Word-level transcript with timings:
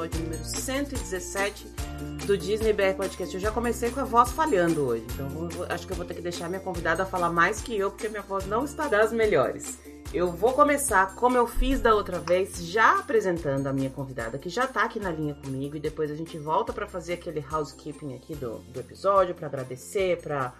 episódio 0.00 0.22
número 0.22 0.44
117 0.44 1.66
do 2.26 2.38
Disney 2.38 2.72
BR 2.72 2.96
Podcast. 2.96 3.34
Eu 3.34 3.40
já 3.40 3.50
comecei 3.50 3.90
com 3.90 4.00
a 4.00 4.04
voz 4.04 4.30
falhando 4.30 4.86
hoje, 4.86 5.04
então 5.12 5.28
vou, 5.28 5.66
acho 5.68 5.86
que 5.86 5.92
eu 5.92 5.96
vou 5.96 6.06
ter 6.06 6.14
que 6.14 6.22
deixar 6.22 6.48
minha 6.48 6.60
convidada 6.60 7.04
falar 7.04 7.28
mais 7.28 7.60
que 7.60 7.76
eu, 7.76 7.90
porque 7.90 8.08
minha 8.08 8.22
voz 8.22 8.46
não 8.46 8.64
está 8.64 8.88
das 8.88 9.12
melhores. 9.12 9.78
Eu 10.12 10.32
vou 10.32 10.54
começar 10.54 11.14
como 11.14 11.36
eu 11.36 11.46
fiz 11.46 11.80
da 11.80 11.94
outra 11.94 12.18
vez, 12.18 12.64
já 12.64 12.98
apresentando 12.98 13.66
a 13.66 13.72
minha 13.72 13.90
convidada, 13.90 14.38
que 14.38 14.48
já 14.48 14.66
tá 14.66 14.84
aqui 14.84 14.98
na 14.98 15.10
linha 15.10 15.34
comigo, 15.34 15.76
e 15.76 15.80
depois 15.80 16.10
a 16.10 16.14
gente 16.14 16.38
volta 16.38 16.72
para 16.72 16.86
fazer 16.86 17.14
aquele 17.14 17.44
housekeeping 17.48 18.14
aqui 18.14 18.34
do, 18.34 18.58
do 18.58 18.80
episódio, 18.80 19.34
para 19.34 19.46
agradecer, 19.46 20.18
para 20.20 20.54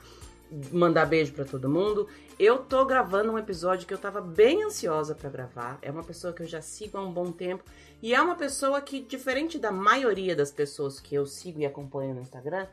mandar 0.72 1.06
beijo 1.06 1.32
para 1.32 1.44
todo 1.44 1.68
mundo. 1.68 2.08
Eu 2.38 2.58
tô 2.58 2.84
gravando 2.84 3.32
um 3.32 3.38
episódio 3.38 3.86
que 3.86 3.94
eu 3.94 3.98
tava 3.98 4.20
bem 4.20 4.64
ansiosa 4.64 5.14
para 5.14 5.30
gravar. 5.30 5.78
É 5.82 5.90
uma 5.90 6.02
pessoa 6.02 6.32
que 6.32 6.42
eu 6.42 6.46
já 6.46 6.60
sigo 6.60 6.98
há 6.98 7.02
um 7.02 7.12
bom 7.12 7.30
tempo 7.30 7.64
e 8.02 8.14
é 8.14 8.20
uma 8.20 8.34
pessoa 8.34 8.80
que, 8.80 9.00
diferente 9.00 9.58
da 9.58 9.70
maioria 9.70 10.34
das 10.34 10.50
pessoas 10.50 10.98
que 10.98 11.14
eu 11.14 11.26
sigo 11.26 11.60
e 11.60 11.66
acompanho 11.66 12.14
no 12.14 12.20
Instagram, 12.20 12.66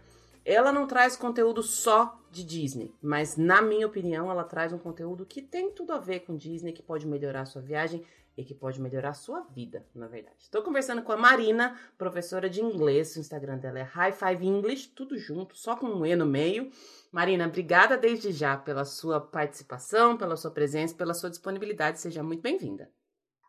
ela 0.46 0.72
não 0.72 0.88
traz 0.88 1.18
conteúdo 1.18 1.62
só 1.62 2.18
de 2.32 2.44
Disney, 2.44 2.94
mas 3.02 3.36
na 3.36 3.62
minha 3.62 3.86
opinião, 3.86 4.32
ela 4.32 4.46
traz 4.46 4.72
um 4.72 4.78
conteúdo 4.78 5.26
que 5.26 5.42
tem 5.42 5.72
tudo 5.72 5.92
a 5.92 5.98
ver 5.98 6.22
com 6.22 6.38
Disney, 6.38 6.72
que 6.72 6.82
pode 6.82 7.06
melhorar 7.06 7.42
a 7.42 7.46
sua 7.46 7.62
viagem 7.62 8.02
e 8.38 8.46
que 8.46 8.54
pode 8.54 8.80
melhorar 8.80 9.10
a 9.10 9.14
sua 9.14 9.42
vida, 9.42 9.84
na 9.94 10.08
verdade. 10.08 10.38
Estou 10.40 10.62
conversando 10.62 11.02
com 11.02 11.12
a 11.12 11.18
Marina, 11.18 11.76
professora 11.98 12.50
de 12.50 12.62
inglês. 12.62 13.16
O 13.16 13.20
Instagram 13.20 13.58
dela 13.58 13.80
é 13.80 13.84
High 13.84 14.14
Five 14.14 14.46
English, 14.46 14.90
tudo 14.90 15.18
junto, 15.18 15.58
só 15.58 15.76
com 15.76 15.88
um 15.88 16.06
E 16.06 16.16
no 16.16 16.26
meio. 16.26 16.72
Marina, 17.12 17.48
obrigada 17.48 17.98
desde 17.98 18.32
já 18.32 18.58
pela 18.58 18.86
sua 18.86 19.20
participação, 19.20 20.18
pela 20.18 20.36
sua 20.36 20.52
presença, 20.52 20.96
pela 20.96 21.14
sua 21.14 21.30
disponibilidade. 21.30 22.00
Seja 22.00 22.22
muito 22.22 22.42
bem-vinda. 22.42 22.90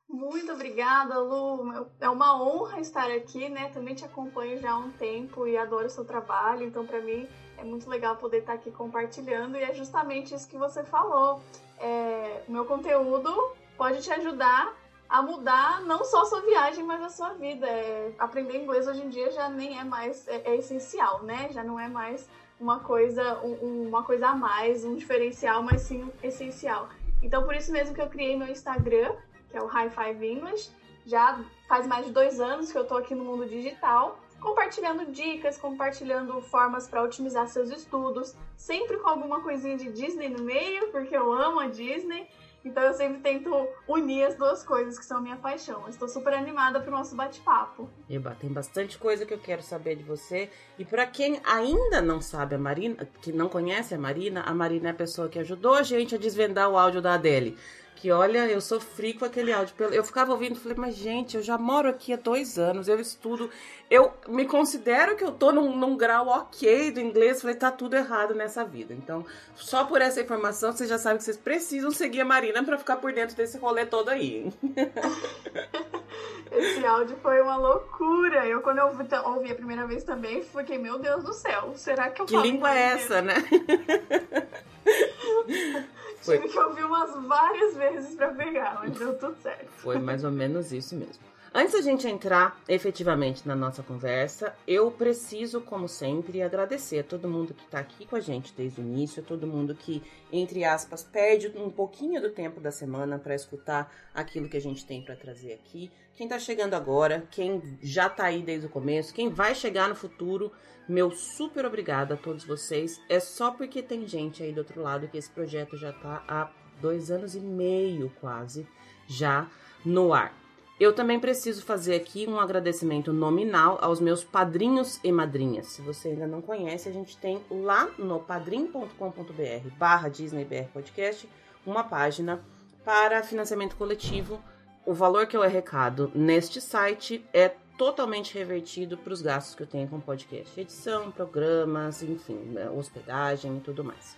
Muito 0.09 0.53
obrigada, 0.53 1.19
Lu. 1.19 1.87
É 2.01 2.09
uma 2.09 2.43
honra 2.43 2.81
estar 2.81 3.11
aqui, 3.11 3.49
né? 3.51 3.69
Também 3.69 3.95
te 3.95 4.05
acompanho 4.05 4.59
já 4.59 4.73
há 4.73 4.79
um 4.79 4.91
tempo 4.93 5.47
e 5.47 5.57
adoro 5.57 5.87
o 5.87 5.91
seu 5.91 6.05
trabalho, 6.05 6.65
então 6.65 6.87
para 6.87 7.01
mim 7.03 7.29
é 7.59 7.65
muito 7.65 7.91
legal 7.91 8.17
poder 8.17 8.39
estar 8.39 8.55
aqui 8.55 8.71
compartilhando 8.71 9.57
e 9.57 9.63
é 9.63 9.75
justamente 9.75 10.35
isso 10.35 10.49
que 10.49 10.57
você 10.57 10.83
falou. 10.83 11.43
É, 11.79 12.43
meu 12.49 12.65
conteúdo 12.65 13.53
pode 13.77 14.01
te 14.01 14.11
ajudar 14.13 14.75
a 15.09 15.23
mudar 15.23 15.83
não 15.83 16.05
só 16.05 16.23
a 16.23 16.27
sua 16.27 16.41
viagem, 16.41 16.85
mas 16.85 17.03
a 17.03 17.09
sua 17.11 17.35
vida. 17.35 17.67
É, 17.67 18.15
aprender 18.19 18.63
inglês 18.63 18.87
hoje 18.87 19.03
em 19.03 19.11
dia 19.11 19.31
já 19.31 19.49
nem 19.49 19.79
é 19.79 19.85
mais 19.85 20.27
é, 20.29 20.53
é 20.53 20.57
essencial, 20.57 21.23
né? 21.23 21.49
Já 21.53 21.63
não 21.63 21.79
é 21.79 21.89
mais 21.89 22.27
uma 22.61 22.81
coisa, 22.81 23.41
um, 23.41 23.89
uma 23.89 24.03
coisa 24.03 24.29
a 24.29 24.35
mais, 24.35 24.85
um 24.85 24.95
diferencial, 24.97 25.63
mas 25.63 25.83
sim 25.83 26.11
essencial. 26.23 26.89
Então 27.23 27.43
por 27.45 27.55
isso 27.55 27.73
mesmo 27.73 27.95
que 27.95 28.01
eu 28.01 28.09
criei 28.09 28.37
meu 28.37 28.49
Instagram 28.49 29.15
que 29.51 29.57
é 29.57 29.63
o 29.63 29.67
High 29.67 29.91
Five 29.91 30.27
English. 30.27 30.71
Já 31.07 31.41
faz 31.67 31.87
mais 31.87 32.07
de 32.07 32.13
dois 32.13 32.41
anos 32.41 32.71
que 32.71 32.77
eu 32.77 32.83
estou 32.83 32.99
aqui 32.99 33.15
no 33.15 33.25
mundo 33.25 33.47
digital, 33.47 34.19
compartilhando 34.41 35.11
dicas, 35.11 35.57
compartilhando 35.57 36.41
formas 36.43 36.87
para 36.87 37.03
otimizar 37.03 37.49
seus 37.49 37.71
estudos, 37.71 38.37
sempre 38.57 38.99
com 38.99 39.09
alguma 39.09 39.41
coisinha 39.41 39.77
de 39.77 39.91
Disney 39.91 40.29
no 40.29 40.45
meio, 40.45 40.89
porque 40.91 41.17
eu 41.17 41.33
amo 41.33 41.61
a 41.61 41.67
Disney. 41.67 42.29
Então 42.65 42.83
eu 42.83 42.93
sempre 42.93 43.21
tento 43.21 43.69
unir 43.87 44.25
as 44.25 44.35
duas 44.35 44.63
coisas 44.63 44.99
que 44.99 45.05
são 45.05 45.21
minha 45.21 45.37
paixão. 45.37 45.89
Estou 45.89 46.09
super 46.09 46.35
animada 46.35 46.81
para 46.81 46.89
o 46.89 46.99
nosso 46.99 47.15
bate-papo. 47.15 47.89
Eba, 48.11 48.37
tem 48.39 48.51
bastante 48.51 48.99
coisa 48.99 49.25
que 49.25 49.33
eu 49.33 49.39
quero 49.39 49.63
saber 49.63 49.97
de 49.97 50.03
você. 50.03 50.51
E 50.79 50.85
para 50.85 51.07
quem 51.07 51.41
ainda 51.45 52.01
não 52.01 52.21
sabe 52.21 52.57
a 52.57 52.59
Marina, 52.59 53.09
que 53.23 53.33
não 53.33 53.49
conhece 53.49 53.95
a 53.95 53.99
Marina, 53.99 54.43
a 54.43 54.55
Marina 54.55 54.89
é 54.89 54.91
a 54.91 54.95
pessoa 54.95 55.29
que 55.29 55.39
ajudou 55.39 55.75
a 55.75 55.83
gente 55.83 56.15
a 56.15 56.19
desvendar 56.19 56.69
o 56.69 56.77
áudio 56.77 57.01
da 57.01 57.15
Adele 57.15 57.57
que 57.99 58.13
olha, 58.13 58.47
eu 58.47 58.61
sofri 58.61 59.13
com 59.13 59.25
aquele 59.25 59.53
áudio. 59.53 59.75
Eu 59.91 60.05
ficava 60.05 60.31
ouvindo 60.31 60.57
e 60.57 60.61
falei, 60.61 60.79
mas 60.79 60.95
gente, 60.95 61.37
eu 61.37 61.43
já 61.43 61.59
moro 61.59 61.89
aqui 61.89 62.13
há 62.13 62.17
dois 62.17 62.57
anos, 62.57 62.87
eu 62.87 63.01
estudo, 63.01 63.51
eu 63.91 64.15
me 64.29 64.47
considero 64.47 65.17
que 65.17 65.25
eu 65.25 65.33
tô 65.33 65.51
num, 65.51 65.77
num 65.77 65.97
grau 65.97 66.29
ok 66.29 66.93
do 66.93 67.01
inglês, 67.01 67.41
falei, 67.41 67.57
tá 67.57 67.73
tudo 67.73 67.97
errado 67.97 68.37
nessa 68.37 68.65
vida. 68.65 68.95
Então, 68.95 69.27
só 69.57 69.85
por 69.85 70.01
essa 70.01 70.21
informação, 70.21 70.71
vocês 70.71 70.89
já 70.89 70.97
sabem 70.97 71.19
que 71.19 71.25
vocês 71.25 71.37
precisam 71.37 71.91
seguir 71.91 72.21
a 72.21 72.25
Marina 72.25 72.63
para 72.63 72.79
ficar 72.79 72.99
por 72.99 73.13
dentro 73.13 73.35
desse 73.35 73.59
rolê 73.59 73.85
todo 73.85 74.11
aí. 74.11 74.53
Esse 76.53 76.87
áudio 76.87 77.17
foi 77.21 77.43
uma 77.43 77.57
loucura. 77.57 78.47
Eu, 78.47 78.63
quando 78.63 78.79
eu 78.79 78.87
ouvi 79.27 79.51
a 79.51 79.57
primeira 79.57 79.87
vez 79.87 80.05
também, 80.05 80.41
fiquei, 80.43 80.79
meu 80.79 81.01
Deus 81.01 81.25
do 81.25 81.33
céu, 81.33 81.73
será 81.75 82.11
que 82.11 82.23
eu 82.23 82.27
Que 82.27 82.37
língua 82.37 82.73
é 82.73 82.93
essa, 82.93 83.21
né? 83.21 83.35
Foi. 86.21 86.39
Tive 86.39 86.53
que 86.53 86.59
ouvir 86.59 86.85
umas 86.85 87.15
várias 87.27 87.77
vezes 87.77 88.15
para 88.15 88.29
pegar, 88.29 88.81
mas 88.81 88.93
deu 88.99 89.17
tudo 89.19 89.37
certo. 89.43 89.69
Foi 89.69 89.99
mais 89.99 90.25
ou 90.25 90.31
menos 90.31 90.73
isso 90.73 90.95
mesmo. 90.97 91.29
Antes 91.55 91.73
da 91.73 91.81
gente 91.81 92.07
entrar 92.07 92.61
efetivamente 92.69 93.49
na 93.49 93.57
nossa 93.57 93.83
conversa, 93.83 94.55
eu 94.67 94.91
preciso, 94.91 95.63
como 95.63 95.89
sempre, 95.89 96.43
agradecer 96.43 96.99
a 96.99 97.03
todo 97.03 97.29
mundo 97.29 97.55
que 97.55 97.65
está 97.65 97.79
aqui 97.79 98.05
com 98.05 98.17
a 98.17 98.21
gente 98.21 98.53
desde 98.55 98.83
o 98.83 98.85
início, 98.85 99.23
a 99.23 99.27
todo 99.27 99.47
mundo 99.47 99.75
que, 99.75 100.03
entre 100.31 100.63
aspas, 100.63 101.03
perde 101.03 101.51
um 101.57 101.71
pouquinho 101.71 102.21
do 102.21 102.29
tempo 102.29 102.61
da 102.61 102.71
semana 102.71 103.19
para 103.19 103.35
escutar 103.35 103.91
aquilo 104.15 104.49
que 104.49 104.59
a 104.59 104.61
gente 104.61 104.85
tem 104.85 105.03
para 105.03 105.17
trazer 105.17 105.55
aqui. 105.55 105.91
Quem 106.15 106.27
está 106.27 106.39
chegando 106.39 106.75
agora, 106.75 107.27
quem 107.31 107.63
já 107.81 108.09
está 108.09 108.25
aí 108.25 108.43
desde 108.43 108.67
o 108.67 108.71
começo, 108.71 109.15
quem 109.15 109.31
vai 109.31 109.55
chegar 109.55 109.89
no 109.89 109.95
futuro, 109.95 110.53
meu 110.89 111.11
super 111.11 111.67
obrigado 111.67 112.13
a 112.13 112.17
todos 112.17 112.45
vocês. 112.45 113.01
É 113.09 113.21
só 113.21 113.51
porque 113.51 113.83
tem 113.83 114.07
gente 114.07 114.43
aí 114.43 114.53
do 114.53 114.59
outro 114.59 114.81
lado 114.81 115.07
que 115.09 115.19
esse 115.19 115.31
projeto 115.31 115.77
já 115.77 115.91
está 115.91 116.25
há 116.27 116.51
dois 116.81 117.11
anos 117.11 117.35
e 117.35 117.41
meio 117.41 118.11
quase 118.21 118.67
já 119.07 119.49
no 119.85 120.13
ar. 120.13 120.33
Eu 120.81 120.93
também 120.93 121.19
preciso 121.19 121.63
fazer 121.65 121.97
aqui 121.97 122.25
um 122.29 122.39
agradecimento 122.39 123.13
nominal 123.13 123.79
aos 123.83 123.99
meus 123.99 124.23
padrinhos 124.23 125.01
e 125.03 125.11
madrinhas. 125.11 125.67
Se 125.67 125.83
você 125.83 126.11
ainda 126.11 126.27
não 126.27 126.41
conhece, 126.41 126.89
a 126.89 126.93
gente 126.93 127.17
tem 127.17 127.43
lá 127.51 127.91
no 127.99 128.21
padrim.com.br 128.21 129.69
barra 129.77 130.09
DisneyBR 130.09 130.69
Podcast 130.73 131.29
uma 131.67 131.83
página 131.83 132.41
para 132.85 133.25
financiamento 133.25 133.77
coletivo. 133.77 134.41
O 134.87 134.95
valor 134.95 135.27
que 135.27 135.37
eu 135.37 135.43
arrecado 135.43 136.13
neste 136.15 136.61
site 136.61 137.27
é 137.35 137.53
totalmente 137.79 138.37
revertido 138.37 138.99
para 138.99 139.13
os 139.13 139.23
gastos 139.23 139.55
que 139.55 139.63
eu 139.63 139.67
tenho 139.67 139.89
com 139.89 140.01
podcast. 140.01 140.61
Edição, 140.61 141.13
programas, 141.13 142.03
enfim, 142.03 142.35
né, 142.35 142.69
hospedagem 142.69 143.57
e 143.57 143.61
tudo 143.61 143.85
mais. 143.85 144.17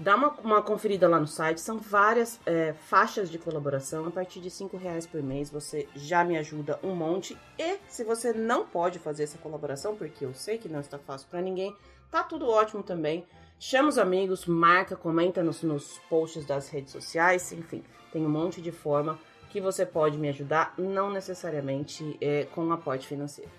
Dá 0.00 0.16
uma, 0.16 0.30
uma 0.40 0.62
conferida 0.62 1.06
lá 1.06 1.20
no 1.20 1.28
site, 1.28 1.60
são 1.60 1.78
várias 1.78 2.40
é, 2.44 2.72
faixas 2.72 3.30
de 3.30 3.38
colaboração. 3.38 4.06
A 4.06 4.10
partir 4.10 4.40
de 4.40 4.50
cinco 4.50 4.76
reais 4.76 5.06
por 5.06 5.22
mês 5.22 5.48
você 5.48 5.88
já 5.94 6.24
me 6.24 6.36
ajuda 6.36 6.80
um 6.82 6.92
monte. 6.94 7.38
E 7.56 7.78
se 7.86 8.02
você 8.02 8.32
não 8.32 8.66
pode 8.66 8.98
fazer 8.98 9.22
essa 9.22 9.38
colaboração, 9.38 9.94
porque 9.94 10.24
eu 10.24 10.34
sei 10.34 10.58
que 10.58 10.68
não 10.68 10.80
está 10.80 10.98
fácil 10.98 11.28
para 11.30 11.40
ninguém, 11.40 11.76
tá 12.10 12.24
tudo 12.24 12.48
ótimo 12.48 12.82
também. 12.82 13.24
Chama 13.60 13.90
os 13.90 13.98
amigos, 13.98 14.44
marca, 14.44 14.96
comenta 14.96 15.40
nos, 15.40 15.62
nos 15.62 16.00
posts 16.10 16.44
das 16.44 16.68
redes 16.68 16.90
sociais, 16.90 17.52
enfim, 17.52 17.84
tem 18.12 18.26
um 18.26 18.28
monte 18.28 18.60
de 18.60 18.72
forma 18.72 19.20
que 19.52 19.60
você 19.60 19.84
pode 19.84 20.16
me 20.16 20.30
ajudar, 20.30 20.72
não 20.78 21.10
necessariamente 21.10 22.16
é, 22.22 22.44
com 22.46 22.64
um 22.64 22.72
aporte 22.72 23.06
financeiro. 23.06 23.50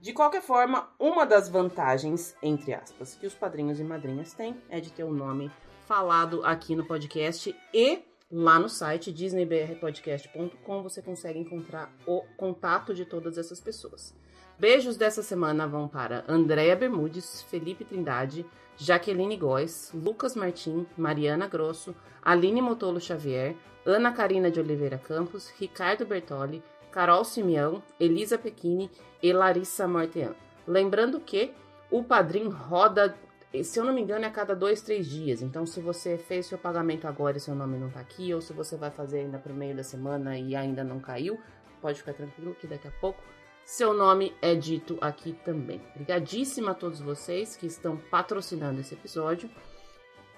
De 0.00 0.14
qualquer 0.14 0.40
forma, 0.40 0.88
uma 0.98 1.26
das 1.26 1.50
vantagens, 1.50 2.34
entre 2.42 2.72
aspas, 2.72 3.14
que 3.14 3.26
os 3.26 3.34
padrinhos 3.34 3.78
e 3.78 3.84
madrinhas 3.84 4.32
têm 4.32 4.56
é 4.70 4.80
de 4.80 4.90
ter 4.90 5.04
o 5.04 5.08
um 5.08 5.12
nome 5.12 5.50
falado 5.86 6.42
aqui 6.46 6.74
no 6.74 6.86
podcast 6.86 7.54
e 7.74 8.02
lá 8.32 8.58
no 8.58 8.70
site 8.70 9.12
disneybrpodcast.com 9.12 10.82
você 10.82 11.02
consegue 11.02 11.38
encontrar 11.38 11.92
o 12.06 12.22
contato 12.38 12.94
de 12.94 13.04
todas 13.04 13.36
essas 13.36 13.60
pessoas. 13.60 14.14
Beijos 14.58 14.96
dessa 14.96 15.22
semana 15.22 15.68
vão 15.68 15.86
para 15.86 16.24
Andréia 16.26 16.74
Bermudes, 16.74 17.42
Felipe 17.42 17.84
Trindade, 17.84 18.46
Jaqueline 18.78 19.36
Góes, 19.36 19.90
Lucas 19.92 20.34
Martim, 20.34 20.86
Mariana 20.96 21.46
Grosso, 21.46 21.94
Aline 22.22 22.62
Motolo 22.62 22.98
Xavier, 22.98 23.54
Ana 23.86 24.12
Karina 24.12 24.50
de 24.50 24.60
Oliveira 24.60 24.98
Campos, 24.98 25.50
Ricardo 25.58 26.06
Bertoli, 26.06 26.62
Carol 26.90 27.24
Simeão, 27.24 27.82
Elisa 27.98 28.38
Pequini 28.38 28.90
e 29.22 29.32
Larissa 29.32 29.86
Mortean. 29.86 30.34
Lembrando 30.66 31.20
que 31.20 31.52
o 31.90 32.02
padrinho 32.02 32.50
roda 32.50 33.14
se 33.62 33.78
eu 33.78 33.84
não 33.84 33.92
me 33.92 34.00
engano, 34.02 34.24
é 34.24 34.26
a 34.26 34.32
cada 34.32 34.52
dois, 34.52 34.82
três 34.82 35.06
dias. 35.06 35.40
Então, 35.40 35.64
se 35.64 35.78
você 35.78 36.18
fez 36.18 36.46
seu 36.46 36.58
pagamento 36.58 37.06
agora 37.06 37.36
e 37.36 37.40
seu 37.40 37.54
nome 37.54 37.78
não 37.78 37.88
tá 37.88 38.00
aqui, 38.00 38.34
ou 38.34 38.40
se 38.40 38.52
você 38.52 38.76
vai 38.76 38.90
fazer 38.90 39.20
ainda 39.20 39.38
pro 39.38 39.54
meio 39.54 39.76
da 39.76 39.84
semana 39.84 40.36
e 40.36 40.56
ainda 40.56 40.82
não 40.82 40.98
caiu, 40.98 41.38
pode 41.80 42.00
ficar 42.00 42.14
tranquilo 42.14 42.56
que 42.56 42.66
daqui 42.66 42.88
a 42.88 42.90
pouco 42.90 43.22
seu 43.64 43.94
nome 43.94 44.34
é 44.42 44.54
dito 44.54 44.98
aqui 45.00 45.32
também. 45.44 45.80
Obrigadíssima 45.94 46.72
a 46.72 46.74
todos 46.74 47.00
vocês 47.00 47.56
que 47.56 47.66
estão 47.66 47.96
patrocinando 47.96 48.80
esse 48.80 48.94
episódio. 48.94 49.48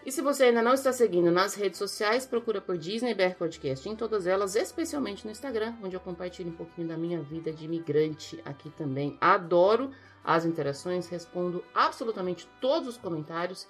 E 0.07 0.13
se 0.13 0.23
você 0.23 0.45
ainda 0.45 0.63
não 0.63 0.73
está 0.73 0.93
seguindo 0.93 1.33
nas 1.33 1.57
redes 1.57 1.81
sociais, 1.81 2.25
procura 2.25 2.61
por 2.61 2.79
Disney 2.79 3.13
BR 3.13 3.35
Podcast 3.37 3.89
em 3.89 3.97
todas 3.97 4.25
elas, 4.25 4.55
especialmente 4.55 5.25
no 5.25 5.33
Instagram, 5.33 5.75
onde 5.83 5.97
eu 5.97 6.01
compartilho 6.01 6.51
um 6.51 6.55
pouquinho 6.57 6.87
da 6.87 6.97
minha 6.97 7.21
vida 7.21 7.53
de 7.53 7.65
imigrante 7.65 8.41
aqui 8.45 8.71
também. 8.71 9.19
Adoro 9.21 9.91
as 10.23 10.45
interações, 10.45 11.09
respondo 11.09 11.65
absolutamente 11.75 12.49
todos 12.61 12.91
os 12.91 12.97
comentários 12.97 13.67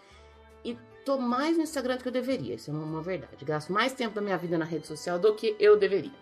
e 0.62 0.76
tô 1.06 1.16
mais 1.16 1.56
no 1.56 1.62
Instagram 1.62 1.96
do 1.96 2.02
que 2.02 2.08
eu 2.08 2.12
deveria, 2.12 2.56
isso 2.56 2.70
é 2.70 2.74
uma 2.74 3.00
verdade. 3.00 3.42
Gasto 3.42 3.72
mais 3.72 3.94
tempo 3.94 4.14
da 4.14 4.20
minha 4.20 4.36
vida 4.36 4.58
na 4.58 4.66
rede 4.66 4.86
social 4.86 5.18
do 5.18 5.34
que 5.34 5.56
eu 5.58 5.78
deveria. 5.78 6.12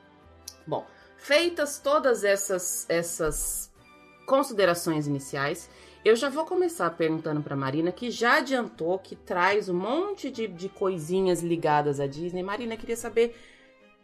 Bom, 0.64 0.86
feitas 1.16 1.80
todas 1.80 2.22
essas, 2.22 2.86
essas 2.88 3.68
considerações 4.26 5.08
iniciais, 5.08 5.68
eu 6.04 6.14
já 6.14 6.28
vou 6.28 6.44
começar 6.44 6.90
perguntando 6.90 7.40
para 7.40 7.56
Marina, 7.56 7.90
que 7.90 8.10
já 8.10 8.36
adiantou 8.36 8.98
que 8.98 9.16
traz 9.16 9.68
um 9.68 9.74
monte 9.74 10.30
de, 10.30 10.46
de 10.46 10.68
coisinhas 10.68 11.42
ligadas 11.42 11.98
à 11.98 12.06
Disney. 12.06 12.42
Marina, 12.42 12.76
queria 12.76 12.96
saber 12.96 13.34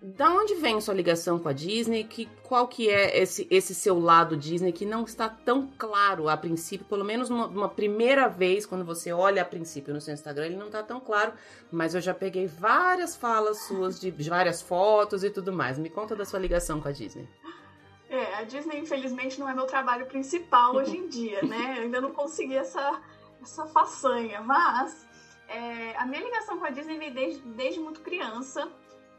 da 0.03 0.31
onde 0.31 0.55
vem 0.55 0.81
sua 0.81 0.95
ligação 0.95 1.39
com 1.39 1.49
a 1.49 1.53
Disney? 1.53 2.05
Que, 2.05 2.27
qual 2.43 2.67
que 2.67 2.89
é 2.89 3.21
esse, 3.21 3.47
esse 3.51 3.75
seu 3.75 4.01
lado 4.01 4.35
Disney 4.35 4.73
que 4.73 4.87
não 4.87 5.05
está 5.05 5.29
tão 5.29 5.71
claro 5.77 6.27
a 6.31 6.37
princípio, 6.39 6.87
pelo 6.87 7.05
menos 7.05 7.29
uma, 7.29 7.47
uma 7.47 7.69
primeira 7.69 8.29
vez, 8.29 8.65
quando 8.65 8.83
você 8.83 9.13
olha 9.13 9.43
a 9.43 9.45
princípio 9.45 9.93
no 9.93 10.01
seu 10.01 10.15
Instagram, 10.15 10.47
ele 10.47 10.57
não 10.57 10.67
está 10.67 10.83
tão 10.83 11.01
claro, 11.01 11.35
mas 11.71 11.95
eu 11.95 12.01
já 12.01 12.15
peguei 12.15 12.47
várias 12.47 13.15
falas 13.15 13.59
suas, 13.65 14.01
de 14.01 14.11
várias 14.11 14.63
fotos 14.63 15.23
e 15.23 15.29
tudo 15.29 15.53
mais. 15.53 15.79
Me 15.79 15.91
conta 15.91 16.17
da 16.17 16.25
sua 16.25 16.39
ligação 16.39 16.81
com 16.81 16.89
a 16.89 16.93
Disney. 16.93 17.29
É, 18.11 18.35
a 18.35 18.43
Disney, 18.43 18.81
infelizmente, 18.81 19.39
não 19.39 19.49
é 19.49 19.55
meu 19.55 19.67
trabalho 19.67 20.05
principal 20.07 20.75
hoje 20.75 20.97
em 20.97 21.07
dia, 21.07 21.43
né? 21.43 21.77
Eu 21.79 21.83
ainda 21.83 22.01
não 22.01 22.13
consegui 22.13 22.57
essa, 22.57 23.01
essa 23.41 23.67
façanha, 23.67 24.41
mas 24.41 25.07
é, 25.47 25.97
a 25.97 26.05
minha 26.05 26.21
ligação 26.21 26.59
com 26.59 26.65
a 26.65 26.71
Disney 26.71 26.99
vem 26.99 27.13
desde, 27.13 27.41
desde 27.41 27.79
muito 27.79 28.01
criança. 28.01 28.69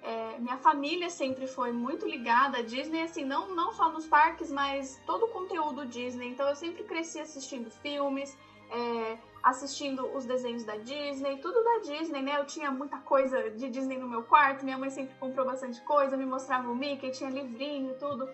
É, 0.03 0.38
minha 0.39 0.57
família 0.57 1.09
sempre 1.09 1.47
foi 1.47 1.71
muito 1.71 2.05
ligada 2.05 2.57
à 2.57 2.61
Disney, 2.61 3.03
assim, 3.03 3.23
não, 3.23 3.55
não 3.55 3.71
só 3.71 3.89
nos 3.89 4.07
parques, 4.07 4.51
mas 4.51 5.01
todo 5.05 5.23
o 5.25 5.29
conteúdo 5.29 5.85
Disney. 5.85 6.27
Então 6.27 6.49
eu 6.49 6.55
sempre 6.55 6.83
cresci 6.83 7.19
assistindo 7.21 7.71
filmes, 7.71 8.37
é, 8.69 9.17
assistindo 9.41 10.05
os 10.13 10.25
desenhos 10.25 10.65
da 10.65 10.75
Disney, 10.75 11.37
tudo 11.37 11.63
da 11.63 11.77
Disney, 11.79 12.21
né? 12.21 12.37
Eu 12.37 12.45
tinha 12.45 12.69
muita 12.69 12.97
coisa 12.97 13.51
de 13.51 13.69
Disney 13.69 13.97
no 13.97 14.09
meu 14.09 14.23
quarto, 14.23 14.65
minha 14.65 14.77
mãe 14.77 14.89
sempre 14.89 15.15
comprou 15.17 15.45
bastante 15.45 15.79
coisa, 15.81 16.17
me 16.17 16.25
mostrava 16.25 16.69
o 16.69 16.75
Mickey, 16.75 17.09
tinha 17.11 17.29
livrinho 17.29 17.91
e 17.91 17.95
tudo. 17.95 18.27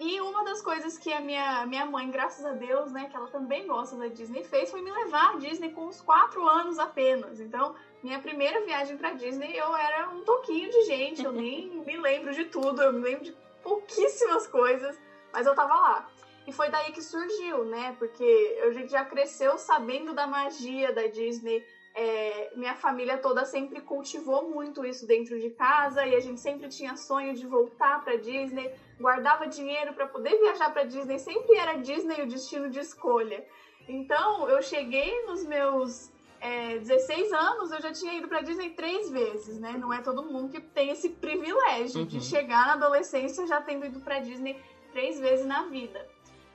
E 0.00 0.20
uma 0.20 0.44
das 0.44 0.60
coisas 0.60 0.98
que 0.98 1.12
a 1.12 1.20
minha, 1.20 1.64
minha 1.66 1.86
mãe, 1.86 2.10
graças 2.10 2.44
a 2.44 2.52
Deus, 2.52 2.90
né, 2.90 3.08
que 3.08 3.16
ela 3.16 3.28
também 3.28 3.66
gosta 3.66 3.96
da 3.96 4.08
Disney, 4.08 4.42
fez 4.42 4.70
foi 4.70 4.82
me 4.82 4.90
levar 4.90 5.34
à 5.34 5.36
Disney 5.36 5.70
com 5.70 5.86
uns 5.86 6.00
quatro 6.00 6.46
anos 6.46 6.78
apenas. 6.78 7.40
Então, 7.40 7.74
minha 8.02 8.18
primeira 8.18 8.64
viagem 8.64 8.96
para 8.96 9.12
Disney, 9.12 9.56
eu 9.56 9.74
era 9.76 10.08
um 10.10 10.22
toquinho 10.22 10.70
de 10.70 10.82
gente, 10.82 11.24
eu 11.24 11.32
nem 11.32 11.70
me 11.86 11.96
lembro 11.96 12.32
de 12.32 12.44
tudo, 12.46 12.82
eu 12.82 12.92
me 12.92 13.00
lembro 13.00 13.24
de 13.24 13.36
pouquíssimas 13.62 14.46
coisas, 14.46 14.98
mas 15.32 15.46
eu 15.46 15.54
tava 15.54 15.74
lá. 15.74 16.08
E 16.46 16.52
foi 16.52 16.68
daí 16.68 16.90
que 16.90 17.00
surgiu, 17.00 17.64
né? 17.64 17.94
Porque 17.98 18.60
a 18.64 18.70
gente 18.72 18.90
já 18.90 19.04
cresceu 19.04 19.56
sabendo 19.58 20.12
da 20.12 20.26
magia 20.26 20.92
da 20.92 21.06
Disney. 21.06 21.64
É, 21.94 22.52
minha 22.56 22.74
família 22.74 23.18
toda 23.18 23.44
sempre 23.44 23.80
cultivou 23.82 24.48
muito 24.48 24.84
isso 24.84 25.06
dentro 25.06 25.38
de 25.38 25.50
casa 25.50 26.06
e 26.06 26.14
a 26.14 26.20
gente 26.20 26.40
sempre 26.40 26.68
tinha 26.68 26.96
sonho 26.96 27.34
de 27.34 27.46
voltar 27.46 28.02
para 28.02 28.16
Disney, 28.16 28.72
guardava 28.98 29.46
dinheiro 29.46 29.92
para 29.92 30.06
poder 30.06 30.38
viajar 30.38 30.70
para 30.72 30.84
Disney, 30.84 31.18
sempre 31.18 31.54
era 31.56 31.74
Disney 31.74 32.22
o 32.22 32.26
destino 32.26 32.70
de 32.70 32.78
escolha. 32.78 33.44
Então 33.86 34.48
eu 34.48 34.62
cheguei 34.62 35.26
nos 35.26 35.44
meus 35.44 36.10
é, 36.40 36.78
16 36.78 37.32
anos, 37.32 37.70
eu 37.70 37.80
já 37.80 37.92
tinha 37.92 38.14
ido 38.14 38.26
para 38.26 38.40
Disney 38.40 38.70
três 38.70 39.10
vezes, 39.10 39.60
né? 39.60 39.76
Não 39.78 39.92
é 39.92 40.00
todo 40.00 40.24
mundo 40.24 40.50
que 40.50 40.60
tem 40.60 40.90
esse 40.90 41.10
privilégio 41.10 42.00
uhum. 42.00 42.06
de 42.06 42.20
chegar 42.20 42.66
na 42.66 42.72
adolescência 42.72 43.46
já 43.46 43.60
tendo 43.60 43.86
ido 43.86 44.00
para 44.00 44.18
Disney 44.18 44.56
três 44.92 45.20
vezes 45.20 45.46
na 45.46 45.64
vida. 45.64 46.04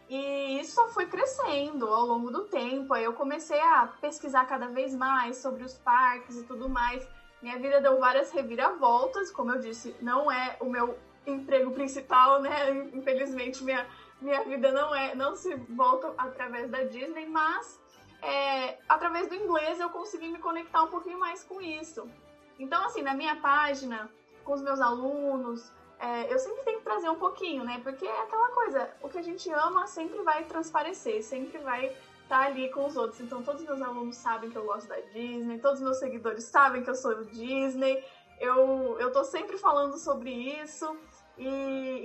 E 0.09 0.59
isso 0.59 0.75
só 0.75 0.87
foi 0.89 1.05
crescendo 1.05 1.87
ao 1.87 2.05
longo 2.05 2.31
do 2.31 2.45
tempo. 2.45 2.93
Aí 2.93 3.03
eu 3.03 3.13
comecei 3.13 3.59
a 3.59 3.87
pesquisar 3.99 4.45
cada 4.45 4.67
vez 4.67 4.95
mais 4.95 5.37
sobre 5.37 5.63
os 5.63 5.73
parques 5.73 6.37
e 6.37 6.43
tudo 6.43 6.69
mais. 6.69 7.07
Minha 7.41 7.59
vida 7.59 7.81
deu 7.81 7.99
várias 7.99 8.31
reviravoltas, 8.31 9.31
como 9.31 9.51
eu 9.51 9.59
disse, 9.59 9.95
não 10.01 10.31
é 10.31 10.57
o 10.59 10.65
meu 10.65 10.97
emprego 11.25 11.71
principal, 11.71 12.41
né? 12.41 12.71
Infelizmente 12.93 13.63
minha 13.63 13.85
minha 14.19 14.43
vida 14.43 14.71
não 14.71 14.95
é 14.95 15.13
não 15.13 15.35
se 15.35 15.53
volta 15.55 16.11
através 16.17 16.71
da 16.71 16.83
Disney, 16.83 17.27
mas 17.27 17.79
é, 18.21 18.79
através 18.89 19.27
do 19.27 19.35
inglês 19.35 19.79
eu 19.79 19.89
consegui 19.89 20.29
me 20.29 20.39
conectar 20.39 20.83
um 20.83 20.87
pouquinho 20.87 21.19
mais 21.19 21.43
com 21.43 21.61
isso. 21.61 22.09
Então, 22.57 22.83
assim, 22.85 23.03
na 23.03 23.13
minha 23.13 23.35
página, 23.35 24.09
com 24.43 24.53
os 24.53 24.61
meus 24.61 24.79
alunos, 24.79 25.71
é, 25.99 26.31
eu 26.31 26.37
sempre 26.37 26.63
tenho 26.63 26.77
que 26.79 26.83
trazer 26.83 27.09
um 27.09 27.15
pouquinho, 27.15 27.63
né? 27.63 27.79
Porque 27.83 28.05
é 28.05 28.21
aquela 28.21 28.49
coisa, 28.49 28.89
o 29.01 29.09
que 29.09 29.17
a 29.17 29.21
gente 29.21 29.49
ama 29.51 29.87
sempre 29.87 30.21
vai 30.21 30.43
transparecer, 30.45 31.23
sempre 31.23 31.57
vai 31.59 31.87
estar 31.87 32.39
tá 32.39 32.45
ali 32.45 32.69
com 32.69 32.85
os 32.85 32.95
outros. 32.95 33.19
Então, 33.19 33.41
todos 33.41 33.61
os 33.61 33.67
meus 33.67 33.81
alunos 33.81 34.15
sabem 34.15 34.49
que 34.49 34.55
eu 34.55 34.65
gosto 34.65 34.87
da 34.87 34.99
Disney, 34.99 35.59
todos 35.59 35.79
os 35.79 35.83
meus 35.83 35.97
seguidores 35.97 36.43
sabem 36.45 36.83
que 36.83 36.89
eu 36.89 36.95
sou 36.95 37.15
do 37.15 37.25
Disney. 37.25 38.03
Eu, 38.39 38.97
eu 38.99 39.11
tô 39.11 39.23
sempre 39.23 39.57
falando 39.57 39.97
sobre 39.97 40.29
isso. 40.31 40.95
E, 41.37 41.45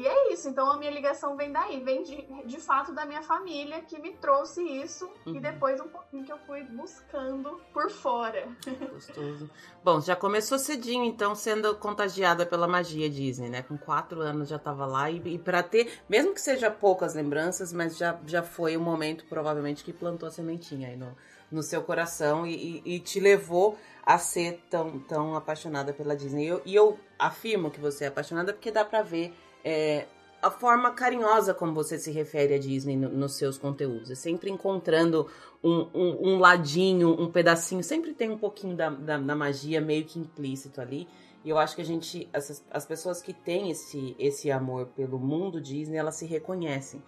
e, 0.01 0.07
é 0.07 0.33
isso, 0.33 0.49
então 0.49 0.71
a 0.71 0.77
minha 0.77 0.91
ligação 0.91 1.37
vem 1.37 1.51
daí, 1.51 1.83
vem 1.83 2.03
de, 2.03 2.27
de 2.45 2.61
fato 2.61 2.93
da 2.93 3.07
minha 3.07 3.23
família 3.23 3.81
que 3.81 3.99
me 3.99 4.13
trouxe 4.13 4.63
isso 4.63 5.11
uhum. 5.27 5.37
e 5.37 5.41
depois 5.41 5.81
um 5.81 5.89
pouquinho 5.89 6.25
que 6.25 6.33
eu 6.33 6.39
fui 6.47 6.63
buscando 6.65 7.59
por 7.73 7.91
fora. 7.91 8.47
Gostoso. 8.93 9.51
Bom, 9.83 10.01
já 10.01 10.15
começou 10.15 10.59
cedinho, 10.59 11.05
então, 11.05 11.35
sendo 11.35 11.75
contagiada 11.77 12.45
pela 12.45 12.69
magia 12.69 13.09
Disney, 13.09 13.49
né? 13.49 13.63
Com 13.63 13.79
quatro 13.79 14.21
anos 14.21 14.49
já 14.49 14.59
tava 14.59 14.85
lá 14.85 15.11
e, 15.11 15.23
e 15.25 15.39
para 15.39 15.63
ter, 15.63 15.91
mesmo 16.09 16.35
que 16.35 16.41
seja 16.41 16.71
poucas 16.71 17.15
lembranças, 17.15 17.73
mas 17.73 17.97
já, 17.97 18.19
já 18.27 18.43
foi 18.43 18.77
o 18.77 18.81
um 18.81 18.83
momento, 18.83 19.25
provavelmente, 19.25 19.83
que 19.83 19.93
plantou 19.93 20.29
a 20.29 20.33
sementinha 20.33 20.89
aí 20.89 20.97
no, 20.97 21.17
no 21.51 21.63
seu 21.63 21.83
coração 21.83 22.47
e, 22.47 22.83
e, 22.85 22.97
e 22.97 23.01
te 23.01 23.19
levou 23.19 23.79
a 24.05 24.19
ser 24.19 24.61
tão, 24.69 24.99
tão 25.01 25.37
apaixonada 25.37 25.93
pela 25.93 26.17
Disney. 26.17 26.47
Eu, 26.47 26.63
e 26.65 26.75
eu 26.75 26.99
afirmo 27.19 27.71
que 27.71 27.81
você 27.81 28.05
é 28.05 28.09
apaixonada 28.09 28.53
porque 28.53 28.71
dá 28.71 28.85
pra 28.85 29.03
ver 29.03 29.33
é, 29.65 30.07
a 30.43 30.51
forma 30.51 30.91
carinhosa 30.91 31.55
como 31.55 31.73
você 31.73 31.97
se 31.97 32.11
refere 32.11 32.55
à 32.55 32.59
Disney 32.59 32.97
no, 32.97 33.09
nos 33.09 33.35
seus 33.35 33.57
conteúdos. 33.57 34.11
É 34.11 34.15
sempre 34.17 34.51
encontrando 34.51 35.29
um, 35.63 35.87
um, 35.95 36.31
um, 36.31 36.39
ladinho, 36.39 37.11
um 37.11 37.31
pedacinho. 37.31 37.83
Sempre 37.85 38.13
tem 38.13 38.29
um 38.29 38.39
pouquinho 38.39 38.77
da, 38.77 38.91
da, 38.91 39.19
da, 39.19 39.37
magia 39.37 39.81
meio 39.81 40.05
que 40.05 40.19
implícito 40.19 40.81
ali. 40.81 41.07
E 41.45 41.51
eu 41.51 41.59
acho 41.59 41.77
que 41.77 41.83
a 41.83 41.85
gente, 41.85 42.29
as, 42.33 42.65
as 42.71 42.85
pessoas 42.85 43.23
que 43.23 43.33
têm 43.33 43.71
esse, 43.71 44.17
esse 44.19 44.51
amor 44.51 44.87
pelo 44.97 45.19
mundo 45.19 45.61
Disney, 45.61 45.97
elas 45.97 46.17
se 46.17 46.27
reconhecem 46.27 47.01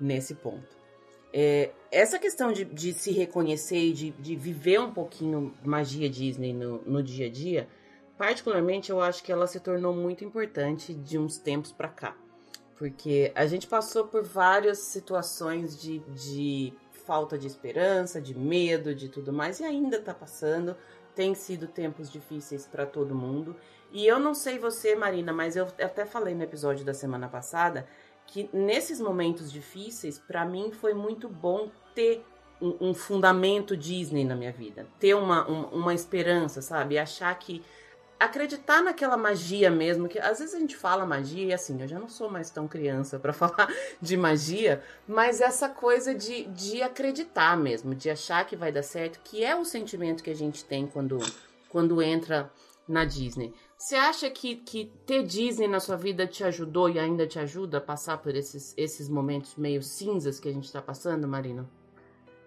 nesse 0.00 0.34
ponto. 0.34 0.79
É, 1.32 1.70
essa 1.90 2.18
questão 2.18 2.52
de, 2.52 2.64
de, 2.64 2.92
se 2.92 3.12
reconhecer 3.12 3.78
e 3.78 3.92
de, 3.92 4.10
de, 4.12 4.34
viver 4.34 4.80
um 4.80 4.92
pouquinho 4.92 5.54
magia 5.64 6.08
Disney 6.08 6.52
no, 6.52 6.82
no, 6.82 7.02
dia 7.02 7.26
a 7.26 7.30
dia, 7.30 7.68
particularmente 8.18 8.90
eu 8.90 9.00
acho 9.00 9.22
que 9.22 9.30
ela 9.30 9.46
se 9.46 9.60
tornou 9.60 9.94
muito 9.94 10.24
importante 10.24 10.92
de 10.92 11.18
uns 11.18 11.38
tempos 11.38 11.70
para 11.70 11.88
cá. 11.88 12.16
Porque 12.76 13.30
a 13.34 13.46
gente 13.46 13.66
passou 13.66 14.06
por 14.06 14.24
várias 14.24 14.78
situações 14.78 15.80
de, 15.80 15.98
de 15.98 16.72
falta 17.04 17.36
de 17.36 17.46
esperança, 17.46 18.20
de 18.20 18.36
medo, 18.36 18.94
de 18.94 19.08
tudo 19.08 19.32
mais, 19.32 19.60
e 19.60 19.64
ainda 19.64 20.00
tá 20.00 20.14
passando. 20.14 20.76
Tem 21.14 21.34
sido 21.34 21.66
tempos 21.66 22.10
difíceis 22.10 22.66
para 22.66 22.86
todo 22.86 23.14
mundo. 23.14 23.54
E 23.92 24.06
eu 24.06 24.18
não 24.18 24.34
sei 24.34 24.58
você, 24.58 24.94
Marina, 24.94 25.32
mas 25.32 25.56
eu 25.56 25.66
até 25.66 26.06
falei 26.06 26.34
no 26.34 26.42
episódio 26.42 26.84
da 26.84 26.94
semana 26.94 27.28
passada 27.28 27.86
que 28.32 28.48
nesses 28.52 29.00
momentos 29.00 29.50
difíceis, 29.50 30.18
para 30.18 30.44
mim 30.44 30.70
foi 30.70 30.94
muito 30.94 31.28
bom 31.28 31.68
ter 31.94 32.24
um, 32.60 32.90
um, 32.90 32.94
fundamento 32.94 33.76
Disney 33.76 34.24
na 34.24 34.36
minha 34.36 34.52
vida, 34.52 34.86
ter 35.00 35.14
uma, 35.14 35.50
um, 35.50 35.64
uma 35.80 35.92
esperança, 35.92 36.62
sabe? 36.62 36.96
Achar 36.96 37.36
que 37.36 37.60
acreditar 38.20 38.82
naquela 38.82 39.16
magia 39.16 39.70
mesmo, 39.70 40.06
que 40.06 40.18
às 40.18 40.38
vezes 40.38 40.54
a 40.54 40.60
gente 40.60 40.76
fala 40.76 41.04
magia 41.04 41.46
e 41.46 41.52
assim, 41.52 41.80
eu 41.80 41.88
já 41.88 41.98
não 41.98 42.08
sou 42.08 42.30
mais 42.30 42.50
tão 42.50 42.68
criança 42.68 43.18
para 43.18 43.32
falar 43.34 43.68
de 44.00 44.16
magia, 44.16 44.80
mas 45.08 45.40
essa 45.40 45.68
coisa 45.68 46.14
de, 46.14 46.44
de 46.44 46.82
acreditar 46.82 47.56
mesmo, 47.56 47.94
de 47.96 48.10
achar 48.10 48.46
que 48.46 48.54
vai 48.54 48.70
dar 48.70 48.84
certo, 48.84 49.20
que 49.24 49.42
é 49.42 49.56
o 49.56 49.64
sentimento 49.64 50.22
que 50.22 50.30
a 50.30 50.36
gente 50.36 50.64
tem 50.64 50.86
quando, 50.86 51.18
quando 51.68 52.00
entra 52.00 52.48
na 52.86 53.04
Disney. 53.04 53.52
Você 53.80 53.96
acha 53.96 54.28
que, 54.28 54.56
que 54.56 54.92
ter 55.06 55.22
Disney 55.22 55.66
na 55.66 55.80
sua 55.80 55.96
vida 55.96 56.26
te 56.26 56.44
ajudou 56.44 56.90
e 56.90 56.98
ainda 56.98 57.26
te 57.26 57.38
ajuda 57.38 57.78
a 57.78 57.80
passar 57.80 58.18
por 58.18 58.36
esses, 58.36 58.74
esses 58.76 59.08
momentos 59.08 59.56
meio 59.56 59.82
cinzas 59.82 60.38
que 60.38 60.50
a 60.50 60.52
gente 60.52 60.66
está 60.66 60.82
passando, 60.82 61.26
Marina? 61.26 61.66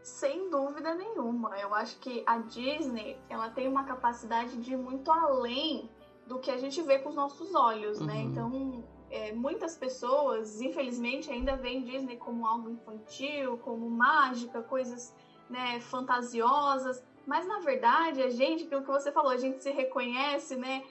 Sem 0.04 0.52
dúvida 0.52 0.94
nenhuma. 0.94 1.58
Eu 1.58 1.74
acho 1.74 1.98
que 1.98 2.22
a 2.28 2.38
Disney 2.38 3.18
ela 3.28 3.50
tem 3.50 3.68
uma 3.68 3.84
capacidade 3.84 4.58
de 4.58 4.74
ir 4.74 4.78
muito 4.78 5.12
além 5.12 5.90
do 6.28 6.38
que 6.38 6.52
a 6.52 6.58
gente 6.58 6.80
vê 6.84 7.00
com 7.00 7.10
os 7.10 7.16
nossos 7.16 7.56
olhos, 7.56 8.00
né? 8.00 8.13
uhum. 8.13 8.20
né? 8.20 8.22
Então, 8.25 8.84
é, 9.10 9.34
muitas 9.34 9.75
pessoas, 9.75 10.62
infelizmente, 10.62 11.32
ainda 11.32 11.56
veem 11.56 11.84
Disney 11.84 12.18
como 12.18 12.46
algo 12.46 12.70
infantil, 12.70 13.58
como 13.58 13.90
mágica, 13.90 14.62
coisas 14.62 15.12
né, 15.50 15.80
fantasiosas. 15.80 17.04
Mas 17.25 17.48
na 17.48 17.60
verdade, 17.60 18.22
a 18.22 18.30
gente, 18.30 18.66
aquilo 18.66 18.84
que 18.84 18.92
você 18.92 19.12
falou, 19.12 19.32
a 19.32 19.38
gente 19.38 19.63
se 19.63 19.72
reconhece, 19.72 20.56
né? 20.56 20.84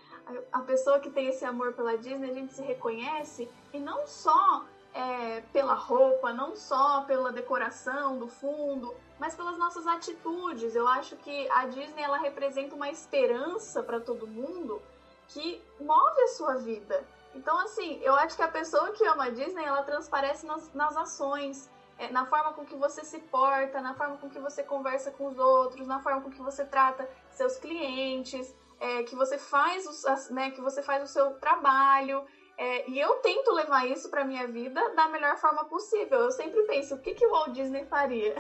A 0.53 0.61
pessoa 0.61 1.01
que 1.01 1.11
tem 1.11 1.29
esse 1.29 1.45
amor 1.45 1.73
pela 1.73 1.97
Disney, 1.97 2.31
a 2.31 2.35
gente 2.35 2.53
se 2.53 2.63
reconhece 2.63 3.49
e 3.73 3.79
não 3.79 4.07
só 4.07 4.65
é, 4.95 5.41
pela 5.53 5.75
roupa, 5.75 6.33
não 6.33 6.55
só 6.55 7.03
pela 7.03 7.33
decoração 7.33 8.19
do 8.19 8.29
fundo, 8.29 8.95
mas 9.19 9.35
pelas 9.35 9.57
nossas 9.59 9.87
atitudes. 9.87 10.75
Eu 10.75 10.87
acho 10.87 11.17
que 11.17 11.49
a 11.51 11.67
Disney 11.67 12.03
ela 12.03 12.19
representa 12.19 12.75
uma 12.75 12.91
esperança 12.91 13.83
para 13.83 14.01
todo 14.01 14.27
mundo 14.27 14.83
que 15.29 15.63
move 15.81 16.23
a 16.23 16.29
sua 16.29 16.57
vida. 16.57 17.05
Então, 17.35 17.59
assim, 17.61 17.99
eu 18.03 18.15
acho 18.15 18.37
que 18.37 18.43
a 18.43 18.49
pessoa 18.49 18.91
que 18.93 19.05
ama 19.07 19.25
a 19.25 19.31
Disney, 19.31 19.65
ela 19.65 19.83
transparece 19.83 20.45
nas, 20.45 20.73
nas 20.75 20.97
ações, 20.97 21.71
é, 21.99 22.11
na 22.11 22.27
forma 22.27 22.53
com 22.53 22.65
que 22.65 22.77
você 22.77 23.05
se 23.05 23.19
porta, 23.19 23.81
na 23.81 23.95
forma 23.95 24.19
com 24.19 24.29
que 24.29 24.39
você 24.39 24.63
conversa 24.63 25.11
com 25.11 25.29
os 25.29 25.39
outros, 25.39 25.87
na 25.87 26.01
forma 26.01 26.21
com 26.21 26.31
que 26.31 26.43
você 26.43 26.65
trata 26.65 27.09
seus 27.31 27.57
clientes, 27.57 28.55
é, 28.83 29.05
que 29.05 29.15
você 29.15 29.39
faz, 29.39 29.87
os, 29.87 30.29
né, 30.31 30.51
que 30.51 30.61
você 30.61 30.83
faz 30.83 31.05
o 31.05 31.07
seu 31.07 31.31
trabalho. 31.35 32.25
É, 32.59 32.91
e 32.91 32.99
eu 32.99 33.15
tento 33.17 33.53
levar 33.53 33.87
isso 33.87 34.11
para 34.11 34.25
minha 34.25 34.47
vida 34.47 34.91
da 34.95 35.09
melhor 35.09 35.37
forma 35.39 35.65
possível. 35.65 36.19
Eu 36.19 36.31
sempre 36.33 36.63
penso, 36.65 36.97
o 36.97 36.99
que, 36.99 37.15
que 37.15 37.25
o 37.25 37.31
Walt 37.31 37.53
Disney 37.53 37.87
faria? 37.87 38.35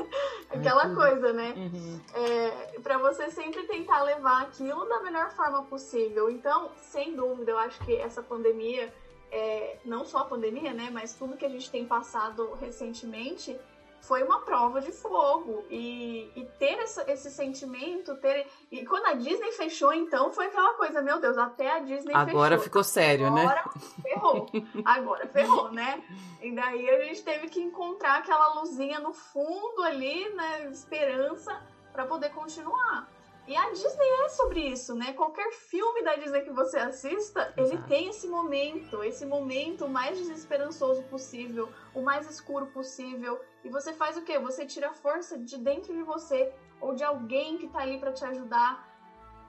Aquela 0.50 0.88
uhum. 0.88 0.94
coisa, 0.96 1.32
né? 1.32 1.54
Uhum. 1.56 2.00
É, 2.12 2.80
para 2.80 2.98
você 2.98 3.30
sempre 3.30 3.62
tentar 3.68 4.02
levar 4.02 4.42
aquilo 4.42 4.84
da 4.86 5.00
melhor 5.00 5.30
forma 5.30 5.62
possível. 5.62 6.28
Então, 6.28 6.72
sem 6.76 7.14
dúvida, 7.14 7.52
eu 7.52 7.58
acho 7.58 7.82
que 7.84 7.96
essa 7.96 8.22
pandemia, 8.22 8.92
é, 9.30 9.78
não 9.84 10.04
só 10.04 10.18
a 10.18 10.24
pandemia, 10.24 10.72
né? 10.72 10.90
Mas 10.92 11.14
tudo 11.14 11.36
que 11.36 11.46
a 11.46 11.48
gente 11.48 11.70
tem 11.70 11.86
passado 11.86 12.52
recentemente 12.60 13.58
foi 14.06 14.22
uma 14.22 14.40
prova 14.40 14.80
de 14.80 14.92
fogo. 14.92 15.64
E, 15.70 16.30
e 16.36 16.44
ter 16.58 16.78
essa, 16.78 17.10
esse 17.10 17.30
sentimento, 17.30 18.14
ter. 18.16 18.46
E 18.70 18.84
quando 18.86 19.06
a 19.06 19.14
Disney 19.14 19.52
fechou, 19.52 19.92
então, 19.92 20.30
foi 20.30 20.46
aquela 20.46 20.74
coisa, 20.74 21.00
meu 21.00 21.20
Deus, 21.20 21.38
até 21.38 21.70
a 21.70 21.78
Disney 21.80 22.14
Agora 22.14 22.56
fechou. 22.56 22.64
ficou 22.64 22.84
sério, 22.84 23.26
Agora 23.26 23.42
né? 23.42 23.50
Agora 23.50 23.70
ferrou. 24.02 24.46
Agora 24.84 25.26
ferrou, 25.28 25.72
né? 25.72 26.02
E 26.42 26.54
daí 26.54 26.88
a 26.88 27.04
gente 27.04 27.22
teve 27.22 27.48
que 27.48 27.60
encontrar 27.60 28.18
aquela 28.18 28.60
luzinha 28.60 29.00
no 29.00 29.12
fundo 29.12 29.82
ali, 29.82 30.28
né? 30.30 30.68
Esperança 30.70 31.60
para 31.92 32.04
poder 32.04 32.30
continuar. 32.30 33.08
E 33.46 33.54
a 33.54 33.70
Disney 33.70 34.08
é 34.24 34.28
sobre 34.30 34.60
isso, 34.60 34.94
né? 34.94 35.12
Qualquer 35.12 35.52
filme 35.52 36.02
da 36.02 36.16
Disney 36.16 36.40
que 36.40 36.50
você 36.50 36.78
assista, 36.78 37.40
Exato. 37.40 37.60
ele 37.60 37.82
tem 37.82 38.08
esse 38.08 38.26
momento, 38.26 39.04
esse 39.04 39.26
momento 39.26 39.86
mais 39.86 40.16
desesperançoso 40.16 41.02
possível, 41.04 41.70
o 41.94 42.00
mais 42.00 42.28
escuro 42.28 42.66
possível. 42.68 43.38
E 43.62 43.68
você 43.68 43.92
faz 43.92 44.16
o 44.16 44.22
quê? 44.22 44.38
Você 44.38 44.64
tira 44.64 44.88
a 44.88 44.94
força 44.94 45.36
de 45.36 45.58
dentro 45.58 45.92
de 45.92 46.02
você 46.02 46.54
ou 46.80 46.94
de 46.94 47.04
alguém 47.04 47.58
que 47.58 47.68
tá 47.68 47.80
ali 47.80 47.98
para 47.98 48.12
te 48.12 48.24
ajudar. 48.24 48.90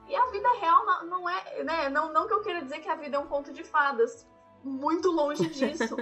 E 0.06 0.14
a 0.14 0.26
vida 0.26 0.48
real 0.60 1.04
não 1.06 1.28
é, 1.28 1.64
né? 1.64 1.88
Não, 1.88 2.12
não 2.12 2.26
que 2.26 2.34
eu 2.34 2.42
queira 2.42 2.62
dizer 2.62 2.80
que 2.80 2.88
a 2.88 2.94
vida 2.94 3.16
é 3.16 3.18
um 3.18 3.26
conto 3.26 3.50
de 3.50 3.64
fadas. 3.64 4.26
Muito 4.62 5.10
longe 5.10 5.48
disso. 5.50 5.96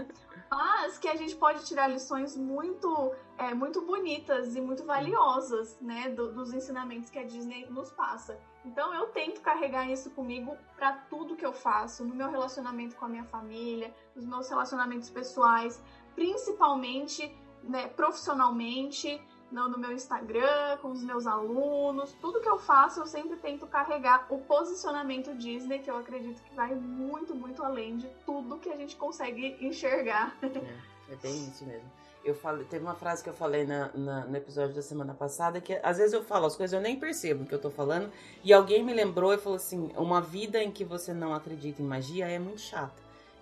Mas 0.51 0.99
que 0.99 1.09
a 1.09 1.17
gente 1.17 1.35
pode 1.37 1.65
tirar 1.65 1.89
lições 1.89 2.37
muito, 2.37 3.13
é, 3.39 3.55
muito 3.55 3.83
bonitas 3.83 4.55
e 4.55 4.61
muito 4.61 4.85
valiosas, 4.85 5.79
né, 5.81 6.11
do, 6.11 6.33
dos 6.33 6.53
ensinamentos 6.53 7.11
que 7.11 7.19
a 7.19 7.25
Disney 7.25 7.67
nos 7.71 7.91
passa. 7.91 8.39
Então 8.65 8.95
eu 8.95 9.07
tento 9.09 9.41
carregar 9.41 9.91
isso 9.91 10.11
comigo 10.11 10.57
para 10.77 10.93
tudo 11.11 11.37
que 11.37 11.45
eu 11.45 11.53
faço, 11.53 12.05
no 12.05 12.15
meu 12.15 12.31
relacionamento 12.31 12.97
com 12.97 13.05
a 13.05 13.09
minha 13.09 13.25
família, 13.25 13.95
nos 14.15 14.25
meus 14.25 14.49
relacionamentos 14.49 15.11
pessoais, 15.11 15.83
principalmente 16.15 17.37
né, 17.63 17.89
profissionalmente, 17.89 19.21
no, 19.55 19.69
no 19.69 19.79
meu 19.79 19.93
Instagram, 19.93 20.77
com 20.83 20.91
os 20.91 21.03
meus 21.03 21.27
alunos, 21.27 22.13
tudo 22.21 22.41
que 22.41 22.49
eu 22.49 22.59
faço 22.59 23.01
eu 23.01 23.07
sempre 23.07 23.37
tento 23.37 23.67
carregar 23.69 24.27
o 24.29 24.39
posicionamento 24.39 25.33
Disney, 25.35 25.79
que 25.79 25.89
eu 25.89 25.97
acredito 25.97 26.43
que 26.43 26.55
vai 26.57 26.75
muito, 26.75 27.35
muito 27.35 27.63
além 27.63 27.97
de 27.97 28.09
tudo 28.27 28.59
que 28.59 28.69
a 28.69 28.77
gente 28.77 28.97
consegue 28.97 29.57
enxergar. 29.65 30.37
É, 30.43 31.13
é 31.13 31.17
bem 31.17 31.47
isso 31.47 31.65
mesmo. 31.65 31.89
Eu 32.25 32.35
falei, 32.35 32.65
teve 32.65 32.83
uma 32.83 32.95
frase 32.95 33.23
que 33.23 33.29
eu 33.29 33.35
falei 33.35 33.65
na, 33.65 33.91
na, 33.95 34.25
no 34.25 34.37
episódio 34.37 34.75
da 34.75 34.83
semana 34.83 35.13
passada 35.13 35.61
que 35.61 35.79
às 35.83 35.99
vezes 35.99 36.15
eu 36.15 36.25
falo 36.25 36.47
as 36.47 36.57
coisas 36.57 36.73
eu 36.73 36.81
nem 36.81 36.99
percebo 36.99 37.45
o 37.45 37.47
que 37.47 37.55
eu 37.55 37.61
tô 37.61 37.71
falando 37.71 38.11
e 38.43 38.51
alguém 38.51 38.83
me 38.83 38.95
lembrou 38.95 39.35
e 39.35 39.39
falou 39.39 39.57
assim: 39.57 39.93
uma 39.95 40.23
vida 40.23 40.63
em 40.63 40.73
que 40.73 40.85
você 40.85 41.13
não 41.13 41.35
acredita 41.35 41.83
em 41.83 41.85
magia 41.85 42.27
é 42.27 42.39
muito 42.39 42.61
chata. 42.61 42.95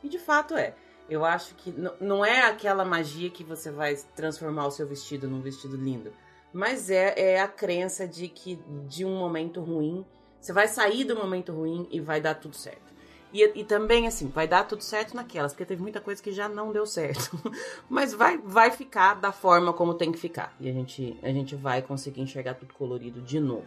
E 0.03 0.09
de 0.09 0.19
fato 0.19 0.57
é. 0.57 0.75
Eu 1.09 1.25
acho 1.25 1.55
que 1.57 1.75
não 2.01 2.25
é 2.25 2.43
aquela 2.43 2.85
magia 2.85 3.29
que 3.31 3.45
você 3.45 3.71
vai 3.71 3.97
transformar 4.17 4.67
o 4.67 4.71
seu 4.71 4.87
vestido 4.87 5.29
num 5.29 5.41
vestido 5.41 5.77
lindo. 5.77 6.13
Mas 6.53 6.91
é, 6.91 7.15
é 7.17 7.41
a 7.41 7.49
crença 7.49 8.07
de 8.07 8.29
que 8.29 8.59
de 8.87 9.05
um 9.05 9.19
momento 9.19 9.61
ruim, 9.61 10.05
você 10.41 10.53
vai 10.53 10.69
sair 10.69 11.05
do 11.05 11.17
momento 11.17 11.53
ruim 11.53 11.89
e 11.91 12.01
vai 12.01 12.21
dar 12.21 12.35
tudo 12.35 12.57
certo. 12.57 12.93
E, 13.33 13.61
e, 13.61 13.65
também, 13.65 14.07
assim, 14.07 14.29
vai 14.29 14.47
dar 14.47 14.65
tudo 14.65 14.83
certo 14.83 15.17
naquelas, 15.17 15.53
porque 15.53 15.65
teve 15.65 15.81
muita 15.81 16.01
coisa 16.01 16.23
que 16.23 16.33
já 16.33 16.49
não 16.49 16.71
deu 16.71 16.85
certo. 16.85 17.31
Mas 17.89 18.13
vai, 18.13 18.37
vai 18.37 18.71
ficar 18.71 19.15
da 19.15 19.33
forma 19.33 19.73
como 19.73 19.95
tem 19.95 20.13
que 20.13 20.19
ficar. 20.19 20.55
E 20.61 20.69
a 20.69 20.73
gente, 20.73 21.19
a 21.23 21.29
gente 21.29 21.57
vai 21.57 21.81
conseguir 21.81 22.21
enxergar 22.21 22.55
tudo 22.55 22.75
colorido 22.75 23.23
de 23.23 23.41
novo. 23.41 23.67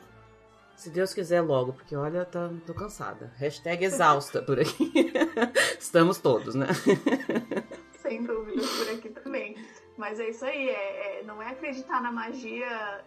Se 0.75 0.89
Deus 0.89 1.13
quiser 1.13 1.41
logo, 1.41 1.73
porque 1.73 1.95
olha, 1.95 2.25
tá, 2.25 2.49
tô 2.65 2.73
cansada. 2.73 3.31
Hashtag 3.37 3.85
exausta 3.85 4.41
por 4.41 4.59
aqui. 4.59 4.91
Estamos 5.79 6.19
todos, 6.19 6.53
né? 6.53 6.67
Sem 8.01 8.23
dúvida, 8.23 8.61
por 8.61 8.89
aqui 8.89 9.09
também. 9.09 9.55
Mas 9.97 10.19
é 10.19 10.29
isso 10.29 10.43
aí, 10.43 10.69
é, 10.69 11.19
é, 11.19 11.23
não 11.23 11.41
é 11.41 11.49
acreditar 11.49 12.01
na 12.01 12.11
magia 12.11 13.03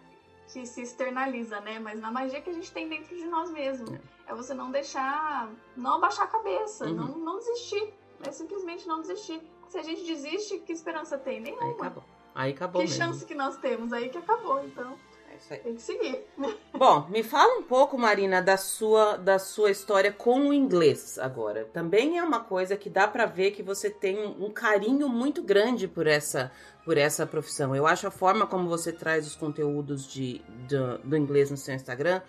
que 0.51 0.65
se 0.65 0.81
externaliza, 0.81 1.61
né? 1.61 1.77
Mas 1.79 1.99
na 1.99 2.11
magia 2.11 2.41
que 2.41 2.49
a 2.49 2.53
gente 2.53 2.71
tem 2.71 2.89
dentro 2.89 3.15
de 3.15 3.25
nós 3.25 3.51
mesmos. 3.51 3.91
É, 3.91 4.01
é 4.27 4.35
você 4.35 4.53
não 4.53 4.71
deixar, 4.71 5.49
não 5.77 5.95
abaixar 5.95 6.25
a 6.25 6.27
cabeça, 6.27 6.85
uhum. 6.85 6.95
não, 6.95 7.17
não 7.19 7.37
desistir. 7.37 7.93
É 8.23 8.31
simplesmente 8.31 8.87
não 8.87 8.99
desistir. 9.01 9.41
Se 9.69 9.77
a 9.77 9.83
gente 9.83 10.03
desiste, 10.03 10.59
que 10.59 10.73
esperança 10.73 11.17
tem? 11.17 11.39
Nenhuma. 11.39 11.63
Aí 11.63 11.71
acabou. 11.73 12.03
Aí 12.33 12.51
acabou 12.51 12.81
que 12.81 12.87
mesmo. 12.87 13.03
chance 13.03 13.25
que 13.25 13.35
nós 13.35 13.57
temos? 13.57 13.93
Aí 13.93 14.09
que 14.09 14.17
acabou, 14.17 14.63
então 14.65 14.97
isso 15.41 15.53
aí. 15.53 15.59
Tem 15.59 15.75
que 15.75 15.81
seguir. 15.81 16.25
Bom, 16.73 17.07
me 17.09 17.23
fala 17.23 17.59
um 17.59 17.63
pouco, 17.63 17.97
Marina, 17.97 18.41
da 18.41 18.57
sua, 18.57 19.17
da 19.17 19.39
sua 19.39 19.71
história 19.71 20.11
com 20.11 20.49
o 20.49 20.53
inglês 20.53 21.17
agora. 21.19 21.65
Também 21.73 22.17
é 22.17 22.23
uma 22.23 22.39
coisa 22.39 22.77
que 22.77 22.89
dá 22.89 23.07
para 23.07 23.25
ver 23.25 23.51
que 23.51 23.63
você 23.63 23.89
tem 23.89 24.17
um 24.39 24.49
carinho 24.49 25.09
muito 25.09 25.41
grande 25.41 25.87
por 25.87 26.07
essa, 26.07 26.51
por 26.85 26.97
essa 26.97 27.25
profissão. 27.25 27.75
Eu 27.75 27.85
acho 27.85 28.07
a 28.07 28.11
forma 28.11 28.47
como 28.47 28.69
você 28.69 28.91
traz 28.91 29.27
os 29.27 29.35
conteúdos 29.35 30.07
de, 30.07 30.41
do, 30.67 30.97
do 30.99 31.17
inglês 31.17 31.51
no 31.51 31.57
seu 31.57 31.75
Instagram, 31.75 32.21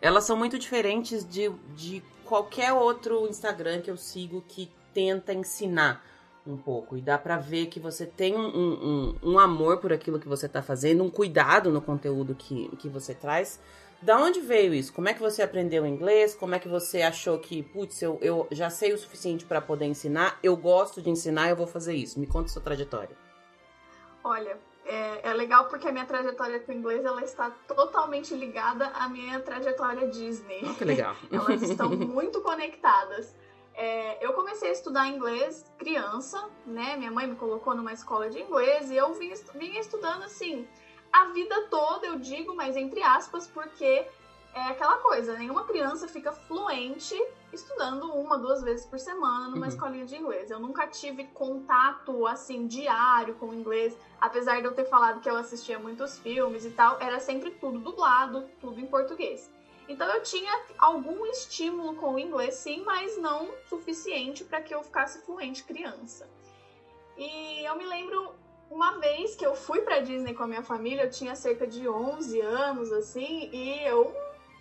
elas 0.00 0.24
são 0.24 0.36
muito 0.36 0.58
diferentes 0.58 1.28
de, 1.28 1.50
de 1.74 2.02
qualquer 2.24 2.72
outro 2.72 3.26
Instagram 3.28 3.80
que 3.80 3.90
eu 3.90 3.96
sigo 3.96 4.44
que 4.46 4.70
tenta 4.94 5.32
ensinar 5.32 6.04
um 6.50 6.56
pouco. 6.56 6.96
E 6.96 7.00
dá 7.00 7.18
para 7.18 7.36
ver 7.36 7.66
que 7.66 7.78
você 7.78 8.06
tem 8.06 8.36
um, 8.36 8.48
um, 8.48 9.14
um, 9.22 9.38
amor 9.38 9.78
por 9.78 9.92
aquilo 9.92 10.18
que 10.18 10.28
você 10.28 10.46
está 10.46 10.62
fazendo, 10.62 11.04
um 11.04 11.10
cuidado 11.10 11.70
no 11.70 11.80
conteúdo 11.80 12.34
que, 12.34 12.68
que 12.78 12.88
você 12.88 13.14
traz. 13.14 13.60
Da 14.00 14.16
onde 14.16 14.40
veio 14.40 14.72
isso? 14.72 14.92
Como 14.92 15.08
é 15.08 15.14
que 15.14 15.20
você 15.20 15.42
aprendeu 15.42 15.84
inglês? 15.84 16.34
Como 16.34 16.54
é 16.54 16.58
que 16.58 16.68
você 16.68 17.02
achou 17.02 17.38
que, 17.38 17.62
putz, 17.62 18.00
eu, 18.00 18.18
eu 18.22 18.46
já 18.52 18.70
sei 18.70 18.92
o 18.92 18.98
suficiente 18.98 19.44
para 19.44 19.60
poder 19.60 19.86
ensinar, 19.86 20.38
eu 20.42 20.56
gosto 20.56 21.02
de 21.02 21.10
ensinar, 21.10 21.50
eu 21.50 21.56
vou 21.56 21.66
fazer 21.66 21.94
isso? 21.94 22.20
Me 22.20 22.26
conta 22.26 22.48
sua 22.48 22.62
trajetória. 22.62 23.16
Olha, 24.22 24.56
é, 24.88 25.30
é, 25.30 25.34
legal 25.34 25.66
porque 25.66 25.88
a 25.88 25.92
minha 25.92 26.06
trajetória 26.06 26.60
com 26.60 26.72
inglês 26.72 27.04
ela 27.04 27.22
está 27.22 27.50
totalmente 27.66 28.34
ligada 28.34 28.86
à 28.88 29.08
minha 29.08 29.40
trajetória 29.40 30.08
Disney. 30.08 30.62
Oh, 30.64 30.74
que 30.74 30.84
legal. 30.84 31.16
Elas 31.30 31.62
estão 31.62 31.90
muito 31.92 32.40
conectadas. 32.40 33.34
É, 33.80 34.18
eu 34.24 34.32
comecei 34.32 34.70
a 34.70 34.72
estudar 34.72 35.06
inglês 35.06 35.64
criança, 35.78 36.50
né? 36.66 36.96
Minha 36.96 37.12
mãe 37.12 37.28
me 37.28 37.36
colocou 37.36 37.74
numa 37.74 37.92
escola 37.92 38.28
de 38.28 38.40
inglês 38.40 38.90
e 38.90 38.96
eu 38.96 39.14
vim, 39.14 39.32
vinha 39.54 39.80
estudando 39.80 40.24
assim 40.24 40.66
a 41.12 41.26
vida 41.26 41.66
toda, 41.70 42.06
eu 42.06 42.18
digo, 42.18 42.54
mas 42.54 42.76
entre 42.76 43.02
aspas, 43.02 43.46
porque 43.46 44.06
é 44.54 44.62
aquela 44.68 44.96
coisa, 44.98 45.36
nenhuma 45.38 45.64
criança 45.64 46.08
fica 46.08 46.32
fluente 46.32 47.14
estudando 47.52 48.12
uma, 48.12 48.36
duas 48.36 48.62
vezes 48.62 48.84
por 48.84 48.98
semana 48.98 49.48
numa 49.48 49.62
uhum. 49.62 49.68
escolinha 49.68 50.04
de 50.04 50.16
inglês. 50.16 50.50
Eu 50.50 50.58
nunca 50.58 50.86
tive 50.86 51.24
contato 51.28 52.26
assim 52.26 52.66
diário 52.66 53.34
com 53.34 53.46
o 53.46 53.54
inglês, 53.54 53.96
apesar 54.20 54.60
de 54.60 54.66
eu 54.66 54.74
ter 54.74 54.84
falado 54.84 55.20
que 55.20 55.30
eu 55.30 55.36
assistia 55.36 55.78
muitos 55.78 56.18
filmes 56.18 56.64
e 56.64 56.70
tal, 56.70 56.98
era 57.00 57.20
sempre 57.20 57.50
tudo 57.52 57.78
dublado, 57.78 58.48
tudo 58.60 58.80
em 58.80 58.86
português. 58.86 59.50
Então 59.88 60.06
eu 60.08 60.22
tinha 60.22 60.52
algum 60.78 61.24
estímulo 61.26 61.94
com 61.94 62.14
o 62.14 62.18
inglês, 62.18 62.54
sim, 62.54 62.82
mas 62.84 63.16
não 63.16 63.48
suficiente 63.68 64.44
para 64.44 64.60
que 64.60 64.74
eu 64.74 64.82
ficasse 64.82 65.22
fluente 65.22 65.64
criança. 65.64 66.28
E 67.16 67.64
eu 67.64 67.74
me 67.76 67.86
lembro 67.86 68.34
uma 68.70 68.98
vez 68.98 69.34
que 69.34 69.46
eu 69.46 69.56
fui 69.56 69.80
para 69.80 70.00
Disney 70.00 70.34
com 70.34 70.42
a 70.42 70.46
minha 70.46 70.62
família, 70.62 71.04
eu 71.04 71.10
tinha 71.10 71.34
cerca 71.34 71.66
de 71.66 71.88
11 71.88 72.40
anos 72.40 72.92
assim, 72.92 73.48
e 73.50 73.82
eu 73.82 74.14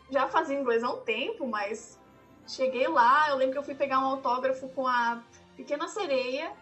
já 0.10 0.27
fazia 0.27 0.57
inglês 0.57 0.81
há 0.84 0.89
um 0.89 1.01
tempo, 1.01 1.46
mas 1.46 2.00
cheguei 2.48 2.88
lá, 2.88 3.29
eu 3.29 3.36
lembro 3.36 3.51
que 3.51 3.60
eu 3.60 3.63
fui 3.63 3.75
pegar 3.75 4.00
um 4.00 4.05
autógrafo 4.05 4.69
com 4.69 4.88
a 4.88 5.22
Pequena 5.57 5.89
Sereia 5.89 6.53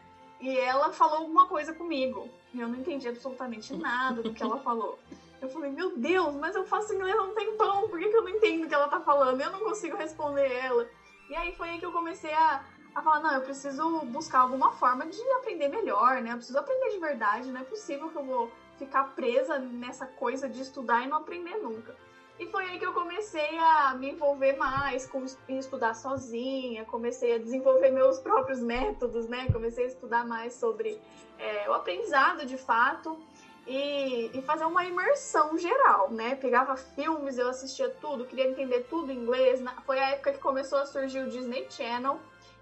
e 0.41 0.57
ela 0.57 0.91
falou 0.91 1.19
alguma 1.19 1.47
coisa 1.47 1.73
comigo. 1.73 2.27
E 2.53 2.59
eu 2.59 2.67
não 2.67 2.79
entendi 2.79 3.07
absolutamente 3.07 3.75
nada 3.75 4.23
do 4.23 4.33
que 4.33 4.41
ela 4.41 4.57
falou. 4.57 4.97
Eu 5.45 5.49
falei, 5.49 5.71
meu 5.71 5.95
Deus, 5.95 6.33
mas 6.35 6.55
eu 6.55 6.65
faço 6.65 6.95
inglês 6.95 7.15
há 7.15 7.21
um 7.21 7.35
tempão, 7.35 7.87
por 7.87 7.99
que, 7.99 8.09
que 8.09 8.17
eu 8.17 8.23
não 8.23 8.29
entendo 8.29 8.65
o 8.65 8.67
que 8.67 8.73
ela 8.73 8.87
tá 8.87 8.99
falando? 8.99 9.39
Eu 9.39 9.51
não 9.51 9.59
consigo 9.59 9.95
responder 9.95 10.51
ela. 10.51 10.89
E 11.29 11.35
aí 11.35 11.55
foi 11.55 11.69
aí 11.69 11.77
que 11.77 11.85
eu 11.85 11.91
comecei 11.91 12.33
a, 12.33 12.63
a 12.95 13.01
falar, 13.03 13.19
não, 13.19 13.35
eu 13.35 13.41
preciso 13.41 13.99
buscar 14.05 14.39
alguma 14.39 14.71
forma 14.71 15.05
de 15.05 15.21
aprender 15.33 15.67
melhor, 15.67 16.19
né? 16.23 16.31
Eu 16.31 16.37
preciso 16.37 16.57
aprender 16.57 16.89
de 16.89 16.97
verdade, 16.97 17.51
não 17.51 17.61
é 17.61 17.63
possível 17.63 18.09
que 18.09 18.15
eu 18.15 18.23
vou 18.23 18.51
ficar 18.79 19.03
presa 19.15 19.59
nessa 19.59 20.07
coisa 20.07 20.49
de 20.49 20.59
estudar 20.61 21.03
e 21.03 21.07
não 21.07 21.17
aprender 21.17 21.57
nunca. 21.57 21.95
E 22.39 22.47
foi 22.47 22.65
aí 22.65 22.79
que 22.79 22.85
eu 22.85 22.91
comecei 22.91 23.57
a 23.59 23.93
me 23.93 24.11
envolver 24.11 24.57
mais 24.57 25.07
com 25.07 25.23
estudar 25.47 25.93
sozinha, 25.93 26.83
comecei 26.85 27.35
a 27.35 27.37
desenvolver 27.37 27.91
meus 27.91 28.17
próprios 28.19 28.59
métodos, 28.59 29.27
né? 29.27 29.47
Comecei 29.51 29.85
a 29.85 29.87
estudar 29.87 30.25
mais 30.25 30.55
sobre 30.55 30.99
é, 31.37 31.69
o 31.69 31.73
aprendizado 31.73 32.45
de 32.47 32.57
fato 32.57 33.17
e, 33.67 34.29
e, 34.33 34.41
fazer 34.43 34.65
uma 34.65 34.85
imersão 34.85 35.57
geral, 35.57 36.11
né? 36.11 36.35
Pegava 36.35 36.75
filmes, 36.77 37.37
eu 37.37 37.49
assistia 37.49 37.89
tudo, 37.89 38.25
queria 38.25 38.47
entender 38.47 38.81
tudo 38.81 39.11
em 39.11 39.17
inglês. 39.17 39.59
Foi 39.85 39.99
a 39.99 40.11
época 40.11 40.33
que 40.33 40.39
começou 40.39 40.77
a 40.77 40.85
surgir 40.85 41.19
o 41.19 41.29
Disney 41.29 41.65
Channel 41.69 42.19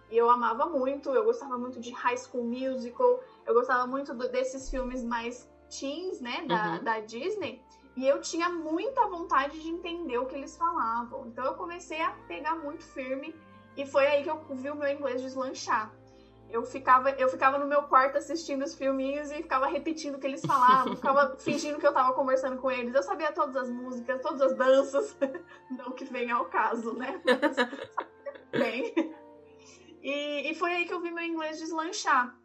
e 0.09 0.17
eu 0.17 0.29
amava 0.29 0.65
muito, 0.67 1.09
eu 1.09 1.25
gostava 1.25 1.57
muito 1.57 1.79
de 1.79 1.91
High 1.91 2.17
School 2.17 2.43
Musical, 2.43 3.19
eu 3.45 3.53
gostava 3.53 3.87
muito 3.87 4.13
do, 4.13 4.29
desses 4.29 4.69
filmes 4.69 5.03
mais 5.03 5.49
teens, 5.69 6.21
né, 6.21 6.45
da, 6.47 6.73
uhum. 6.73 6.83
da 6.83 6.99
Disney. 6.99 7.61
E 7.95 8.07
eu 8.07 8.21
tinha 8.21 8.49
muita 8.49 9.07
vontade 9.07 9.59
de 9.59 9.69
entender 9.69 10.17
o 10.17 10.25
que 10.25 10.35
eles 10.35 10.55
falavam. 10.55 11.27
Então 11.27 11.43
eu 11.43 11.53
comecei 11.55 12.01
a 12.01 12.11
pegar 12.27 12.55
muito 12.55 12.83
firme 12.83 13.35
e 13.75 13.85
foi 13.85 14.05
aí 14.07 14.23
que 14.23 14.29
eu 14.29 14.39
vi 14.51 14.69
o 14.69 14.75
meu 14.75 14.89
inglês 14.89 15.21
deslanchar. 15.21 15.91
Eu 16.53 16.63
ficava, 16.63 17.09
eu 17.09 17.27
ficava 17.27 17.57
no 17.57 17.65
meu 17.65 17.81
quarto 17.81 18.15
assistindo 18.15 18.61
os 18.63 18.75
filminhos 18.75 19.31
e 19.31 19.41
ficava 19.41 19.65
repetindo 19.65 20.15
o 20.15 20.19
que 20.19 20.27
eles 20.27 20.45
falavam, 20.45 20.93
ficava 20.95 21.35
fingindo 21.37 21.79
que 21.79 21.87
eu 21.87 21.91
tava 21.91 22.13
conversando 22.13 22.61
com 22.61 22.69
eles. 22.69 22.93
Eu 22.93 23.01
sabia 23.01 23.31
todas 23.31 23.55
as 23.55 23.71
músicas, 23.71 24.21
todas 24.21 24.39
as 24.39 24.55
danças. 24.55 25.17
Não 25.71 25.93
que 25.93 26.05
venha 26.05 26.35
ao 26.35 26.45
caso, 26.45 26.93
né? 26.93 27.19
bem. 28.51 28.93
E, 30.03 30.51
e 30.51 30.53
foi 30.53 30.73
aí 30.73 30.85
que 30.85 30.93
eu 30.93 31.01
vi 31.01 31.09
meu 31.09 31.23
inglês 31.23 31.57
deslanchar. 31.57 32.37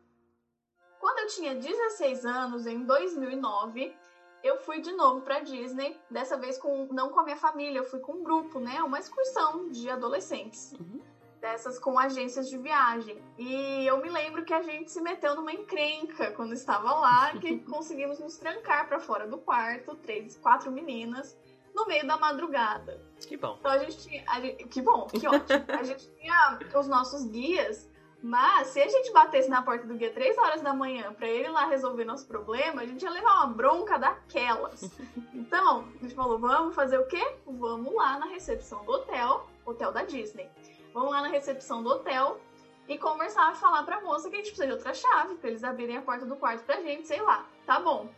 Quando 0.98 1.18
eu 1.18 1.26
tinha 1.26 1.54
16 1.54 2.24
anos, 2.24 2.66
em 2.66 2.86
2009, 2.86 3.94
eu 4.42 4.56
fui 4.56 4.80
de 4.80 4.92
novo 4.92 5.20
para 5.20 5.40
Disney, 5.40 6.00
dessa 6.10 6.38
vez 6.38 6.56
com 6.56 6.86
não 6.86 7.10
com 7.10 7.20
a 7.20 7.24
minha 7.24 7.36
família, 7.36 7.80
eu 7.80 7.84
fui 7.84 8.00
com 8.00 8.12
um 8.12 8.22
grupo, 8.22 8.58
né, 8.58 8.82
uma 8.82 8.98
excursão 8.98 9.68
de 9.68 9.90
adolescentes. 9.90 10.72
Uhum. 10.72 11.02
Dessas 11.40 11.78
com 11.78 11.98
agências 11.98 12.48
de 12.48 12.58
viagem. 12.58 13.22
E 13.38 13.86
eu 13.86 13.98
me 13.98 14.08
lembro 14.08 14.44
que 14.44 14.52
a 14.52 14.62
gente 14.62 14.90
se 14.90 15.00
meteu 15.00 15.36
numa 15.36 15.52
encrenca 15.52 16.32
quando 16.32 16.52
estava 16.52 16.92
lá, 16.92 17.32
que 17.38 17.58
conseguimos 17.70 18.18
nos 18.18 18.36
trancar 18.36 18.88
para 18.88 18.98
fora 18.98 19.26
do 19.26 19.38
quarto, 19.38 19.94
três, 19.96 20.36
quatro 20.36 20.72
meninas, 20.72 21.38
no 21.74 21.86
meio 21.86 22.06
da 22.06 22.16
madrugada. 22.16 23.00
Que 23.20 23.36
bom. 23.36 23.56
Então 23.60 23.70
a 23.70 23.78
gente 23.78 23.98
tinha. 23.98 24.24
A 24.26 24.40
gente, 24.40 24.64
que 24.64 24.82
bom, 24.82 25.06
que 25.06 25.26
ótimo. 25.28 25.64
a 25.68 25.82
gente 25.84 26.10
tinha 26.16 26.58
os 26.74 26.88
nossos 26.88 27.24
guias 27.26 27.88
mas 28.22 28.68
se 28.68 28.80
a 28.80 28.88
gente 28.88 29.12
batesse 29.12 29.48
na 29.48 29.62
porta 29.62 29.86
do 29.86 29.94
guia 29.94 30.12
3 30.12 30.36
horas 30.38 30.60
da 30.60 30.74
manhã 30.74 31.12
para 31.12 31.28
ele 31.28 31.48
lá 31.48 31.66
resolver 31.66 32.04
nosso 32.04 32.26
problema, 32.26 32.82
a 32.82 32.86
gente 32.86 33.02
ia 33.02 33.10
levar 33.10 33.36
uma 33.36 33.46
bronca 33.46 33.96
daquelas. 33.96 34.90
Então, 35.32 35.84
a 35.96 36.02
gente 36.02 36.14
falou: 36.14 36.38
vamos 36.38 36.74
fazer 36.74 36.98
o 36.98 37.06
quê? 37.06 37.36
Vamos 37.46 37.94
lá 37.94 38.18
na 38.18 38.26
recepção 38.26 38.84
do 38.84 38.92
hotel, 38.92 39.46
hotel 39.64 39.92
da 39.92 40.02
Disney. 40.02 40.50
Vamos 40.92 41.10
lá 41.10 41.22
na 41.22 41.28
recepção 41.28 41.82
do 41.82 41.90
hotel 41.90 42.40
e 42.88 42.96
conversar, 42.98 43.54
falar 43.56 43.82
pra 43.82 44.00
moça 44.00 44.28
que 44.28 44.36
a 44.36 44.38
gente 44.38 44.48
precisa 44.48 44.66
de 44.66 44.72
outra 44.72 44.94
chave, 44.94 45.34
pra 45.36 45.50
eles 45.50 45.62
abrirem 45.62 45.96
a 45.96 46.02
porta 46.02 46.24
do 46.24 46.36
quarto 46.36 46.64
pra 46.64 46.80
gente, 46.80 47.06
sei 47.06 47.20
lá. 47.20 47.46
Tá 47.66 47.78
bom. 47.78 48.08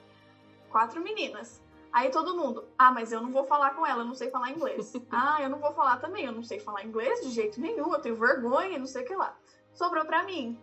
Quatro 0.71 1.01
meninas. 1.01 1.61
Aí 1.93 2.09
todo 2.11 2.37
mundo, 2.37 2.69
ah, 2.79 2.93
mas 2.93 3.11
eu 3.11 3.21
não 3.21 3.33
vou 3.33 3.45
falar 3.45 3.75
com 3.75 3.85
ela, 3.85 4.03
eu 4.03 4.07
não 4.07 4.15
sei 4.15 4.31
falar 4.31 4.51
inglês. 4.51 4.93
ah, 5.11 5.39
eu 5.43 5.51
não 5.51 5.59
vou 5.59 5.73
falar 5.73 5.97
também, 5.97 6.25
eu 6.25 6.33
não 6.33 6.45
sei 6.45 6.61
falar 6.61 6.85
inglês 6.85 7.21
de 7.21 7.31
jeito 7.31 7.61
nenhum, 7.61 7.93
eu 7.93 8.01
tenho 8.01 8.15
vergonha, 8.15 8.79
não 8.79 8.87
sei 8.87 9.03
o 9.03 9.07
que 9.07 9.15
lá 9.15 9.37
sobrou 9.75 10.05
para 10.05 10.23
mim. 10.23 10.59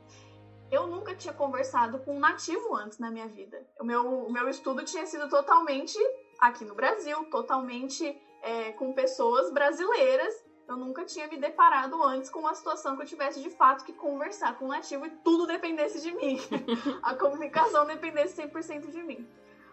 Eu 0.69 0.85
nunca 0.85 1.15
tinha 1.15 1.33
conversado 1.33 1.99
com 1.99 2.15
um 2.15 2.19
nativo 2.19 2.75
antes 2.75 2.99
na 2.99 3.09
minha 3.09 3.27
vida. 3.27 3.65
O 3.79 3.83
meu, 3.83 4.25
o 4.25 4.31
meu 4.31 4.49
estudo 4.49 4.83
tinha 4.83 5.05
sido 5.05 5.29
totalmente 5.29 5.97
aqui 6.39 6.65
no 6.65 6.75
Brasil, 6.75 7.23
totalmente 7.25 8.05
é, 8.41 8.73
com 8.73 8.93
pessoas 8.93 9.51
brasileiras. 9.51 10.33
Eu 10.67 10.75
nunca 10.75 11.05
tinha 11.05 11.27
me 11.27 11.37
deparado 11.37 12.01
antes 12.03 12.29
com 12.29 12.39
uma 12.39 12.53
situação 12.53 12.95
que 12.95 13.03
eu 13.03 13.07
tivesse 13.07 13.41
de 13.41 13.49
fato 13.49 13.85
que 13.85 13.93
conversar 13.93 14.57
com 14.57 14.65
um 14.65 14.69
nativo 14.69 15.05
e 15.05 15.09
tudo 15.09 15.47
dependesse 15.47 16.01
de 16.01 16.11
mim. 16.11 16.37
A 17.01 17.15
comunicação 17.15 17.85
dependesse 17.85 18.41
100% 18.41 18.89
de 18.89 19.01
mim. 19.01 19.27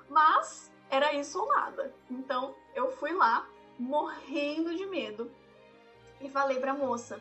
Mas 0.08 0.72
era 0.88 1.12
isso 1.12 1.40
ou 1.40 1.48
nada. 1.48 1.92
Então 2.10 2.54
eu 2.74 2.90
fui 2.92 3.12
lá, 3.12 3.48
morrendo 3.78 4.74
de 4.74 4.86
medo, 4.86 5.30
e 6.20 6.28
falei 6.28 6.60
pra 6.60 6.74
moça. 6.74 7.20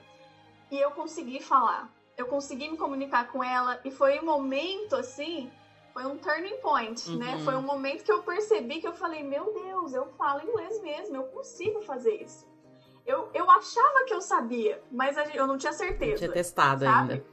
E 0.69 0.79
eu 0.79 0.91
consegui 0.91 1.41
falar 1.41 1.91
eu 2.17 2.27
consegui 2.27 2.69
me 2.69 2.77
comunicar 2.77 3.31
com 3.31 3.43
ela 3.43 3.79
e 3.83 3.91
foi 3.91 4.19
um 4.19 4.25
momento 4.25 4.95
assim, 4.95 5.51
foi 5.93 6.05
um 6.05 6.17
turning 6.17 6.57
point, 6.57 7.09
né? 7.09 7.13
uhum. 7.13 7.37
né? 7.37 7.43
Foi 7.43 7.55
um 7.55 7.61
momento 7.61 8.03
que 8.03 8.11
eu 8.11 8.23
percebi 8.23 8.79
que 8.79 8.87
eu 8.87 8.93
falei, 8.93 9.23
meu 9.23 9.53
Deus, 9.53 9.93
eu 9.93 10.07
falo 10.13 10.47
inglês 10.47 10.81
mesmo, 10.81 11.15
eu 11.15 11.23
consigo 11.23 11.81
fazer 11.81 12.21
isso. 12.21 12.47
Eu, 13.05 13.29
eu 13.33 13.49
achava 13.51 14.05
que 14.05 14.13
eu 14.13 14.21
sabia, 14.21 14.81
mas 14.91 15.17
eu 15.33 15.45
não 15.45 15.57
tinha 15.57 15.73
certeza. 15.73 16.11
Não 16.11 16.17
tinha 16.17 16.31
testado 16.31 16.85
sabe? 16.85 17.13
ainda. 17.13 17.25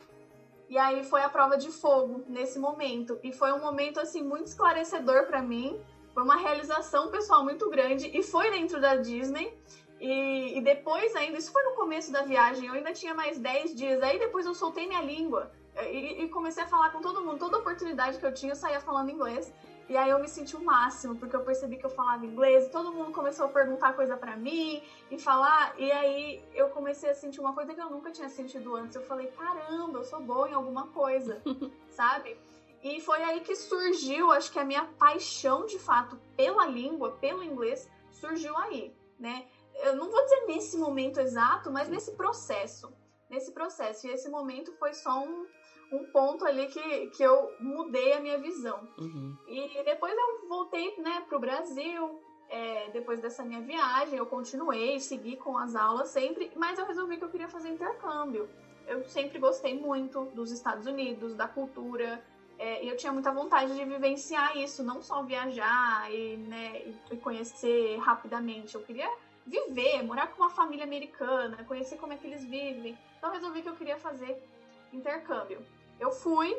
E 0.68 0.78
aí 0.78 1.02
foi 1.04 1.22
a 1.22 1.28
prova 1.28 1.56
de 1.56 1.70
fogo 1.70 2.24
nesse 2.28 2.58
momento. 2.58 3.18
E 3.22 3.32
foi 3.32 3.52
um 3.52 3.58
momento, 3.58 3.98
assim, 3.98 4.22
muito 4.22 4.46
esclarecedor 4.46 5.26
para 5.26 5.42
mim. 5.42 5.80
Foi 6.14 6.22
uma 6.22 6.36
realização 6.36 7.10
pessoal 7.10 7.42
muito 7.42 7.68
grande. 7.68 8.10
E 8.16 8.22
foi 8.22 8.50
dentro 8.50 8.80
da 8.80 8.96
Disney. 8.96 9.52
E, 10.00 10.58
e, 10.58 10.60
depois 10.62 11.14
ainda, 11.14 11.36
isso 11.36 11.52
foi 11.52 11.62
no 11.62 11.72
começo 11.72 12.10
da 12.10 12.22
viagem, 12.22 12.66
eu 12.66 12.72
ainda 12.72 12.90
tinha 12.90 13.14
mais 13.14 13.38
10 13.38 13.74
dias. 13.74 14.02
Aí 14.02 14.18
depois 14.18 14.46
eu 14.46 14.54
soltei 14.54 14.86
minha 14.86 15.02
língua 15.02 15.50
e, 15.90 16.24
e, 16.24 16.28
comecei 16.28 16.62
a 16.62 16.66
falar 16.66 16.90
com 16.90 17.00
todo 17.00 17.22
mundo. 17.22 17.38
Toda 17.38 17.58
oportunidade 17.58 18.18
que 18.18 18.24
eu 18.24 18.32
tinha, 18.32 18.52
eu 18.52 18.56
saía 18.56 18.80
falando 18.80 19.10
inglês. 19.10 19.52
E 19.90 19.96
aí 19.96 20.08
eu 20.08 20.20
me 20.20 20.28
senti 20.28 20.54
o 20.54 20.64
máximo, 20.64 21.16
porque 21.16 21.34
eu 21.34 21.44
percebi 21.44 21.76
que 21.76 21.84
eu 21.84 21.90
falava 21.90 22.24
inglês, 22.24 22.66
e 22.66 22.70
todo 22.70 22.92
mundo 22.92 23.12
começou 23.12 23.46
a 23.46 23.48
perguntar 23.48 23.92
coisa 23.92 24.16
para 24.16 24.36
mim 24.36 24.80
e 25.10 25.18
falar. 25.18 25.74
E 25.78 25.90
aí 25.90 26.42
eu 26.54 26.70
comecei 26.70 27.10
a 27.10 27.14
sentir 27.14 27.40
uma 27.40 27.52
coisa 27.52 27.74
que 27.74 27.80
eu 27.80 27.90
nunca 27.90 28.12
tinha 28.12 28.28
sentido 28.28 28.76
antes. 28.76 28.94
Eu 28.94 29.02
falei, 29.02 29.26
caramba, 29.32 29.98
eu 29.98 30.04
sou 30.04 30.20
boa 30.20 30.48
em 30.48 30.54
alguma 30.54 30.86
coisa, 30.86 31.42
sabe? 31.90 32.38
E 32.82 33.00
foi 33.00 33.22
aí 33.22 33.40
que 33.40 33.54
surgiu, 33.56 34.30
acho 34.30 34.52
que 34.52 34.58
a 34.60 34.64
minha 34.64 34.84
paixão 34.84 35.66
de 35.66 35.78
fato 35.78 36.16
pela 36.36 36.64
língua, 36.66 37.18
pelo 37.20 37.42
inglês, 37.42 37.90
surgiu 38.12 38.56
aí, 38.56 38.96
né? 39.18 39.46
eu 39.82 39.96
não 39.96 40.10
vou 40.10 40.22
dizer 40.22 40.46
nesse 40.46 40.76
momento 40.76 41.20
exato, 41.20 41.70
mas 41.70 41.88
nesse 41.88 42.12
processo. 42.12 42.92
Nesse 43.28 43.52
processo. 43.52 44.06
E 44.06 44.10
esse 44.10 44.28
momento 44.28 44.72
foi 44.78 44.92
só 44.92 45.22
um, 45.22 45.46
um 45.92 46.04
ponto 46.04 46.44
ali 46.44 46.66
que, 46.66 47.08
que 47.08 47.22
eu 47.22 47.52
mudei 47.60 48.12
a 48.12 48.20
minha 48.20 48.38
visão. 48.38 48.88
Uhum. 48.98 49.36
E 49.48 49.82
depois 49.84 50.14
eu 50.16 50.48
voltei 50.48 50.96
né, 50.98 51.24
para 51.28 51.36
o 51.36 51.40
Brasil. 51.40 52.20
É, 52.48 52.90
depois 52.90 53.20
dessa 53.20 53.44
minha 53.44 53.60
viagem, 53.60 54.18
eu 54.18 54.26
continuei, 54.26 54.98
segui 54.98 55.36
com 55.36 55.56
as 55.56 55.76
aulas 55.76 56.08
sempre, 56.08 56.50
mas 56.56 56.78
eu 56.80 56.84
resolvi 56.84 57.16
que 57.16 57.24
eu 57.24 57.28
queria 57.28 57.48
fazer 57.48 57.68
intercâmbio. 57.68 58.48
Eu 58.88 59.04
sempre 59.08 59.38
gostei 59.38 59.78
muito 59.78 60.24
dos 60.34 60.50
Estados 60.50 60.84
Unidos, 60.84 61.36
da 61.36 61.46
cultura, 61.46 62.20
é, 62.60 62.84
eu 62.84 62.94
tinha 62.94 63.10
muita 63.10 63.32
vontade 63.32 63.74
de 63.74 63.82
vivenciar 63.86 64.54
isso, 64.58 64.82
não 64.82 65.00
só 65.00 65.22
viajar 65.22 66.12
e, 66.12 66.36
né, 66.36 66.92
e 67.10 67.16
conhecer 67.16 67.96
rapidamente. 67.96 68.74
Eu 68.74 68.82
queria 68.82 69.10
viver, 69.46 70.02
morar 70.02 70.26
com 70.26 70.42
uma 70.42 70.50
família 70.50 70.84
americana, 70.84 71.64
conhecer 71.64 71.96
como 71.96 72.12
é 72.12 72.18
que 72.18 72.26
eles 72.26 72.44
vivem. 72.44 72.98
Então 73.16 73.32
resolvi 73.32 73.62
que 73.62 73.68
eu 73.70 73.74
queria 73.74 73.96
fazer 73.96 74.46
intercâmbio. 74.92 75.64
Eu 76.00 76.10
fui, 76.10 76.56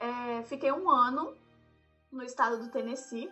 é, 0.00 0.42
fiquei 0.44 0.72
um 0.72 0.90
ano 0.90 1.36
no 2.10 2.22
estado 2.24 2.58
do 2.58 2.70
Tennessee. 2.70 3.30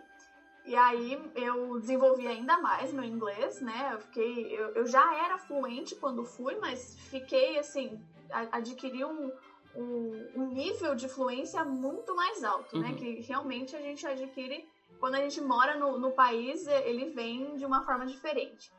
E 0.65 0.75
aí 0.75 1.31
eu 1.33 1.79
desenvolvi 1.79 2.27
ainda 2.27 2.57
mais 2.57 2.91
meu 2.91 3.03
inglês, 3.03 3.61
né? 3.61 3.91
Eu 3.93 3.99
fiquei, 3.99 4.53
eu, 4.53 4.69
eu 4.75 4.85
já 4.85 5.15
era 5.15 5.37
fluente 5.37 5.95
quando 5.95 6.25
fui, 6.25 6.55
mas 6.57 6.95
fiquei 7.09 7.57
assim, 7.57 7.99
adquiri 8.51 9.05
um, 9.05 9.31
um, 9.73 10.31
um, 10.35 10.47
nível 10.47 10.93
de 10.93 11.07
fluência 11.07 11.63
muito 11.63 12.13
mais 12.13 12.43
alto, 12.43 12.77
né? 12.77 12.89
uhum. 12.89 12.93
né? 12.93 12.99
Que 12.99 13.21
realmente 13.21 13.75
a 13.75 13.81
gente 13.81 14.05
adquire 14.05 14.67
quando 14.99 15.15
a 15.15 15.21
gente 15.21 15.39
mora 15.41 15.77
no, 15.77 15.97
no 15.97 16.11
país, 16.11 16.67
ele 16.67 17.11
vem 17.11 17.55
de 17.55 17.65
uma 17.65 17.83
forma 17.83 18.05
diferente. 18.05 18.71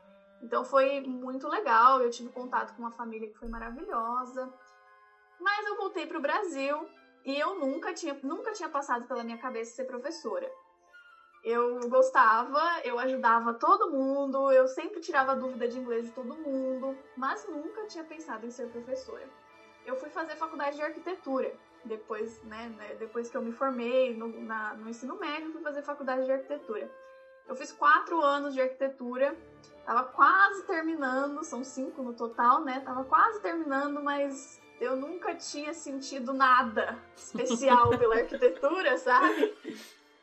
Então 0.42 0.64
foi 0.64 1.00
muito 1.00 1.48
legal, 1.48 2.00
eu 2.00 2.10
tive 2.10 2.28
contato 2.28 2.74
com 2.74 2.82
uma 2.82 2.90
família 2.90 3.28
que 3.28 3.38
foi 3.38 3.48
maravilhosa. 3.48 4.52
Mas 5.40 5.66
eu 5.66 5.76
voltei 5.76 6.06
para 6.06 6.18
o 6.18 6.22
Brasil 6.22 6.88
e 7.24 7.38
eu 7.38 7.54
nunca 7.56 7.92
tinha, 7.92 8.16
nunca 8.22 8.52
tinha 8.52 8.68
passado 8.68 9.06
pela 9.06 9.24
minha 9.24 9.38
cabeça 9.38 9.74
ser 9.74 9.84
professora. 9.84 10.50
Eu 11.44 11.88
gostava, 11.88 12.60
eu 12.84 12.98
ajudava 12.98 13.54
todo 13.54 13.90
mundo, 13.90 14.50
eu 14.50 14.66
sempre 14.66 15.00
tirava 15.00 15.36
dúvida 15.36 15.68
de 15.68 15.78
inglês 15.78 16.06
de 16.06 16.12
todo 16.12 16.34
mundo, 16.34 16.96
mas 17.16 17.46
nunca 17.48 17.86
tinha 17.86 18.02
pensado 18.04 18.44
em 18.44 18.50
ser 18.50 18.68
professora. 18.68 19.28
Eu 19.86 19.96
fui 19.96 20.08
fazer 20.10 20.36
faculdade 20.36 20.76
de 20.76 20.82
arquitetura 20.82 21.52
depois, 21.84 22.42
né, 22.42 22.68
né 22.76 22.94
depois 22.98 23.30
que 23.30 23.36
eu 23.36 23.42
me 23.42 23.52
formei 23.52 24.14
no, 24.14 24.28
na, 24.42 24.74
no 24.74 24.88
ensino 24.88 25.16
médio, 25.16 25.52
fui 25.52 25.62
fazer 25.62 25.82
faculdade 25.82 26.24
de 26.24 26.32
arquitetura. 26.32 26.90
Eu 27.46 27.54
fiz 27.54 27.72
quatro 27.72 28.20
anos 28.20 28.52
de 28.52 28.60
arquitetura 28.60 29.34
Tava 29.88 30.04
quase 30.04 30.66
terminando, 30.66 31.42
são 31.42 31.64
cinco 31.64 32.02
no 32.02 32.12
total, 32.12 32.60
né? 32.60 32.78
Tava 32.80 33.04
quase 33.04 33.40
terminando, 33.40 34.02
mas 34.02 34.60
eu 34.80 34.96
nunca 34.96 35.34
tinha 35.34 35.72
sentido 35.72 36.32
nada 36.32 36.98
especial 37.16 37.90
pela 37.96 38.16
arquitetura, 38.20 38.96
sabe? 38.96 39.54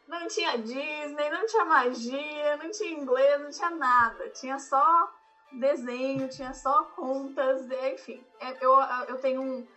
Não 0.07 0.27
tinha 0.27 0.57
Disney, 0.57 1.29
não 1.29 1.45
tinha 1.45 1.65
magia, 1.65 2.57
não 2.57 2.69
tinha 2.71 2.91
inglês, 2.91 3.41
não 3.41 3.49
tinha 3.49 3.69
nada. 3.71 4.29
Tinha 4.29 4.59
só 4.59 5.11
desenho, 5.51 6.29
tinha 6.29 6.53
só 6.53 6.83
contas, 6.95 7.67
enfim. 7.93 8.23
É, 8.39 8.63
eu, 8.63 8.73
eu 9.07 9.17
tenho 9.17 9.41
um. 9.41 9.67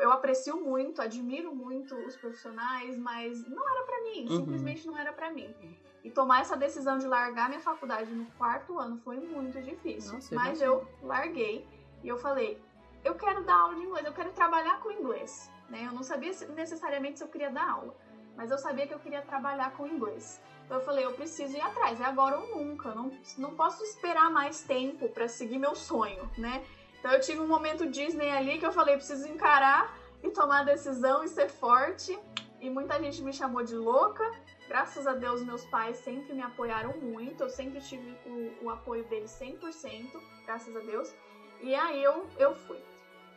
Eu 0.00 0.10
aprecio 0.10 0.60
muito, 0.60 1.00
admiro 1.00 1.54
muito 1.54 1.94
os 1.94 2.16
profissionais, 2.16 2.98
mas 2.98 3.46
não 3.48 3.68
era 3.68 3.84
para 3.84 4.02
mim, 4.02 4.26
uhum. 4.28 4.36
simplesmente 4.38 4.86
não 4.86 4.98
era 4.98 5.12
para 5.12 5.30
mim. 5.30 5.54
E 6.02 6.10
tomar 6.10 6.40
essa 6.40 6.56
decisão 6.56 6.98
de 6.98 7.06
largar 7.06 7.48
minha 7.48 7.60
faculdade 7.60 8.12
no 8.12 8.26
quarto 8.32 8.78
ano 8.78 8.98
foi 9.04 9.16
muito 9.18 9.60
difícil. 9.62 10.14
Nossa, 10.14 10.34
mas 10.34 10.60
eu 10.60 10.84
larguei 11.02 11.66
e 12.02 12.08
eu 12.08 12.16
falei: 12.16 12.60
eu 13.06 13.14
quero 13.14 13.44
dar 13.44 13.54
aula 13.54 13.76
de 13.76 13.82
inglês, 13.82 14.04
eu 14.04 14.12
quero 14.12 14.32
trabalhar 14.32 14.80
com 14.80 14.90
inglês. 14.90 15.50
Né? 15.68 15.84
Eu 15.86 15.92
não 15.92 16.02
sabia 16.02 16.32
necessariamente 16.54 17.18
se 17.18 17.24
eu 17.24 17.28
queria 17.28 17.50
dar 17.50 17.70
aula, 17.70 17.94
mas 18.36 18.50
eu 18.50 18.58
sabia 18.58 18.86
que 18.86 18.94
eu 18.94 18.98
queria 18.98 19.22
trabalhar 19.22 19.70
com 19.76 19.86
inglês. 19.86 20.42
Então 20.64 20.78
eu 20.78 20.84
falei, 20.84 21.04
eu 21.04 21.12
preciso 21.12 21.56
ir 21.56 21.60
atrás, 21.60 22.00
é 22.00 22.04
agora 22.04 22.38
ou 22.38 22.56
nunca. 22.56 22.92
Não, 22.92 23.12
não 23.38 23.54
posso 23.54 23.84
esperar 23.84 24.28
mais 24.30 24.62
tempo 24.62 25.08
para 25.08 25.28
seguir 25.28 25.58
meu 25.58 25.76
sonho, 25.76 26.28
né? 26.36 26.64
Então 26.98 27.12
eu 27.12 27.20
tive 27.20 27.40
um 27.40 27.46
momento 27.46 27.86
Disney 27.86 28.30
ali 28.30 28.58
que 28.58 28.66
eu 28.66 28.72
falei, 28.72 28.96
preciso 28.96 29.28
encarar 29.28 29.96
e 30.22 30.30
tomar 30.30 30.64
decisão 30.64 31.22
e 31.22 31.28
ser 31.28 31.48
forte. 31.48 32.18
E 32.60 32.68
muita 32.68 32.98
gente 32.98 33.22
me 33.22 33.32
chamou 33.32 33.62
de 33.62 33.76
louca. 33.76 34.24
Graças 34.66 35.06
a 35.06 35.14
Deus, 35.14 35.44
meus 35.44 35.64
pais 35.66 35.98
sempre 35.98 36.34
me 36.34 36.42
apoiaram 36.42 36.98
muito. 37.00 37.44
Eu 37.44 37.50
sempre 37.50 37.80
tive 37.80 38.18
o, 38.26 38.64
o 38.64 38.70
apoio 38.70 39.04
deles 39.04 39.30
100%, 39.40 40.20
graças 40.44 40.74
a 40.74 40.80
Deus. 40.80 41.14
E 41.60 41.72
aí 41.74 42.02
eu, 42.02 42.26
eu 42.38 42.56
fui. 42.56 42.95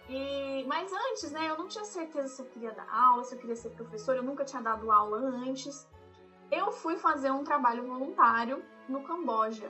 E, 0.10 0.65
mas 0.65 0.91
antes, 0.91 1.32
né, 1.32 1.48
eu 1.50 1.58
não 1.58 1.67
tinha 1.67 1.86
certeza 1.86 2.28
se 2.28 2.41
eu 2.41 2.48
queria 2.48 2.72
dar 2.72 2.89
aula, 2.91 3.24
se 3.24 3.36
eu 3.36 3.39
queria 3.39 3.56
ser 3.56 3.69
professora, 3.69 4.17
eu 4.17 4.24
nunca 4.24 4.43
tinha 4.43 4.62
dado 4.62 4.91
aula 4.91 5.17
antes. 5.19 5.88
Eu 6.52 6.72
fui 6.72 6.98
fazer 6.98 7.30
um 7.30 7.43
trabalho 7.43 7.86
voluntário 7.86 8.63
no 8.88 9.04
Camboja, 9.04 9.69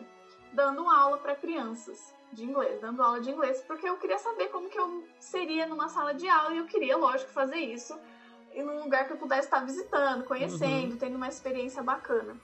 dando 0.53 0.89
aula 0.89 1.17
para 1.17 1.35
crianças 1.35 2.15
de 2.31 2.45
inglês, 2.45 2.79
dando 2.79 3.03
aula 3.03 3.19
de 3.19 3.29
inglês, 3.29 3.61
porque 3.67 3.89
eu 3.89 3.97
queria 3.97 4.17
saber 4.17 4.47
como 4.47 4.69
que 4.69 4.79
eu 4.79 5.05
seria 5.19 5.67
numa 5.67 5.89
sala 5.89 6.13
de 6.13 6.29
aula 6.29 6.55
e 6.55 6.59
eu 6.59 6.65
queria, 6.65 6.95
lógico, 6.95 7.31
fazer 7.31 7.57
isso 7.57 7.99
em 8.53 8.63
um 8.63 8.83
lugar 8.83 9.07
que 9.07 9.13
eu 9.13 9.17
pudesse 9.17 9.47
estar 9.47 9.59
visitando, 9.65 10.23
conhecendo, 10.23 10.93
uhum. 10.93 10.97
tendo 10.97 11.15
uma 11.17 11.27
experiência 11.27 11.83
bacana. 11.83 12.39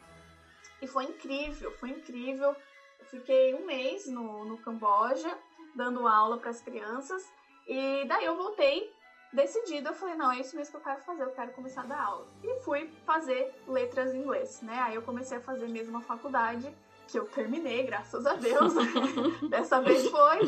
E 0.81 0.87
foi 0.87 1.05
incrível, 1.05 1.71
foi 1.77 1.91
incrível. 1.91 2.53
Eu 2.99 3.05
fiquei 3.05 3.55
um 3.55 3.65
mês 3.65 4.05
no, 4.05 4.43
no 4.43 4.57
Camboja 4.57 5.33
dando 5.73 6.05
aula 6.05 6.37
para 6.37 6.49
as 6.49 6.61
crianças 6.61 7.25
e 7.67 8.05
daí 8.07 8.25
eu 8.25 8.35
voltei 8.35 8.93
decidida, 9.33 9.89
eu 9.89 9.93
falei, 9.93 10.15
não, 10.15 10.31
é 10.31 10.39
isso 10.39 10.55
mesmo 10.55 10.71
que 10.71 10.77
eu 10.77 10.81
quero 10.81 11.01
fazer, 11.01 11.23
eu 11.23 11.31
quero 11.31 11.51
começar 11.51 11.81
a 11.81 11.85
dar 11.85 12.01
aula. 12.01 12.27
E 12.43 12.59
fui 12.61 12.89
fazer 13.05 13.53
letras 13.67 14.13
em 14.13 14.19
inglês, 14.19 14.61
né? 14.61 14.79
Aí 14.79 14.95
eu 14.95 15.01
comecei 15.01 15.37
a 15.37 15.41
fazer 15.41 15.67
mesmo 15.67 15.97
a 15.97 16.01
faculdade, 16.01 16.73
que 17.07 17.19
eu 17.19 17.25
terminei, 17.25 17.83
graças 17.83 18.25
a 18.25 18.33
Deus. 18.33 18.73
Dessa 19.49 19.81
vez 19.81 20.09
foi. 20.09 20.39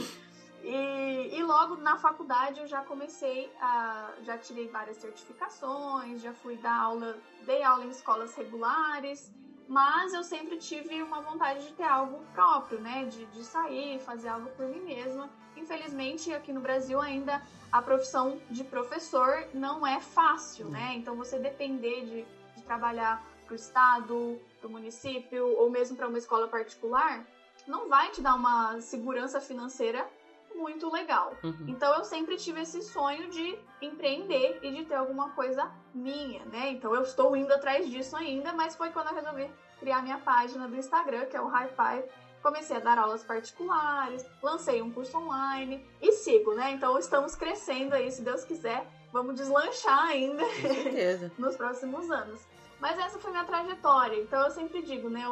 E, 0.63 1.38
e, 1.38 1.43
logo 1.43 1.75
na 1.75 1.97
faculdade 1.97 2.60
eu 2.60 2.67
já 2.67 2.82
comecei 2.82 3.51
a. 3.62 4.12
já 4.23 4.38
tirei 4.38 4.67
várias 4.67 4.97
certificações, 4.97 6.21
já 6.21 6.34
fui 6.34 6.58
dar 6.58 6.75
aula, 6.75 7.17
dei 7.45 7.62
aula 7.63 7.86
em 7.86 7.89
escolas 7.89 8.36
regulares, 8.36 9.32
mas 9.67 10.13
eu 10.13 10.23
sempre 10.23 10.58
tive 10.58 11.01
uma 11.01 11.21
vontade 11.21 11.65
de 11.67 11.73
ter 11.73 11.84
algo 11.84 12.25
próprio, 12.34 12.80
né? 12.80 13.06
De, 13.06 13.25
de 13.27 13.43
sair, 13.43 13.99
fazer 13.99 14.30
algo 14.30 14.49
por 14.51 14.65
mim 14.67 14.82
mesma. 14.82 15.30
Infelizmente, 15.67 16.34
aqui 16.34 16.53
no 16.53 16.62
Brasil 16.62 17.01
ainda 17.01 17.41
a 17.69 17.82
profissão 17.82 18.39
de 18.49 18.63
professor 18.63 19.45
não 19.53 19.86
é 19.86 19.99
fácil, 19.99 20.69
né? 20.69 20.93
Então 20.95 21.17
você 21.17 21.38
depender 21.38 22.06
de, 22.06 22.25
de 22.56 22.63
trabalhar 22.63 23.21
para 23.43 23.51
o 23.51 23.56
estado, 23.56 24.39
para 24.62 24.67
o 24.67 24.71
município 24.71 25.45
ou 25.58 25.69
mesmo 25.69 25.97
para 25.97 26.08
uma 26.08 26.17
escola 26.17 26.47
particular 26.47 27.25
não 27.67 27.89
vai 27.89 28.10
te 28.12 28.21
dar 28.21 28.36
uma 28.36 28.80
segurança 28.80 29.41
financeira 29.41 30.08
muito 30.56 30.89
legal. 30.89 31.36
Uhum. 31.43 31.65
Então 31.67 31.93
eu 31.95 32.06
sempre 32.06 32.38
tive 32.38 32.62
esse 32.62 32.82
sonho 32.82 33.30
de 33.30 33.60
empreender 33.82 34.60
e 34.63 34.71
de 34.71 34.86
ter 34.86 34.95
alguma 34.95 35.32
coisa 35.32 35.69
minha, 35.93 36.45
né? 36.45 36.69
Então 36.69 36.95
eu 36.95 37.01
estou 37.01 37.36
indo 37.36 37.53
atrás 37.53 37.89
disso 37.89 38.15
ainda, 38.15 38.53
mas 38.53 38.73
foi 38.73 38.89
quando 38.91 39.10
eu 39.10 39.15
resolvi 39.15 39.51
criar 39.82 40.01
minha 40.01 40.17
página 40.17 40.65
do 40.65 40.77
Instagram, 40.77 41.25
que 41.25 41.36
é 41.36 41.41
o 41.41 41.51
Five 41.51 42.10
comecei 42.41 42.78
a 42.78 42.80
dar 42.80 42.97
aulas 42.97 43.23
particulares, 43.23 44.26
lancei 44.41 44.82
um 44.82 44.91
curso 44.91 45.17
online 45.17 45.86
e 46.02 46.12
sigo, 46.13 46.54
né? 46.54 46.71
Então 46.71 46.97
estamos 46.97 47.36
crescendo 47.36 47.93
aí, 47.93 48.12
se 48.12 48.21
Deus 48.21 48.43
quiser, 48.43 48.86
vamos 49.12 49.36
deslanchar 49.36 50.06
ainda 50.06 50.43
nos 51.38 51.56
próximos 51.56 52.10
anos. 52.10 52.39
Mas 52.80 53.00
essa 53.00 53.17
foi 53.17 53.32
minha 53.32 53.43
trajetória. 53.43 54.21
Então 54.21 54.43
eu 54.43 54.52
sempre 54.52 54.82
digo, 54.84 55.10
né, 55.10 55.23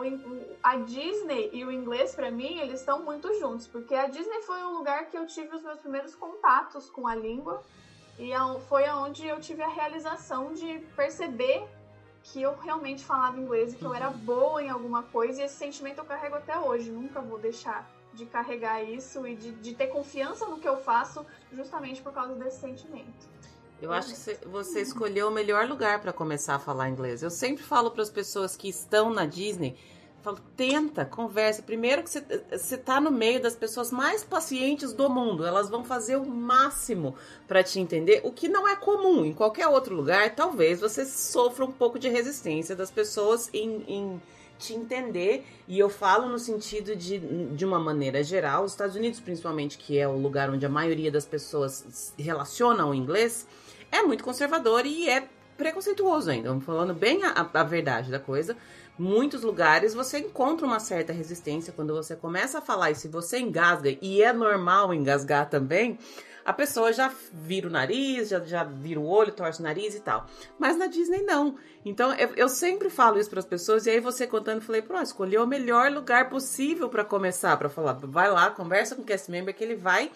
a 0.64 0.78
Disney 0.78 1.52
e 1.54 1.64
o 1.64 1.72
inglês 1.72 2.16
para 2.16 2.32
mim, 2.32 2.58
eles 2.60 2.80
estão 2.80 3.04
muito 3.04 3.32
juntos, 3.40 3.68
porque 3.68 3.94
a 3.94 4.08
Disney 4.08 4.42
foi 4.42 4.64
o 4.64 4.72
lugar 4.72 5.06
que 5.06 5.18
eu 5.18 5.28
tive 5.28 5.56
os 5.56 5.62
meus 5.62 5.80
primeiros 5.80 6.16
contatos 6.16 6.90
com 6.90 7.08
a 7.08 7.16
língua 7.16 7.62
e 8.18 8.32
foi 8.68 8.86
aonde 8.86 9.28
eu 9.28 9.40
tive 9.40 9.62
a 9.62 9.68
realização 9.68 10.54
de 10.54 10.80
perceber 10.96 11.68
que 12.32 12.42
eu 12.42 12.56
realmente 12.58 13.04
falava 13.04 13.40
inglês 13.40 13.74
e 13.74 13.78
que 13.78 13.86
eu 13.86 13.94
era 13.94 14.10
boa 14.10 14.62
em 14.62 14.70
alguma 14.70 15.04
coisa, 15.04 15.42
e 15.42 15.46
esse 15.46 15.56
sentimento 15.56 16.00
eu 16.00 16.06
carrego 16.06 16.36
até 16.36 16.58
hoje. 16.58 16.92
Nunca 16.92 17.22
vou 17.22 17.38
deixar 17.38 17.90
de 18.14 18.26
carregar 18.26 18.82
isso 18.82 19.28
e 19.28 19.36
de, 19.36 19.52
de 19.52 19.76
ter 19.76 19.88
confiança 19.88 20.46
no 20.46 20.60
que 20.60 20.68
eu 20.68 20.78
faço, 20.78 21.26
justamente 21.54 22.02
por 22.02 22.14
causa 22.14 22.34
desse 22.36 22.62
sentimento. 22.62 23.36
Eu 23.82 23.92
acho 23.92 24.16
que 24.16 24.48
você 24.48 24.82
escolheu 24.82 25.28
o 25.28 25.32
melhor 25.32 25.68
lugar 25.68 26.00
para 26.00 26.14
começar 26.14 26.56
a 26.56 26.60
falar 26.60 26.90
inglês. 26.90 27.22
Eu 27.22 27.30
sempre 27.30 27.64
falo 27.64 27.92
para 27.92 28.02
as 28.02 28.10
pessoas 28.10 28.56
que 28.56 28.70
estão 28.70 29.14
na 29.14 29.26
Disney 29.26 29.78
Falo, 30.26 30.40
tenta, 30.58 31.06
conversa. 31.06 31.62
Primeiro 31.62 32.02
que 32.02 32.10
você 32.10 32.24
está 32.74 33.00
no 33.00 33.12
meio 33.12 33.40
das 33.40 33.56
pessoas 33.56 33.92
mais 33.92 34.24
pacientes 34.24 34.92
do 34.92 35.08
mundo. 35.08 35.46
Elas 35.46 35.70
vão 35.70 35.84
fazer 35.84 36.16
o 36.16 36.26
máximo 36.26 37.14
para 37.48 37.62
te 37.62 37.80
entender, 37.80 38.22
o 38.24 38.32
que 38.32 38.50
não 38.50 38.68
é 38.68 38.76
comum. 38.76 39.24
Em 39.24 39.32
qualquer 39.32 39.68
outro 39.68 39.94
lugar, 39.94 40.34
talvez 40.34 40.82
você 40.82 41.06
sofra 41.06 41.64
um 41.64 41.72
pouco 41.72 42.00
de 42.00 42.10
resistência 42.10 42.76
das 42.76 42.90
pessoas 42.90 43.52
em, 43.54 43.86
em 43.88 44.22
te 44.58 44.74
entender. 44.74 45.46
E 45.68 45.78
eu 45.78 45.90
falo 45.90 46.28
no 46.28 46.40
sentido 46.40 46.96
de, 46.96 47.20
de 47.20 47.64
uma 47.64 47.80
maneira 47.80 48.24
geral, 48.24 48.64
os 48.64 48.72
Estados 48.72 48.96
Unidos, 48.96 49.20
principalmente, 49.20 49.78
que 49.78 49.96
é 50.00 50.08
o 50.08 50.18
lugar 50.18 50.50
onde 50.50 50.66
a 50.66 50.70
maioria 50.70 51.12
das 51.12 51.28
pessoas 51.28 52.16
relacionam 52.18 52.90
o 52.90 52.96
inglês, 52.96 53.46
é 53.92 54.02
muito 54.02 54.24
conservador 54.24 54.88
e 54.88 55.08
é 55.08 55.30
preconceituoso 55.56 56.32
ainda. 56.32 56.60
Falando 56.62 56.96
bem 56.96 57.24
a, 57.24 57.48
a 57.54 57.64
verdade 57.64 58.10
da 58.10 58.20
coisa 58.20 58.58
muitos 58.98 59.42
lugares 59.44 59.94
você 59.94 60.20
encontra 60.20 60.66
uma 60.66 60.80
certa 60.80 61.12
resistência 61.12 61.74
quando 61.74 61.94
você 61.94 62.16
começa 62.16 62.60
a 62.60 62.62
falar 62.62 62.92
e 62.92 62.96
se 62.96 63.08
você 63.08 63.40
engasga, 63.40 63.98
e 64.02 64.22
é 64.22 64.32
normal 64.32 64.94
engasgar 64.94 65.50
também, 65.50 65.98
a 66.46 66.54
pessoa 66.54 66.94
já 66.94 67.12
vira 67.34 67.68
o 67.68 67.72
nariz, 67.72 68.30
já, 68.30 68.40
já 68.40 68.64
vira 68.64 69.00
o 69.00 69.08
olho, 69.08 69.32
torce 69.32 69.60
o 69.60 69.64
nariz 69.64 69.96
e 69.96 70.00
tal. 70.00 70.28
Mas 70.60 70.78
na 70.78 70.86
Disney 70.86 71.24
não. 71.24 71.58
Então 71.84 72.14
eu, 72.14 72.30
eu 72.36 72.48
sempre 72.48 72.90
falo 72.90 73.20
isso 73.20 73.30
para 73.30 73.40
as 73.40 73.46
pessoas, 73.46 73.86
e 73.86 73.90
aí 73.90 74.00
você 74.00 74.28
contando, 74.28 74.62
falei, 74.62 74.82
pronto, 74.82 75.04
escolheu 75.04 75.44
o 75.44 75.48
melhor 75.48 75.92
lugar 75.92 76.30
possível 76.30 76.88
para 76.88 77.04
começar, 77.04 77.58
para 77.58 77.70
falar, 77.70 77.94
vai 77.94 78.32
lá, 78.32 78.52
conversa 78.52 78.96
com 78.96 79.02
o 79.02 79.06
cast 79.06 79.30
member 79.30 79.56
que 79.56 79.64
ele 79.64 79.76
vai 79.76 80.12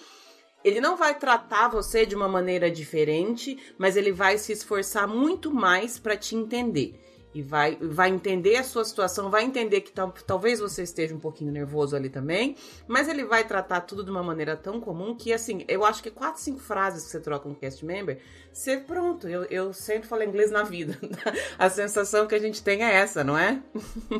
ele 0.61 0.81
não 0.81 0.97
vai 0.97 1.17
tratar 1.17 1.69
você 1.69 2.05
de 2.05 2.13
uma 2.13 2.27
maneira 2.27 2.69
diferente, 2.69 3.57
mas 3.77 3.95
ele 3.95 4.11
vai 4.11 4.37
se 4.37 4.51
esforçar 4.51 5.07
muito 5.07 5.53
mais 5.53 5.97
para 5.97 6.17
te 6.17 6.35
entender 6.35 6.99
e 7.33 7.43
vai, 7.43 7.75
vai 7.79 8.09
entender 8.09 8.55
a 8.57 8.63
sua 8.63 8.83
situação, 8.83 9.29
vai 9.29 9.43
entender 9.43 9.81
que 9.81 9.91
tal, 9.91 10.11
talvez 10.25 10.59
você 10.59 10.81
esteja 10.81 11.13
um 11.13 11.19
pouquinho 11.19 11.51
nervoso 11.51 11.95
ali 11.95 12.09
também, 12.09 12.55
mas 12.87 13.07
ele 13.07 13.23
vai 13.23 13.45
tratar 13.45 13.81
tudo 13.81 14.03
de 14.03 14.09
uma 14.09 14.23
maneira 14.23 14.57
tão 14.57 14.81
comum 14.81 15.15
que, 15.15 15.31
assim, 15.31 15.63
eu 15.67 15.85
acho 15.85 16.01
que 16.01 16.09
quatro, 16.09 16.41
cinco 16.41 16.59
frases 16.59 17.05
que 17.05 17.11
você 17.11 17.19
troca 17.19 17.43
com 17.43 17.49
um 17.49 17.55
cast 17.55 17.85
member, 17.85 18.19
você, 18.51 18.77
pronto, 18.77 19.27
eu, 19.27 19.43
eu 19.43 19.71
sempre 19.73 20.07
falo 20.07 20.23
inglês 20.23 20.49
na 20.49 20.63
vida. 20.63 20.97
a 21.57 21.69
sensação 21.69 22.25
que 22.25 22.33
a 22.33 22.39
gente 22.39 22.63
tem 22.63 22.83
é 22.83 22.95
essa, 22.95 23.23
não 23.23 23.37
é? 23.37 23.61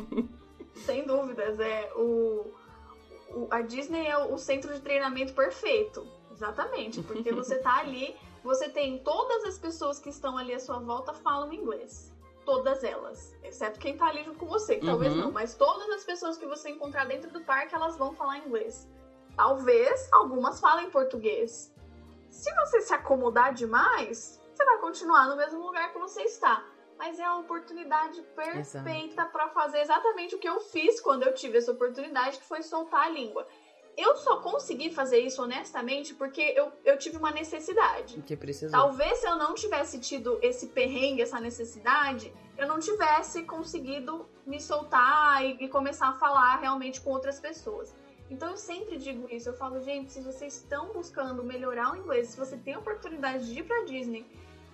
Sem 0.86 1.04
dúvidas, 1.04 1.58
é 1.58 1.90
o, 1.96 2.54
o 3.30 3.48
a 3.50 3.60
Disney 3.60 4.06
é 4.06 4.16
o 4.16 4.38
centro 4.38 4.72
de 4.72 4.80
treinamento 4.80 5.34
perfeito, 5.34 6.06
exatamente, 6.32 7.02
porque 7.02 7.32
você 7.34 7.58
tá 7.58 7.78
ali, 7.78 8.14
você 8.44 8.68
tem 8.68 8.98
todas 8.98 9.44
as 9.44 9.58
pessoas 9.58 9.98
que 9.98 10.08
estão 10.08 10.38
ali 10.38 10.54
à 10.54 10.60
sua 10.60 10.78
volta 10.78 11.12
falam 11.12 11.52
inglês 11.52 12.09
todas 12.50 12.82
elas, 12.82 13.32
exceto 13.44 13.78
quem 13.78 13.96
tá 13.96 14.06
ali 14.06 14.24
junto 14.24 14.40
com 14.40 14.46
você, 14.46 14.74
que 14.74 14.84
uhum. 14.84 14.90
talvez 14.90 15.14
não, 15.14 15.30
mas 15.30 15.54
todas 15.54 15.88
as 15.90 16.02
pessoas 16.02 16.36
que 16.36 16.44
você 16.44 16.68
encontrar 16.70 17.06
dentro 17.06 17.30
do 17.30 17.40
parque, 17.42 17.76
elas 17.76 17.96
vão 17.96 18.12
falar 18.12 18.38
inglês. 18.38 18.90
Talvez 19.36 20.12
algumas 20.12 20.58
falem 20.58 20.90
português. 20.90 21.72
Se 22.28 22.52
você 22.56 22.80
se 22.80 22.92
acomodar 22.92 23.54
demais, 23.54 24.42
você 24.52 24.64
vai 24.64 24.78
continuar 24.78 25.28
no 25.28 25.36
mesmo 25.36 25.64
lugar 25.64 25.92
que 25.92 25.98
você 26.00 26.22
está. 26.22 26.66
Mas 26.98 27.20
é 27.20 27.24
a 27.24 27.36
oportunidade 27.36 28.20
perfeita 28.34 29.24
para 29.26 29.48
fazer 29.50 29.78
exatamente 29.78 30.34
o 30.34 30.38
que 30.40 30.48
eu 30.48 30.58
fiz 30.58 31.00
quando 31.00 31.22
eu 31.22 31.32
tive 31.32 31.56
essa 31.56 31.70
oportunidade, 31.70 32.38
que 32.38 32.44
foi 32.44 32.62
soltar 32.62 33.06
a 33.06 33.10
língua. 33.10 33.46
Eu 33.96 34.16
só 34.16 34.36
consegui 34.40 34.90
fazer 34.90 35.18
isso 35.18 35.42
honestamente 35.42 36.14
porque 36.14 36.40
eu, 36.56 36.72
eu 36.84 36.98
tive 36.98 37.16
uma 37.16 37.30
necessidade. 37.30 38.20
Que 38.22 38.36
precisou. 38.36 38.70
Talvez 38.70 39.18
se 39.18 39.26
eu 39.26 39.36
não 39.36 39.54
tivesse 39.54 39.98
tido 39.98 40.38
esse 40.42 40.68
perrengue, 40.68 41.22
essa 41.22 41.40
necessidade, 41.40 42.32
eu 42.56 42.66
não 42.66 42.78
tivesse 42.78 43.42
conseguido 43.44 44.28
me 44.46 44.60
soltar 44.60 45.44
e, 45.44 45.64
e 45.64 45.68
começar 45.68 46.08
a 46.08 46.12
falar 46.14 46.56
realmente 46.56 47.00
com 47.00 47.10
outras 47.10 47.40
pessoas. 47.40 47.94
Então 48.30 48.50
eu 48.50 48.56
sempre 48.56 48.96
digo 48.96 49.26
isso, 49.28 49.48
eu 49.48 49.54
falo, 49.54 49.80
gente, 49.80 50.12
se 50.12 50.20
vocês 50.20 50.56
estão 50.56 50.92
buscando 50.92 51.42
melhorar 51.42 51.92
o 51.92 51.96
inglês, 51.96 52.28
se 52.28 52.38
você 52.38 52.56
tem 52.56 52.74
a 52.74 52.78
oportunidade 52.78 53.52
de 53.52 53.58
ir 53.58 53.64
pra 53.64 53.82
Disney, 53.84 54.24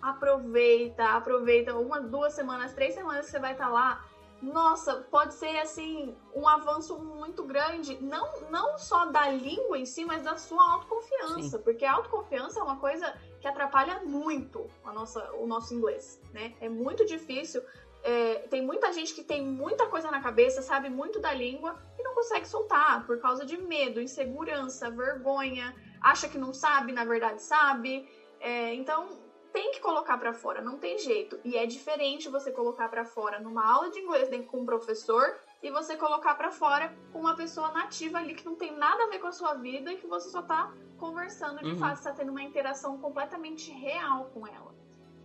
aproveita, 0.02 1.05
aproveita 1.05 1.74
uma, 1.74 2.00
duas 2.00 2.35
semanas, 2.35 2.74
três 2.74 2.94
semanas 2.94 3.26
que 3.26 3.33
você 3.33 3.38
vai 3.38 3.52
estar 3.52 3.68
lá. 3.68 4.05
Nossa, 4.47 4.95
pode 5.11 5.35
ser 5.35 5.59
assim 5.59 6.15
um 6.35 6.47
avanço 6.47 6.97
muito 6.99 7.43
grande, 7.43 7.99
não, 8.01 8.43
não 8.49 8.79
só 8.79 9.07
da 9.07 9.29
língua 9.29 9.77
em 9.77 9.85
si, 9.85 10.05
mas 10.05 10.23
da 10.23 10.37
sua 10.37 10.73
autoconfiança, 10.73 11.59
Sim. 11.59 11.65
porque 11.65 11.85
a 11.85 11.95
autoconfiança 11.95 12.61
é 12.61 12.63
uma 12.63 12.77
coisa 12.77 13.13
que 13.41 13.49
atrapalha 13.49 14.01
muito 14.05 14.71
a 14.85 14.93
nossa, 14.93 15.33
o 15.33 15.47
nosso 15.47 15.75
inglês, 15.75 16.21
né? 16.33 16.55
É 16.61 16.69
muito 16.69 17.05
difícil 17.05 17.61
é, 18.07 18.47
tem 18.49 18.63
muita 18.63 18.93
gente 18.93 19.13
que 19.13 19.23
tem 19.25 19.43
muita 19.43 19.87
coisa 19.87 20.13
na 20.13 20.21
cabeça, 20.21 20.63
sabe 20.63 20.89
muito 20.89 21.19
da 21.19 21.35
língua 21.35 21.77
e 21.99 22.05
não 22.05 22.15
consegue 22.15 22.47
soltar 22.47 23.05
por 23.05 23.19
causa 23.19 23.45
de 23.45 23.57
medo, 23.57 24.01
insegurança, 24.01 24.89
vergonha, 24.89 25.75
acha 26.01 26.29
que 26.29 26.39
não 26.39 26.55
sabe, 26.55 26.93
na 26.93 27.05
verdade 27.05 27.43
sabe. 27.43 28.09
É, 28.39 28.73
então 28.75 29.09
tem 29.57 29.73
que 29.73 29.81
colocar 29.81 30.19
para 30.19 30.35
fora, 30.35 30.61
não 30.61 30.77
tem 30.77 30.99
jeito. 30.99 31.40
E 31.42 31.57
é 31.57 31.64
diferente 31.64 32.29
você 32.29 32.53
colocar 32.53 32.90
para 32.90 33.07
fora 33.07 33.40
numa 33.40 33.64
aula 33.66 33.88
de 33.88 33.99
inglês 34.01 34.29
com 34.49 34.59
um 34.59 34.66
professor 34.66 35.35
e 35.62 35.71
você 35.71 35.97
colocar 35.97 36.35
para 36.35 36.51
fora 36.51 36.95
com 37.11 37.21
uma 37.21 37.35
pessoa 37.35 37.73
nativa 37.73 38.19
ali 38.19 38.35
que 38.35 38.45
não 38.45 38.55
tem 38.55 38.77
nada 38.77 39.05
a 39.05 39.07
ver 39.07 39.19
com 39.19 39.29
a 39.29 39.33
sua 39.33 39.55
vida 39.55 39.90
e 39.90 39.97
que 39.97 40.07
você 40.07 40.29
só 40.29 40.42
tá 40.42 40.75
conversando 40.99 41.62
de 41.62 41.71
uhum. 41.71 41.79
fato, 41.79 41.97
está 41.97 42.12
tendo 42.12 42.33
uma 42.33 42.42
interação 42.42 42.99
completamente 42.99 43.71
real 43.71 44.31
com 44.35 44.47
ela. 44.47 44.75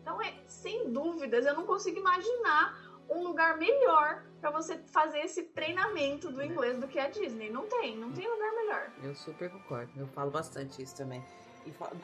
Então, 0.01 0.21
é, 0.21 0.33
sem 0.47 0.89
dúvidas, 0.93 1.45
eu 1.45 1.53
não 1.53 1.65
consigo 1.65 1.99
imaginar 1.99 2.79
um 3.09 3.23
lugar 3.23 3.57
melhor 3.57 4.23
para 4.39 4.49
você 4.49 4.77
fazer 4.77 5.19
esse 5.19 5.43
treinamento 5.43 6.31
do 6.31 6.41
inglês 6.41 6.79
do 6.79 6.87
que 6.87 6.97
a 6.97 7.09
Disney. 7.09 7.49
Não 7.49 7.67
tem, 7.67 7.97
não 7.97 8.13
tem 8.13 8.29
lugar 8.29 8.51
melhor. 8.53 8.91
Eu 9.03 9.13
super 9.13 9.49
concordo. 9.49 9.91
Eu 9.97 10.07
falo 10.07 10.31
bastante 10.31 10.81
isso 10.81 10.95
também. 10.95 11.21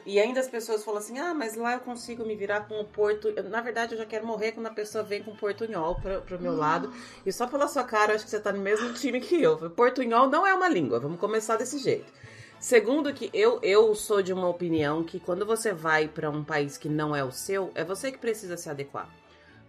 E, 0.04 0.18
ainda 0.20 0.40
as 0.40 0.48
pessoas 0.48 0.84
falam 0.84 1.00
assim: 1.00 1.18
ah, 1.18 1.34
mas 1.34 1.56
lá 1.56 1.74
eu 1.74 1.80
consigo 1.80 2.24
me 2.24 2.34
virar 2.34 2.68
com 2.68 2.80
o 2.80 2.84
porto. 2.84 3.32
Na 3.44 3.60
verdade, 3.60 3.94
eu 3.94 3.98
já 3.98 4.06
quero 4.06 4.26
morrer 4.26 4.52
quando 4.52 4.66
a 4.66 4.72
pessoa 4.72 5.04
vem 5.04 5.22
com 5.22 5.34
portunhol 5.34 5.96
pro, 5.96 6.20
pro 6.22 6.40
meu 6.40 6.52
hum. 6.52 6.56
lado. 6.56 6.92
E 7.24 7.32
só 7.32 7.46
pela 7.46 7.68
sua 7.68 7.84
cara, 7.84 8.12
eu 8.12 8.16
acho 8.16 8.24
que 8.24 8.30
você 8.30 8.40
tá 8.40 8.52
no 8.52 8.60
mesmo 8.60 8.92
time 8.94 9.20
que 9.20 9.40
eu. 9.42 9.70
Portunhol 9.70 10.28
não 10.28 10.46
é 10.46 10.54
uma 10.54 10.68
língua, 10.68 11.00
vamos 11.00 11.18
começar 11.18 11.56
desse 11.56 11.78
jeito. 11.78 12.12
Segundo 12.60 13.14
que 13.14 13.30
eu, 13.32 13.60
eu 13.62 13.94
sou 13.94 14.20
de 14.20 14.32
uma 14.32 14.48
opinião 14.48 15.04
que 15.04 15.20
quando 15.20 15.46
você 15.46 15.72
vai 15.72 16.08
para 16.08 16.28
um 16.28 16.42
país 16.42 16.76
que 16.76 16.88
não 16.88 17.14
é 17.14 17.22
o 17.22 17.30
seu, 17.30 17.70
é 17.74 17.84
você 17.84 18.10
que 18.10 18.18
precisa 18.18 18.56
se 18.56 18.68
adequar. 18.68 19.08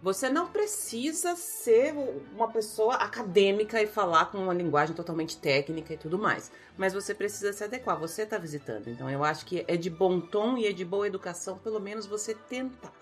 Você 0.02 0.30
não 0.30 0.48
precisa 0.48 1.36
ser 1.36 1.94
uma 2.34 2.48
pessoa 2.48 2.94
acadêmica 2.94 3.82
e 3.82 3.86
falar 3.86 4.26
com 4.26 4.38
uma 4.38 4.54
linguagem 4.54 4.94
totalmente 4.94 5.36
técnica 5.36 5.92
e 5.92 5.98
tudo 5.98 6.18
mais. 6.18 6.50
Mas 6.76 6.94
você 6.94 7.14
precisa 7.14 7.52
se 7.52 7.62
adequar. 7.62 7.98
Você 7.98 8.22
está 8.22 8.38
visitando. 8.38 8.88
Então 8.88 9.10
eu 9.10 9.22
acho 9.22 9.44
que 9.44 9.62
é 9.68 9.76
de 9.76 9.90
bom 9.90 10.18
tom 10.18 10.56
e 10.56 10.66
é 10.66 10.72
de 10.72 10.84
boa 10.84 11.06
educação, 11.06 11.58
pelo 11.58 11.78
menos 11.78 12.06
você 12.06 12.34
tentar 12.34 12.92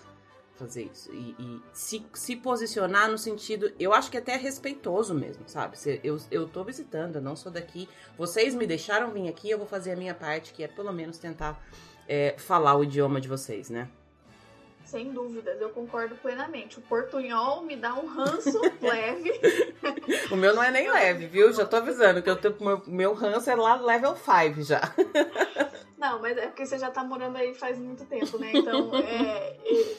fazer 0.58 0.90
isso. 0.92 1.12
E, 1.12 1.36
e, 1.38 1.62
se, 1.72 2.04
se 2.14 2.34
posicionar 2.34 3.08
no 3.08 3.16
sentido. 3.16 3.72
Eu 3.78 3.94
acho 3.94 4.10
que 4.10 4.16
até 4.16 4.32
é 4.32 4.36
respeitoso 4.36 5.14
mesmo, 5.14 5.44
sabe? 5.46 5.76
Eu, 6.02 6.18
eu 6.30 6.48
tô 6.48 6.64
visitando, 6.64 7.16
eu 7.16 7.22
não 7.22 7.36
sou 7.36 7.52
daqui. 7.52 7.88
Vocês 8.16 8.54
me 8.54 8.66
deixaram 8.66 9.12
vir 9.12 9.28
aqui, 9.28 9.48
eu 9.48 9.58
vou 9.58 9.68
fazer 9.68 9.92
a 9.92 9.96
minha 9.96 10.14
parte, 10.14 10.52
que 10.52 10.64
é 10.64 10.68
pelo 10.68 10.92
menos 10.92 11.16
tentar 11.16 11.64
é, 12.08 12.34
falar 12.36 12.74
o 12.74 12.82
idioma 12.82 13.20
de 13.20 13.28
vocês, 13.28 13.70
né? 13.70 13.88
Sem 14.88 15.12
dúvidas, 15.12 15.60
eu 15.60 15.68
concordo 15.68 16.14
plenamente. 16.14 16.78
O 16.78 16.82
portunhol 16.82 17.62
me 17.62 17.76
dá 17.76 17.94
um 17.94 18.06
ranço 18.06 18.58
leve. 18.80 19.38
o 20.30 20.36
meu 20.36 20.54
não 20.54 20.62
é 20.62 20.70
nem 20.70 20.90
leve, 20.90 21.26
viu? 21.26 21.52
Já 21.52 21.66
tô 21.66 21.76
avisando 21.76 22.22
que 22.22 22.30
eu 22.30 22.36
tenho, 22.36 22.56
meu, 22.58 22.82
meu 22.86 23.12
ranço 23.12 23.50
é 23.50 23.54
lá 23.54 23.74
level 23.74 24.16
5 24.16 24.62
já. 24.62 24.80
Não, 25.98 26.22
mas 26.22 26.38
é 26.38 26.46
porque 26.46 26.64
você 26.64 26.78
já 26.78 26.90
tá 26.90 27.04
morando 27.04 27.36
aí 27.36 27.54
faz 27.54 27.78
muito 27.78 28.06
tempo, 28.06 28.38
né? 28.38 28.50
Então, 28.54 28.90
é, 28.96 29.58
é 29.62 29.96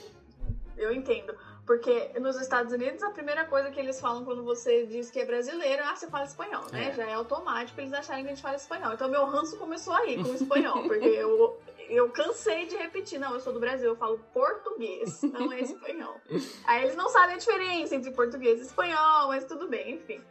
eu 0.76 0.92
entendo. 0.92 1.36
Porque 1.68 2.12
nos 2.20 2.42
Estados 2.42 2.74
Unidos, 2.74 3.04
a 3.04 3.12
primeira 3.12 3.46
coisa 3.46 3.70
que 3.70 3.80
eles 3.80 4.02
falam 4.02 4.26
quando 4.26 4.44
você 4.44 4.88
diz 4.88 5.12
que 5.12 5.20
é 5.20 5.26
brasileiro, 5.26 5.84
ah, 5.86 5.96
você 5.96 6.08
fala 6.08 6.24
espanhol, 6.24 6.64
né? 6.72 6.90
É. 6.90 6.94
Já 6.94 7.06
é 7.06 7.14
automático 7.14 7.80
eles 7.80 7.94
acharem 7.94 8.24
que 8.24 8.32
a 8.32 8.34
gente 8.34 8.42
fala 8.42 8.56
espanhol. 8.56 8.94
Então, 8.94 9.08
meu 9.08 9.24
ranço 9.26 9.56
começou 9.56 9.94
aí 9.94 10.16
com 10.16 10.30
o 10.30 10.34
espanhol, 10.34 10.82
porque 10.88 11.06
eu, 11.14 11.60
eu 11.90 12.10
cansei 12.12 12.68
de 12.68 12.76
repetir, 12.78 13.20
não, 13.20 13.34
eu 13.34 13.40
sou 13.40 13.52
do 13.52 13.60
Brasil, 13.60 13.90
eu 13.90 13.96
falo 13.96 14.20
português, 14.34 15.22
não 15.24 15.52
é 15.52 15.62
espanhol. 15.62 16.16
aí 16.66 16.84
eles 16.84 16.96
não 16.96 17.10
sabem 17.10 17.36
a 17.36 17.38
diferença 17.38 17.96
entre 17.96 18.12
português 18.12 18.60
e 18.60 18.64
espanhol, 18.64 19.28
mas 19.28 19.46
tudo 19.46 19.68
bem, 19.68 19.96
enfim. 19.96 20.22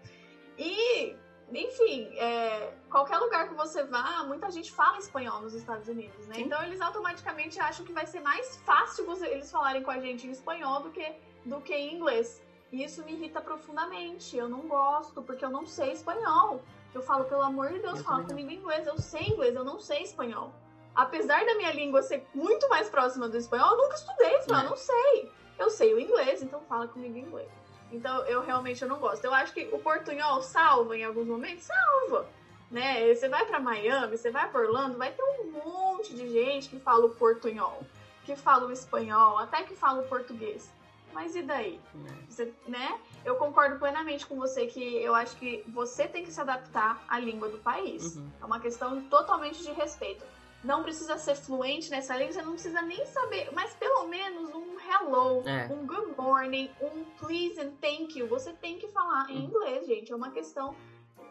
E 0.56 1.16
enfim, 1.50 2.12
é, 2.18 2.74
qualquer 2.90 3.16
lugar 3.18 3.48
que 3.48 3.54
você 3.54 3.82
vá, 3.84 4.22
muita 4.24 4.50
gente 4.50 4.70
fala 4.70 4.98
espanhol 4.98 5.40
nos 5.40 5.54
Estados 5.54 5.88
Unidos, 5.88 6.26
né? 6.26 6.34
Sim. 6.34 6.42
Então 6.42 6.62
eles 6.62 6.80
automaticamente 6.80 7.58
acham 7.58 7.86
que 7.86 7.92
vai 7.92 8.06
ser 8.06 8.20
mais 8.20 8.56
fácil 8.58 9.06
você, 9.06 9.26
eles 9.26 9.50
falarem 9.50 9.82
com 9.82 9.90
a 9.90 9.98
gente 9.98 10.26
em 10.26 10.30
espanhol 10.30 10.82
do 10.82 10.90
que, 10.90 11.10
do 11.44 11.60
que 11.60 11.74
em 11.74 11.94
inglês. 11.94 12.42
E 12.70 12.84
isso 12.84 13.02
me 13.02 13.12
irrita 13.12 13.40
profundamente. 13.40 14.36
Eu 14.36 14.48
não 14.48 14.68
gosto, 14.68 15.22
porque 15.22 15.42
eu 15.44 15.50
não 15.50 15.64
sei 15.64 15.92
espanhol. 15.92 16.62
Eu 16.94 17.00
falo, 17.00 17.24
pelo 17.24 17.42
amor 17.42 17.70
de 17.72 17.78
Deus, 17.78 17.98
eu 17.98 18.04
fala 18.04 18.24
comigo 18.24 18.50
em 18.50 18.56
inglês. 18.56 18.86
Eu 18.86 18.98
sei 18.98 19.22
inglês, 19.22 19.54
eu 19.54 19.64
não 19.64 19.78
sei 19.78 20.02
espanhol. 20.02 20.52
Apesar 20.98 21.46
da 21.46 21.54
minha 21.54 21.70
língua 21.70 22.02
ser 22.02 22.26
muito 22.34 22.68
mais 22.68 22.90
próxima 22.90 23.28
do 23.28 23.36
espanhol, 23.36 23.70
eu 23.70 23.76
nunca 23.84 23.94
estudei 23.94 24.34
espanhol, 24.34 24.64
é. 24.64 24.68
não 24.68 24.76
sei. 24.76 25.32
Eu 25.56 25.70
sei 25.70 25.94
o 25.94 26.00
inglês, 26.00 26.42
então 26.42 26.60
fala 26.62 26.88
comigo 26.88 27.16
em 27.16 27.20
inglês. 27.20 27.48
Então 27.92 28.26
eu 28.26 28.42
realmente 28.42 28.82
eu 28.82 28.88
não 28.88 28.98
gosto. 28.98 29.24
Eu 29.24 29.32
acho 29.32 29.54
que 29.54 29.68
o 29.72 29.78
portunhol 29.78 30.42
salva 30.42 30.96
em 30.96 31.04
alguns 31.04 31.28
momentos, 31.28 31.66
salva. 31.66 32.26
Né? 32.68 33.14
Você 33.14 33.28
vai 33.28 33.46
para 33.46 33.60
Miami, 33.60 34.18
você 34.18 34.32
vai 34.32 34.50
para 34.50 34.60
Orlando, 34.60 34.98
vai 34.98 35.12
ter 35.12 35.22
um 35.22 35.52
monte 35.52 36.12
de 36.16 36.28
gente 36.30 36.68
que 36.68 36.80
fala 36.80 37.06
o 37.06 37.10
portunhol, 37.10 37.80
que 38.24 38.34
fala 38.34 38.66
o 38.66 38.72
espanhol, 38.72 39.38
até 39.38 39.62
que 39.62 39.76
fala 39.76 40.00
o 40.00 40.08
português. 40.08 40.68
Mas 41.12 41.36
e 41.36 41.42
daí? 41.42 41.80
É. 41.94 42.26
Você, 42.28 42.52
né? 42.66 43.00
Eu 43.24 43.36
concordo 43.36 43.78
plenamente 43.78 44.26
com 44.26 44.34
você 44.34 44.66
que 44.66 44.96
eu 44.96 45.14
acho 45.14 45.36
que 45.36 45.62
você 45.68 46.08
tem 46.08 46.24
que 46.24 46.32
se 46.32 46.40
adaptar 46.40 47.00
à 47.08 47.20
língua 47.20 47.48
do 47.48 47.58
país. 47.58 48.16
Uhum. 48.16 48.28
É 48.42 48.44
uma 48.44 48.58
questão 48.58 49.00
totalmente 49.02 49.62
de 49.62 49.70
respeito 49.70 50.24
não 50.62 50.82
precisa 50.82 51.16
ser 51.16 51.36
fluente 51.36 51.90
nessa 51.90 52.16
língua, 52.16 52.32
você 52.32 52.42
não 52.42 52.52
precisa 52.52 52.82
nem 52.82 53.04
saber, 53.06 53.50
mas 53.52 53.74
pelo 53.74 54.06
menos 54.08 54.52
um 54.54 54.76
hello, 54.80 55.42
é. 55.48 55.72
um 55.72 55.86
good 55.86 56.14
morning, 56.16 56.70
um 56.80 57.04
please 57.18 57.60
and 57.60 57.72
thank 57.80 58.18
you, 58.18 58.26
você 58.26 58.52
tem 58.52 58.78
que 58.78 58.88
falar 58.88 59.30
em 59.30 59.44
inglês, 59.44 59.86
gente. 59.86 60.12
É 60.12 60.16
uma 60.16 60.30
questão, 60.30 60.74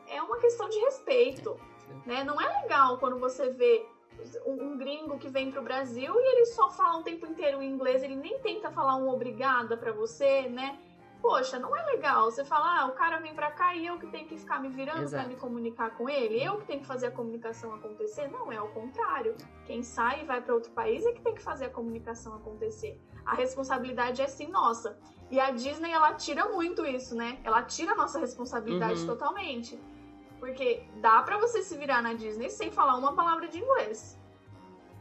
é 0.07 0.21
uma 0.21 0.37
questão 0.37 0.69
de 0.69 0.79
respeito, 0.79 1.59
é. 2.05 2.09
né? 2.09 2.23
Não 2.23 2.39
é 2.39 2.61
legal 2.61 2.97
quando 2.99 3.19
você 3.19 3.49
vê 3.51 3.85
um 4.45 4.77
gringo 4.77 5.19
que 5.19 5.29
vem 5.29 5.51
pro 5.51 5.61
Brasil 5.61 6.13
e 6.15 6.31
ele 6.33 6.45
só 6.47 6.71
fala 6.71 6.99
o 6.99 7.03
tempo 7.03 7.25
inteiro 7.25 7.61
em 7.61 7.69
inglês, 7.69 8.01
ele 8.03 8.15
nem 8.15 8.39
tenta 8.39 8.71
falar 8.71 8.95
um 8.95 9.09
obrigada 9.09 9.77
para 9.77 9.91
você, 9.91 10.47
né? 10.49 10.79
Poxa, 11.21 11.59
não 11.59 11.75
é 11.75 11.83
legal. 11.85 12.31
Você 12.31 12.43
fala, 12.45 12.81
ah, 12.81 12.85
o 12.87 12.93
cara 12.93 13.19
vem 13.19 13.33
pra 13.33 13.51
cá 13.51 13.75
e 13.75 13.85
eu 13.85 13.97
que 13.97 14.07
tenho 14.07 14.27
que 14.27 14.37
ficar 14.37 14.59
me 14.59 14.69
virando 14.69 15.03
Exato. 15.03 15.23
pra 15.23 15.33
me 15.33 15.39
comunicar 15.39 15.91
com 15.91 16.09
ele, 16.09 16.43
eu 16.43 16.57
que 16.57 16.65
tenho 16.65 16.79
que 16.79 16.87
fazer 16.87 17.07
a 17.07 17.11
comunicação 17.11 17.73
acontecer. 17.73 18.29
Não, 18.29 18.51
é 18.51 18.57
ao 18.57 18.69
contrário. 18.69 19.35
Quem 19.65 19.83
sai 19.83 20.21
e 20.21 20.25
vai 20.25 20.41
para 20.41 20.53
outro 20.53 20.71
país 20.71 21.05
é 21.05 21.11
que 21.11 21.21
tem 21.21 21.35
que 21.35 21.41
fazer 21.41 21.65
a 21.65 21.69
comunicação 21.69 22.35
acontecer. 22.35 23.01
A 23.25 23.35
responsabilidade 23.35 24.21
é 24.21 24.27
sim 24.27 24.47
nossa. 24.47 24.97
E 25.29 25.39
a 25.39 25.51
Disney, 25.51 25.91
ela 25.91 26.13
tira 26.13 26.45
muito 26.49 26.85
isso, 26.85 27.15
né? 27.15 27.39
Ela 27.43 27.61
tira 27.63 27.91
a 27.91 27.95
nossa 27.95 28.19
responsabilidade 28.19 29.01
uhum. 29.01 29.07
totalmente. 29.07 29.77
Porque 30.39 30.85
dá 31.01 31.21
para 31.23 31.37
você 31.37 31.61
se 31.61 31.75
virar 31.77 32.01
na 32.01 32.13
Disney 32.13 32.49
sem 32.49 32.71
falar 32.71 32.95
uma 32.95 33.13
palavra 33.13 33.47
de 33.47 33.59
inglês. 33.59 34.17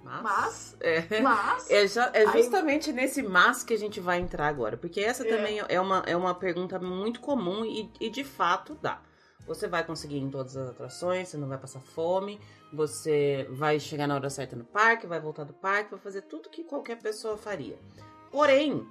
Mas, 0.06 0.22
mas, 0.22 0.76
é, 0.80 1.20
mas 1.20 1.70
é, 1.70 1.86
já, 1.88 2.10
é 2.14 2.26
justamente 2.32 2.90
aí... 2.90 2.96
nesse 2.96 3.22
mas 3.22 3.62
que 3.62 3.74
a 3.74 3.78
gente 3.78 3.98
vai 3.98 4.18
entrar 4.20 4.46
agora. 4.46 4.76
Porque 4.76 5.00
essa 5.00 5.26
é. 5.26 5.28
também 5.28 5.60
é 5.68 5.80
uma, 5.80 6.02
é 6.06 6.16
uma 6.16 6.34
pergunta 6.34 6.78
muito 6.78 7.20
comum 7.20 7.64
e, 7.64 7.90
e 8.00 8.08
de 8.08 8.22
fato 8.22 8.76
dá. 8.80 9.00
Você 9.46 9.68
vai 9.68 9.84
conseguir 9.84 10.16
ir 10.16 10.22
em 10.22 10.30
todas 10.30 10.56
as 10.56 10.70
atrações, 10.70 11.28
você 11.28 11.36
não 11.36 11.48
vai 11.48 11.58
passar 11.58 11.80
fome, 11.80 12.40
você 12.72 13.46
vai 13.50 13.78
chegar 13.78 14.06
na 14.06 14.14
hora 14.14 14.30
certa 14.30 14.56
no 14.56 14.64
parque, 14.64 15.06
vai 15.06 15.20
voltar 15.20 15.44
do 15.44 15.52
parque, 15.52 15.90
vai 15.90 16.00
fazer 16.00 16.22
tudo 16.22 16.50
que 16.50 16.64
qualquer 16.64 17.00
pessoa 17.00 17.36
faria. 17.36 17.78
Porém, 18.30 18.86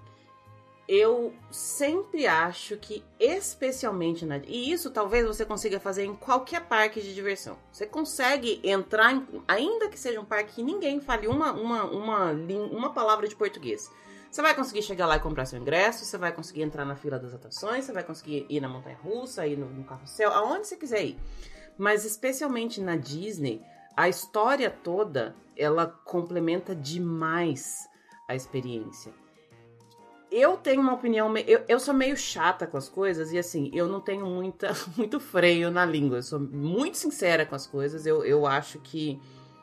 eu 0.88 1.34
sempre 1.50 2.28
acho 2.28 2.78
que, 2.78 3.04
especialmente 3.19 4.26
na. 4.26 4.38
E 4.38 4.71
isso 4.71 4.91
talvez 4.91 5.26
você 5.26 5.43
consiga 5.43 5.80
fazer 5.80 6.06
em 6.06 6.15
qualquer 6.15 6.62
parque 6.62 7.02
de 7.02 7.13
diversão. 7.13 7.58
Você 7.71 7.88
consegue 7.88 8.62
entrar, 8.63 9.13
em, 9.13 9.26
ainda 9.48 9.89
que 9.89 10.00
seja 10.00 10.19
um 10.21 10.26
parque 10.26 10.56
que 10.56 10.63
ninguém 10.63 11.02
fale 11.02 11.28
uma, 11.28 11.52
uma, 11.54 11.84
uma, 11.86 12.32
uma 12.71 12.93
palavra 12.93 13.28
de 13.28 13.36
português. 13.36 13.89
Você 14.30 14.41
vai 14.41 14.54
conseguir 14.54 14.84
chegar 14.84 15.08
lá 15.08 15.15
e 15.15 15.19
comprar 15.19 15.45
seu 15.45 15.60
ingresso, 15.60 16.06
você 16.06 16.17
vai 16.17 16.32
conseguir 16.32 16.62
entrar 16.62 16.86
na 16.86 16.95
fila 16.95 17.17
das 17.17 17.34
atrações, 17.34 17.86
você 17.86 17.93
vai 17.93 18.04
conseguir 18.04 18.45
ir 18.50 18.60
na 18.60 18.67
montanha 18.67 18.98
russa, 18.98 19.48
ir 19.48 19.58
no, 19.58 19.65
no 19.67 19.86
carrossel, 19.86 20.32
aonde 20.34 20.67
você 20.67 20.76
quiser 20.76 21.06
ir. 21.06 21.17
mas 21.78 22.06
especialmente 22.06 22.82
na 22.82 22.95
Disney, 22.95 23.62
a 23.95 24.10
história 24.10 24.69
toda 24.69 25.36
ela 25.56 25.88
complementa 25.88 26.76
demais 26.76 27.88
a 28.28 28.36
experiência. 28.36 29.25
Eu 30.38 30.58
tenho 30.58 30.82
uma 30.82 30.93
opinião, 30.93 31.34
eu, 31.38 31.63
eu 31.65 31.80
sou 31.80 31.93
meio 31.93 32.17
chata 32.17 32.67
com 32.67 32.76
as 32.76 32.89
coisas 32.89 33.32
e 33.32 33.38
assim, 33.38 33.71
eu 33.74 33.88
não 33.88 34.02
tenho 34.02 34.26
muita, 34.26 34.76
muito 34.98 35.17
freio 35.17 35.71
na 35.71 35.86
língua. 35.86 36.17
Eu 36.17 36.24
sou 36.24 36.41
muito 36.41 36.98
sincera 36.98 37.45
com 37.45 37.56
as 37.56 37.65
coisas. 37.65 38.06
Eu, 38.06 38.21
eu 38.26 38.45
acho 38.45 38.78
que, 38.80 39.17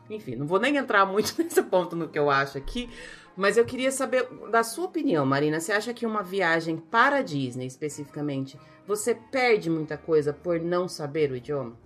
enfim, 0.08 0.34
não 0.34 0.46
vou 0.46 0.58
nem 0.58 0.78
entrar 0.78 1.04
muito 1.04 1.34
nesse 1.36 1.62
ponto 1.62 1.94
no 1.94 2.08
que 2.08 2.18
eu 2.18 2.30
acho 2.30 2.56
aqui, 2.56 2.88
mas 3.36 3.58
eu 3.58 3.66
queria 3.66 3.92
saber 3.92 4.26
da 4.50 4.62
sua 4.62 4.86
opinião, 4.86 5.26
Marina. 5.26 5.60
Você 5.60 5.72
acha 5.72 5.92
que 5.92 6.06
uma 6.06 6.22
viagem 6.22 6.78
para 6.78 7.16
a 7.16 7.22
Disney, 7.22 7.66
especificamente, 7.66 8.58
você 8.86 9.14
perde 9.14 9.68
muita 9.68 9.98
coisa 9.98 10.32
por 10.32 10.58
não 10.58 10.88
saber 10.88 11.30
o 11.30 11.36
idioma? 11.36 11.76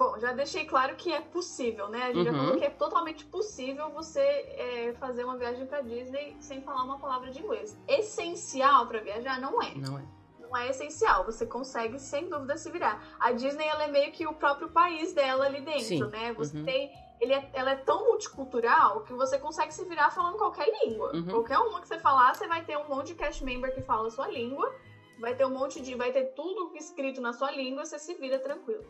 Bom, 0.00 0.18
já 0.18 0.32
deixei 0.32 0.64
claro 0.64 0.96
que 0.96 1.12
é 1.12 1.20
possível, 1.20 1.90
né? 1.90 2.04
A 2.04 2.06
gente 2.06 2.20
uhum. 2.20 2.24
já 2.24 2.32
falou 2.32 2.56
que 2.56 2.64
é 2.64 2.70
totalmente 2.70 3.22
possível 3.26 3.90
você 3.90 4.18
é, 4.18 4.94
fazer 4.98 5.24
uma 5.24 5.36
viagem 5.36 5.66
para 5.66 5.82
Disney 5.82 6.38
sem 6.40 6.62
falar 6.62 6.84
uma 6.84 6.98
palavra 6.98 7.30
de 7.30 7.38
inglês. 7.38 7.78
Essencial 7.86 8.86
para 8.86 9.00
viajar 9.00 9.38
não 9.38 9.62
é. 9.62 9.74
Não 9.74 9.98
é 9.98 10.02
não 10.40 10.56
é 10.56 10.70
essencial. 10.70 11.24
Você 11.26 11.44
consegue, 11.44 11.98
sem 11.98 12.30
dúvida, 12.30 12.56
se 12.56 12.70
virar. 12.70 13.04
A 13.20 13.30
Disney, 13.30 13.66
ela 13.66 13.84
é 13.84 13.88
meio 13.88 14.10
que 14.10 14.26
o 14.26 14.32
próprio 14.32 14.70
país 14.70 15.12
dela 15.12 15.44
ali 15.44 15.60
dentro, 15.60 15.84
Sim. 15.84 16.06
né? 16.06 16.32
Você 16.32 16.56
uhum. 16.56 16.64
tem 16.64 16.90
ele 17.20 17.34
é, 17.34 17.50
ela 17.52 17.72
é 17.72 17.76
tão 17.76 18.06
multicultural 18.06 19.02
que 19.02 19.12
você 19.12 19.38
consegue 19.38 19.74
se 19.74 19.84
virar 19.84 20.10
falando 20.10 20.38
qualquer 20.38 20.66
língua. 20.82 21.14
Uhum. 21.14 21.26
Qualquer 21.26 21.58
uma 21.58 21.78
que 21.78 21.86
você 21.86 21.98
falar, 21.98 22.34
você 22.34 22.48
vai 22.48 22.64
ter 22.64 22.78
um 22.78 22.88
monte 22.88 23.08
de 23.08 23.16
cast 23.16 23.44
member 23.44 23.74
que 23.74 23.82
fala 23.82 24.08
a 24.08 24.10
sua 24.10 24.28
língua, 24.28 24.74
vai 25.18 25.34
ter 25.34 25.44
um 25.44 25.50
monte 25.50 25.82
de. 25.82 25.94
vai 25.94 26.10
ter 26.10 26.32
tudo 26.32 26.74
escrito 26.74 27.20
na 27.20 27.34
sua 27.34 27.50
língua, 27.50 27.84
você 27.84 27.98
se 27.98 28.14
vira 28.14 28.38
tranquilo. 28.38 28.84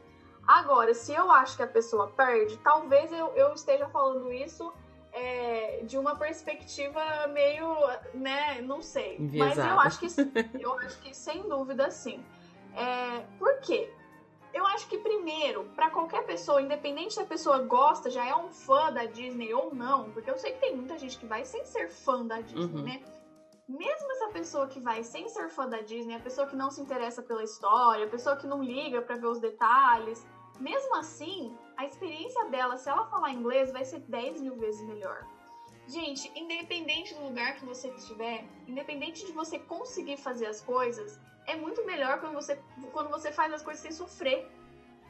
Agora, 0.46 0.94
se 0.94 1.12
eu 1.12 1.31
acho 1.31 1.57
que 1.57 1.62
a 1.62 1.66
pessoa 1.66 2.09
perde, 2.09 2.57
talvez 2.59 3.12
eu, 3.12 3.29
eu 3.37 3.53
esteja 3.55 3.88
falando 3.88 4.33
isso 4.33 4.72
é, 5.12 5.83
de 5.85 5.98
uma 5.98 6.16
perspectiva 6.16 7.00
meio, 7.29 7.76
né, 8.14 8.61
não 8.62 8.83
sei. 8.83 9.16
Mas 9.18 9.59
eu 9.59 9.79
acho 9.81 9.98
que 10.00 10.07
eu 10.61 10.74
acho 10.79 10.98
que 11.00 11.14
sem 11.14 11.48
dúvida 11.48 11.90
sim. 11.90 12.24
É, 12.76 13.24
por 13.38 13.59
quê? 13.61 13.92
Eu 14.53 14.66
acho 14.66 14.88
que 14.88 14.98
primeiro, 14.98 15.64
para 15.76 15.90
qualquer 15.90 16.24
pessoa, 16.24 16.61
independente 16.61 17.14
se 17.14 17.20
a 17.20 17.24
pessoa 17.24 17.59
gosta, 17.59 18.11
já 18.11 18.26
é 18.26 18.35
um 18.35 18.50
fã 18.50 18.92
da 18.92 19.05
Disney 19.05 19.55
ou 19.55 19.72
não, 19.72 20.11
porque 20.11 20.29
eu 20.29 20.38
sei 20.38 20.53
que 20.53 20.61
tem 20.61 20.74
muita 20.74 20.98
gente 20.98 21.16
que 21.16 21.26
vai 21.26 21.44
sem 21.44 21.64
ser 21.64 21.88
fã 21.88 22.26
da 22.26 22.40
Disney, 22.40 22.64
uhum. 22.64 22.83
né? 22.83 23.00
Mesmo 23.70 24.11
essa 24.11 24.28
pessoa 24.33 24.66
que 24.66 24.80
vai 24.80 25.04
sem 25.04 25.28
ser 25.28 25.48
fã 25.48 25.68
da 25.68 25.80
Disney, 25.80 26.16
a 26.16 26.20
pessoa 26.20 26.44
que 26.44 26.56
não 26.56 26.72
se 26.72 26.80
interessa 26.80 27.22
pela 27.22 27.44
história, 27.44 28.04
a 28.04 28.09
pessoa 28.09 28.37
que 28.37 28.44
não 28.44 28.61
liga 28.61 29.00
para 29.00 29.14
ver 29.14 29.28
os 29.28 29.38
detalhes, 29.38 30.26
mesmo 30.59 30.96
assim, 30.96 31.56
a 31.76 31.87
experiência 31.87 32.44
dela, 32.46 32.76
se 32.76 32.88
ela 32.88 33.06
falar 33.06 33.30
inglês, 33.30 33.70
vai 33.70 33.85
ser 33.85 34.00
10 34.00 34.42
mil 34.42 34.56
vezes 34.56 34.85
melhor. 34.88 35.24
Gente, 35.87 36.33
independente 36.35 37.14
do 37.14 37.22
lugar 37.22 37.56
que 37.56 37.64
você 37.64 37.88
estiver, 37.90 38.44
independente 38.66 39.24
de 39.24 39.30
você 39.30 39.56
conseguir 39.56 40.16
fazer 40.16 40.46
as 40.46 40.61
coisas, 40.61 41.20
é 41.46 41.54
muito 41.54 41.87
melhor 41.87 42.18
quando 42.18 42.35
você, 42.35 42.59
quando 42.92 43.09
você 43.09 43.30
faz 43.30 43.52
as 43.52 43.62
coisas 43.62 43.80
sem 43.80 43.92
sofrer. 43.92 44.50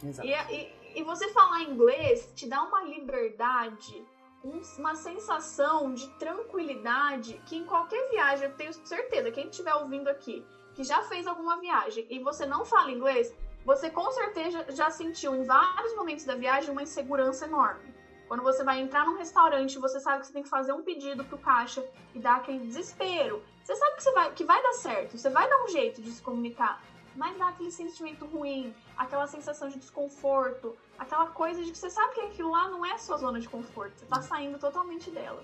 Exato. 0.04 0.28
E, 0.28 0.32
e, 0.54 1.00
e 1.00 1.02
você 1.02 1.28
falar 1.32 1.62
inglês 1.62 2.30
te 2.34 2.46
dá 2.46 2.62
uma 2.62 2.82
liberdade, 2.82 4.04
uma 4.42 4.94
sensação 4.94 5.92
de 5.92 6.08
tranquilidade 6.18 7.40
que 7.46 7.56
em 7.56 7.64
qualquer 7.64 8.08
viagem, 8.10 8.48
eu 8.48 8.54
tenho 8.54 8.72
certeza, 8.72 9.30
quem 9.30 9.48
estiver 9.48 9.74
ouvindo 9.74 10.08
aqui, 10.08 10.44
que 10.74 10.82
já 10.82 11.02
fez 11.02 11.26
alguma 11.26 11.60
viagem 11.60 12.06
e 12.08 12.18
você 12.18 12.46
não 12.46 12.64
fala 12.64 12.90
inglês, 12.90 13.34
você 13.64 13.90
com 13.90 14.10
certeza 14.12 14.64
já 14.70 14.90
sentiu 14.90 15.34
em 15.34 15.44
vários 15.44 15.94
momentos 15.94 16.24
da 16.24 16.34
viagem 16.34 16.70
uma 16.70 16.82
insegurança 16.82 17.46
enorme. 17.46 17.94
Quando 18.26 18.42
você 18.42 18.62
vai 18.62 18.80
entrar 18.80 19.04
num 19.04 19.16
restaurante, 19.18 19.78
você 19.78 19.98
sabe 19.98 20.20
que 20.20 20.28
você 20.28 20.32
tem 20.32 20.42
que 20.42 20.48
fazer 20.48 20.72
um 20.72 20.82
pedido 20.82 21.24
pro 21.24 21.36
caixa 21.36 21.84
e 22.14 22.18
dá 22.18 22.36
aquele 22.36 22.60
desespero. 22.60 23.42
Você 23.62 23.74
sabe 23.74 23.96
que, 23.96 24.02
você 24.04 24.12
vai, 24.12 24.32
que 24.32 24.44
vai 24.44 24.62
dar 24.62 24.72
certo, 24.74 25.18
você 25.18 25.28
vai 25.28 25.48
dar 25.48 25.64
um 25.64 25.68
jeito 25.68 26.00
de 26.00 26.10
se 26.12 26.22
comunicar, 26.22 26.82
mas 27.16 27.36
dá 27.36 27.48
aquele 27.48 27.72
sentimento 27.72 28.24
ruim, 28.26 28.74
aquela 29.00 29.26
sensação 29.26 29.70
de 29.70 29.78
desconforto, 29.78 30.76
aquela 30.98 31.28
coisa 31.28 31.64
de 31.64 31.72
que 31.72 31.78
você 31.78 31.88
sabe 31.88 32.12
que 32.12 32.20
aquilo 32.20 32.50
lá 32.50 32.68
não 32.68 32.84
é 32.84 32.98
sua 32.98 33.16
zona 33.16 33.40
de 33.40 33.48
conforto, 33.48 33.98
você 33.98 34.04
tá 34.04 34.20
saindo 34.20 34.58
totalmente 34.58 35.10
dela. 35.10 35.42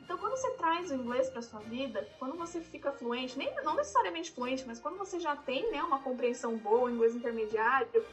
Então, 0.00 0.16
quando 0.16 0.36
você 0.36 0.50
traz 0.52 0.88
o 0.92 0.94
inglês 0.94 1.28
para 1.28 1.42
sua 1.42 1.58
vida, 1.60 2.08
quando 2.20 2.36
você 2.36 2.60
fica 2.60 2.92
fluente, 2.92 3.36
nem 3.36 3.52
não 3.64 3.74
necessariamente 3.74 4.30
fluente, 4.30 4.64
mas 4.64 4.78
quando 4.78 4.98
você 4.98 5.18
já 5.18 5.34
tem 5.34 5.68
né, 5.72 5.82
uma 5.82 5.98
compreensão 5.98 6.56
boa, 6.56 6.92
inglês 6.92 7.16
intermediário, 7.16 8.04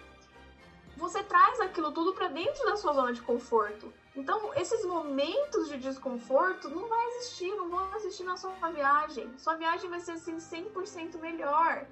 você 0.97 1.21
traz 1.21 1.59
aquilo 1.59 1.91
tudo 1.91 2.13
para 2.13 2.27
dentro 2.27 2.65
da 2.65 2.75
sua 2.75 2.93
zona 2.93 3.13
de 3.13 3.21
conforto. 3.21 3.93
Então, 4.15 4.51
esses 4.55 4.83
momentos 4.83 5.69
de 5.69 5.77
desconforto 5.77 6.67
não 6.67 6.87
vai 6.87 7.05
existir, 7.09 7.55
não 7.55 7.69
vão 7.69 7.95
existir 7.95 8.23
na 8.23 8.37
sua 8.37 8.53
viagem. 8.71 9.31
Sua 9.37 9.55
viagem 9.55 9.87
vai 9.87 9.99
ser 9.99 10.13
assim 10.13 10.37
100% 10.37 11.19
melhor. 11.19 11.85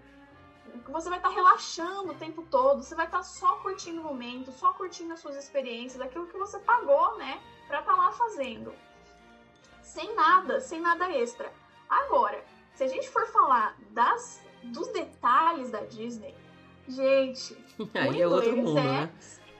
Você 0.90 1.10
vai 1.10 1.20
estar 1.20 1.30
relaxando 1.30 2.12
o 2.12 2.16
tempo 2.16 2.44
todo, 2.50 2.84
você 2.84 2.96
vai 2.96 3.06
estar 3.06 3.24
só 3.24 3.56
curtindo 3.58 4.02
o 4.02 4.04
momento, 4.04 4.52
só 4.52 4.74
curtindo 4.74 5.14
as 5.14 5.20
suas 5.20 5.36
experiências, 5.36 6.02
aquilo 6.02 6.28
que 6.28 6.38
você 6.38 6.60
pagou, 6.60 7.18
né, 7.18 7.42
para 7.68 7.80
estar 7.80 7.96
lá 7.96 8.12
fazendo. 8.12 8.74
Sem 9.82 10.16
nada, 10.16 10.60
sem 10.60 10.80
nada 10.80 11.12
extra. 11.12 11.52
Agora, 11.90 12.44
se 12.74 12.84
a 12.84 12.88
gente 12.88 13.10
for 13.10 13.26
falar 13.28 13.76
das 13.92 14.42
dos 14.64 14.88
detalhes 14.90 15.72
da 15.72 15.82
Disney, 15.82 16.36
gente, 16.88 17.56
Aí 17.94 18.22
é 18.22 18.28
outro 18.28 18.56
mundo, 18.56 18.78
é 18.80 18.84
né? 18.84 19.12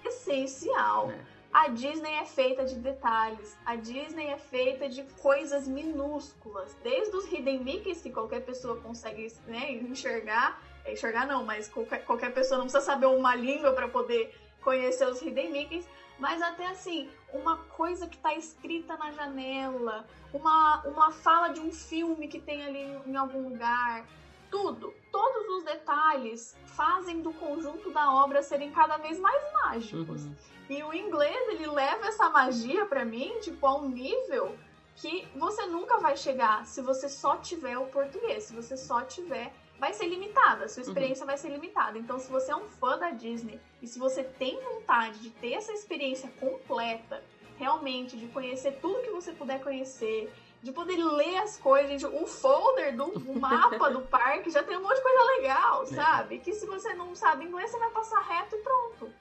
essencial. 0.04 1.12
É. 1.12 1.38
A 1.54 1.70
Disney 1.70 2.12
é 2.12 2.26
feita 2.26 2.66
de 2.66 2.76
detalhes. 2.76 3.58
A 3.66 3.76
Disney 3.76 4.28
é 4.28 4.38
feita 4.38 4.88
de 4.88 5.04
coisas 5.22 5.68
minúsculas. 5.68 6.76
Desde 6.84 7.16
os 7.16 7.26
hidden 7.32 7.64
Mickeys 7.64 8.02
que 8.02 8.12
qualquer 8.12 8.42
pessoa 8.42 8.80
consegue 8.82 9.34
né, 9.48 9.72
enxergar. 9.72 10.62
Enxergar 10.92 11.26
não, 11.28 11.44
mas 11.44 11.68
qualquer, 11.68 12.06
qualquer 12.06 12.34
pessoa 12.34 12.58
não 12.58 12.66
precisa 12.66 12.84
saber 12.84 13.06
uma 13.08 13.36
língua 13.36 13.74
para 13.74 13.88
poder 13.88 14.34
conhecer 14.62 15.08
os 15.08 15.22
hidden 15.22 15.52
Mickeys. 15.52 15.88
Mas 16.20 16.42
até 16.42 16.68
assim, 16.68 17.10
uma 17.32 17.58
coisa 17.58 18.08
que 18.08 18.16
está 18.16 18.34
escrita 18.34 18.98
na 18.98 19.12
janela, 19.12 20.08
uma, 20.34 20.82
uma 20.86 21.12
fala 21.12 21.50
de 21.50 21.60
um 21.60 21.72
filme 21.72 22.28
que 22.28 22.40
tem 22.40 22.64
ali 22.64 23.00
em 23.06 23.16
algum 23.16 23.50
lugar, 23.50 24.06
tudo, 24.50 24.94
todos 25.12 25.58
os 25.58 25.64
detalhes 25.64 26.58
fazem 26.66 27.22
do 27.22 27.32
conjunto 27.34 27.92
da 27.92 28.14
obra 28.14 28.42
serem 28.42 28.72
cada 28.72 28.98
vez 28.98 29.20
mais 29.20 29.42
mágicos. 29.54 30.26
Uhum. 30.26 30.36
E 30.70 30.84
o 30.84 30.94
inglês, 30.94 31.48
ele 31.50 31.68
leva 31.68 32.08
essa 32.08 32.30
magia 32.30 32.86
para 32.86 33.06
mim, 33.06 33.40
tipo, 33.42 33.66
a 33.66 33.78
um 33.78 33.90
nível 33.90 34.58
que 34.96 35.28
você 35.36 35.66
nunca 35.68 36.00
vai 36.00 36.18
chegar 36.18 36.66
se 36.66 36.82
você 36.82 37.08
só 37.08 37.38
tiver 37.38 37.78
o 37.78 37.86
português, 37.86 38.46
se 38.46 38.54
você 38.54 38.76
só 38.76 39.02
tiver 39.02 39.54
vai 39.80 39.94
ser 39.94 40.08
limitada, 40.08 40.68
sua 40.68 40.82
uhum. 40.82 40.90
experiência 40.90 41.24
uhum. 41.24 41.28
vai 41.28 41.38
ser 41.38 41.50
limitada. 41.50 41.98
Então, 41.98 42.20
se 42.20 42.30
você 42.32 42.52
é 42.52 42.56
um 42.56 42.68
fã 42.68 42.98
da 42.98 43.12
Disney 43.12 43.60
e 43.82 43.88
se 43.88 44.00
você 44.00 44.24
tem 44.24 44.60
vontade 44.62 45.20
de 45.20 45.30
ter 45.30 45.54
essa 45.54 45.72
experiência 45.72 46.30
completa, 46.40 47.24
realmente, 47.58 48.18
de 48.18 48.28
conhecer 48.28 48.80
tudo 48.82 49.02
que 49.02 49.12
você 49.12 49.32
puder 49.32 49.62
conhecer, 49.62 50.32
de 50.62 50.72
poder 50.72 50.98
ler 50.98 51.38
as 51.38 51.58
coisas, 51.58 51.90
gente, 51.90 52.06
o 52.06 52.26
folder 52.26 52.96
do 52.96 53.34
mapa 53.40 53.90
do 53.90 54.02
parque 54.10 54.50
já 54.50 54.64
tem 54.64 54.78
um 54.78 54.82
monte 54.82 54.96
de 54.96 55.04
coisa 55.04 55.24
legal, 55.38 55.84
é. 55.84 55.86
sabe? 55.88 56.40
Que 56.40 56.54
se 56.54 56.66
você 56.66 56.94
não 56.94 57.16
sabe 57.16 57.46
inglês, 57.46 57.70
você 57.70 57.78
vai 57.78 57.90
passar 57.92 58.22
reto 58.22 58.56
e 58.56 58.60
pronto. 58.60 59.14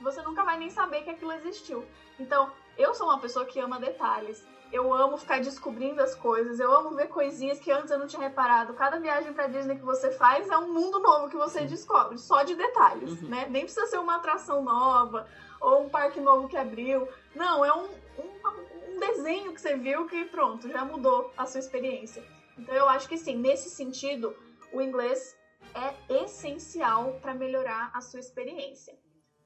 Você 0.00 0.22
nunca 0.22 0.42
vai 0.44 0.58
nem 0.58 0.70
saber 0.70 1.02
que 1.02 1.10
aquilo 1.10 1.32
existiu. 1.32 1.84
Então, 2.18 2.50
eu 2.78 2.94
sou 2.94 3.06
uma 3.06 3.18
pessoa 3.18 3.44
que 3.44 3.60
ama 3.60 3.78
detalhes. 3.78 4.42
Eu 4.72 4.92
amo 4.94 5.16
ficar 5.16 5.40
descobrindo 5.40 6.00
as 6.00 6.14
coisas. 6.14 6.60
Eu 6.60 6.72
amo 6.72 6.94
ver 6.94 7.08
coisinhas 7.08 7.58
que 7.58 7.72
antes 7.72 7.90
eu 7.90 7.98
não 7.98 8.06
tinha 8.06 8.22
reparado. 8.22 8.74
Cada 8.74 8.98
viagem 8.98 9.32
pra 9.32 9.48
Disney 9.48 9.76
que 9.76 9.84
você 9.84 10.10
faz 10.12 10.48
é 10.48 10.56
um 10.56 10.72
mundo 10.72 11.00
novo 11.00 11.28
que 11.28 11.36
você 11.36 11.64
descobre, 11.64 12.18
só 12.18 12.42
de 12.42 12.54
detalhes, 12.54 13.22
uhum. 13.22 13.28
né? 13.28 13.46
Nem 13.50 13.64
precisa 13.64 13.86
ser 13.86 13.98
uma 13.98 14.16
atração 14.16 14.62
nova 14.62 15.26
ou 15.60 15.84
um 15.84 15.88
parque 15.88 16.20
novo 16.20 16.48
que 16.48 16.56
abriu. 16.56 17.08
Não, 17.34 17.64
é 17.64 17.72
um, 17.72 17.84
um, 17.84 18.94
um 18.94 19.00
desenho 19.00 19.52
que 19.52 19.60
você 19.60 19.76
viu 19.76 20.06
que 20.06 20.24
pronto, 20.26 20.68
já 20.68 20.84
mudou 20.84 21.32
a 21.36 21.46
sua 21.46 21.60
experiência. 21.60 22.24
Então 22.56 22.74
eu 22.74 22.88
acho 22.88 23.08
que 23.08 23.16
sim, 23.16 23.36
nesse 23.36 23.70
sentido, 23.70 24.36
o 24.72 24.80
inglês 24.80 25.36
é 25.74 26.22
essencial 26.24 27.18
para 27.20 27.34
melhorar 27.34 27.90
a 27.94 28.00
sua 28.00 28.20
experiência. 28.20 28.96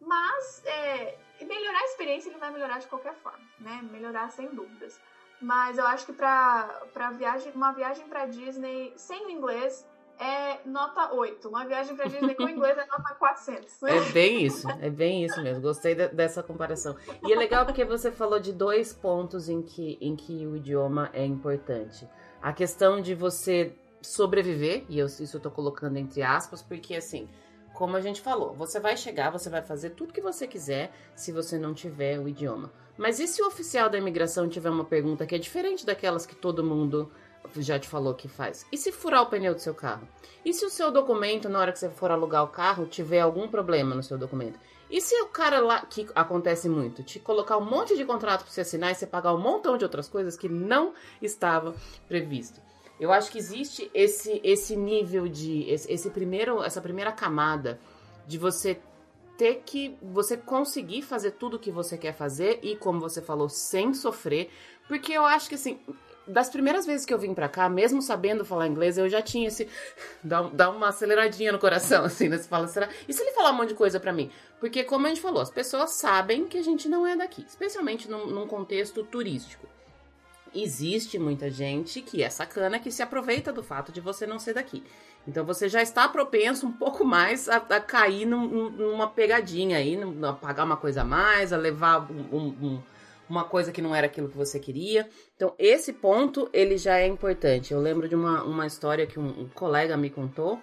Mas 0.00 0.62
é, 0.66 1.18
melhorar 1.40 1.78
a 1.78 1.84
experiência 1.84 2.28
ele 2.28 2.38
vai 2.38 2.50
melhorar 2.50 2.78
de 2.78 2.86
qualquer 2.86 3.14
forma, 3.14 3.44
né? 3.58 3.80
Melhorar 3.90 4.30
sem 4.30 4.48
dúvidas. 4.48 5.00
Mas 5.40 5.78
eu 5.78 5.86
acho 5.86 6.06
que 6.06 6.12
para 6.12 7.10
viagem, 7.18 7.52
uma 7.54 7.72
viagem 7.72 8.06
para 8.08 8.26
Disney 8.26 8.92
sem 8.96 9.26
o 9.26 9.30
inglês 9.30 9.86
é 10.18 10.60
nota 10.64 11.12
8. 11.12 11.48
Uma 11.48 11.64
viagem 11.64 11.96
para 11.96 12.06
Disney 12.06 12.34
com 12.34 12.48
inglês 12.48 12.76
é 12.78 12.86
nota 12.86 13.14
400. 13.14 13.80
Né? 13.82 13.96
É 13.96 14.12
bem 14.12 14.44
isso, 14.44 14.68
é 14.70 14.90
bem 14.90 15.24
isso 15.24 15.42
mesmo. 15.42 15.62
Gostei 15.62 15.94
de, 15.94 16.08
dessa 16.08 16.42
comparação. 16.42 16.96
E 17.26 17.32
é 17.32 17.36
legal 17.36 17.64
porque 17.64 17.84
você 17.84 18.10
falou 18.10 18.38
de 18.38 18.52
dois 18.52 18.92
pontos 18.92 19.48
em 19.48 19.62
que, 19.62 19.98
em 20.00 20.14
que 20.14 20.46
o 20.46 20.56
idioma 20.56 21.10
é 21.12 21.24
importante. 21.24 22.08
A 22.40 22.52
questão 22.52 23.00
de 23.00 23.14
você 23.14 23.74
sobreviver, 24.02 24.84
e 24.88 24.98
eu, 24.98 25.06
isso 25.06 25.36
eu 25.36 25.40
tô 25.40 25.50
colocando 25.50 25.96
entre 25.96 26.22
aspas, 26.22 26.62
porque 26.62 26.94
assim, 26.94 27.28
como 27.74 27.96
a 27.96 28.00
gente 28.00 28.20
falou, 28.20 28.54
você 28.54 28.78
vai 28.78 28.96
chegar, 28.96 29.30
você 29.30 29.50
vai 29.50 29.60
fazer 29.60 29.90
tudo 29.90 30.12
que 30.12 30.20
você 30.20 30.46
quiser 30.46 30.92
se 31.14 31.32
você 31.32 31.58
não 31.58 31.74
tiver 31.74 32.20
o 32.20 32.28
idioma. 32.28 32.72
Mas 32.96 33.18
e 33.18 33.26
se 33.26 33.42
o 33.42 33.48
oficial 33.48 33.90
da 33.90 33.98
imigração 33.98 34.48
tiver 34.48 34.70
uma 34.70 34.84
pergunta 34.84 35.26
que 35.26 35.34
é 35.34 35.38
diferente 35.38 35.84
daquelas 35.84 36.24
que 36.24 36.36
todo 36.36 36.62
mundo 36.62 37.10
já 37.56 37.76
te 37.76 37.88
falou 37.88 38.14
que 38.14 38.28
faz? 38.28 38.64
E 38.70 38.78
se 38.78 38.92
furar 38.92 39.22
o 39.22 39.26
pneu 39.26 39.54
do 39.54 39.60
seu 39.60 39.74
carro? 39.74 40.06
E 40.44 40.54
se 40.54 40.64
o 40.64 40.70
seu 40.70 40.92
documento, 40.92 41.48
na 41.48 41.58
hora 41.58 41.72
que 41.72 41.78
você 41.78 41.90
for 41.90 42.12
alugar 42.12 42.44
o 42.44 42.48
carro, 42.48 42.86
tiver 42.86 43.20
algum 43.20 43.48
problema 43.48 43.94
no 43.94 44.02
seu 44.04 44.16
documento? 44.16 44.58
E 44.88 45.00
se 45.00 45.20
o 45.22 45.26
cara 45.26 45.58
lá, 45.58 45.84
que 45.84 46.06
acontece 46.14 46.68
muito, 46.68 47.02
te 47.02 47.18
colocar 47.18 47.58
um 47.58 47.64
monte 47.64 47.96
de 47.96 48.04
contrato 48.04 48.44
para 48.44 48.52
você 48.52 48.60
assinar 48.60 48.92
e 48.92 48.94
você 48.94 49.06
pagar 49.06 49.34
um 49.34 49.40
montão 49.40 49.76
de 49.76 49.84
outras 49.84 50.08
coisas 50.08 50.36
que 50.36 50.48
não 50.48 50.94
estava 51.20 51.74
previsto? 52.06 52.60
Eu 52.98 53.12
acho 53.12 53.30
que 53.30 53.38
existe 53.38 53.90
esse, 53.92 54.40
esse 54.44 54.76
nível 54.76 55.26
de. 55.28 55.68
Esse, 55.68 55.92
esse 55.92 56.10
primeiro, 56.10 56.62
essa 56.62 56.80
primeira 56.80 57.12
camada 57.12 57.78
de 58.26 58.38
você 58.38 58.78
ter 59.36 59.62
que. 59.66 59.96
Você 60.00 60.36
conseguir 60.36 61.02
fazer 61.02 61.32
tudo 61.32 61.56
o 61.56 61.58
que 61.58 61.70
você 61.70 61.98
quer 61.98 62.14
fazer 62.14 62.60
e, 62.62 62.76
como 62.76 63.00
você 63.00 63.20
falou, 63.20 63.48
sem 63.48 63.92
sofrer. 63.92 64.50
Porque 64.86 65.12
eu 65.12 65.24
acho 65.24 65.48
que 65.48 65.54
assim. 65.54 65.78
Das 66.26 66.48
primeiras 66.48 66.86
vezes 66.86 67.04
que 67.04 67.12
eu 67.12 67.18
vim 67.18 67.34
pra 67.34 67.50
cá, 67.50 67.68
mesmo 67.68 68.00
sabendo 68.00 68.46
falar 68.46 68.66
inglês, 68.66 68.96
eu 68.96 69.10
já 69.10 69.20
tinha 69.20 69.48
esse. 69.48 69.68
Dá, 70.24 70.40
dá 70.40 70.70
uma 70.70 70.88
aceleradinha 70.88 71.52
no 71.52 71.58
coração, 71.58 72.02
assim, 72.06 72.30
né? 72.30 72.38
Você 72.38 72.48
fala, 72.48 72.66
será? 72.66 72.88
E 73.06 73.12
se 73.12 73.20
ele 73.20 73.32
falar 73.32 73.50
um 73.50 73.56
monte 73.56 73.70
de 73.70 73.74
coisa 73.74 74.00
pra 74.00 74.10
mim? 74.10 74.30
Porque, 74.58 74.84
como 74.84 75.04
a 75.04 75.10
gente 75.10 75.20
falou, 75.20 75.42
as 75.42 75.50
pessoas 75.50 75.90
sabem 75.90 76.46
que 76.46 76.56
a 76.56 76.62
gente 76.62 76.88
não 76.88 77.06
é 77.06 77.14
daqui, 77.14 77.44
especialmente 77.46 78.10
num, 78.10 78.26
num 78.28 78.46
contexto 78.46 79.04
turístico 79.04 79.73
existe 80.54 81.18
muita 81.18 81.50
gente 81.50 82.00
que 82.00 82.22
é 82.22 82.30
sacana, 82.30 82.78
que 82.78 82.90
se 82.90 83.02
aproveita 83.02 83.52
do 83.52 83.62
fato 83.62 83.90
de 83.92 84.00
você 84.00 84.26
não 84.26 84.38
ser 84.38 84.54
daqui. 84.54 84.82
Então 85.26 85.44
você 85.44 85.68
já 85.68 85.82
está 85.82 86.08
propenso 86.08 86.66
um 86.66 86.72
pouco 86.72 87.04
mais 87.04 87.48
a, 87.48 87.56
a 87.56 87.80
cair 87.80 88.26
num, 88.26 88.70
numa 88.70 89.08
pegadinha 89.08 89.78
aí, 89.78 89.98
a 90.22 90.32
pagar 90.32 90.64
uma 90.64 90.76
coisa 90.76 91.02
a 91.02 91.04
mais, 91.04 91.52
a 91.52 91.56
levar 91.56 92.10
um, 92.10 92.48
um, 92.48 92.82
uma 93.28 93.44
coisa 93.44 93.72
que 93.72 93.82
não 93.82 93.94
era 93.94 94.06
aquilo 94.06 94.28
que 94.28 94.36
você 94.36 94.60
queria. 94.60 95.08
Então 95.34 95.54
esse 95.58 95.92
ponto 95.92 96.48
ele 96.52 96.76
já 96.76 96.98
é 96.98 97.06
importante. 97.06 97.72
Eu 97.72 97.80
lembro 97.80 98.08
de 98.08 98.14
uma, 98.14 98.42
uma 98.42 98.66
história 98.66 99.06
que 99.06 99.18
um, 99.18 99.42
um 99.42 99.48
colega 99.48 99.96
me 99.96 100.10
contou 100.10 100.60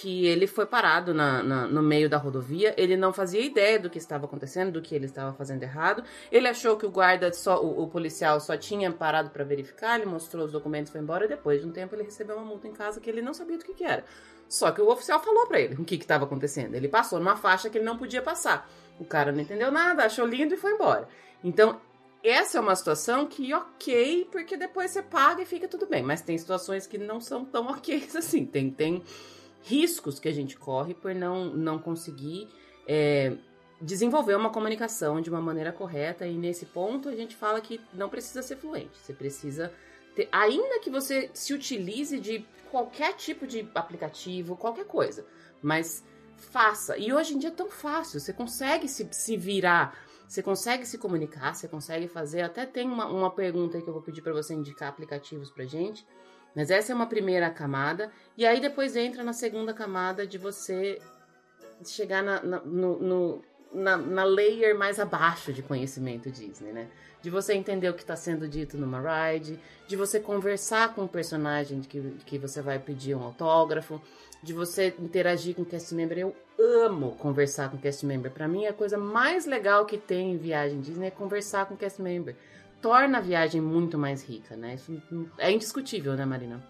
que 0.00 0.26
ele 0.26 0.46
foi 0.46 0.66
parado 0.66 1.14
na, 1.14 1.42
na, 1.42 1.66
no 1.66 1.82
meio 1.82 2.08
da 2.08 2.18
rodovia, 2.18 2.74
ele 2.76 2.96
não 2.96 3.14
fazia 3.14 3.40
ideia 3.40 3.78
do 3.78 3.88
que 3.88 3.96
estava 3.96 4.26
acontecendo, 4.26 4.72
do 4.72 4.82
que 4.82 4.94
ele 4.94 5.06
estava 5.06 5.32
fazendo 5.32 5.62
errado. 5.62 6.04
Ele 6.30 6.46
achou 6.46 6.76
que 6.76 6.84
o 6.84 6.90
guarda, 6.90 7.32
só, 7.32 7.62
o, 7.62 7.84
o 7.84 7.88
policial, 7.88 8.38
só 8.38 8.56
tinha 8.58 8.92
parado 8.92 9.30
para 9.30 9.42
verificar, 9.42 9.98
ele 9.98 10.04
mostrou 10.04 10.44
os 10.44 10.52
documentos 10.52 10.92
foi 10.92 11.00
embora. 11.00 11.24
E 11.24 11.28
depois 11.28 11.62
de 11.62 11.66
um 11.66 11.72
tempo, 11.72 11.94
ele 11.94 12.02
recebeu 12.02 12.36
uma 12.36 12.44
multa 12.44 12.68
em 12.68 12.72
casa 12.72 13.00
que 13.00 13.08
ele 13.08 13.22
não 13.22 13.32
sabia 13.32 13.56
do 13.56 13.64
que, 13.64 13.72
que 13.72 13.84
era. 13.84 14.04
Só 14.48 14.70
que 14.70 14.82
o 14.82 14.88
oficial 14.90 15.18
falou 15.22 15.46
para 15.46 15.60
ele 15.60 15.74
o 15.76 15.84
que 15.84 15.94
estava 15.94 16.24
acontecendo. 16.24 16.74
Ele 16.74 16.88
passou 16.88 17.18
numa 17.18 17.36
faixa 17.36 17.70
que 17.70 17.78
ele 17.78 17.84
não 17.84 17.96
podia 17.96 18.20
passar. 18.20 18.68
O 19.00 19.04
cara 19.04 19.32
não 19.32 19.40
entendeu 19.40 19.72
nada, 19.72 20.04
achou 20.04 20.26
lindo 20.26 20.54
e 20.54 20.58
foi 20.58 20.72
embora. 20.72 21.08
Então, 21.42 21.80
essa 22.22 22.58
é 22.58 22.60
uma 22.60 22.76
situação 22.76 23.26
que, 23.26 23.54
ok, 23.54 24.28
porque 24.30 24.56
depois 24.56 24.90
você 24.90 25.02
paga 25.02 25.42
e 25.42 25.46
fica 25.46 25.66
tudo 25.66 25.86
bem. 25.86 26.02
Mas 26.02 26.20
tem 26.20 26.36
situações 26.36 26.86
que 26.86 26.98
não 26.98 27.18
são 27.18 27.46
tão 27.46 27.68
ok 27.72 28.06
assim. 28.14 28.44
Tem, 28.44 28.70
tem 28.70 29.02
riscos 29.66 30.20
que 30.20 30.28
a 30.28 30.32
gente 30.32 30.56
corre 30.56 30.94
por 30.94 31.12
não, 31.12 31.46
não 31.46 31.78
conseguir 31.78 32.48
é, 32.86 33.36
desenvolver 33.80 34.36
uma 34.36 34.50
comunicação 34.50 35.20
de 35.20 35.28
uma 35.28 35.40
maneira 35.40 35.72
correta. 35.72 36.24
E 36.24 36.38
nesse 36.38 36.66
ponto 36.66 37.08
a 37.08 37.16
gente 37.16 37.34
fala 37.34 37.60
que 37.60 37.80
não 37.92 38.08
precisa 38.08 38.42
ser 38.42 38.56
fluente. 38.56 38.96
Você 38.96 39.12
precisa 39.12 39.72
ter, 40.14 40.28
ainda 40.30 40.78
que 40.78 40.88
você 40.88 41.30
se 41.34 41.52
utilize 41.52 42.18
de 42.20 42.46
qualquer 42.70 43.14
tipo 43.14 43.44
de 43.44 43.68
aplicativo, 43.74 44.56
qualquer 44.56 44.86
coisa, 44.86 45.26
mas 45.60 46.04
faça. 46.36 46.96
E 46.96 47.12
hoje 47.12 47.34
em 47.34 47.38
dia 47.38 47.48
é 47.48 47.52
tão 47.52 47.68
fácil, 47.68 48.20
você 48.20 48.32
consegue 48.32 48.88
se, 48.88 49.08
se 49.10 49.36
virar. 49.36 49.98
Você 50.28 50.42
consegue 50.42 50.84
se 50.84 50.98
comunicar, 50.98 51.54
você 51.54 51.68
consegue 51.68 52.08
fazer. 52.08 52.42
Até 52.42 52.66
tem 52.66 52.88
uma, 52.88 53.06
uma 53.06 53.30
pergunta 53.30 53.76
aí 53.76 53.82
que 53.82 53.88
eu 53.88 53.94
vou 53.94 54.02
pedir 54.02 54.22
para 54.22 54.32
você 54.32 54.54
indicar 54.54 54.88
aplicativos 54.88 55.50
pra 55.50 55.64
gente 55.64 56.04
mas 56.56 56.70
essa 56.70 56.90
é 56.90 56.94
uma 56.94 57.06
primeira 57.06 57.50
camada. 57.50 58.10
E 58.34 58.46
aí 58.46 58.60
depois 58.60 58.96
entra 58.96 59.22
na 59.22 59.34
segunda 59.34 59.74
camada 59.74 60.26
de 60.26 60.38
você 60.38 60.98
chegar 61.84 62.22
na, 62.22 62.42
na, 62.42 62.60
no, 62.60 62.98
no, 62.98 63.42
na, 63.74 63.98
na 63.98 64.24
layer 64.24 64.74
mais 64.74 64.98
abaixo 64.98 65.52
de 65.52 65.62
conhecimento 65.62 66.30
Disney, 66.30 66.72
né? 66.72 66.88
De 67.20 67.28
você 67.28 67.52
entender 67.52 67.90
o 67.90 67.94
que 67.94 68.00
está 68.00 68.16
sendo 68.16 68.48
dito 68.48 68.78
numa 68.78 69.00
ride, 69.00 69.60
de 69.86 69.96
você 69.96 70.18
conversar 70.18 70.94
com 70.94 71.04
o 71.04 71.08
personagem 71.08 71.82
que, 71.82 72.00
que 72.24 72.38
você 72.38 72.62
vai 72.62 72.78
pedir 72.78 73.14
um 73.14 73.22
autógrafo, 73.22 74.00
de 74.42 74.54
você 74.54 74.94
interagir 74.98 75.54
com 75.54 75.62
o 75.62 75.66
cast 75.66 75.94
member. 75.94 76.16
Eu 76.18 76.34
amo 76.58 77.16
conversar 77.16 77.68
com 77.70 77.76
o 77.76 77.80
cast 77.80 78.06
member. 78.06 78.30
Para 78.30 78.48
mim, 78.48 78.64
a 78.64 78.72
coisa 78.72 78.96
mais 78.96 79.44
legal 79.44 79.84
que 79.84 79.98
tem 79.98 80.32
em 80.32 80.38
viagem 80.38 80.80
Disney 80.80 81.08
é 81.08 81.10
conversar 81.10 81.66
com 81.66 81.74
o 81.74 81.76
cast 81.76 82.00
member 82.00 82.34
torna 82.80 83.18
a 83.18 83.20
viagem 83.20 83.60
muito 83.60 83.98
mais 83.98 84.22
rica, 84.22 84.56
né? 84.56 84.74
Isso 84.74 85.00
é 85.38 85.50
indiscutível, 85.50 86.14
né, 86.14 86.24
Marina? 86.24 86.62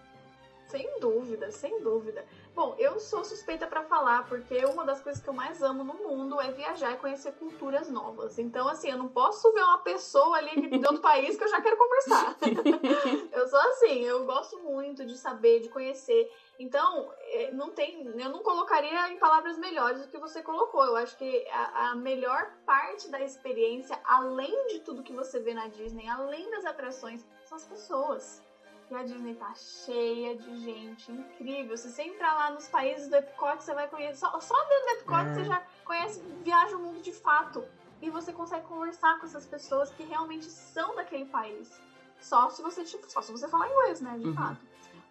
Sem 0.67 0.99
dúvida, 0.99 1.49
sem 1.49 1.81
dúvida. 1.81 2.25
Bom, 2.53 2.75
eu 2.77 2.99
sou 2.99 3.23
suspeita 3.23 3.67
para 3.67 3.83
falar, 3.83 4.27
porque 4.27 4.65
uma 4.65 4.83
das 4.83 4.99
coisas 4.99 5.21
que 5.21 5.29
eu 5.29 5.33
mais 5.33 5.61
amo 5.61 5.83
no 5.83 5.93
mundo 5.93 6.41
é 6.41 6.51
viajar 6.51 6.91
e 6.93 6.97
conhecer 6.97 7.31
culturas 7.33 7.89
novas. 7.89 8.37
Então, 8.37 8.67
assim, 8.67 8.89
eu 8.89 8.97
não 8.97 9.07
posso 9.07 9.53
ver 9.53 9.61
uma 9.61 9.77
pessoa 9.77 10.37
ali 10.37 10.67
de 10.67 10.75
outro 10.77 10.99
país 10.99 11.37
que 11.37 11.43
eu 11.43 11.47
já 11.47 11.61
quero 11.61 11.77
conversar. 11.77 12.35
eu 13.31 13.47
sou 13.47 13.59
assim, 13.59 14.01
eu 14.03 14.25
gosto 14.25 14.57
muito 14.59 15.05
de 15.05 15.15
saber, 15.17 15.61
de 15.61 15.69
conhecer. 15.69 16.29
Então, 16.59 17.13
é, 17.19 17.51
não 17.51 17.69
tem, 17.69 18.03
eu 18.19 18.29
não 18.29 18.41
colocaria 18.41 19.11
em 19.11 19.19
palavras 19.19 19.57
melhores 19.59 20.01
do 20.01 20.07
que 20.07 20.17
você 20.17 20.41
colocou. 20.41 20.83
Eu 20.85 20.95
acho 20.95 21.15
que 21.15 21.47
a, 21.49 21.89
a, 21.89 21.95
melhor 21.95 22.51
parte 22.65 23.09
da 23.09 23.21
experiência, 23.21 23.99
além 24.03 24.67
de 24.67 24.79
tudo 24.79 25.03
que 25.03 25.13
você 25.13 25.39
vê 25.39 25.53
na 25.53 25.67
Disney, 25.67 26.07
além 26.07 26.49
das 26.49 26.65
atrações, 26.65 27.23
são 27.45 27.57
as 27.57 27.63
pessoas. 27.63 28.41
E 28.89 28.95
a 28.95 29.03
Disney 29.03 29.35
tá 29.35 29.53
cheia 29.53 30.35
de 30.35 30.57
gente 30.59 31.11
incrível. 31.11 31.77
Se 31.77 31.91
você 31.91 32.03
entrar 32.03 32.33
lá 32.33 32.51
nos 32.51 32.67
países 32.69 33.07
do 33.07 33.17
Epcot, 33.17 33.61
você 33.61 33.73
vai 33.73 33.87
conhecer. 33.87 34.17
Só, 34.17 34.39
só 34.39 34.55
dentro 34.63 34.83
do 34.83 34.89
Epcot 34.91 35.19
é. 35.19 35.33
você 35.33 35.43
já 35.43 35.63
conhece, 35.85 36.21
viaja 36.41 36.75
o 36.75 36.79
mundo 36.79 37.01
de 37.01 37.11
fato. 37.11 37.63
E 38.01 38.09
você 38.09 38.31
consegue 38.31 38.65
conversar 38.65 39.19
com 39.19 39.25
essas 39.25 39.45
pessoas 39.45 39.91
que 39.91 40.03
realmente 40.03 40.45
são 40.45 40.95
daquele 40.95 41.25
país. 41.25 41.79
Só 42.19 42.49
se 42.49 42.61
você, 42.61 42.83
tipo, 42.83 43.09
só 43.11 43.21
se 43.21 43.31
você 43.31 43.47
falar 43.47 43.69
inglês, 43.69 44.01
né? 44.01 44.17
De 44.17 44.27
uhum. 44.27 44.33
fato. 44.33 44.59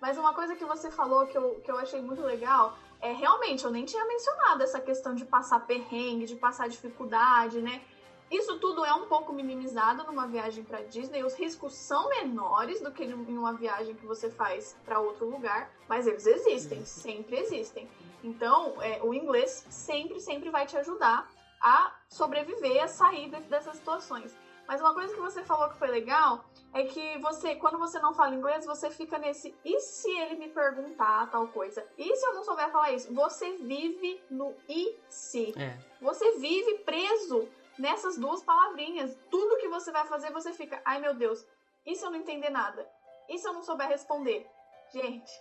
Mas 0.00 0.18
uma 0.18 0.34
coisa 0.34 0.54
que 0.54 0.64
você 0.64 0.90
falou 0.90 1.26
que 1.26 1.36
eu, 1.36 1.60
que 1.64 1.70
eu 1.70 1.76
achei 1.78 2.00
muito 2.00 2.22
legal 2.22 2.76
é 3.00 3.12
realmente, 3.12 3.64
eu 3.64 3.70
nem 3.70 3.84
tinha 3.84 4.04
mencionado 4.06 4.62
essa 4.62 4.80
questão 4.80 5.14
de 5.14 5.24
passar 5.24 5.60
perrengue, 5.60 6.26
de 6.26 6.36
passar 6.36 6.68
dificuldade, 6.68 7.60
né? 7.60 7.82
Isso 8.30 8.58
tudo 8.58 8.84
é 8.84 8.92
um 8.92 9.06
pouco 9.06 9.32
minimizado 9.32 10.02
numa 10.04 10.26
viagem 10.26 10.64
para 10.64 10.82
Disney. 10.82 11.22
Os 11.22 11.34
riscos 11.34 11.74
são 11.74 12.08
menores 12.08 12.80
do 12.80 12.90
que 12.90 13.04
em 13.04 13.38
uma 13.38 13.52
viagem 13.52 13.94
que 13.94 14.04
você 14.04 14.28
faz 14.28 14.76
para 14.84 14.98
outro 14.98 15.30
lugar, 15.30 15.70
mas 15.88 16.08
eles 16.08 16.26
existem, 16.26 16.84
sempre 16.84 17.36
existem. 17.36 17.88
Então, 18.24 18.82
é, 18.82 19.00
o 19.02 19.14
inglês 19.14 19.64
sempre, 19.70 20.18
sempre 20.18 20.50
vai 20.50 20.66
te 20.66 20.76
ajudar 20.76 21.30
a 21.60 21.92
sobreviver, 22.08 22.82
a 22.82 22.88
sair 22.88 23.30
dessas 23.48 23.76
situações. 23.76 24.36
Mas 24.66 24.80
uma 24.80 24.92
coisa 24.92 25.14
que 25.14 25.20
você 25.20 25.44
falou 25.44 25.68
que 25.68 25.78
foi 25.78 25.88
legal 25.88 26.44
é 26.76 26.84
que 26.84 27.18
você, 27.18 27.54
quando 27.54 27.78
você 27.78 27.98
não 27.98 28.12
fala 28.12 28.34
inglês, 28.34 28.66
você 28.66 28.90
fica 28.90 29.16
nesse 29.18 29.54
e 29.64 29.80
se 29.80 30.10
ele 30.10 30.36
me 30.36 30.48
perguntar 30.48 31.30
tal 31.30 31.48
coisa? 31.48 31.86
E 31.96 32.14
se 32.14 32.26
eu 32.26 32.34
não 32.34 32.44
souber 32.44 32.70
falar 32.70 32.92
isso? 32.92 33.12
Você 33.14 33.52
vive 33.52 34.22
no 34.30 34.54
e 34.68 34.94
se. 35.08 35.54
É. 35.58 35.78
Você 36.02 36.38
vive 36.38 36.78
preso 36.80 37.48
nessas 37.78 38.18
duas 38.18 38.42
palavrinhas. 38.42 39.16
Tudo 39.30 39.56
que 39.56 39.68
você 39.68 39.90
vai 39.90 40.06
fazer, 40.06 40.30
você 40.30 40.52
fica, 40.52 40.80
ai 40.84 41.00
meu 41.00 41.14
Deus, 41.14 41.46
e 41.86 41.96
se 41.96 42.04
eu 42.04 42.10
não 42.10 42.18
entender 42.18 42.50
nada? 42.50 42.86
E 43.26 43.38
se 43.38 43.48
eu 43.48 43.54
não 43.54 43.62
souber 43.62 43.88
responder? 43.88 44.46
Gente, 44.92 45.32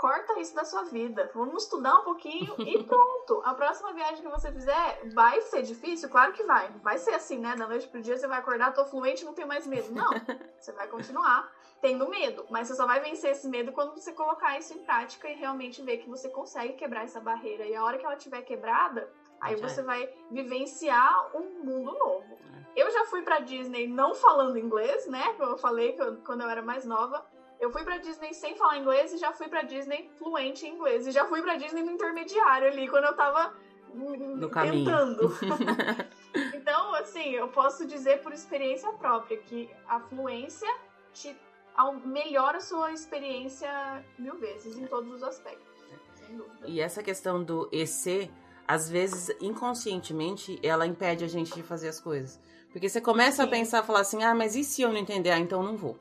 corta 0.00 0.40
isso 0.40 0.54
da 0.54 0.64
sua 0.64 0.84
vida. 0.84 1.30
Vamos 1.34 1.64
estudar 1.64 1.98
um 1.98 2.04
pouquinho 2.04 2.54
e 2.58 2.82
pronto. 2.82 3.42
A 3.44 3.52
próxima 3.52 3.92
viagem 3.92 4.22
que 4.22 4.30
você 4.30 4.50
fizer 4.50 5.10
vai 5.12 5.42
ser 5.42 5.62
difícil? 5.62 6.08
Claro 6.08 6.32
que 6.32 6.42
vai. 6.44 6.72
Vai 6.82 6.96
ser 6.96 7.10
assim, 7.10 7.38
né? 7.38 7.54
Da 7.54 7.68
noite 7.68 7.86
pro 7.86 8.00
dia 8.00 8.16
você 8.16 8.26
vai 8.26 8.38
acordar, 8.38 8.72
tô 8.72 8.86
fluente, 8.86 9.26
não 9.26 9.34
tenho 9.34 9.46
mais 9.46 9.66
medo. 9.66 9.92
Não. 9.92 10.08
Você 10.58 10.72
vai 10.72 10.88
continuar 10.88 11.50
tendo 11.80 12.08
medo, 12.08 12.46
mas 12.50 12.68
você 12.68 12.74
só 12.74 12.86
vai 12.86 13.00
vencer 13.00 13.30
esse 13.30 13.48
medo 13.48 13.72
quando 13.72 13.94
você 13.94 14.12
colocar 14.12 14.58
isso 14.58 14.74
em 14.74 14.84
prática 14.84 15.28
e 15.28 15.34
realmente 15.34 15.82
ver 15.82 15.96
que 15.98 16.08
você 16.08 16.28
consegue 16.28 16.74
quebrar 16.74 17.04
essa 17.04 17.20
barreira. 17.20 17.64
E 17.66 17.74
a 17.74 17.82
hora 17.82 17.96
que 17.96 18.04
ela 18.04 18.14
estiver 18.14 18.42
quebrada, 18.42 19.10
aí 19.40 19.56
já 19.56 19.68
você 19.68 19.80
é. 19.80 19.84
vai 19.84 20.14
vivenciar 20.30 21.34
um 21.34 21.64
mundo 21.64 21.92
novo. 21.98 22.38
É. 22.76 22.82
Eu 22.82 22.90
já 22.90 23.06
fui 23.06 23.22
para 23.22 23.40
Disney 23.40 23.86
não 23.86 24.14
falando 24.14 24.58
inglês, 24.58 25.06
né? 25.06 25.32
Como 25.34 25.50
eu 25.50 25.58
falei 25.58 25.96
quando 26.24 26.42
eu 26.42 26.48
era 26.48 26.62
mais 26.62 26.84
nova. 26.84 27.24
Eu 27.60 27.70
fui 27.70 27.84
pra 27.84 27.98
Disney 27.98 28.32
sem 28.32 28.56
falar 28.56 28.78
inglês 28.78 29.12
e 29.12 29.18
já 29.18 29.32
fui 29.32 29.48
pra 29.48 29.62
Disney 29.62 30.10
fluente 30.18 30.66
em 30.66 30.74
inglês. 30.74 31.06
E 31.06 31.12
já 31.12 31.26
fui 31.26 31.42
pra 31.42 31.56
Disney 31.56 31.82
no 31.82 31.92
intermediário 31.92 32.68
ali, 32.68 32.88
quando 32.88 33.04
eu 33.04 33.14
tava 33.14 33.54
no 33.94 34.48
caminho. 34.48 34.82
entrando. 34.82 35.30
então, 36.54 36.94
assim, 36.94 37.30
eu 37.32 37.48
posso 37.48 37.86
dizer 37.86 38.22
por 38.22 38.32
experiência 38.32 38.90
própria 38.94 39.36
que 39.36 39.68
a 39.86 40.00
fluência 40.00 40.68
te 41.12 41.36
melhora 42.04 42.58
a 42.58 42.60
sua 42.60 42.92
experiência 42.92 43.68
mil 44.18 44.36
vezes, 44.38 44.76
em 44.78 44.86
todos 44.86 45.12
os 45.12 45.22
aspectos. 45.22 45.68
E 46.66 46.80
essa 46.80 47.02
questão 47.02 47.42
do 47.42 47.68
EC 47.72 48.30
às 48.70 48.88
vezes, 48.88 49.36
inconscientemente, 49.40 50.56
ela 50.62 50.86
impede 50.86 51.24
a 51.24 51.28
gente 51.28 51.52
de 51.52 51.60
fazer 51.60 51.88
as 51.88 51.98
coisas. 51.98 52.38
Porque 52.70 52.88
você 52.88 53.00
começa 53.00 53.38
Sim. 53.38 53.42
a 53.42 53.46
pensar, 53.48 53.82
falar 53.82 54.00
assim, 54.00 54.22
ah, 54.22 54.32
mas 54.32 54.54
e 54.54 54.62
se 54.62 54.80
eu 54.80 54.90
não 54.90 54.96
entender? 54.96 55.30
Ah, 55.30 55.40
então 55.40 55.60
não 55.60 55.76
vou. 55.76 55.98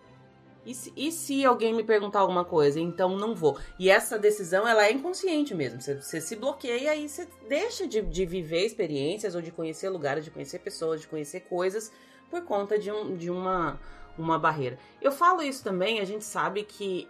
E 0.70 0.76
se, 0.76 0.94
e 0.96 1.12
se, 1.12 1.44
alguém 1.44 1.74
me 1.74 1.84
perguntar 1.84 2.20
alguma 2.20 2.46
coisa? 2.46 2.80
Então 2.80 3.18
não 3.18 3.34
vou. 3.34 3.58
E 3.80 3.90
essa 3.90 4.20
decisão, 4.20 4.68
ela 4.68 4.86
é 4.86 4.92
inconsciente 4.92 5.56
mesmo. 5.56 5.82
Você, 5.82 5.96
você 5.96 6.22
se 6.22 6.36
bloqueia 6.36 6.96
e 6.96 7.10
você 7.10 7.28
deixa 7.48 7.88
de, 7.88 8.00
de, 8.04 8.24
viver 8.24 8.68
experiências 8.68 9.34
ou 9.34 9.42
de 9.42 9.52
conhecer 9.52 9.90
lugares, 9.90 10.24
de 10.24 10.30
conhecer 10.30 10.60
pessoas, 10.60 11.02
de 11.02 11.08
conhecer 11.08 11.40
coisas 11.40 11.92
por 12.30 12.44
conta 12.44 12.78
de, 12.78 12.92
um, 12.92 13.18
de 13.18 13.32
uma, 13.32 13.80
uma 14.16 14.38
barreira. 14.38 14.78
Eu 15.02 15.12
falo 15.12 15.42
isso 15.42 15.64
também, 15.64 16.02
a 16.02 16.06
gente 16.06 16.24
sabe 16.24 16.64
que 16.64 17.08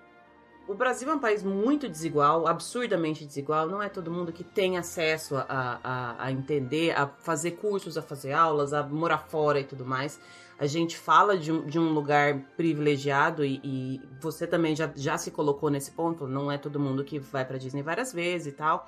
o 0.65 0.73
Brasil 0.73 1.09
é 1.09 1.13
um 1.15 1.19
país 1.19 1.43
muito 1.43 1.89
desigual, 1.89 2.47
absurdamente 2.47 3.25
desigual. 3.25 3.67
Não 3.67 3.83
é 3.83 3.89
todo 3.89 4.09
mundo 4.09 4.31
que 4.31 4.43
tem 4.43 4.77
acesso 4.77 5.35
a, 5.35 5.45
a, 5.83 6.25
a 6.27 6.31
entender, 6.31 6.91
a 6.91 7.07
fazer 7.07 7.51
cursos, 7.57 7.97
a 7.97 8.01
fazer 8.01 8.31
aulas, 8.31 8.71
a 8.71 8.83
morar 8.83 9.17
fora 9.17 9.59
e 9.59 9.65
tudo 9.65 9.85
mais. 9.85 10.17
A 10.59 10.67
gente 10.67 10.97
fala 10.97 11.37
de 11.37 11.53
um, 11.53 11.65
de 11.65 11.79
um 11.79 11.93
lugar 11.93 12.37
privilegiado 12.57 13.45
e, 13.45 13.61
e, 13.63 14.01
você 14.19 14.45
também 14.45 14.75
já, 14.75 14.91
já 14.93 15.17
se 15.17 15.31
colocou 15.31 15.69
nesse 15.69 15.91
ponto. 15.91 16.27
Não 16.27 16.51
é 16.51 16.57
todo 16.57 16.77
mundo 16.77 17.05
que 17.05 17.17
vai 17.17 17.45
para 17.45 17.57
Disney 17.57 17.81
várias 17.81 18.11
vezes 18.11 18.47
e 18.47 18.55
tal. 18.57 18.85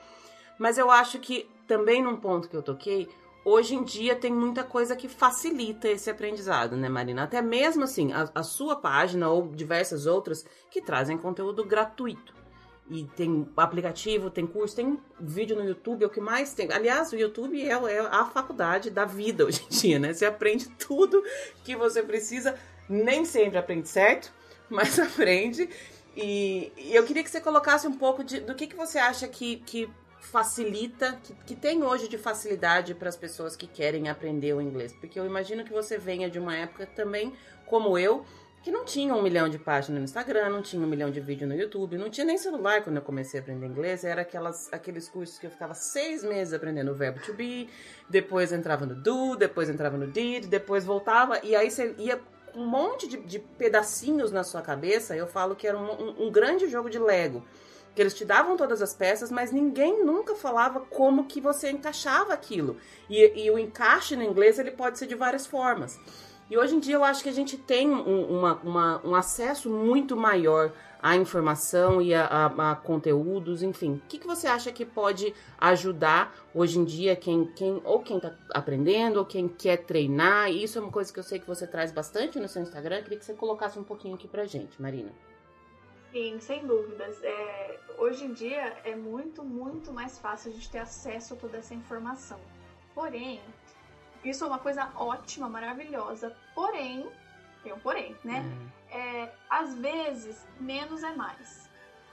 Mas 0.59 0.77
eu 0.77 0.91
acho 0.91 1.17
que 1.19 1.49
também 1.65 2.03
num 2.03 2.17
ponto 2.17 2.49
que 2.49 2.57
eu 2.57 2.61
toquei, 2.61 3.07
hoje 3.45 3.73
em 3.73 3.85
dia 3.85 4.17
tem 4.17 4.33
muita 4.33 4.65
coisa 4.65 4.97
que 4.97 5.07
facilita 5.07 5.87
esse 5.87 6.09
aprendizado, 6.09 6.75
né, 6.75 6.89
Marina? 6.89 7.23
Até 7.23 7.41
mesmo 7.41 7.85
assim, 7.85 8.11
a, 8.11 8.29
a, 8.35 8.43
sua 8.43 8.75
página 8.75 9.29
ou 9.29 9.47
diversas 9.47 10.05
outras 10.05 10.45
que 10.69 10.81
trazem 10.81 11.17
conteúdo 11.17 11.63
gratuito. 11.63 12.40
E 12.89 13.05
tem 13.15 13.47
aplicativo, 13.55 14.29
tem 14.29 14.45
curso, 14.45 14.75
tem 14.75 14.99
vídeo 15.19 15.55
no 15.55 15.63
YouTube, 15.63 16.03
é 16.03 16.07
o 16.07 16.09
que 16.09 16.19
mais 16.19 16.53
tem. 16.53 16.71
Aliás, 16.71 17.13
o 17.13 17.15
YouTube 17.15 17.61
é, 17.61 17.71
é 17.71 17.99
a 17.99 18.25
faculdade 18.25 18.89
da 18.89 19.05
vida 19.05 19.45
hoje 19.45 19.63
em 19.65 19.73
dia, 19.73 19.99
né? 19.99 20.13
Você 20.13 20.25
aprende 20.25 20.67
tudo 20.77 21.23
que 21.63 21.75
você 21.75 22.03
precisa, 22.03 22.57
nem 22.89 23.23
sempre 23.23 23.57
aprende 23.57 23.87
certo, 23.87 24.33
mas 24.69 24.99
aprende. 24.99 25.69
E, 26.15 26.71
e 26.75 26.95
eu 26.95 27.03
queria 27.05 27.23
que 27.23 27.29
você 27.29 27.39
colocasse 27.39 27.87
um 27.87 27.93
pouco 27.93 28.23
de, 28.23 28.41
do 28.41 28.53
que, 28.55 28.67
que 28.67 28.75
você 28.75 28.99
acha 28.99 29.27
que, 29.27 29.57
que 29.57 29.89
facilita, 30.19 31.19
que, 31.23 31.33
que 31.45 31.55
tem 31.55 31.83
hoje 31.83 32.07
de 32.07 32.17
facilidade 32.17 32.93
para 32.93 33.09
as 33.09 33.15
pessoas 33.15 33.55
que 33.55 33.67
querem 33.67 34.09
aprender 34.09 34.53
o 34.53 34.61
inglês? 34.61 34.93
Porque 34.93 35.19
eu 35.19 35.25
imagino 35.25 35.63
que 35.63 35.71
você 35.71 35.97
venha 35.97 36.29
de 36.29 36.39
uma 36.39 36.55
época 36.55 36.85
também, 36.85 37.33
como 37.65 37.97
eu, 37.97 38.25
que 38.61 38.69
não 38.69 38.85
tinha 38.85 39.15
um 39.15 39.21
milhão 39.21 39.49
de 39.49 39.57
páginas 39.57 39.99
no 39.99 40.05
Instagram, 40.05 40.49
não 40.49 40.61
tinha 40.61 40.81
um 40.81 40.87
milhão 40.87 41.09
de 41.09 41.19
vídeos 41.19 41.49
no 41.49 41.55
YouTube, 41.55 41.97
não 41.97 42.09
tinha 42.09 42.25
nem 42.25 42.37
celular 42.37 42.83
quando 42.83 42.97
eu 42.97 43.01
comecei 43.01 43.39
a 43.39 43.43
aprender 43.43 43.65
inglês. 43.65 44.03
Era 44.03 44.21
aquelas, 44.21 44.71
aqueles 44.71 45.09
cursos 45.09 45.39
que 45.39 45.47
eu 45.47 45.51
ficava 45.51 45.73
seis 45.73 46.23
meses 46.23 46.53
aprendendo 46.53 46.91
o 46.91 46.95
verbo 46.95 47.19
to 47.21 47.33
be, 47.33 47.67
depois 48.09 48.51
entrava 48.51 48.85
no 48.85 48.93
do, 48.93 49.35
depois 49.35 49.69
entrava 49.69 49.97
no 49.97 50.07
did, 50.07 50.45
depois 50.45 50.85
voltava, 50.85 51.39
e 51.43 51.55
aí 51.55 51.71
você 51.71 51.95
ia 51.97 52.17
com 52.17 52.59
um 52.59 52.67
monte 52.67 53.07
de, 53.07 53.17
de 53.17 53.39
pedacinhos 53.39 54.31
na 54.31 54.43
sua 54.43 54.61
cabeça. 54.61 55.15
Eu 55.15 55.25
falo 55.25 55.55
que 55.55 55.65
era 55.65 55.77
um, 55.77 55.91
um, 55.91 56.27
um 56.27 56.31
grande 56.31 56.67
jogo 56.67 56.89
de 56.89 56.99
Lego 56.99 57.43
que 57.93 58.01
eles 58.01 58.13
te 58.13 58.23
davam 58.23 58.55
todas 58.55 58.81
as 58.81 58.93
peças, 58.93 59.29
mas 59.29 59.51
ninguém 59.51 60.03
nunca 60.03 60.33
falava 60.33 60.79
como 60.79 61.25
que 61.25 61.41
você 61.41 61.71
encaixava 61.71 62.33
aquilo. 62.33 62.77
E, 63.09 63.43
e 63.43 63.51
o 63.51 63.59
encaixe 63.59 64.15
no 64.15 64.23
inglês 64.23 64.57
ele 64.57 64.71
pode 64.71 64.97
ser 64.97 65.07
de 65.07 65.15
várias 65.15 65.45
formas. 65.45 65.99
E 66.51 66.57
hoje 66.57 66.75
em 66.75 66.79
dia 66.81 66.95
eu 66.95 67.03
acho 67.05 67.23
que 67.23 67.29
a 67.29 67.31
gente 67.31 67.57
tem 67.57 67.89
um, 67.89 68.39
uma, 68.39 68.55
uma, 68.55 69.07
um 69.07 69.15
acesso 69.15 69.69
muito 69.69 70.17
maior 70.17 70.73
à 71.01 71.15
informação 71.15 72.01
e 72.01 72.13
a, 72.13 72.25
a, 72.25 72.71
a 72.71 72.75
conteúdos, 72.75 73.63
enfim. 73.63 73.93
O 73.93 74.07
que, 74.09 74.19
que 74.19 74.27
você 74.27 74.47
acha 74.47 74.69
que 74.69 74.85
pode 74.85 75.33
ajudar 75.57 76.35
hoje 76.53 76.77
em 76.77 76.83
dia 76.83 77.15
quem, 77.15 77.45
quem 77.53 77.81
ou 77.85 78.01
quem 78.01 78.17
está 78.17 78.35
aprendendo 78.53 79.15
ou 79.15 79.25
quem 79.25 79.47
quer 79.47 79.77
treinar? 79.85 80.51
Isso 80.51 80.77
é 80.77 80.81
uma 80.81 80.91
coisa 80.91 81.13
que 81.13 81.19
eu 81.19 81.23
sei 81.23 81.39
que 81.39 81.47
você 81.47 81.65
traz 81.65 81.89
bastante 81.89 82.37
no 82.37 82.49
seu 82.49 82.61
Instagram. 82.61 82.97
Eu 82.97 83.03
queria 83.03 83.19
que 83.19 83.23
você 83.23 83.33
colocasse 83.33 83.79
um 83.79 83.83
pouquinho 83.85 84.15
aqui 84.15 84.27
pra 84.27 84.45
gente, 84.45 84.81
Marina. 84.81 85.13
Sim, 86.11 86.37
sem 86.41 86.67
dúvidas. 86.67 87.23
É, 87.23 87.79
hoje 87.97 88.25
em 88.25 88.33
dia 88.33 88.75
é 88.83 88.93
muito, 88.93 89.41
muito 89.41 89.93
mais 89.93 90.19
fácil 90.19 90.51
a 90.51 90.53
gente 90.53 90.69
ter 90.69 90.79
acesso 90.79 91.33
a 91.33 91.37
toda 91.37 91.59
essa 91.59 91.73
informação. 91.73 92.41
Porém, 92.93 93.39
isso 94.23 94.43
é 94.43 94.47
uma 94.47 94.59
coisa 94.59 94.91
ótima, 94.95 95.49
maravilhosa. 95.49 96.35
Porém, 96.53 97.09
tem 97.63 97.73
um 97.73 97.79
porém, 97.79 98.15
né? 98.23 98.41
Uhum. 98.41 98.69
É, 98.89 99.33
às 99.49 99.75
vezes, 99.77 100.47
menos 100.59 101.03
é 101.03 101.13
mais. 101.15 101.69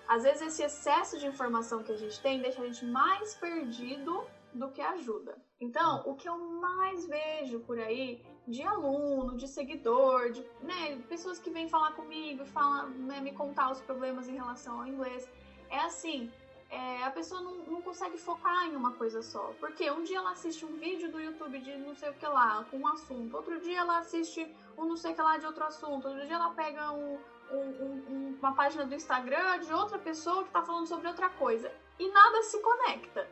Às 0.06 0.22
vezes, 0.22 0.42
esse 0.42 0.62
excesso 0.62 1.18
de 1.18 1.26
informação 1.26 1.82
que 1.82 1.92
a 1.92 1.96
gente 1.96 2.20
tem 2.20 2.40
deixa 2.40 2.62
a 2.62 2.66
gente 2.66 2.84
mais 2.84 3.34
perdido 3.34 4.24
do 4.54 4.70
que 4.70 4.80
ajuda. 4.80 5.36
Então, 5.60 6.02
o 6.06 6.14
que 6.14 6.28
eu 6.28 6.38
mais 6.38 7.06
vejo 7.06 7.60
por 7.60 7.78
aí 7.78 8.24
de 8.46 8.62
aluno, 8.62 9.36
de 9.36 9.46
seguidor, 9.46 10.30
de 10.30 10.42
né, 10.62 10.96
pessoas 11.08 11.38
que 11.38 11.50
vêm 11.50 11.68
falar 11.68 11.92
comigo, 11.92 12.46
falam, 12.46 12.88
né, 12.90 13.20
me 13.20 13.32
contar 13.32 13.70
os 13.70 13.80
problemas 13.82 14.28
em 14.28 14.34
relação 14.34 14.80
ao 14.80 14.86
inglês. 14.86 15.28
É 15.68 15.80
assim, 15.80 16.32
é, 16.70 17.04
a 17.04 17.10
pessoa 17.10 17.40
não, 17.40 17.56
não 17.64 17.80
consegue 17.80 18.18
focar 18.18 18.66
em 18.66 18.76
uma 18.76 18.92
coisa 18.92 19.22
só. 19.22 19.54
Porque 19.58 19.90
um 19.90 20.02
dia 20.02 20.18
ela 20.18 20.32
assiste 20.32 20.64
um 20.64 20.76
vídeo 20.76 21.10
do 21.10 21.20
YouTube 21.20 21.58
de 21.60 21.76
não 21.78 21.94
sei 21.94 22.10
o 22.10 22.14
que 22.14 22.26
lá, 22.26 22.64
com 22.70 22.78
um 22.78 22.86
assunto. 22.86 23.36
Outro 23.36 23.58
dia 23.60 23.78
ela 23.78 23.98
assiste 23.98 24.46
um 24.76 24.84
não 24.84 24.96
sei 24.96 25.12
o 25.12 25.14
que 25.14 25.22
lá 25.22 25.38
de 25.38 25.46
outro 25.46 25.64
assunto. 25.64 26.08
Outro 26.08 26.26
dia 26.26 26.34
ela 26.34 26.50
pega 26.50 26.92
um, 26.92 27.18
um, 27.50 27.56
um, 27.56 28.38
uma 28.38 28.54
página 28.54 28.84
do 28.84 28.94
Instagram 28.94 29.60
de 29.60 29.72
outra 29.72 29.98
pessoa 29.98 30.42
que 30.42 30.48
está 30.48 30.62
falando 30.62 30.86
sobre 30.86 31.08
outra 31.08 31.30
coisa. 31.30 31.72
E 31.98 32.10
nada 32.10 32.42
se 32.42 32.60
conecta. 32.60 33.28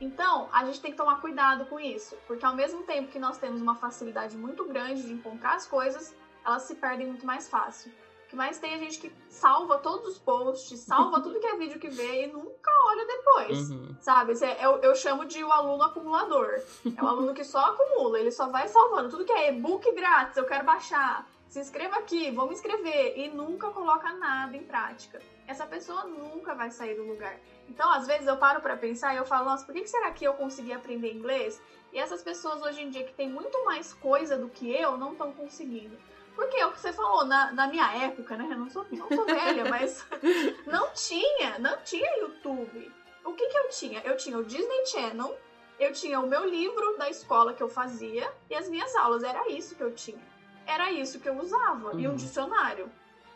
Então, 0.00 0.48
a 0.52 0.64
gente 0.64 0.80
tem 0.80 0.90
que 0.90 0.96
tomar 0.96 1.20
cuidado 1.20 1.64
com 1.66 1.78
isso, 1.78 2.18
porque 2.26 2.44
ao 2.44 2.56
mesmo 2.56 2.82
tempo 2.82 3.12
que 3.12 3.20
nós 3.20 3.38
temos 3.38 3.62
uma 3.62 3.76
facilidade 3.76 4.36
muito 4.36 4.64
grande 4.64 5.04
de 5.04 5.12
encontrar 5.12 5.54
as 5.54 5.64
coisas, 5.64 6.12
elas 6.44 6.62
se 6.62 6.74
perdem 6.74 7.06
muito 7.06 7.24
mais 7.24 7.48
fácil. 7.48 7.92
Que 8.32 8.36
mais 8.36 8.58
tem 8.58 8.72
a 8.72 8.78
gente 8.78 8.98
que 8.98 9.12
salva 9.28 9.76
todos 9.76 10.08
os 10.08 10.18
posts, 10.18 10.80
salva 10.80 11.20
tudo 11.20 11.38
que 11.38 11.44
é 11.44 11.54
vídeo 11.54 11.78
que 11.78 11.90
vê 11.90 12.24
e 12.24 12.26
nunca 12.28 12.70
olha 12.86 13.06
depois, 13.06 13.70
uhum. 13.70 13.94
sabe? 14.00 14.32
É, 14.42 14.64
eu, 14.64 14.78
eu 14.78 14.94
chamo 14.94 15.26
de 15.26 15.44
o 15.44 15.52
aluno 15.52 15.82
acumulador. 15.82 16.62
É 16.96 17.04
o 17.04 17.06
aluno 17.06 17.34
que 17.34 17.44
só 17.44 17.58
acumula, 17.58 18.18
ele 18.18 18.30
só 18.30 18.48
vai 18.48 18.68
salvando 18.68 19.10
tudo 19.10 19.26
que 19.26 19.32
é 19.32 19.50
e-book 19.50 19.94
grátis, 19.94 20.38
eu 20.38 20.46
quero 20.46 20.64
baixar, 20.64 21.28
se 21.46 21.60
inscreva 21.60 21.96
aqui, 21.96 22.30
vou 22.30 22.46
me 22.46 22.54
inscrever 22.54 23.18
e 23.18 23.28
nunca 23.28 23.68
coloca 23.68 24.10
nada 24.14 24.56
em 24.56 24.62
prática. 24.62 25.20
Essa 25.46 25.66
pessoa 25.66 26.04
nunca 26.04 26.54
vai 26.54 26.70
sair 26.70 26.94
do 26.94 27.02
lugar. 27.02 27.38
Então, 27.68 27.92
às 27.92 28.06
vezes 28.06 28.26
eu 28.26 28.38
paro 28.38 28.62
para 28.62 28.78
pensar 28.78 29.12
e 29.12 29.18
eu 29.18 29.26
falo, 29.26 29.44
nossa, 29.44 29.66
por 29.66 29.74
que 29.74 29.86
será 29.86 30.10
que 30.10 30.24
eu 30.24 30.32
consegui 30.32 30.72
aprender 30.72 31.12
inglês? 31.12 31.60
E 31.92 31.98
essas 31.98 32.22
pessoas 32.22 32.62
hoje 32.62 32.80
em 32.80 32.88
dia 32.88 33.04
que 33.04 33.12
têm 33.12 33.28
muito 33.28 33.62
mais 33.66 33.92
coisa 33.92 34.38
do 34.38 34.48
que 34.48 34.74
eu 34.74 34.96
não 34.96 35.12
estão 35.12 35.32
conseguindo. 35.32 35.94
Porque 36.34 36.56
é 36.56 36.66
o 36.66 36.72
que 36.72 36.80
você 36.80 36.92
falou, 36.92 37.24
na, 37.24 37.52
na 37.52 37.66
minha 37.66 37.94
época, 38.04 38.36
né? 38.36 38.48
Eu 38.50 38.58
não 38.58 38.70
sou, 38.70 38.86
não 38.90 39.08
sou 39.08 39.24
velha, 39.26 39.64
mas 39.68 40.06
não 40.66 40.90
tinha, 40.94 41.58
não 41.58 41.76
tinha 41.82 42.18
YouTube. 42.20 42.90
O 43.24 43.34
que 43.34 43.46
que 43.46 43.58
eu 43.58 43.68
tinha? 43.68 44.00
Eu 44.00 44.16
tinha 44.16 44.38
o 44.38 44.44
Disney 44.44 44.86
Channel, 44.86 45.36
eu 45.78 45.92
tinha 45.92 46.20
o 46.20 46.26
meu 46.26 46.44
livro 46.48 46.96
da 46.96 47.08
escola 47.10 47.52
que 47.52 47.62
eu 47.62 47.68
fazia 47.68 48.32
e 48.48 48.54
as 48.54 48.68
minhas 48.68 48.94
aulas. 48.96 49.22
Era 49.22 49.48
isso 49.48 49.74
que 49.74 49.82
eu 49.82 49.92
tinha. 49.92 50.20
Era 50.66 50.90
isso 50.90 51.20
que 51.20 51.28
eu 51.28 51.38
usava. 51.38 51.92
Uhum. 51.92 52.00
E 52.00 52.06
um 52.06 52.10
uhum. 52.10 52.16
dicionário. 52.16 52.90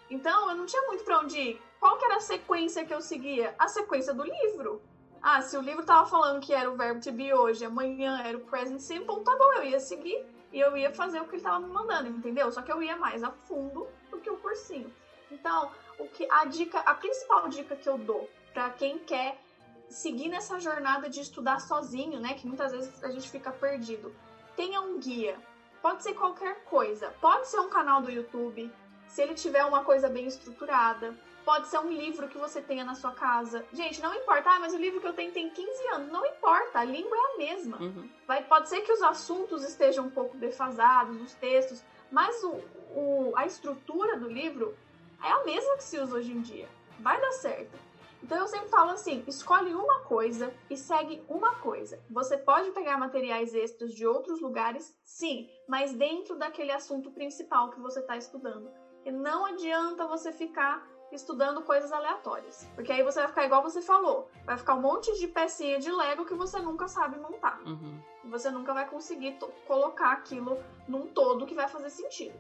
Então, 0.09 0.49
eu 0.49 0.57
não 0.57 0.67
tinha 0.67 0.83
muito 0.83 1.05
pra 1.05 1.21
onde 1.21 1.39
ir. 1.39 1.63
Qual 1.79 1.99
que 1.99 2.05
era 2.05 2.17
a 2.17 2.21
sequência 2.21 2.85
que 2.85 2.95
eu 2.95 3.01
seguia? 3.01 3.55
A 3.59 3.69
sequência 3.69 4.15
do 4.15 4.23
livro. 4.23 4.81
Ah, 5.21 5.43
se 5.43 5.57
o 5.57 5.61
livro 5.61 5.85
tava 5.85 6.07
falando 6.09 6.41
que 6.41 6.55
era 6.55 6.71
o 6.71 6.77
verbo 6.77 7.01
to 7.01 7.13
be 7.13 7.33
hoje, 7.33 7.65
amanhã 7.65 8.23
era 8.25 8.37
o 8.37 8.41
present 8.43 8.79
simple, 8.79 9.25
tá 9.25 9.37
bom, 9.37 9.53
eu 9.55 9.65
ia 9.65 9.81
seguir 9.81 10.25
e 10.53 10.61
eu 10.61 10.77
ia 10.77 10.93
fazer 10.93 11.21
o 11.21 11.27
que 11.27 11.37
ele 11.37 11.43
tava 11.43 11.61
me 11.61 11.73
mandando, 11.73 12.09
entendeu? 12.09 12.51
Só 12.51 12.63
que 12.63 12.73
eu 12.73 12.83
ia 12.83 12.97
mais 12.97 13.23
a 13.23 13.31
fundo 13.31 13.87
do 14.11 14.19
que 14.19 14.31
o 14.31 14.37
cursinho. 14.37 14.93
Então, 15.31 15.71
o 15.99 16.07
que 16.07 16.27
a 16.31 16.45
dica, 16.45 16.79
a 16.81 16.95
principal 16.95 17.49
dica 17.49 17.77
que 17.77 17.89
eu 17.89 17.99
dou 17.99 18.29
para 18.53 18.71
quem 18.71 18.99
quer 18.99 19.41
seguir 19.89 20.29
nessa 20.29 20.59
jornada 20.59 21.09
de 21.09 21.21
estudar 21.21 21.61
sozinho, 21.61 22.21
né, 22.21 22.35
que 22.35 22.47
muitas 22.47 22.73
vezes 22.73 23.03
a 23.03 23.11
gente 23.11 23.31
fica 23.31 23.51
perdido, 23.53 24.15
tenha 24.57 24.81
um 24.81 24.99
guia. 24.99 25.39
Pode 25.83 26.03
ser 26.03 26.15
qualquer 26.15 26.65
coisa. 26.65 27.15
Pode 27.21 27.47
ser 27.49 27.61
um 27.61 27.69
canal 27.69 28.01
do 28.01 28.11
YouTube, 28.11 28.73
se 29.09 29.23
ele 29.23 29.35
tiver 29.35 29.65
uma 29.65 29.85
coisa 29.85 30.09
bem 30.09 30.27
estruturada. 30.27 31.17
Pode 31.47 31.69
ser 31.69 31.79
um 31.79 31.93
livro 31.93 32.27
que 32.27 32.37
você 32.37 32.61
tenha 32.61 32.85
na 32.85 32.97
sua 32.97 33.13
casa. 33.13 33.65
Gente, 33.73 34.03
não 34.03 34.13
importa, 34.13 34.51
ah, 34.51 34.59
mas 34.59 34.75
o 34.75 34.77
livro 34.77 35.01
que 35.01 35.07
eu 35.07 35.13
tenho 35.13 35.31
tem 35.31 35.49
15 35.49 35.87
anos. 35.95 36.11
Não 36.11 36.27
importa, 36.27 36.81
a 36.81 36.85
língua 36.85 37.17
é 37.17 37.21
a 37.21 37.39
mesma. 37.39 37.81
Uhum. 37.81 38.11
Vai, 38.27 38.43
pode 38.43 38.69
ser 38.69 38.81
que 38.81 38.91
os 38.91 39.01
assuntos 39.01 39.63
estejam 39.63 40.07
um 40.07 40.11
pouco 40.11 40.37
defasados, 40.37 41.23
os 41.23 41.35
textos, 41.35 41.85
mas 42.11 42.43
o, 42.43 42.51
o, 42.97 43.33
a 43.37 43.47
estrutura 43.47 44.19
do 44.19 44.29
livro 44.29 44.77
é 45.23 45.31
a 45.31 45.45
mesma 45.45 45.77
que 45.77 45.85
se 45.85 46.01
usa 46.01 46.17
hoje 46.17 46.33
em 46.33 46.41
dia. 46.41 46.69
Vai 46.99 47.21
dar 47.21 47.31
certo. 47.31 47.79
Então 48.21 48.39
eu 48.39 48.49
sempre 48.49 48.69
falo 48.69 48.91
assim: 48.91 49.23
escolhe 49.29 49.73
uma 49.73 50.01
coisa 50.01 50.53
e 50.69 50.77
segue 50.77 51.23
uma 51.29 51.55
coisa. 51.61 52.03
Você 52.11 52.37
pode 52.37 52.73
pegar 52.73 52.99
materiais 52.99 53.55
extras 53.55 53.95
de 53.95 54.05
outros 54.05 54.41
lugares, 54.41 54.93
sim, 55.05 55.49
mas 55.69 55.93
dentro 55.93 56.35
daquele 56.37 56.73
assunto 56.73 57.13
principal 57.13 57.71
que 57.71 57.79
você 57.79 58.01
está 58.01 58.17
estudando. 58.17 58.69
E 59.05 59.13
não 59.13 59.47
adianta 59.47 60.09
você 60.09 60.33
ficar 60.33 60.85
estudando 61.13 61.63
coisas 61.63 61.93
aleatórias. 61.93 62.69
Porque 62.75 62.93
aí 62.93 63.03
você 63.03 63.21
vai 63.21 63.29
ficar 63.29 63.45
igual 63.45 63.63
você 63.63 63.81
falou. 63.81 64.29
Vai 64.45 64.57
ficar 64.57 64.75
um 64.75 64.81
monte 64.81 65.13
de 65.19 65.29
pecinha 65.29 65.79
de 65.79 65.91
Lego 65.91 66.25
que 66.25 66.35
você 66.35 66.59
nunca 66.59 66.89
sabe 66.89 67.19
montar. 67.19 67.61
Uhum. 67.65 68.01
Você 68.25 68.51
nunca 68.51 68.75
vai 68.75 68.89
conseguir 68.89 69.39
colocar 69.67 70.13
aquilo 70.13 70.59
num 70.89 71.07
todo 71.07 71.47
que 71.47 71.55
vai 71.55 71.69
fazer 71.69 71.91
sentido. 71.91 72.35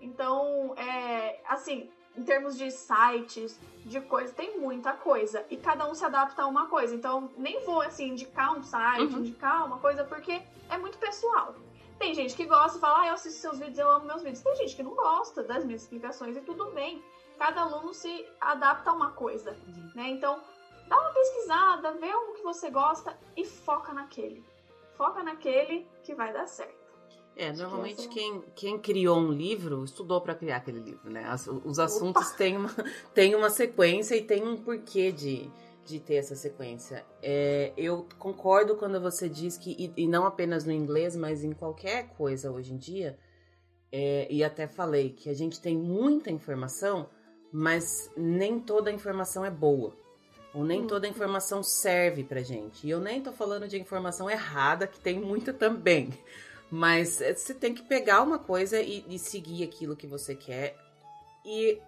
Então, 0.00 0.74
é, 0.76 1.40
assim, 1.46 1.90
em 2.16 2.24
termos 2.24 2.56
de 2.56 2.70
sites, 2.70 3.60
de 3.84 4.00
coisa, 4.00 4.32
tem 4.32 4.58
muita 4.58 4.92
coisa. 4.92 5.44
E 5.48 5.56
cada 5.56 5.88
um 5.88 5.94
se 5.94 6.04
adapta 6.04 6.42
a 6.42 6.46
uma 6.46 6.66
coisa. 6.66 6.94
Então, 6.94 7.30
nem 7.36 7.64
vou, 7.64 7.80
assim, 7.80 8.08
indicar 8.08 8.56
um 8.56 8.62
site, 8.62 9.14
uhum. 9.14 9.20
indicar 9.20 9.66
uma 9.66 9.78
coisa, 9.78 10.04
porque 10.04 10.42
é 10.68 10.76
muito 10.76 10.98
pessoal. 10.98 11.54
Tem 11.98 12.14
gente 12.14 12.36
que 12.36 12.44
gosta 12.44 12.78
e 12.78 12.80
fala, 12.80 13.00
ah, 13.02 13.06
eu 13.08 13.14
assisto 13.14 13.40
seus 13.40 13.58
vídeos, 13.58 13.78
eu 13.78 13.90
amo 13.90 14.06
meus 14.06 14.22
vídeos. 14.22 14.42
Tem 14.42 14.54
gente 14.56 14.76
que 14.76 14.82
não 14.82 14.94
gosta 14.94 15.42
das 15.42 15.64
minhas 15.64 15.82
explicações 15.82 16.36
e 16.36 16.40
tudo 16.40 16.66
bem. 16.70 17.02
Cada 17.38 17.62
aluno 17.62 17.94
se 17.94 18.26
adapta 18.40 18.90
a 18.90 18.92
uma 18.92 19.12
coisa, 19.12 19.56
uhum. 19.66 19.92
né? 19.94 20.08
Então, 20.08 20.42
dá 20.88 21.00
uma 21.00 21.10
pesquisada, 21.10 21.92
vê 21.92 22.12
o 22.12 22.32
que 22.34 22.42
você 22.42 22.70
gosta 22.70 23.16
e 23.36 23.44
foca 23.44 23.92
naquele. 23.92 24.44
Foca 24.96 25.22
naquele 25.22 25.86
que 26.02 26.14
vai 26.14 26.32
dar 26.32 26.46
certo. 26.46 26.88
É, 27.36 27.52
normalmente 27.52 28.08
quem, 28.08 28.42
quem 28.56 28.78
criou 28.80 29.16
um 29.16 29.30
livro 29.30 29.84
estudou 29.84 30.20
para 30.20 30.34
criar 30.34 30.56
aquele 30.56 30.80
livro, 30.80 31.08
né? 31.08 31.22
As, 31.24 31.46
os 31.46 31.78
assuntos 31.78 32.32
têm 32.32 32.56
uma, 32.56 32.74
têm 33.14 33.36
uma 33.36 33.48
sequência 33.48 34.16
e 34.16 34.22
tem 34.24 34.42
um 34.42 34.56
porquê 34.56 35.12
de, 35.12 35.48
de 35.84 36.00
ter 36.00 36.16
essa 36.16 36.34
sequência. 36.34 37.06
É, 37.22 37.72
eu 37.76 38.08
concordo 38.18 38.74
quando 38.74 39.00
você 39.00 39.28
diz 39.28 39.56
que, 39.56 39.70
e, 39.70 40.02
e, 40.02 40.08
não 40.08 40.26
apenas 40.26 40.64
no 40.64 40.72
inglês, 40.72 41.14
mas 41.14 41.44
em 41.44 41.52
qualquer 41.52 42.08
coisa 42.16 42.50
hoje 42.50 42.74
em 42.74 42.76
dia, 42.76 43.16
é, 43.92 44.26
e 44.28 44.42
até 44.42 44.66
falei 44.66 45.10
que 45.10 45.30
a 45.30 45.34
gente 45.34 45.60
tem 45.60 45.76
muita 45.76 46.32
informação, 46.32 47.08
mas 47.52 48.10
nem 48.16 48.58
toda 48.60 48.90
a 48.90 48.92
informação 48.92 49.44
é 49.44 49.50
boa. 49.50 49.94
Ou 50.54 50.64
nem 50.64 50.86
toda 50.86 51.06
a 51.06 51.10
informação 51.10 51.62
serve 51.62 52.24
pra 52.24 52.42
gente. 52.42 52.86
E 52.86 52.90
eu 52.90 53.00
nem 53.00 53.22
tô 53.22 53.32
falando 53.32 53.68
de 53.68 53.78
informação 53.78 54.30
errada, 54.30 54.86
que 54.86 54.98
tem 54.98 55.20
muita 55.20 55.52
também. 55.52 56.12
Mas 56.70 57.20
eh, 57.20 57.34
você 57.34 57.54
tem 57.54 57.74
que 57.74 57.82
pegar 57.82 58.22
uma 58.22 58.38
coisa 58.38 58.80
e, 58.80 59.04
e, 59.08 59.18
seguir 59.18 59.62
aquilo 59.62 59.96
que 59.96 60.06
você 60.06 60.34
quer. 60.34 60.76
E 61.44 61.80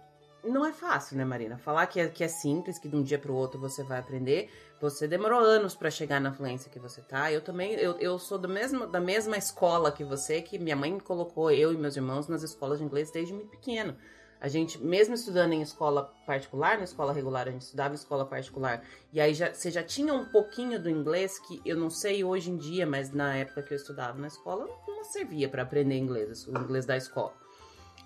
não 0.43 0.65
é 0.65 0.71
fácil, 0.71 1.17
né, 1.17 1.25
Marina? 1.25 1.57
Falar 1.57 1.85
que 1.87 1.99
é, 1.99 2.07
que 2.07 2.23
é 2.23 2.27
simples, 2.27 2.79
que 2.79 2.89
de 2.89 2.95
um 2.95 3.03
dia 3.03 3.19
para 3.19 3.31
o 3.31 3.35
outro 3.35 3.59
você 3.59 3.83
vai 3.83 3.99
aprender. 3.99 4.49
Você 4.79 5.07
demorou 5.07 5.39
anos 5.39 5.75
para 5.75 5.91
chegar 5.91 6.19
na 6.19 6.33
fluência 6.33 6.71
que 6.71 6.79
você 6.79 7.01
tá. 7.01 7.31
Eu 7.31 7.41
também, 7.41 7.73
eu, 7.73 7.93
eu 7.99 8.17
sou 8.17 8.37
do 8.37 8.49
mesmo, 8.49 8.87
da 8.87 8.99
mesma 8.99 9.37
escola 9.37 9.91
que 9.91 10.03
você, 10.03 10.41
que 10.41 10.57
minha 10.57 10.75
mãe 10.75 10.99
colocou 10.99 11.51
eu 11.51 11.71
e 11.71 11.77
meus 11.77 11.95
irmãos 11.95 12.27
nas 12.27 12.41
escolas 12.41 12.79
de 12.79 12.85
inglês 12.85 13.11
desde 13.11 13.33
muito 13.33 13.49
pequeno. 13.49 13.95
A 14.41 14.47
gente, 14.47 14.83
mesmo 14.83 15.13
estudando 15.13 15.53
em 15.53 15.61
escola 15.61 16.11
particular, 16.25 16.79
na 16.79 16.83
escola 16.83 17.13
regular, 17.13 17.47
a 17.47 17.51
gente 17.51 17.61
estudava 17.61 17.93
em 17.93 17.95
escola 17.95 18.25
particular. 18.25 18.83
E 19.13 19.21
aí 19.21 19.35
já, 19.35 19.53
você 19.53 19.69
já 19.69 19.83
tinha 19.83 20.15
um 20.15 20.25
pouquinho 20.25 20.81
do 20.81 20.89
inglês 20.89 21.37
que 21.37 21.61
eu 21.63 21.77
não 21.77 21.91
sei 21.91 22.23
hoje 22.23 22.49
em 22.49 22.57
dia, 22.57 22.87
mas 22.87 23.11
na 23.11 23.35
época 23.35 23.61
que 23.61 23.71
eu 23.71 23.77
estudava 23.77 24.17
na 24.17 24.27
escola, 24.27 24.67
não 24.87 25.03
servia 25.03 25.47
para 25.47 25.61
aprender 25.61 25.95
inglês, 25.95 26.47
o 26.47 26.57
inglês 26.57 26.87
da 26.87 26.97
escola. 26.97 27.33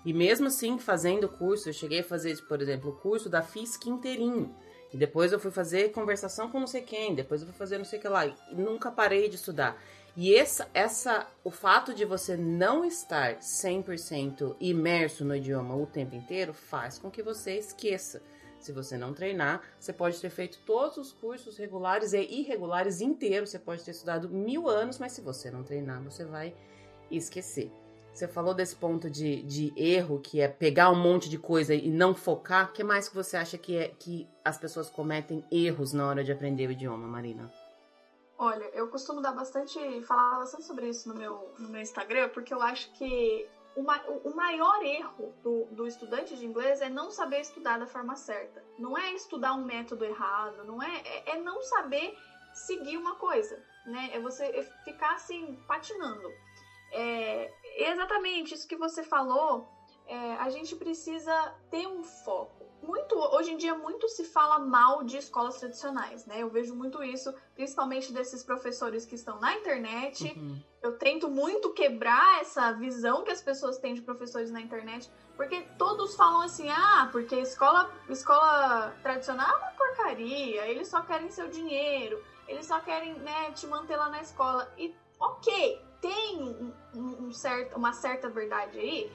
E 0.04 0.12
mesmo 0.12 0.48
assim, 0.48 0.78
fazendo 0.78 1.26
curso, 1.26 1.70
eu 1.70 1.72
cheguei 1.72 2.00
a 2.00 2.04
fazer, 2.04 2.36
por 2.42 2.60
exemplo, 2.60 2.90
o 2.90 2.96
curso 2.96 3.30
da 3.30 3.40
FISC 3.40 3.88
inteirinho. 3.88 4.54
E 4.92 4.96
depois 4.98 5.32
eu 5.32 5.40
fui 5.40 5.50
fazer 5.50 5.90
conversação 5.90 6.50
com 6.50 6.60
não 6.60 6.66
sei 6.66 6.82
quem, 6.82 7.14
depois 7.14 7.40
eu 7.40 7.48
fui 7.48 7.56
fazer 7.56 7.78
não 7.78 7.84
sei 7.86 7.98
o 7.98 8.02
que 8.02 8.08
lá. 8.08 8.26
E 8.26 8.34
nunca 8.54 8.90
parei 8.90 9.28
de 9.28 9.36
estudar. 9.36 9.82
E 10.16 10.34
essa, 10.34 10.66
essa, 10.72 11.26
o 11.44 11.50
fato 11.50 11.92
de 11.92 12.06
você 12.06 12.38
não 12.38 12.86
estar 12.86 13.36
100% 13.36 14.56
imerso 14.58 15.26
no 15.26 15.36
idioma 15.36 15.76
o 15.76 15.84
tempo 15.84 16.14
inteiro 16.14 16.54
faz 16.54 16.98
com 16.98 17.10
que 17.10 17.22
você 17.22 17.58
esqueça. 17.58 18.22
Se 18.58 18.72
você 18.72 18.96
não 18.96 19.12
treinar, 19.12 19.60
você 19.78 19.92
pode 19.92 20.18
ter 20.18 20.30
feito 20.30 20.58
todos 20.64 20.96
os 20.96 21.12
cursos 21.12 21.58
regulares 21.58 22.14
e 22.14 22.22
irregulares 22.22 23.02
inteiros, 23.02 23.50
você 23.50 23.58
pode 23.58 23.84
ter 23.84 23.90
estudado 23.90 24.30
mil 24.30 24.70
anos, 24.70 24.98
mas 24.98 25.12
se 25.12 25.20
você 25.20 25.50
não 25.50 25.62
treinar, 25.62 26.02
você 26.02 26.24
vai 26.24 26.54
esquecer. 27.10 27.70
Você 28.10 28.26
falou 28.26 28.54
desse 28.54 28.74
ponto 28.74 29.10
de, 29.10 29.42
de 29.42 29.74
erro, 29.76 30.18
que 30.18 30.40
é 30.40 30.48
pegar 30.48 30.90
um 30.90 30.98
monte 30.98 31.28
de 31.28 31.36
coisa 31.36 31.74
e 31.74 31.90
não 31.90 32.14
focar. 32.14 32.70
O 32.70 32.72
que 32.72 32.82
mais 32.82 33.10
que 33.10 33.14
você 33.14 33.36
acha 33.36 33.58
que 33.58 33.76
é 33.76 33.88
que 33.88 34.26
as 34.42 34.56
pessoas 34.56 34.88
cometem 34.88 35.44
erros 35.52 35.92
na 35.92 36.08
hora 36.08 36.24
de 36.24 36.32
aprender 36.32 36.66
o 36.66 36.72
idioma, 36.72 37.06
Marina? 37.06 37.52
Olha, 38.38 38.64
eu 38.74 38.86
costumo 38.86 39.20
dar 39.20 39.32
bastante, 39.32 39.78
falar 40.02 40.38
bastante 40.38 40.64
sobre 40.64 40.88
isso 40.88 41.08
no 41.08 41.14
meu, 41.14 41.54
no 41.58 41.68
meu 41.68 41.80
Instagram, 41.80 42.28
porque 42.28 42.52
eu 42.52 42.60
acho 42.60 42.90
que 42.92 43.48
o, 43.76 44.30
maior 44.30 44.82
erro 44.82 45.34
do, 45.42 45.64
do 45.70 45.86
estudante 45.86 46.36
de 46.36 46.44
inglês 46.44 46.80
é 46.80 46.88
não 46.88 47.10
saber 47.10 47.40
estudar 47.40 47.78
da 47.78 47.86
forma 47.86 48.16
certa. 48.16 48.62
Não 48.78 48.96
é 48.96 49.12
estudar 49.12 49.52
um 49.52 49.62
método 49.62 50.04
errado, 50.04 50.64
não 50.64 50.82
é, 50.82 51.02
é, 51.04 51.32
é 51.32 51.36
não 51.36 51.62
saber 51.62 52.14
seguir 52.54 52.96
uma 52.96 53.14
coisa, 53.14 53.62
né? 53.84 54.10
É 54.12 54.18
você 54.18 54.66
ficar 54.82 55.14
assim, 55.14 55.58
patinando. 55.66 56.30
É, 56.92 57.52
exatamente 57.76 58.54
isso 58.54 58.66
que 58.66 58.76
você 58.76 59.02
falou, 59.02 59.66
é, 60.06 60.36
a 60.36 60.48
gente 60.48 60.74
precisa 60.74 61.54
ter 61.70 61.86
um 61.86 62.02
foco 62.02 62.55
muito, 62.86 63.16
hoje 63.16 63.50
em 63.50 63.56
dia 63.56 63.74
muito 63.74 64.08
se 64.08 64.24
fala 64.24 64.58
mal 64.58 65.02
de 65.02 65.16
escolas 65.16 65.58
tradicionais, 65.58 66.24
né? 66.24 66.42
Eu 66.42 66.48
vejo 66.48 66.74
muito 66.74 67.02
isso, 67.02 67.34
principalmente 67.54 68.12
desses 68.12 68.42
professores 68.42 69.04
que 69.04 69.14
estão 69.14 69.38
na 69.38 69.54
internet. 69.54 70.32
Uhum. 70.36 70.60
Eu 70.82 70.92
tento 70.92 71.28
muito 71.28 71.70
quebrar 71.70 72.40
essa 72.40 72.72
visão 72.72 73.24
que 73.24 73.30
as 73.30 73.42
pessoas 73.42 73.76
têm 73.78 73.94
de 73.94 74.02
professores 74.02 74.50
na 74.50 74.60
internet, 74.60 75.10
porque 75.36 75.62
todos 75.76 76.14
falam 76.14 76.42
assim: 76.42 76.70
"Ah, 76.70 77.08
porque 77.10 77.34
escola, 77.36 77.90
escola 78.08 78.94
tradicional 79.02 79.48
é 79.48 79.56
uma 79.58 79.70
porcaria, 79.72 80.66
eles 80.68 80.88
só 80.88 81.00
querem 81.00 81.30
seu 81.30 81.48
dinheiro, 81.48 82.22
eles 82.46 82.66
só 82.66 82.78
querem, 82.78 83.14
né, 83.14 83.50
te 83.50 83.66
manter 83.66 83.96
lá 83.96 84.08
na 84.08 84.20
escola". 84.20 84.70
E 84.78 84.92
OK, 85.18 85.80
tem 86.00 86.36
um, 86.40 86.72
um, 86.94 87.26
um 87.26 87.32
certo, 87.32 87.76
uma 87.76 87.92
certa 87.92 88.28
verdade 88.28 88.78
aí, 88.78 89.10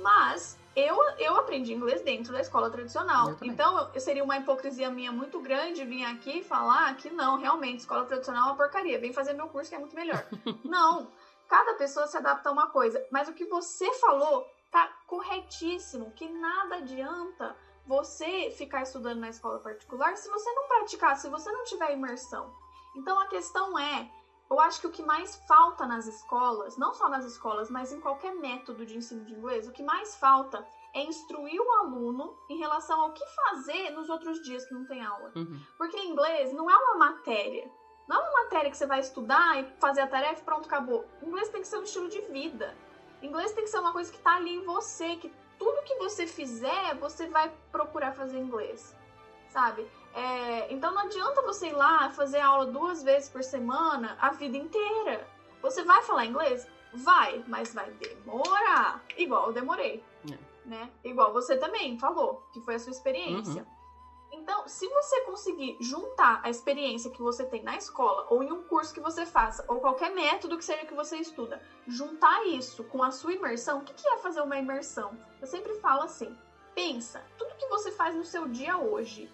mas 0.00 0.58
eu, 0.76 0.96
eu 1.18 1.36
aprendi 1.36 1.72
inglês 1.72 2.02
dentro 2.02 2.32
da 2.32 2.40
escola 2.40 2.70
tradicional. 2.70 3.36
Então, 3.42 3.90
eu, 3.94 4.00
seria 4.00 4.24
uma 4.24 4.36
hipocrisia 4.36 4.90
minha 4.90 5.12
muito 5.12 5.40
grande 5.40 5.84
vir 5.84 6.04
aqui 6.04 6.38
e 6.38 6.44
falar 6.44 6.96
que 6.96 7.10
não, 7.10 7.38
realmente, 7.38 7.80
escola 7.80 8.04
tradicional 8.04 8.42
é 8.42 8.46
uma 8.46 8.56
porcaria. 8.56 8.98
Vem 8.98 9.12
fazer 9.12 9.34
meu 9.34 9.48
curso 9.48 9.70
que 9.70 9.76
é 9.76 9.78
muito 9.78 9.94
melhor. 9.94 10.26
não. 10.64 11.10
Cada 11.48 11.74
pessoa 11.74 12.06
se 12.06 12.16
adapta 12.16 12.48
a 12.48 12.52
uma 12.52 12.68
coisa. 12.68 13.04
Mas 13.10 13.28
o 13.28 13.34
que 13.34 13.44
você 13.44 13.92
falou 13.94 14.44
tá 14.70 14.88
corretíssimo. 15.06 16.10
Que 16.12 16.28
nada 16.28 16.76
adianta 16.76 17.56
você 17.86 18.50
ficar 18.50 18.82
estudando 18.82 19.20
na 19.20 19.28
escola 19.28 19.60
particular 19.60 20.16
se 20.16 20.28
você 20.28 20.50
não 20.52 20.66
praticar, 20.66 21.16
se 21.16 21.28
você 21.28 21.52
não 21.52 21.64
tiver 21.64 21.92
imersão. 21.92 22.52
Então, 22.96 23.18
a 23.20 23.26
questão 23.26 23.78
é 23.78 24.10
eu 24.50 24.60
acho 24.60 24.80
que 24.80 24.86
o 24.86 24.90
que 24.90 25.02
mais 25.02 25.36
falta 25.48 25.86
nas 25.86 26.06
escolas, 26.06 26.76
não 26.76 26.92
só 26.94 27.08
nas 27.08 27.24
escolas, 27.24 27.70
mas 27.70 27.92
em 27.92 28.00
qualquer 28.00 28.34
método 28.34 28.84
de 28.84 28.96
ensino 28.96 29.24
de 29.24 29.34
inglês, 29.34 29.66
o 29.66 29.72
que 29.72 29.82
mais 29.82 30.16
falta 30.16 30.66
é 30.94 31.02
instruir 31.02 31.60
o 31.60 31.70
aluno 31.72 32.36
em 32.48 32.58
relação 32.58 33.00
ao 33.00 33.12
que 33.12 33.24
fazer 33.26 33.90
nos 33.90 34.08
outros 34.08 34.40
dias 34.42 34.64
que 34.64 34.74
não 34.74 34.86
tem 34.86 35.04
aula. 35.04 35.32
Uhum. 35.34 35.60
Porque 35.76 35.98
inglês 35.98 36.52
não 36.52 36.70
é 36.70 36.76
uma 36.76 36.96
matéria. 36.96 37.68
Não 38.06 38.16
é 38.16 38.20
uma 38.20 38.42
matéria 38.44 38.70
que 38.70 38.76
você 38.76 38.86
vai 38.86 39.00
estudar 39.00 39.60
e 39.60 39.64
fazer 39.80 40.02
a 40.02 40.06
tarefa 40.06 40.40
e 40.40 40.44
pronto, 40.44 40.66
acabou. 40.66 41.04
Inglês 41.22 41.48
tem 41.48 41.62
que 41.62 41.68
ser 41.68 41.78
um 41.78 41.82
estilo 41.82 42.08
de 42.08 42.20
vida. 42.20 42.76
Inglês 43.22 43.52
tem 43.52 43.64
que 43.64 43.70
ser 43.70 43.78
uma 43.78 43.92
coisa 43.92 44.10
que 44.10 44.18
está 44.18 44.36
ali 44.36 44.56
em 44.56 44.64
você, 44.64 45.16
que 45.16 45.32
tudo 45.58 45.82
que 45.84 45.96
você 45.96 46.26
fizer, 46.26 46.94
você 46.96 47.26
vai 47.28 47.50
procurar 47.72 48.12
fazer 48.12 48.38
inglês. 48.38 48.94
Sabe? 49.48 49.90
É, 50.14 50.72
então 50.72 50.92
não 50.92 51.02
adianta 51.02 51.42
você 51.42 51.68
ir 51.68 51.72
lá 51.72 52.08
fazer 52.10 52.40
aula 52.40 52.66
duas 52.66 53.02
vezes 53.02 53.28
por 53.28 53.42
semana 53.42 54.16
a 54.20 54.30
vida 54.30 54.56
inteira. 54.56 55.26
Você 55.60 55.82
vai 55.82 56.02
falar 56.02 56.26
inglês? 56.26 56.66
Vai, 56.92 57.44
mas 57.48 57.74
vai 57.74 57.90
demorar. 57.92 59.04
Igual 59.16 59.48
eu 59.48 59.52
demorei. 59.52 60.04
É. 60.30 60.38
Né? 60.64 60.90
Igual 61.02 61.32
você 61.32 61.56
também 61.56 61.98
falou, 61.98 62.46
que 62.52 62.60
foi 62.60 62.76
a 62.76 62.78
sua 62.78 62.92
experiência. 62.92 63.62
Uhum. 63.62 63.74
Então, 64.32 64.66
se 64.66 64.88
você 64.88 65.20
conseguir 65.22 65.76
juntar 65.80 66.40
a 66.42 66.50
experiência 66.50 67.10
que 67.10 67.22
você 67.22 67.44
tem 67.44 67.62
na 67.62 67.76
escola, 67.76 68.26
ou 68.30 68.42
em 68.42 68.50
um 68.50 68.64
curso 68.64 68.92
que 68.92 69.00
você 69.00 69.24
faça, 69.24 69.64
ou 69.68 69.80
qualquer 69.80 70.12
método 70.12 70.58
que 70.58 70.64
seja 70.64 70.84
que 70.84 70.94
você 70.94 71.16
estuda, 71.18 71.62
juntar 71.86 72.44
isso 72.46 72.82
com 72.84 73.02
a 73.02 73.10
sua 73.10 73.32
imersão, 73.32 73.78
o 73.78 73.84
que 73.84 74.08
é 74.08 74.18
fazer 74.18 74.40
uma 74.40 74.58
imersão? 74.58 75.16
Eu 75.40 75.46
sempre 75.46 75.74
falo 75.74 76.02
assim: 76.02 76.36
pensa, 76.74 77.24
tudo 77.38 77.54
que 77.56 77.68
você 77.68 77.92
faz 77.92 78.14
no 78.14 78.24
seu 78.24 78.48
dia 78.48 78.76
hoje, 78.76 79.32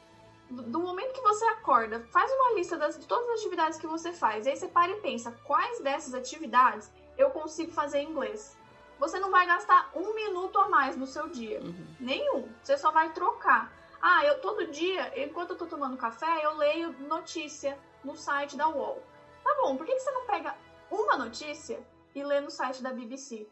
do 0.51 0.81
momento 0.81 1.13
que 1.13 1.21
você 1.21 1.45
acorda, 1.47 2.01
faz 2.11 2.31
uma 2.33 2.55
lista 2.55 2.77
das, 2.77 2.99
de 2.99 3.07
todas 3.07 3.29
as 3.31 3.41
atividades 3.41 3.79
que 3.79 3.87
você 3.87 4.13
faz. 4.13 4.47
E 4.47 4.51
aí 4.51 4.57
você 4.57 4.69
para 4.69 4.91
e 4.91 5.01
pensa, 5.01 5.33
quais 5.45 5.81
dessas 5.81 6.13
atividades 6.13 6.91
eu 7.17 7.31
consigo 7.31 7.71
fazer 7.71 7.99
em 7.99 8.11
inglês? 8.11 8.59
Você 8.99 9.19
não 9.19 9.31
vai 9.31 9.47
gastar 9.47 9.91
um 9.95 10.15
minuto 10.15 10.59
a 10.59 10.69
mais 10.69 10.97
no 10.97 11.07
seu 11.07 11.29
dia. 11.29 11.61
Uhum. 11.61 11.97
Nenhum. 11.99 12.49
Você 12.63 12.77
só 12.77 12.91
vai 12.91 13.13
trocar. 13.13 13.73
Ah, 14.03 14.25
eu 14.25 14.41
todo 14.41 14.67
dia, 14.67 15.25
enquanto 15.25 15.51
eu 15.51 15.57
tô 15.57 15.67
tomando 15.67 15.97
café, 15.97 16.45
eu 16.45 16.57
leio 16.57 16.93
notícia 17.01 17.79
no 18.05 18.17
site 18.17 18.57
da 18.57 18.69
UOL. 18.69 19.03
Tá 19.45 19.57
bom, 19.63 19.77
por 19.77 19.87
que, 19.87 19.95
que 19.95 20.01
você 20.01 20.11
não 20.11 20.27
pega 20.27 20.55
uma 20.91 21.17
notícia 21.17 21.83
e 22.15 22.23
lê 22.23 22.41
no 22.41 22.51
site 22.51 22.83
da 22.83 22.93
BBC? 22.93 23.47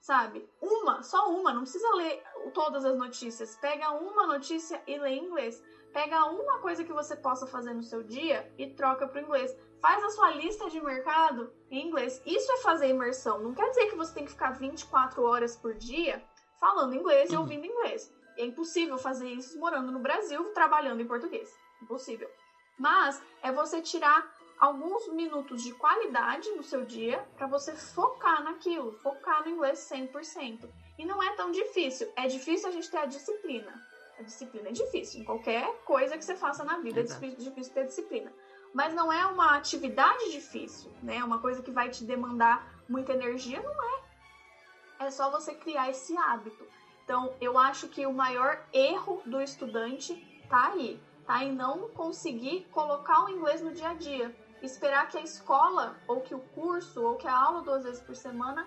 Sabe? 0.00 0.48
Uma, 0.60 1.02
só 1.02 1.30
uma, 1.30 1.52
não 1.52 1.62
precisa 1.62 1.88
ler 1.94 2.22
todas 2.54 2.84
as 2.84 2.96
notícias. 2.96 3.56
Pega 3.56 3.90
uma 3.90 4.26
notícia 4.26 4.80
e 4.86 4.96
lê 4.98 5.10
em 5.10 5.24
inglês. 5.24 5.60
Pega 5.92 6.26
uma 6.26 6.58
coisa 6.58 6.84
que 6.84 6.92
você 6.92 7.16
possa 7.16 7.46
fazer 7.46 7.72
no 7.72 7.82
seu 7.82 8.02
dia 8.02 8.52
e 8.58 8.68
troca 8.68 9.08
para 9.08 9.20
o 9.20 9.24
inglês. 9.24 9.56
Faz 9.80 10.02
a 10.04 10.10
sua 10.10 10.30
lista 10.30 10.68
de 10.68 10.80
mercado 10.80 11.52
em 11.70 11.86
inglês. 11.86 12.20
Isso 12.26 12.50
é 12.52 12.58
fazer 12.58 12.88
imersão. 12.88 13.38
Não 13.38 13.54
quer 13.54 13.68
dizer 13.70 13.86
que 13.86 13.96
você 13.96 14.12
tem 14.12 14.24
que 14.24 14.32
ficar 14.32 14.50
24 14.50 15.22
horas 15.22 15.56
por 15.56 15.74
dia 15.74 16.22
falando 16.60 16.94
inglês 16.94 17.30
e 17.30 17.34
uhum. 17.34 17.42
ouvindo 17.42 17.66
inglês. 17.66 18.12
É 18.36 18.44
impossível 18.44 18.98
fazer 18.98 19.28
isso 19.28 19.58
morando 19.58 19.90
no 19.90 19.98
Brasil, 19.98 20.44
trabalhando 20.52 21.00
em 21.00 21.06
português. 21.06 21.54
Impossível. 21.82 22.30
Mas 22.78 23.22
é 23.42 23.50
você 23.50 23.80
tirar 23.80 24.30
alguns 24.58 25.08
minutos 25.12 25.62
de 25.62 25.72
qualidade 25.74 26.50
no 26.52 26.62
seu 26.62 26.84
dia 26.84 27.26
para 27.36 27.46
você 27.46 27.74
focar 27.74 28.42
naquilo, 28.42 28.92
focar 28.98 29.42
no 29.44 29.50
inglês 29.50 29.78
100%. 29.90 30.68
E 30.98 31.04
não 31.04 31.22
é 31.22 31.34
tão 31.34 31.50
difícil. 31.50 32.10
É 32.16 32.26
difícil 32.26 32.68
a 32.68 32.72
gente 32.72 32.90
ter 32.90 32.98
a 32.98 33.06
disciplina. 33.06 33.85
A 34.18 34.22
disciplina 34.22 34.68
é 34.68 34.72
difícil. 34.72 35.20
Em 35.20 35.24
qualquer 35.24 35.70
coisa 35.84 36.16
que 36.16 36.24
você 36.24 36.34
faça 36.34 36.64
na 36.64 36.78
vida 36.78 37.00
Exato. 37.00 37.24
é 37.24 37.28
difícil, 37.28 37.50
difícil 37.50 37.74
ter 37.74 37.86
disciplina. 37.86 38.32
Mas 38.72 38.94
não 38.94 39.12
é 39.12 39.24
uma 39.26 39.56
atividade 39.56 40.30
difícil, 40.30 40.90
né? 41.02 41.22
Uma 41.22 41.38
coisa 41.38 41.62
que 41.62 41.70
vai 41.70 41.90
te 41.90 42.04
demandar 42.04 42.82
muita 42.88 43.12
energia, 43.12 43.62
não 43.62 43.84
é. 43.84 45.06
É 45.06 45.10
só 45.10 45.30
você 45.30 45.54
criar 45.54 45.90
esse 45.90 46.16
hábito. 46.16 46.66
Então, 47.04 47.34
eu 47.40 47.58
acho 47.58 47.88
que 47.88 48.06
o 48.06 48.12
maior 48.12 48.58
erro 48.72 49.22
do 49.24 49.40
estudante 49.40 50.14
tá 50.48 50.72
aí, 50.72 51.00
tá 51.26 51.42
em 51.44 51.52
não 51.52 51.88
conseguir 51.90 52.66
colocar 52.72 53.24
o 53.24 53.28
inglês 53.28 53.60
no 53.60 53.72
dia 53.72 53.90
a 53.90 53.94
dia. 53.94 54.34
Esperar 54.62 55.08
que 55.08 55.18
a 55.18 55.22
escola, 55.22 55.96
ou 56.08 56.20
que 56.20 56.34
o 56.34 56.40
curso, 56.40 57.02
ou 57.04 57.16
que 57.16 57.28
a 57.28 57.38
aula 57.38 57.62
duas 57.62 57.84
vezes 57.84 58.02
por 58.02 58.16
semana 58.16 58.66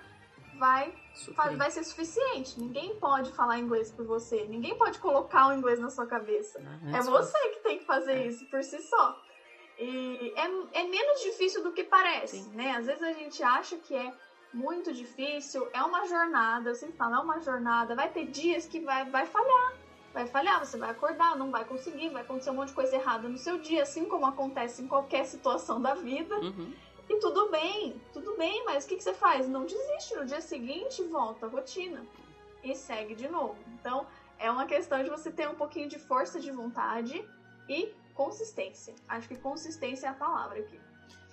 vai, 0.60 0.94
vai 1.56 1.72
ser 1.72 1.84
suficiente. 1.84 2.60
Ninguém 2.60 2.96
pode 2.98 3.32
falar 3.32 3.58
inglês 3.58 3.92
por 3.92 4.06
você. 4.06 4.46
Ninguém 4.46 4.78
pode 4.78 5.00
colocar 5.00 5.48
o 5.48 5.54
inglês 5.54 5.80
na 5.80 5.90
sua 5.90 6.06
cabeça. 6.06 6.60
Não, 6.60 6.96
é, 6.96 7.00
é 7.00 7.02
você 7.02 7.38
que 7.50 7.60
tem 7.62 7.80
que 7.80 7.86
fazer 7.86 8.14
é. 8.14 8.28
isso 8.28 8.46
por 8.48 8.64
si 8.64 8.80
só. 8.82 9.20
E 9.78 10.34
é, 10.36 10.82
é 10.82 10.84
menos 10.84 11.22
difícil 11.22 11.64
do 11.64 11.72
que 11.72 11.86
parece, 11.86 12.44
Sim. 12.44 12.52
né? 12.52 12.72
Às 12.72 12.86
vezes 12.86 13.02
a 13.02 13.14
gente 13.14 13.42
acha 13.42 13.78
que 13.78 13.96
é 13.96 14.14
muito 14.54 14.92
difícil, 14.92 15.70
é 15.74 15.82
uma 15.82 16.06
jornada, 16.06 16.72
eu 16.72 16.76
sempre 16.76 16.98
falo, 16.98 17.16
é 17.16 17.20
uma 17.20 17.40
jornada, 17.40 17.96
vai 17.96 18.10
ter 18.10 18.26
dias 18.26 18.66
que 18.66 18.80
vai, 18.80 19.10
vai 19.10 19.26
falhar, 19.26 19.74
vai 20.14 20.26
falhar, 20.28 20.60
você 20.60 20.78
vai 20.78 20.90
acordar, 20.90 21.38
não 21.38 21.52
vai 21.52 21.64
conseguir, 21.64 22.10
vai 22.10 22.24
acontecer 22.24 22.50
um 22.50 22.56
monte 22.56 22.70
de 22.70 22.74
coisa 22.74 22.96
errada 22.96 23.30
no 23.30 23.38
seu 23.38 23.58
dia, 23.60 23.84
assim 23.84 24.06
como 24.06 24.26
acontece 24.26 24.82
em 24.82 24.88
qualquer 24.88 25.26
situação 25.26 25.82
da 25.82 25.94
vida. 25.94 26.36
Uhum. 26.40 26.74
E 27.10 27.20
tudo 27.20 27.50
bem, 27.50 28.00
tudo 28.14 28.38
bem, 28.38 28.64
mas 28.66 28.86
o 28.86 28.88
que, 28.88 28.96
que 28.96 29.04
você 29.04 29.14
faz? 29.14 29.48
Não 29.50 29.66
desiste, 29.66 30.16
no 30.16 30.26
dia 30.26 30.42
seguinte 30.42 31.04
volta 31.04 31.48
à 31.48 31.50
rotina 31.50 32.06
e 32.64 32.76
segue 32.76 33.16
de 33.16 33.28
novo. 33.28 33.58
Então, 33.74 34.06
é 34.38 34.50
uma 34.50 34.66
questão 34.66 35.04
de 35.04 35.10
você 35.10 35.32
ter 35.32 35.50
um 35.50 35.56
pouquinho 35.56 35.90
de 35.90 35.98
força 35.98 36.40
de 36.40 36.52
vontade 36.52 37.28
e 37.68 37.94
consistência. 38.14 38.94
Acho 39.08 39.28
que 39.28 39.36
consistência 39.36 40.08
é 40.08 40.10
a 40.10 40.14
palavra 40.14 40.60
aqui. 40.60 40.80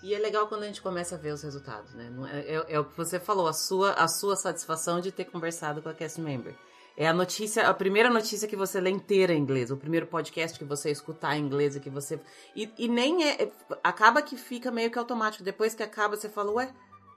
E 0.03 0.15
é 0.15 0.19
legal 0.19 0.47
quando 0.47 0.63
a 0.63 0.67
gente 0.67 0.83
começa 0.83 1.15
a 1.15 1.19
ver 1.19 1.33
os 1.33 1.43
resultados, 1.43 1.95
né? 1.95 2.11
É, 2.31 2.55
é, 2.55 2.75
é, 2.75 2.81
o 2.81 2.85
que 2.85 2.97
você 2.97 3.19
falou, 3.19 3.47
a 3.47 3.53
sua, 3.53 3.93
a 3.93 4.07
sua 4.07 4.37
satisfação 4.37 5.01
de 5.01 5.11
ter 5.11 5.25
conversado 5.25 5.83
com 5.83 5.89
a 5.89 5.95
cast 5.95 6.21
member. 6.21 6.55
É 6.97 7.07
a 7.07 7.13
notícia, 7.13 7.69
a 7.69 7.75
primeira 7.75 8.09
notícia 8.09 8.49
que 8.49 8.57
você 8.57 8.81
lê 8.81 8.89
inteira 8.89 9.35
em 9.35 9.39
inglês, 9.39 9.71
o 9.71 9.77
primeiro 9.77 10.07
podcast 10.07 10.59
que 10.59 10.65
você 10.65 10.91
escutar 10.91 11.37
em 11.37 11.43
inglês 11.43 11.77
e 11.77 11.81
que 11.81 11.91
você. 11.91 12.19
E, 12.55 12.73
e 12.79 12.89
nem 12.89 13.23
é. 13.29 13.53
Acaba 13.85 14.23
que 14.23 14.37
fica 14.37 14.71
meio 14.71 14.91
que 14.91 14.99
automático. 14.99 15.45
Depois 15.45 15.75
que 15.75 15.83
acaba, 15.83 16.17
você 16.17 16.31
fala, 16.31 16.51
ué, 16.53 16.73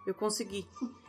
eu 0.06 0.14
consegui. 0.14 0.68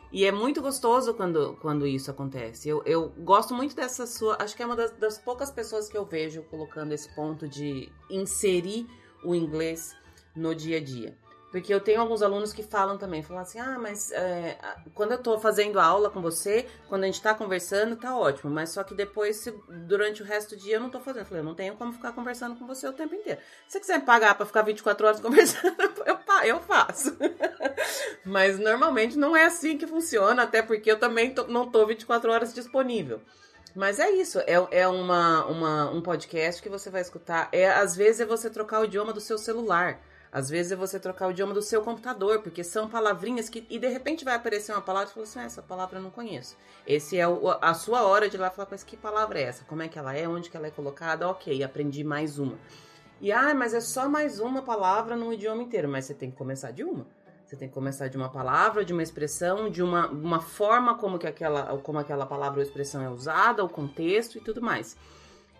E 0.09 0.25
é 0.25 0.31
muito 0.31 0.61
gostoso 0.61 1.13
quando, 1.13 1.57
quando 1.61 1.85
isso 1.85 2.11
acontece. 2.11 2.69
Eu, 2.69 2.81
eu 2.85 3.09
gosto 3.09 3.53
muito 3.53 3.75
dessa 3.75 4.07
sua. 4.07 4.37
Acho 4.39 4.55
que 4.55 4.63
é 4.63 4.65
uma 4.65 4.75
das, 4.75 4.91
das 4.91 5.17
poucas 5.17 5.51
pessoas 5.51 5.89
que 5.89 5.97
eu 5.97 6.05
vejo 6.05 6.43
colocando 6.43 6.93
esse 6.93 7.13
ponto 7.13 7.49
de 7.49 7.91
inserir 8.09 8.87
o 9.23 9.35
inglês 9.35 9.93
no 10.33 10.55
dia 10.55 10.77
a 10.77 10.83
dia. 10.83 11.17
Porque 11.51 11.73
eu 11.73 11.81
tenho 11.81 11.99
alguns 11.99 12.21
alunos 12.21 12.53
que 12.53 12.63
falam 12.63 12.97
também, 12.97 13.21
falam 13.21 13.41
assim, 13.41 13.59
ah, 13.59 13.77
mas 13.77 14.09
é, 14.13 14.57
quando 14.95 15.11
eu 15.11 15.17
tô 15.17 15.37
fazendo 15.37 15.81
aula 15.81 16.09
com 16.09 16.21
você, 16.21 16.65
quando 16.87 17.03
a 17.03 17.07
gente 17.07 17.21
tá 17.21 17.33
conversando, 17.33 17.97
tá 17.97 18.17
ótimo, 18.17 18.49
mas 18.49 18.69
só 18.69 18.85
que 18.85 18.95
depois, 18.95 19.35
se, 19.35 19.51
durante 19.67 20.21
o 20.21 20.25
resto 20.25 20.55
do 20.55 20.61
dia, 20.61 20.77
eu 20.77 20.79
não 20.79 20.89
tô 20.89 21.01
fazendo. 21.01 21.23
Eu 21.23 21.25
falei, 21.25 21.41
eu 21.41 21.45
não 21.45 21.53
tenho 21.53 21.75
como 21.75 21.91
ficar 21.91 22.13
conversando 22.13 22.55
com 22.57 22.65
você 22.65 22.87
o 22.87 22.93
tempo 22.93 23.13
inteiro. 23.13 23.41
Se 23.67 23.73
você 23.73 23.79
quiser 23.81 23.99
me 23.99 24.05
pagar 24.05 24.35
pra 24.35 24.45
ficar 24.45 24.61
24 24.61 25.05
horas 25.05 25.19
conversando, 25.21 25.75
eu, 26.05 26.17
eu 26.45 26.59
faço. 26.61 27.17
mas 28.25 28.57
normalmente 28.57 29.17
não 29.17 29.35
é 29.35 29.43
assim 29.43 29.77
que 29.77 29.85
funciona, 29.85 30.43
até 30.43 30.61
porque 30.61 30.89
eu 30.89 30.99
também 30.99 31.33
tô, 31.33 31.47
não 31.47 31.69
tô 31.69 31.85
24 31.85 32.31
horas 32.31 32.53
disponível. 32.53 33.19
Mas 33.75 33.99
é 33.99 34.09
isso, 34.11 34.39
é, 34.39 34.53
é 34.71 34.87
uma, 34.87 35.45
uma, 35.45 35.91
um 35.91 36.01
podcast 36.01 36.61
que 36.61 36.69
você 36.69 36.89
vai 36.89 37.01
escutar. 37.01 37.49
É, 37.51 37.69
às 37.69 37.95
vezes 37.95 38.21
é 38.21 38.25
você 38.25 38.49
trocar 38.49 38.79
o 38.79 38.85
idioma 38.85 39.11
do 39.11 39.21
seu 39.21 39.37
celular. 39.37 39.99
Às 40.31 40.49
vezes 40.49 40.71
é 40.71 40.75
você 40.75 40.97
trocar 40.97 41.27
o 41.27 41.31
idioma 41.31 41.53
do 41.53 41.61
seu 41.61 41.81
computador, 41.81 42.41
porque 42.41 42.63
são 42.63 42.87
palavrinhas 42.87 43.49
que. 43.49 43.65
E 43.69 43.77
de 43.77 43.87
repente 43.89 44.23
vai 44.23 44.35
aparecer 44.35 44.71
uma 44.71 44.81
palavra 44.81 45.09
e 45.09 45.13
fala 45.13 45.25
assim: 45.25 45.39
ah, 45.39 45.43
essa 45.43 45.61
palavra 45.61 45.99
eu 45.99 46.03
não 46.03 46.09
conheço. 46.09 46.55
Esse 46.87 47.17
é 47.17 47.27
o, 47.27 47.49
a 47.49 47.73
sua 47.73 48.03
hora 48.03 48.29
de 48.29 48.37
ir 48.37 48.39
lá 48.39 48.49
falar, 48.49 48.69
mas 48.71 48.83
que 48.83 48.95
palavra 48.95 49.39
é 49.39 49.43
essa? 49.43 49.65
Como 49.65 49.81
é 49.81 49.89
que 49.89 49.99
ela 49.99 50.15
é? 50.15 50.27
Onde 50.27 50.49
que 50.49 50.55
ela 50.55 50.67
é 50.67 50.71
colocada? 50.71 51.27
Ok, 51.27 51.61
aprendi 51.61 52.03
mais 52.03 52.39
uma. 52.39 52.57
E 53.19 53.31
ah, 53.31 53.53
mas 53.53 53.73
é 53.73 53.81
só 53.81 54.07
mais 54.07 54.39
uma 54.39 54.61
palavra 54.61 55.17
num 55.17 55.33
idioma 55.33 55.63
inteiro. 55.63 55.89
Mas 55.89 56.05
você 56.05 56.13
tem 56.13 56.31
que 56.31 56.37
começar 56.37 56.71
de 56.71 56.83
uma. 56.83 57.05
Você 57.45 57.57
tem 57.57 57.67
que 57.67 57.73
começar 57.73 58.07
de 58.07 58.15
uma 58.15 58.29
palavra, 58.29 58.85
de 58.85 58.93
uma 58.93 59.03
expressão, 59.03 59.69
de 59.69 59.83
uma, 59.83 60.07
uma 60.07 60.39
forma 60.39 60.97
como 60.97 61.19
que 61.19 61.27
aquela, 61.27 61.77
como 61.79 61.99
aquela 61.99 62.25
palavra 62.25 62.59
ou 62.59 62.63
expressão 62.63 63.01
é 63.01 63.09
usada, 63.09 63.61
o 63.61 63.67
contexto 63.67 64.37
e 64.37 64.41
tudo 64.41 64.61
mais. 64.61 64.95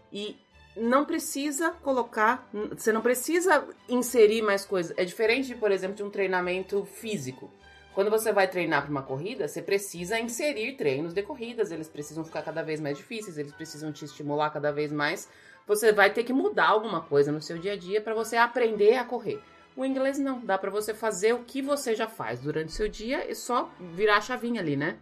E 0.10 0.40
não 0.76 1.06
precisa 1.06 1.72
colocar, 1.72 2.50
você 2.70 2.92
não 2.92 3.02
precisa 3.02 3.68
inserir 3.90 4.42
mais 4.42 4.66
coisas. 4.66 4.94
É 4.98 5.04
diferente, 5.04 5.54
por 5.56 5.72
exemplo, 5.72 5.96
de 5.96 6.04
um 6.04 6.10
treinamento 6.10 6.86
físico. 6.86 7.52
Quando 7.94 8.10
você 8.10 8.32
vai 8.32 8.48
treinar 8.48 8.84
para 8.84 8.92
uma 8.92 9.04
corrida, 9.04 9.48
você 9.48 9.62
precisa 9.62 10.18
inserir 10.18 10.78
treinos 10.78 11.14
de 11.14 11.22
corridas, 11.22 11.72
eles 11.72 11.90
precisam 11.90 12.24
ficar 12.24 12.42
cada 12.42 12.62
vez 12.62 12.80
mais 12.80 12.98
difíceis, 12.98 13.38
eles 13.38 13.52
precisam 13.52 13.92
te 13.92 14.06
estimular 14.06 14.50
cada 14.50 14.72
vez 14.72 14.94
mais. 14.94 15.30
Você 15.68 15.92
vai 15.92 16.12
ter 16.12 16.24
que 16.24 16.32
mudar 16.32 16.70
alguma 16.70 17.02
coisa 17.02 17.32
no 17.32 17.42
seu 17.42 17.58
dia 17.58 17.74
a 17.74 17.78
dia 17.78 18.02
para 18.02 18.14
você 18.14 18.38
aprender 18.38 18.96
a 18.96 19.04
correr. 19.04 19.42
O 19.76 19.86
inglês 19.86 20.18
não, 20.18 20.40
dá 20.40 20.58
para 20.58 20.70
você 20.70 20.94
fazer 20.94 21.34
o 21.34 21.44
que 21.44 21.62
você 21.62 21.94
já 21.94 22.08
faz 22.08 22.40
durante 22.40 22.70
o 22.70 22.72
seu 22.72 22.88
dia 22.88 23.30
e 23.30 23.36
só 23.36 23.70
virar 23.80 24.18
a 24.18 24.22
chavinha 24.22 24.62
ali, 24.62 24.78
né? 24.78 24.98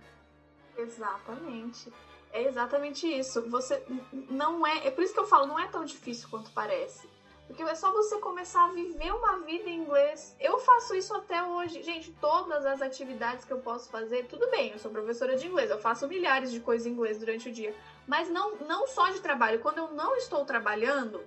Exatamente. 0.77 1.91
É 2.31 2.43
exatamente 2.43 3.07
isso. 3.07 3.41
Você 3.49 3.83
não 4.11 4.65
é. 4.65 4.87
É 4.87 4.91
por 4.91 5.03
isso 5.03 5.13
que 5.13 5.19
eu 5.19 5.27
falo, 5.27 5.47
não 5.47 5.59
é 5.59 5.67
tão 5.67 5.83
difícil 5.83 6.29
quanto 6.29 6.51
parece. 6.51 7.07
Porque 7.47 7.63
é 7.63 7.73
só 7.73 7.91
você 7.91 8.19
começar 8.19 8.65
a 8.65 8.67
viver 8.67 9.11
uma 9.11 9.39
vida 9.39 9.67
em 9.67 9.79
inglês. 9.79 10.35
Eu 10.39 10.59
faço 10.59 10.93
isso 10.93 11.15
até 11.15 11.41
hoje. 11.41 11.81
Gente, 11.81 12.11
todas 12.21 12.63
as 12.63 12.79
atividades 12.79 13.43
que 13.43 13.51
eu 13.51 13.57
posso 13.57 13.89
fazer, 13.89 14.27
tudo 14.27 14.47
bem, 14.51 14.71
eu 14.71 14.77
sou 14.77 14.91
professora 14.91 15.35
de 15.35 15.47
inglês, 15.47 15.71
eu 15.71 15.79
faço 15.79 16.07
milhares 16.07 16.51
de 16.51 16.59
coisas 16.59 16.85
em 16.85 16.91
inglês 16.91 17.17
durante 17.17 17.49
o 17.49 17.51
dia. 17.51 17.75
Mas 18.05 18.29
não, 18.29 18.55
não 18.57 18.85
só 18.85 19.09
de 19.09 19.19
trabalho. 19.19 19.59
Quando 19.61 19.79
eu 19.79 19.91
não 19.93 20.15
estou 20.15 20.45
trabalhando, 20.45 21.23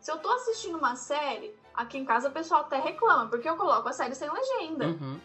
se 0.00 0.08
eu 0.12 0.18
tô 0.18 0.30
assistindo 0.30 0.78
uma 0.78 0.94
série, 0.94 1.52
aqui 1.74 1.98
em 1.98 2.04
casa 2.04 2.28
o 2.28 2.32
pessoal 2.32 2.60
até 2.60 2.78
reclama, 2.78 3.28
porque 3.28 3.48
eu 3.48 3.56
coloco 3.56 3.88
a 3.88 3.92
série 3.92 4.14
sem 4.14 4.30
legenda. 4.30 4.86
Uhum. 4.86 5.20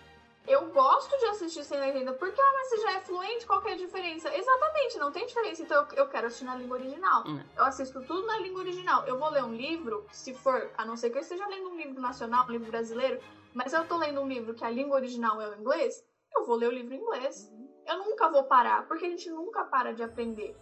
Eu 0.48 0.68
gosto 0.70 1.18
de 1.20 1.26
assistir 1.26 1.64
sem 1.64 1.80
legenda, 1.80 2.14
porque, 2.14 2.42
ah, 2.42 2.54
mas 2.56 2.70
você 2.70 2.78
já 2.78 2.94
é 2.94 3.00
fluente, 3.02 3.46
qual 3.46 3.62
que 3.62 3.70
é 3.70 3.74
a 3.74 3.78
diferença? 3.78 4.36
Exatamente, 4.36 4.98
não 4.98 5.12
tem 5.12 5.26
diferença, 5.26 5.62
então 5.62 5.86
eu, 5.92 5.98
eu 5.98 6.08
quero 6.08 6.28
assistir 6.28 6.46
na 6.46 6.56
língua 6.56 6.78
original. 6.78 7.24
Hum. 7.28 7.40
Eu 7.56 7.64
assisto 7.64 8.02
tudo 8.02 8.26
na 8.26 8.38
língua 8.40 8.62
original. 8.62 9.06
Eu 9.06 9.20
vou 9.20 9.30
ler 9.30 9.44
um 9.44 9.54
livro, 9.54 10.06
se 10.12 10.34
for, 10.34 10.72
a 10.78 10.84
não 10.84 10.98
ser 10.98 11.12
que 11.12 11.18
eu 11.18 11.22
esteja 11.22 11.48
lendo 11.48 11.70
um 11.70 11.76
livro 11.76 12.02
nacional, 12.02 12.46
um 12.48 12.52
livro 12.52 12.72
brasileiro, 12.72 13.20
mas 13.54 13.72
eu 13.74 13.88
tô 13.88 13.98
lendo 13.98 14.20
um 14.22 14.28
livro 14.28 14.54
que 14.54 14.66
a 14.66 14.70
língua 14.70 14.96
original 14.96 15.40
é 15.40 15.50
o 15.50 15.60
inglês, 15.60 16.04
eu 16.36 16.46
vou 16.46 16.56
ler 16.56 16.70
o 16.70 16.72
livro 16.72 16.94
em 16.94 16.98
inglês. 16.98 17.50
Uhum. 17.52 17.70
Eu 17.86 17.98
nunca 18.00 18.30
vou 18.30 18.44
parar, 18.44 18.88
porque 18.88 19.06
a 19.06 19.10
gente 19.10 19.30
nunca 19.30 19.64
para 19.66 19.94
de 19.94 20.02
aprender. 20.02 20.56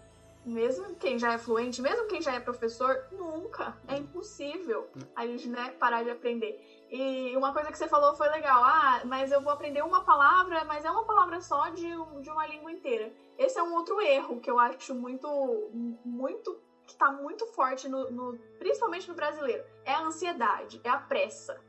Mesmo 0.45 0.95
quem 0.95 1.19
já 1.19 1.34
é 1.34 1.38
fluente, 1.38 1.82
mesmo 1.82 2.07
quem 2.07 2.21
já 2.21 2.34
é 2.34 2.39
professor, 2.39 3.05
nunca. 3.11 3.77
É 3.88 3.97
impossível 3.97 4.89
a 5.15 5.25
gente 5.27 5.47
né, 5.47 5.71
parar 5.71 6.03
de 6.03 6.09
aprender. 6.09 6.78
E 6.91 7.37
uma 7.37 7.53
coisa 7.53 7.71
que 7.71 7.77
você 7.77 7.87
falou 7.87 8.15
foi 8.15 8.27
legal. 8.29 8.63
Ah, 8.63 9.01
mas 9.05 9.31
eu 9.31 9.41
vou 9.41 9.53
aprender 9.53 9.83
uma 9.83 10.03
palavra, 10.03 10.63
mas 10.65 10.83
é 10.83 10.89
uma 10.89 11.05
palavra 11.05 11.39
só 11.39 11.69
de, 11.69 11.87
de 12.21 12.29
uma 12.29 12.47
língua 12.47 12.71
inteira. 12.71 13.13
Esse 13.37 13.59
é 13.59 13.63
um 13.63 13.73
outro 13.73 14.01
erro 14.01 14.39
que 14.39 14.49
eu 14.49 14.59
acho 14.59 14.95
muito, 14.95 15.27
muito 16.03 16.59
que 16.87 16.93
está 16.93 17.11
muito 17.11 17.45
forte 17.47 17.87
no, 17.87 18.09
no, 18.09 18.37
principalmente 18.57 19.07
no 19.07 19.13
brasileiro. 19.13 19.63
É 19.85 19.93
a 19.93 20.01
ansiedade, 20.01 20.81
é 20.83 20.89
a 20.89 20.97
pressa. 20.97 21.61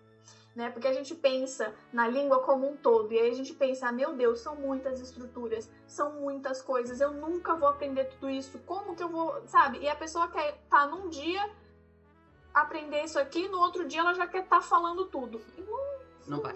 Né? 0.56 0.70
Porque 0.70 0.88
a 0.88 0.92
gente 0.92 1.14
pensa 1.14 1.72
na 1.92 2.08
língua 2.08 2.42
como 2.42 2.68
um 2.68 2.76
todo, 2.76 3.12
e 3.12 3.18
aí 3.18 3.30
a 3.30 3.34
gente 3.34 3.54
pensa, 3.54 3.88
ah, 3.88 3.92
meu 3.92 4.14
Deus, 4.14 4.40
são 4.40 4.56
muitas 4.56 5.00
estruturas, 5.00 5.70
são 5.86 6.14
muitas 6.14 6.60
coisas, 6.60 7.00
eu 7.00 7.12
nunca 7.12 7.54
vou 7.54 7.68
aprender 7.68 8.06
tudo 8.06 8.28
isso, 8.28 8.58
como 8.60 8.96
que 8.96 9.02
eu 9.02 9.08
vou, 9.08 9.46
sabe? 9.46 9.78
E 9.78 9.88
a 9.88 9.94
pessoa 9.94 10.26
quer 10.26 10.58
tá 10.68 10.86
num 10.86 11.08
dia 11.08 11.48
aprender 12.54 13.04
isso 13.04 13.18
aqui, 13.18 13.48
no 13.48 13.58
outro 13.58 13.86
dia 13.86 14.00
ela 14.00 14.14
já 14.14 14.26
quer 14.26 14.42
estar 14.44 14.60
tá 14.60 14.62
falando 14.62 15.06
tudo. 15.06 15.40
Não 16.26 16.36
Não 16.36 16.42
vai. 16.42 16.54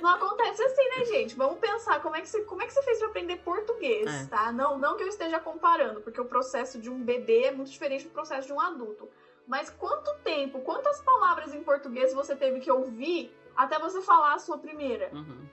não 0.00 0.10
acontece 0.10 0.62
assim, 0.62 0.88
né, 0.90 1.04
gente? 1.06 1.36
Vamos 1.36 1.58
pensar 1.58 2.00
como 2.00 2.16
é 2.16 2.20
que 2.20 2.28
você, 2.28 2.42
como 2.42 2.62
é 2.62 2.66
que 2.66 2.72
você 2.72 2.82
fez 2.82 2.98
para 2.98 3.08
aprender 3.08 3.36
português, 3.38 4.06
é. 4.06 4.26
tá? 4.26 4.52
Não, 4.52 4.78
não 4.78 4.96
que 4.96 5.02
eu 5.02 5.08
esteja 5.08 5.40
comparando, 5.40 6.00
porque 6.00 6.20
o 6.20 6.24
processo 6.24 6.78
de 6.78 6.90
um 6.90 7.02
bebê 7.02 7.44
é 7.44 7.50
muito 7.50 7.70
diferente 7.70 8.04
do 8.04 8.10
processo 8.10 8.46
de 8.46 8.52
um 8.52 8.60
adulto. 8.60 9.08
Mas 9.46 9.70
quanto 9.70 10.14
tempo, 10.22 10.60
quantas 10.60 11.00
palavras 11.00 11.54
em 11.54 11.62
português 11.62 12.12
você 12.12 12.36
teve 12.36 12.60
que 12.60 12.70
ouvir 12.70 13.34
até 13.56 13.78
você 13.78 14.02
falar 14.02 14.34
a 14.34 14.38
sua 14.38 14.58
primeira? 14.58 15.10
Uhum. 15.12 15.48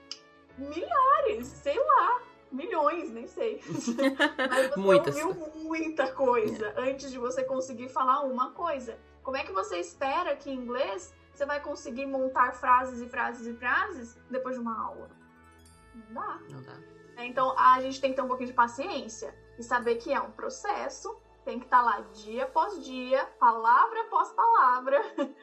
Milhares, 0.58 1.46
sei 1.46 1.78
lá 1.78 2.20
milhões, 2.50 3.10
nem 3.10 3.26
sei. 3.26 3.60
Mas 4.48 4.68
você 4.68 4.80
Muitas. 4.80 5.16
ouviu 5.16 5.50
muita 5.62 6.10
coisa 6.12 6.66
é. 6.68 6.90
antes 6.90 7.10
de 7.10 7.18
você 7.18 7.44
conseguir 7.44 7.88
falar 7.88 8.20
uma 8.22 8.50
coisa. 8.50 8.98
Como 9.26 9.36
é 9.36 9.42
que 9.42 9.50
você 9.50 9.80
espera 9.80 10.36
que 10.36 10.48
em 10.48 10.54
inglês 10.54 11.12
você 11.34 11.44
vai 11.44 11.60
conseguir 11.60 12.06
montar 12.06 12.52
frases 12.52 13.00
e 13.00 13.08
frases 13.08 13.44
e 13.44 13.54
frases 13.54 14.16
depois 14.30 14.54
de 14.54 14.60
uma 14.60 14.80
aula? 14.80 15.10
Não 15.92 16.14
dá. 16.14 16.38
Não 16.48 16.62
dá. 16.62 16.78
É, 17.16 17.26
então 17.26 17.58
a 17.58 17.80
gente 17.80 18.00
tem 18.00 18.10
que 18.10 18.16
ter 18.16 18.22
um 18.22 18.28
pouquinho 18.28 18.50
de 18.50 18.54
paciência 18.54 19.36
e 19.58 19.64
saber 19.64 19.96
que 19.96 20.12
é 20.12 20.20
um 20.20 20.30
processo, 20.30 21.20
tem 21.44 21.58
que 21.58 21.64
estar 21.64 21.78
tá 21.78 21.82
lá 21.82 22.00
dia 22.12 22.44
após 22.44 22.84
dia, 22.84 23.24
palavra 23.40 24.02
após 24.02 24.30
palavra. 24.30 25.02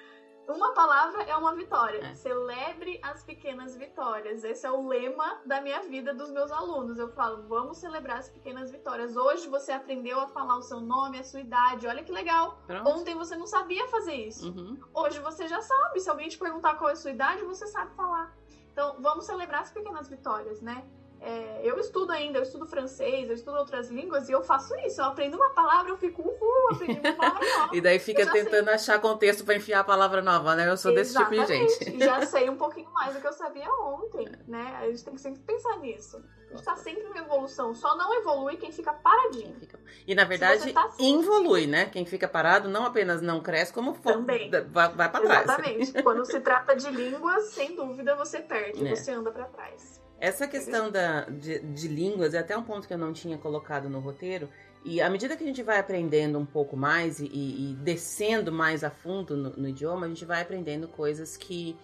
Uma 0.47 0.73
palavra 0.73 1.23
é 1.23 1.35
uma 1.35 1.55
vitória. 1.55 1.99
É. 1.99 2.15
Celebre 2.15 2.99
as 3.01 3.23
pequenas 3.23 3.75
vitórias. 3.75 4.43
Esse 4.43 4.65
é 4.65 4.71
o 4.71 4.87
lema 4.87 5.39
da 5.45 5.61
minha 5.61 5.81
vida 5.83 6.13
dos 6.13 6.29
meus 6.31 6.51
alunos. 6.51 6.99
Eu 6.99 7.09
falo, 7.09 7.43
vamos 7.47 7.77
celebrar 7.77 8.17
as 8.19 8.29
pequenas 8.29 8.69
vitórias. 8.69 9.15
Hoje 9.15 9.47
você 9.47 9.71
aprendeu 9.71 10.19
a 10.19 10.27
falar 10.27 10.57
o 10.57 10.61
seu 10.61 10.81
nome, 10.81 11.19
a 11.19 11.23
sua 11.23 11.39
idade. 11.39 11.87
Olha 11.87 12.03
que 12.03 12.11
legal. 12.11 12.57
Pronto. 12.67 12.89
Ontem 12.89 13.15
você 13.15 13.35
não 13.35 13.47
sabia 13.47 13.87
fazer 13.87 14.15
isso. 14.15 14.49
Uhum. 14.49 14.79
Hoje 14.93 15.19
você 15.19 15.47
já 15.47 15.61
sabe. 15.61 15.99
Se 15.99 16.09
alguém 16.09 16.27
te 16.27 16.37
perguntar 16.37 16.75
qual 16.75 16.89
é 16.89 16.93
a 16.93 16.97
sua 16.97 17.11
idade, 17.11 17.43
você 17.43 17.65
sabe 17.67 17.95
falar. 17.95 18.35
Então, 18.71 18.97
vamos 18.99 19.25
celebrar 19.25 19.61
as 19.61 19.71
pequenas 19.71 20.09
vitórias, 20.09 20.59
né? 20.59 20.83
É, 21.25 21.61
eu 21.63 21.79
estudo 21.79 22.11
ainda, 22.11 22.37
eu 22.39 22.43
estudo 22.43 22.65
francês, 22.65 23.29
eu 23.29 23.35
estudo 23.35 23.57
outras 23.57 23.89
línguas 23.89 24.27
e 24.27 24.33
eu 24.33 24.43
faço 24.43 24.75
isso. 24.79 24.99
Eu 24.99 25.05
aprendo 25.05 25.37
uma 25.37 25.51
palavra, 25.51 25.89
eu 25.89 25.97
fico, 25.97 26.21
uhul, 26.21 26.69
aprendi 26.71 26.99
uma 26.99 27.13
palavra 27.13 27.47
nova. 27.57 27.75
e 27.75 27.79
daí 27.79 27.97
fica 27.97 28.29
tentando 28.29 28.65
sei. 28.65 28.73
achar 28.73 28.99
contexto 28.99 29.45
para 29.45 29.55
enfiar 29.55 29.79
a 29.79 29.83
palavra 29.85 30.21
nova, 30.21 30.53
né? 30.53 30.69
Eu 30.69 30.75
sou 30.75 30.91
Exatamente. 30.91 31.47
desse 31.47 31.79
tipo 31.79 31.91
de 31.91 31.97
gente. 31.97 32.05
já 32.05 32.25
sei 32.25 32.49
um 32.49 32.57
pouquinho 32.57 32.91
mais 32.91 33.15
do 33.15 33.21
que 33.21 33.27
eu 33.27 33.31
sabia 33.31 33.71
ontem, 33.71 34.29
né? 34.45 34.77
A 34.81 34.87
gente 34.87 35.05
tem 35.05 35.13
que 35.15 35.21
sempre 35.21 35.39
pensar 35.43 35.77
nisso. 35.79 36.21
A 36.51 36.55
gente 36.55 36.65
tá 36.65 36.75
sempre 36.75 37.03
em 37.03 37.17
evolução. 37.17 37.73
Só 37.73 37.95
não 37.95 38.13
evolui 38.15 38.57
quem 38.57 38.71
fica 38.71 38.91
paradinho. 38.91 39.55
Fica... 39.59 39.79
E 40.05 40.13
na 40.13 40.25
verdade, 40.25 40.73
tá 40.73 40.83
assim, 40.83 41.19
evolui, 41.19 41.67
né? 41.67 41.85
Quem 41.85 42.05
fica 42.05 42.27
parado 42.27 42.67
não 42.67 42.85
apenas 42.85 43.21
não 43.21 43.41
cresce, 43.41 43.71
como 43.71 43.93
Também. 43.93 44.51
vai, 44.51 44.89
vai 44.89 45.09
para 45.09 45.21
trás. 45.21 45.43
Exatamente. 45.43 46.03
Quando 46.03 46.25
se 46.25 46.39
trata 46.41 46.75
de 46.75 46.91
línguas, 46.91 47.45
sem 47.45 47.75
dúvida 47.75 48.13
você 48.15 48.39
perde, 48.39 48.85
é. 48.85 48.93
você 48.93 49.11
anda 49.11 49.31
para 49.31 49.45
trás. 49.45 50.02
Essa 50.23 50.47
questão 50.47 50.89
da, 50.89 51.25
de, 51.25 51.59
de, 51.59 51.85
línguas 51.85 52.33
é 52.33 52.37
até 52.37 52.57
um 52.57 52.63
ponto 52.63 52.87
que 52.87 52.93
eu 52.93 52.97
não 52.97 53.11
tinha 53.11 53.37
colocado 53.37 53.89
no 53.89 53.99
roteiro. 53.99 54.47
E 54.85 55.01
à 55.01 55.09
medida 55.09 55.35
que 55.35 55.43
a 55.43 55.45
gente 55.45 55.61
vai 55.61 55.77
aprendendo 55.77 56.39
um 56.39 56.45
pouco 56.45 56.77
mais 56.77 57.19
e, 57.19 57.25
e 57.25 57.77
descendo 57.81 58.49
mais 58.49 58.85
a 58.85 58.89
fundo 58.89 59.35
no, 59.35 59.49
no, 59.49 59.67
idioma, 59.67 60.05
a 60.05 60.07
gente 60.07 60.23
vai 60.23 60.41
aprendendo 60.41 60.87
coisas 60.87 61.35
que 61.35 61.77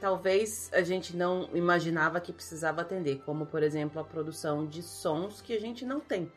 talvez 0.00 0.70
a 0.72 0.80
gente 0.80 1.14
não 1.14 1.50
imaginava 1.52 2.18
que 2.18 2.32
precisava 2.32 2.80
atender, 2.80 3.20
como 3.26 3.44
por 3.44 3.62
exemplo 3.62 4.00
a 4.00 4.04
produção 4.04 4.64
de 4.64 4.82
sons 4.82 5.42
que 5.42 5.54
a 5.54 5.60
gente 5.60 5.84
não 5.84 6.00
tem 6.00 6.32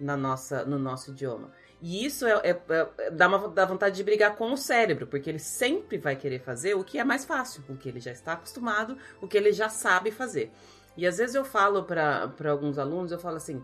na 0.00 0.16
nossa, 0.16 0.64
no 0.64 0.76
nosso 0.76 1.12
idioma. 1.12 1.52
E 1.80 2.04
isso 2.04 2.26
é, 2.26 2.32
é, 2.42 2.60
é, 2.98 3.10
dá, 3.12 3.28
uma, 3.28 3.48
dá 3.48 3.64
vontade 3.64 3.94
de 3.94 4.02
brigar 4.02 4.34
com 4.34 4.52
o 4.52 4.56
cérebro, 4.56 5.06
porque 5.06 5.30
ele 5.30 5.38
sempre 5.38 5.98
vai 5.98 6.16
querer 6.16 6.40
fazer 6.40 6.74
o 6.74 6.82
que 6.82 6.98
é 6.98 7.04
mais 7.04 7.24
fácil, 7.24 7.62
o 7.68 7.76
que 7.76 7.88
ele 7.88 8.00
já 8.00 8.10
está 8.10 8.32
acostumado, 8.32 8.98
o 9.20 9.28
que 9.28 9.36
ele 9.36 9.52
já 9.52 9.68
sabe 9.68 10.10
fazer. 10.10 10.50
E 10.96 11.06
às 11.06 11.18
vezes 11.18 11.34
eu 11.34 11.44
falo 11.44 11.84
para 11.84 12.32
alguns 12.48 12.78
alunos, 12.78 13.12
eu 13.12 13.18
falo 13.18 13.36
assim: 13.36 13.62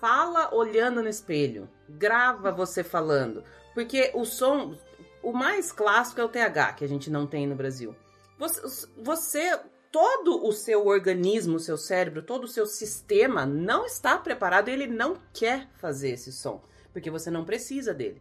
fala 0.00 0.54
olhando 0.54 1.02
no 1.02 1.08
espelho, 1.08 1.68
grava 1.88 2.52
você 2.52 2.84
falando, 2.84 3.42
porque 3.74 4.10
o 4.14 4.24
som, 4.24 4.76
o 5.22 5.32
mais 5.32 5.72
clássico 5.72 6.20
é 6.20 6.24
o 6.24 6.28
TH, 6.28 6.74
que 6.74 6.84
a 6.84 6.88
gente 6.88 7.10
não 7.10 7.26
tem 7.26 7.46
no 7.46 7.54
Brasil. 7.54 7.94
Você, 8.38 8.88
você 8.96 9.58
todo 9.90 10.46
o 10.46 10.52
seu 10.52 10.86
organismo, 10.86 11.56
o 11.56 11.60
seu 11.60 11.78
cérebro, 11.78 12.22
todo 12.22 12.44
o 12.44 12.48
seu 12.48 12.66
sistema 12.66 13.46
não 13.46 13.86
está 13.86 14.18
preparado, 14.18 14.68
ele 14.68 14.86
não 14.86 15.16
quer 15.32 15.68
fazer 15.78 16.10
esse 16.10 16.30
som, 16.30 16.62
porque 16.92 17.10
você 17.10 17.30
não 17.30 17.44
precisa 17.44 17.94
dele. 17.94 18.20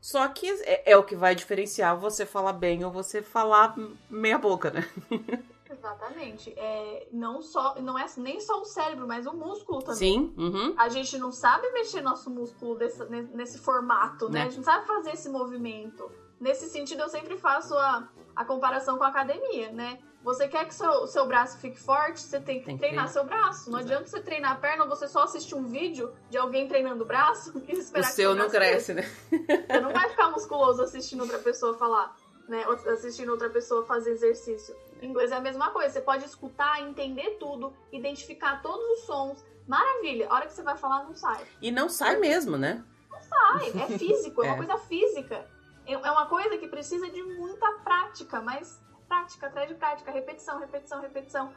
Só 0.00 0.28
que 0.28 0.50
é, 0.64 0.92
é 0.92 0.96
o 0.98 1.02
que 1.02 1.16
vai 1.16 1.34
diferenciar 1.34 1.98
você 1.98 2.26
falar 2.26 2.52
bem 2.52 2.84
ou 2.84 2.92
você 2.92 3.22
falar 3.22 3.74
meia 4.10 4.36
boca, 4.36 4.70
né? 4.70 4.86
Exatamente. 5.70 6.52
É, 6.56 7.08
não, 7.12 7.40
só, 7.40 7.76
não 7.80 7.98
é 7.98 8.06
nem 8.18 8.40
só 8.40 8.60
o 8.60 8.64
cérebro, 8.64 9.06
mas 9.06 9.26
o 9.26 9.32
músculo 9.32 9.80
também. 9.80 9.96
Sim. 9.96 10.34
Uhum. 10.36 10.74
A 10.76 10.88
gente 10.88 11.16
não 11.18 11.32
sabe 11.32 11.70
mexer 11.72 12.02
nosso 12.02 12.30
músculo 12.30 12.76
desse, 12.76 13.04
nesse 13.06 13.58
formato, 13.58 14.28
né? 14.28 14.40
né? 14.40 14.42
A 14.42 14.44
gente 14.44 14.56
não 14.58 14.64
sabe 14.64 14.86
fazer 14.86 15.12
esse 15.12 15.28
movimento. 15.28 16.10
Nesse 16.38 16.68
sentido, 16.68 17.02
eu 17.02 17.08
sempre 17.08 17.38
faço 17.38 17.74
a, 17.76 18.08
a 18.36 18.44
comparação 18.44 18.98
com 18.98 19.04
a 19.04 19.08
academia, 19.08 19.72
né? 19.72 19.98
Você 20.24 20.48
quer 20.48 20.64
que 20.64 20.70
o 20.70 20.74
seu, 20.74 21.06
seu 21.06 21.26
braço 21.26 21.58
fique 21.58 21.78
forte, 21.78 22.20
você 22.20 22.40
tem 22.40 22.58
que, 22.58 22.64
tem 22.64 22.76
que 22.76 22.80
treinar 22.80 23.08
seu 23.08 23.24
braço. 23.24 23.70
Não 23.70 23.78
Exato. 23.78 23.92
adianta 23.92 24.10
você 24.10 24.22
treinar 24.22 24.52
a 24.52 24.56
perna 24.56 24.84
ou 24.84 24.88
você 24.88 25.06
só 25.06 25.24
assistir 25.24 25.54
um 25.54 25.64
vídeo 25.64 26.10
de 26.30 26.38
alguém 26.38 26.66
treinando 26.66 27.04
o 27.04 27.06
braço 27.06 27.52
e 27.68 27.72
esperar 27.72 28.06
o 28.06 28.08
que 28.08 28.14
seu 28.14 28.34
não 28.34 28.48
cresce, 28.48 28.94
né? 28.94 29.02
Você 29.30 29.80
não 29.80 29.92
vai 29.92 30.08
ficar 30.08 30.30
musculoso 30.30 30.82
assistindo 30.82 31.20
outra 31.20 31.38
pessoa 31.38 31.76
falar, 31.76 32.16
né? 32.48 32.64
Assistindo 32.90 33.32
outra 33.32 33.50
pessoa 33.50 33.84
fazer 33.84 34.12
exercício. 34.12 34.74
Inglês 35.06 35.30
é 35.30 35.36
a 35.36 35.40
mesma 35.40 35.70
coisa. 35.70 35.90
Você 35.90 36.00
pode 36.00 36.24
escutar, 36.24 36.80
entender 36.82 37.36
tudo, 37.38 37.72
identificar 37.92 38.62
todos 38.62 38.84
os 38.98 39.06
sons. 39.06 39.44
Maravilha. 39.66 40.28
A 40.28 40.34
hora 40.34 40.46
que 40.46 40.52
você 40.52 40.62
vai 40.62 40.76
falar, 40.76 41.04
não 41.04 41.14
sai. 41.14 41.44
E 41.60 41.70
não 41.70 41.88
sai 41.88 42.16
mesmo, 42.16 42.56
né? 42.56 42.84
Não 43.10 43.20
sai. 43.20 43.70
É 43.82 43.86
físico, 43.98 44.42
é, 44.42 44.48
é 44.48 44.50
uma 44.50 44.56
coisa 44.56 44.78
física. 44.78 45.46
É, 45.86 45.92
é 45.92 46.10
uma 46.10 46.26
coisa 46.26 46.56
que 46.58 46.68
precisa 46.68 47.08
de 47.10 47.22
muita 47.22 47.70
prática, 47.84 48.40
mas 48.40 48.82
prática 49.08 49.46
atrás 49.46 49.68
de 49.68 49.74
prática, 49.74 50.10
repetição, 50.10 50.58
repetição, 50.58 51.00
repetição. 51.00 51.52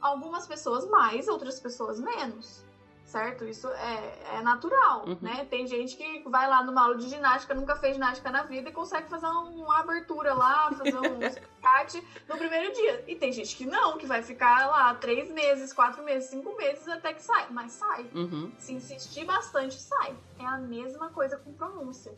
Algumas 0.00 0.46
pessoas 0.46 0.88
mais, 0.88 1.26
outras 1.26 1.58
pessoas 1.58 1.98
menos 1.98 2.66
certo? 3.06 3.44
Isso 3.44 3.68
é, 3.68 4.36
é 4.38 4.42
natural, 4.42 5.04
uhum. 5.06 5.16
né? 5.22 5.46
Tem 5.48 5.66
gente 5.66 5.96
que 5.96 6.28
vai 6.28 6.48
lá 6.48 6.62
numa 6.64 6.82
aula 6.82 6.96
de 6.96 7.08
ginástica, 7.08 7.54
nunca 7.54 7.76
fez 7.76 7.94
ginástica 7.94 8.30
na 8.30 8.42
vida 8.42 8.68
e 8.68 8.72
consegue 8.72 9.08
fazer 9.08 9.26
uma 9.26 9.78
abertura 9.78 10.34
lá, 10.34 10.72
fazer 10.72 10.98
um 10.98 11.20
kart 11.62 11.94
no 12.28 12.36
primeiro 12.36 12.74
dia. 12.74 13.04
E 13.06 13.14
tem 13.14 13.32
gente 13.32 13.56
que 13.56 13.64
não, 13.64 13.96
que 13.96 14.06
vai 14.06 14.22
ficar 14.22 14.66
lá 14.66 14.92
três 14.94 15.30
meses, 15.30 15.72
quatro 15.72 16.02
meses, 16.02 16.28
cinco 16.28 16.56
meses 16.56 16.86
até 16.88 17.14
que 17.14 17.22
sai. 17.22 17.46
Mas 17.50 17.72
sai. 17.72 18.10
Uhum. 18.12 18.52
Se 18.58 18.74
insistir 18.74 19.24
bastante, 19.24 19.80
sai. 19.80 20.16
É 20.38 20.44
a 20.44 20.58
mesma 20.58 21.08
coisa 21.10 21.36
com 21.36 21.52
pronúncia. 21.52 22.12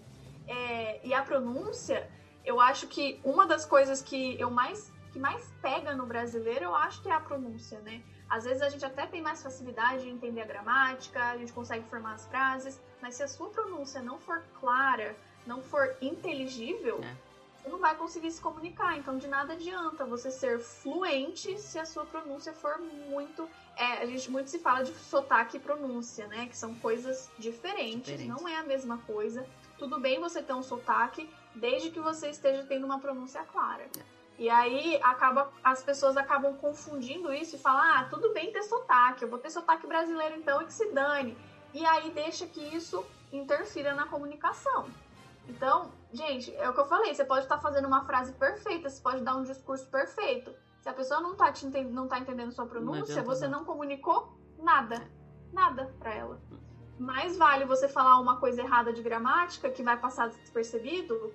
É, 0.47 1.07
e 1.07 1.13
a 1.13 1.23
pronúncia, 1.23 2.11
eu 2.45 2.59
acho 2.59 2.87
que 2.87 3.21
uma 3.23 3.47
das 3.47 3.67
coisas 3.67 4.01
que 4.01 4.41
eu 4.41 4.51
mais 4.51 4.91
que 5.19 5.21
mais 5.21 5.53
pega 5.61 5.97
no 5.97 6.07
brasileiro, 6.07 6.65
eu 6.65 6.75
acho 6.75 7.03
que 7.03 7.09
é 7.09 7.13
a 7.13 7.21
pronúncia, 7.21 7.81
né? 7.81 8.03
Às 8.31 8.45
vezes 8.45 8.63
a 8.63 8.69
gente 8.69 8.85
até 8.85 9.05
tem 9.05 9.21
mais 9.21 9.43
facilidade 9.43 10.05
de 10.05 10.11
entender 10.11 10.43
a 10.43 10.47
gramática, 10.47 11.21
a 11.31 11.37
gente 11.37 11.53
consegue 11.53 11.85
formar 11.89 12.15
as 12.15 12.27
frases, 12.27 12.81
mas 13.03 13.17
se 13.17 13.25
a 13.25 13.29
sua 13.29 13.51
pronúncia 13.51 14.01
não 14.01 14.21
for 14.21 14.45
clara, 14.61 15.17
não 15.45 15.61
for 15.61 15.97
inteligível, 16.01 17.01
é. 17.03 17.17
você 17.61 17.69
não 17.69 17.79
vai 17.79 17.97
conseguir 17.97 18.31
se 18.31 18.41
comunicar. 18.41 18.97
Então, 18.97 19.19
de 19.19 19.27
nada 19.27 19.55
adianta 19.55 20.05
você 20.05 20.31
ser 20.31 20.61
fluente 20.61 21.59
se 21.59 21.81
a 21.81 21.85
sua 21.85 22.07
pronúncia 22.07 22.53
for 22.53 22.79
muito. 22.79 23.49
É, 23.77 24.03
a 24.03 24.07
gente 24.07 24.31
muito 24.31 24.51
se 24.51 24.59
fala 24.61 24.85
de 24.85 24.93
sotaque 24.95 25.57
e 25.57 25.61
pronúncia, 25.61 26.29
né? 26.29 26.47
Que 26.47 26.57
são 26.57 26.75
coisas 26.77 27.29
diferentes, 27.39 28.13
Diferente. 28.13 28.29
não 28.29 28.47
é 28.47 28.57
a 28.57 28.63
mesma 28.63 28.99
coisa. 28.99 29.45
Tudo 29.79 29.99
bem 29.99 30.21
você 30.21 30.43
ter 30.43 30.53
um 30.53 30.63
sotaque, 30.63 31.29
desde 31.55 31.91
que 31.91 32.01
você 32.01 32.29
esteja 32.29 32.65
tendo 32.65 32.85
uma 32.85 33.01
pronúncia 33.01 33.43
clara. 33.45 33.85
É. 33.99 34.18
E 34.39 34.49
aí 34.49 35.01
acaba, 35.03 35.51
as 35.65 35.83
pessoas 35.83 36.17
acabam 36.17 36.55
confundindo 36.55 37.33
isso 37.35 37.57
e 37.57 37.59
falam: 37.59 37.83
ah, 37.83 38.07
tudo 38.09 38.33
bem 38.33 38.53
ter 38.53 38.63
sotaque, 38.63 39.25
eu 39.25 39.29
vou 39.29 39.39
ter 39.39 39.51
sotaque 39.51 39.87
brasileiro 39.87 40.37
então 40.37 40.63
e 40.63 40.67
que 40.67 40.73
se 40.73 40.93
dane. 40.93 41.37
E 41.75 41.85
aí 41.85 42.11
deixa 42.11 42.47
que 42.47 42.61
isso 42.61 43.05
interfira 43.33 43.93
na 43.95 44.07
comunicação. 44.07 44.87
Então, 45.49 45.91
gente, 46.13 46.55
é 46.55 46.69
o 46.71 46.73
que 46.73 46.81
eu 46.81 46.87
falei: 46.87 47.13
você 47.13 47.25
pode 47.25 47.47
estar 47.47 47.59
fazendo 47.59 47.89
uma 47.89 48.05
frase 48.05 48.33
perfeita, 48.33 48.89
você 48.89 49.03
pode 49.03 49.23
dar 49.23 49.35
um 49.35 49.43
discurso 49.43 49.87
perfeito. 49.89 50.55
Se 50.81 50.89
a 50.89 50.93
pessoa 50.93 51.21
não 51.21 51.33
está 51.33 51.53
não 51.91 52.07
tá 52.07 52.21
entendendo 52.21 52.53
sua 52.53 52.67
pronúncia, 52.67 53.17
não 53.17 53.25
você 53.25 53.49
não 53.49 53.65
comunicou 53.65 54.39
nada. 54.59 55.11
Nada 55.53 55.93
para 55.99 56.15
ela. 56.15 56.41
Mais 56.97 57.37
vale 57.37 57.65
você 57.65 57.89
falar 57.89 58.21
uma 58.21 58.39
coisa 58.39 58.61
errada 58.61 58.93
de 58.93 59.03
gramática 59.03 59.71
que 59.71 59.83
vai 59.83 59.97
passar 59.97 60.29
despercebido 60.29 61.33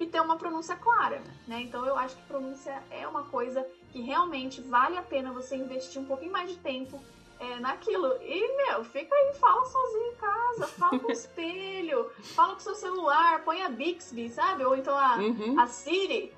e 0.00 0.06
ter 0.06 0.20
uma 0.20 0.36
pronúncia 0.36 0.76
clara, 0.76 1.22
né? 1.46 1.60
Então 1.60 1.84
eu 1.84 1.96
acho 1.96 2.16
que 2.16 2.22
pronúncia 2.22 2.82
é 2.90 3.06
uma 3.06 3.24
coisa 3.24 3.66
que 3.90 4.00
realmente 4.00 4.60
vale 4.60 4.96
a 4.96 5.02
pena 5.02 5.32
você 5.32 5.56
investir 5.56 6.00
um 6.00 6.04
pouquinho 6.04 6.32
mais 6.32 6.50
de 6.50 6.56
tempo 6.56 7.02
é, 7.40 7.58
naquilo. 7.58 8.16
E, 8.20 8.56
meu, 8.56 8.84
fica 8.84 9.14
aí, 9.14 9.34
fala 9.34 9.64
sozinho 9.64 10.12
em 10.12 10.14
casa, 10.16 10.66
fala 10.66 10.98
com 10.98 11.08
o 11.08 11.12
espelho, 11.12 12.10
fala 12.34 12.54
com 12.54 12.60
o 12.60 12.62
seu 12.62 12.74
celular, 12.74 13.42
põe 13.44 13.62
a 13.62 13.68
Bixby, 13.68 14.28
sabe? 14.30 14.64
Ou 14.64 14.76
então 14.76 14.96
a, 14.96 15.16
uhum. 15.16 15.58
a 15.58 15.66
Siri. 15.66 16.32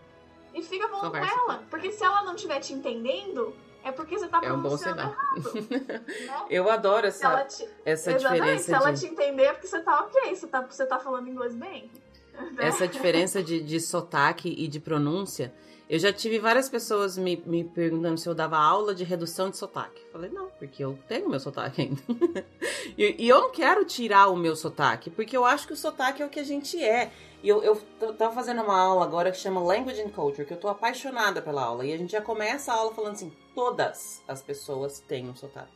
e 0.55 0.63
fica 0.63 0.89
Conversa 0.89 1.35
com 1.35 1.51
ela. 1.51 1.65
Porque 1.71 1.91
se 1.91 2.05
ela 2.05 2.23
não 2.23 2.35
estiver 2.35 2.61
te 2.61 2.73
entendendo, 2.73 3.55
é 3.83 3.91
porque 3.91 4.19
você 4.19 4.29
tá 4.29 4.41
é 4.43 4.53
um 4.53 4.61
bom 4.61 4.77
sinal. 4.77 4.99
errado. 4.99 5.53
né? 5.71 6.47
Eu 6.51 6.71
adoro 6.71 7.07
essa, 7.07 7.45
te... 7.45 7.69
essa 7.85 8.15
diferença. 8.15 8.65
Se 8.65 8.75
ela 8.75 8.93
te 8.93 9.07
entender, 9.07 9.45
é 9.45 9.53
porque 9.53 9.67
você 9.67 9.81
tá 9.81 10.01
ok, 10.01 10.35
você 10.35 10.47
tá, 10.47 10.61
você 10.63 10.87
tá 10.87 10.99
falando 10.99 11.29
inglês 11.29 11.55
bem. 11.55 11.91
Essa 12.59 12.87
diferença 12.87 13.43
de, 13.43 13.61
de 13.61 13.81
sotaque 13.81 14.55
e 14.57 14.69
de 14.69 14.81
pronúncia. 14.81 15.53
Eu 15.91 15.99
já 15.99 16.13
tive 16.13 16.39
várias 16.39 16.69
pessoas 16.69 17.19
me, 17.19 17.43
me 17.45 17.65
perguntando 17.65 18.17
se 18.17 18.29
eu 18.29 18.33
dava 18.33 18.57
aula 18.57 18.95
de 18.95 19.03
redução 19.03 19.51
de 19.51 19.57
sotaque. 19.57 20.01
Falei, 20.13 20.31
não, 20.31 20.49
porque 20.51 20.85
eu 20.85 20.97
tenho 21.09 21.29
meu 21.29 21.41
sotaque 21.41 21.83
ainda. 21.83 22.01
e, 22.97 23.25
e, 23.25 23.29
eu 23.29 23.41
não 23.41 23.51
quero 23.51 23.85
tirar 23.85 24.29
o 24.29 24.37
meu 24.37 24.55
sotaque, 24.55 25.11
porque 25.11 25.37
eu 25.37 25.45
acho 25.45 25.67
que 25.67 25.73
o 25.73 25.77
sotaque 25.77 26.23
é 26.23 26.27
o 26.27 26.29
que 26.29 26.39
a 26.39 26.45
gente 26.45 26.81
é. 26.81 27.11
E 27.43 27.49
eu, 27.49 27.65
eu 27.65 28.15
tava 28.15 28.33
fazendo 28.33 28.63
uma 28.63 28.79
aula 28.79 29.05
agora 29.05 29.33
que 29.33 29.39
chama 29.39 29.61
Language 29.61 30.01
and 30.01 30.11
Culture, 30.11 30.47
que 30.47 30.55
eu 30.55 30.61
tô 30.61 30.69
apaixonada 30.69 31.43
pela 31.43 31.65
aula. 31.65 31.85
E 31.85 31.93
a 31.93 31.97
gente 31.97 32.13
já 32.13 32.21
começa 32.21 32.73
a 32.73 32.77
aula 32.77 32.95
falando 32.95 33.15
assim: 33.15 33.33
todas 33.53 34.23
as 34.29 34.41
pessoas 34.41 35.01
têm 35.01 35.29
um 35.29 35.35
sotaque. 35.35 35.73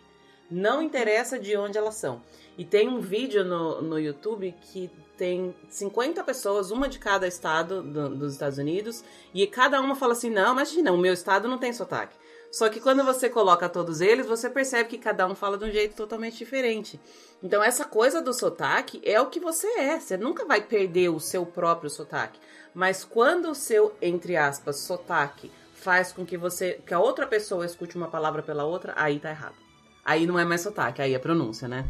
Não 0.49 0.81
interessa 0.81 1.41
de 1.41 1.57
onde 1.57 1.77
elas 1.77 1.97
são. 1.97 2.23
E 2.57 2.65
tem 2.65 2.89
um 2.89 3.01
vídeo 3.01 3.45
no, 3.45 3.83
no 3.83 3.99
YouTube 3.99 4.55
que 4.61 4.91
tem 5.17 5.55
50 5.69 6.23
pessoas, 6.25 6.71
uma 6.71 6.89
de 6.89 6.99
cada 6.99 7.27
estado 7.27 7.83
do, 7.83 8.11
dos 8.11 8.33
Estados 8.33 8.59
Unidos, 8.59 9.05
e 9.33 9.47
cada 9.47 9.81
uma 9.81 9.95
fala 9.95 10.13
assim: 10.13 10.31
não, 10.31 10.53
imagina, 10.53 10.93
o 10.93 10.99
meu 10.99 11.13
estado 11.13 11.49
não 11.49 11.59
tem 11.59 11.73
sotaque. 11.73 12.17
Só 12.51 12.69
que 12.69 12.79
quando 12.79 13.03
você 13.03 13.29
coloca 13.29 13.69
todos 13.69 14.01
eles, 14.01 14.27
você 14.27 14.49
percebe 14.49 14.89
que 14.89 14.99
cada 14.99 15.27
um 15.27 15.35
fala 15.35 15.59
de 15.59 15.65
um 15.65 15.73
jeito 15.73 15.97
totalmente 15.97 16.39
diferente. 16.39 17.01
Então, 17.43 17.61
essa 17.61 17.85
coisa 17.85 18.23
do 18.23 18.33
sotaque 18.33 19.03
é 19.05 19.21
o 19.21 19.27
que 19.27 19.41
você 19.41 19.67
é. 19.77 19.99
Você 19.99 20.17
nunca 20.17 20.45
vai 20.45 20.61
perder 20.61 21.09
o 21.09 21.19
seu 21.19 21.45
próprio 21.45 21.91
sotaque. 21.91 22.39
Mas 22.73 23.03
quando 23.03 23.51
o 23.51 23.57
seu, 23.57 23.93
entre 24.01 24.37
aspas, 24.37 24.77
sotaque 24.77 25.51
faz 25.75 26.13
com 26.13 26.25
que 26.25 26.37
você, 26.37 26.81
que 26.87 26.95
a 26.95 27.01
outra 27.01 27.27
pessoa 27.27 27.67
escute 27.67 27.97
uma 27.97 28.07
palavra 28.07 28.41
pela 28.41 28.65
outra, 28.65 28.93
aí 28.97 29.19
tá 29.19 29.31
errado. 29.31 29.57
Aí 30.05 30.25
não 30.25 30.39
é 30.39 30.45
mais 30.45 30.61
sotaque, 30.61 31.03
aí 31.03 31.13
é 31.13 31.19
pronúncia, 31.19 31.67
né? 31.67 31.85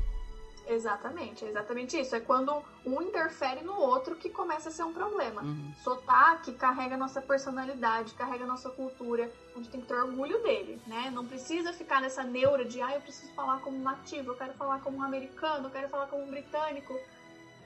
Exatamente, 0.67 1.45
é 1.45 1.49
exatamente 1.49 1.99
isso. 1.99 2.17
É 2.17 2.21
quando 2.21 2.63
um 2.85 3.03
interfere 3.03 3.63
no 3.63 3.79
outro 3.79 4.17
que 4.17 4.31
começa 4.31 4.71
a 4.71 4.73
ser 4.73 4.83
um 4.83 4.93
problema. 4.93 5.43
Uhum. 5.43 5.73
Sotaque 5.83 6.53
carrega 6.53 6.97
nossa 6.97 7.21
personalidade, 7.21 8.15
carrega 8.15 8.47
nossa 8.47 8.71
cultura. 8.71 9.31
A 9.55 9.59
gente 9.59 9.71
tem 9.71 9.81
que 9.81 9.87
ter 9.87 9.95
orgulho 9.95 10.43
dele, 10.43 10.81
né? 10.87 11.11
Não 11.13 11.27
precisa 11.27 11.73
ficar 11.73 12.01
nessa 12.01 12.23
neura 12.23 12.65
de, 12.65 12.81
ah, 12.81 12.95
eu 12.95 13.01
preciso 13.01 13.33
falar 13.35 13.61
como 13.61 13.77
um 13.77 13.83
nativo, 13.83 14.33
eu 14.33 14.37
quero 14.37 14.55
falar 14.55 14.81
como 14.81 14.99
um 14.99 15.03
americano, 15.03 15.67
eu 15.67 15.71
quero 15.71 15.89
falar 15.89 16.07
como 16.07 16.25
um 16.25 16.31
britânico. 16.31 16.99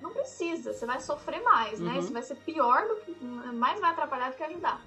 Não 0.00 0.12
precisa, 0.12 0.72
você 0.72 0.86
vai 0.86 1.00
sofrer 1.00 1.42
mais, 1.42 1.80
né? 1.80 1.88
uhum. 1.88 1.94
né? 1.94 2.00
Isso 2.00 2.12
vai 2.12 2.22
ser 2.22 2.36
pior 2.36 2.86
do 2.88 2.96
que. 2.96 3.24
mais 3.54 3.80
vai 3.80 3.90
atrapalhar 3.90 4.30
do 4.30 4.36
que 4.36 4.42
ajudar. 4.42 4.80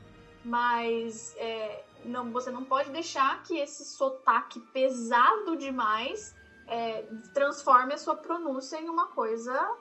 Mas 0.43 1.35
é, 1.37 1.83
não, 2.03 2.31
você 2.31 2.49
não 2.51 2.65
pode 2.65 2.89
deixar 2.89 3.41
que 3.43 3.57
esse 3.57 3.85
sotaque 3.85 4.59
pesado 4.73 5.55
demais 5.55 6.35
é, 6.71 7.03
transforme 7.33 7.93
a 7.93 7.97
sua 7.97 8.15
pronúncia 8.15 8.77
em 8.77 8.87
uma 8.87 9.07
coisa 9.07 9.75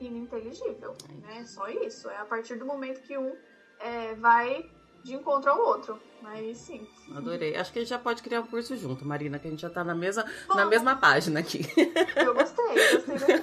ininteligível, 0.00 0.96
né? 1.20 1.44
Só 1.44 1.68
isso. 1.68 2.08
É 2.08 2.16
a 2.16 2.24
partir 2.24 2.56
do 2.56 2.64
momento 2.64 3.02
que 3.02 3.16
um 3.18 3.36
é, 3.78 4.14
vai 4.14 4.68
de 5.04 5.14
encontro 5.14 5.50
ao 5.50 5.60
outro. 5.60 6.00
Aí 6.24 6.54
sim. 6.54 6.86
Adorei. 7.14 7.56
Acho 7.56 7.72
que 7.72 7.78
a 7.78 7.82
gente 7.82 7.90
já 7.90 7.98
pode 7.98 8.22
criar 8.22 8.40
um 8.40 8.46
curso 8.46 8.74
junto, 8.76 9.04
Marina, 9.04 9.38
que 9.38 9.48
a 9.48 9.50
gente 9.50 9.60
já 9.60 9.68
tá 9.70 9.84
na 9.84 9.94
mesma, 9.94 10.24
na 10.48 10.64
mesma 10.64 10.96
página 10.96 11.40
aqui. 11.40 11.60
Eu 12.16 12.34
gostei, 12.34 12.66
gostei 13.06 13.36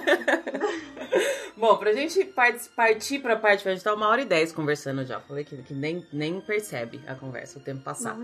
Bom, 1.56 1.76
pra 1.76 1.92
gente 1.92 2.24
partir 2.76 3.20
pra 3.20 3.36
parte, 3.36 3.68
a 3.68 3.72
gente 3.72 3.82
tá 3.82 3.94
uma 3.94 4.08
hora 4.08 4.22
e 4.22 4.24
dez 4.24 4.52
conversando 4.52 5.04
já. 5.04 5.20
Falei 5.20 5.44
que, 5.44 5.56
que 5.62 5.74
nem, 5.74 6.06
nem 6.12 6.40
percebe 6.40 7.00
a 7.06 7.14
conversa, 7.14 7.58
o 7.58 7.62
tempo 7.62 7.82
passar. 7.82 8.16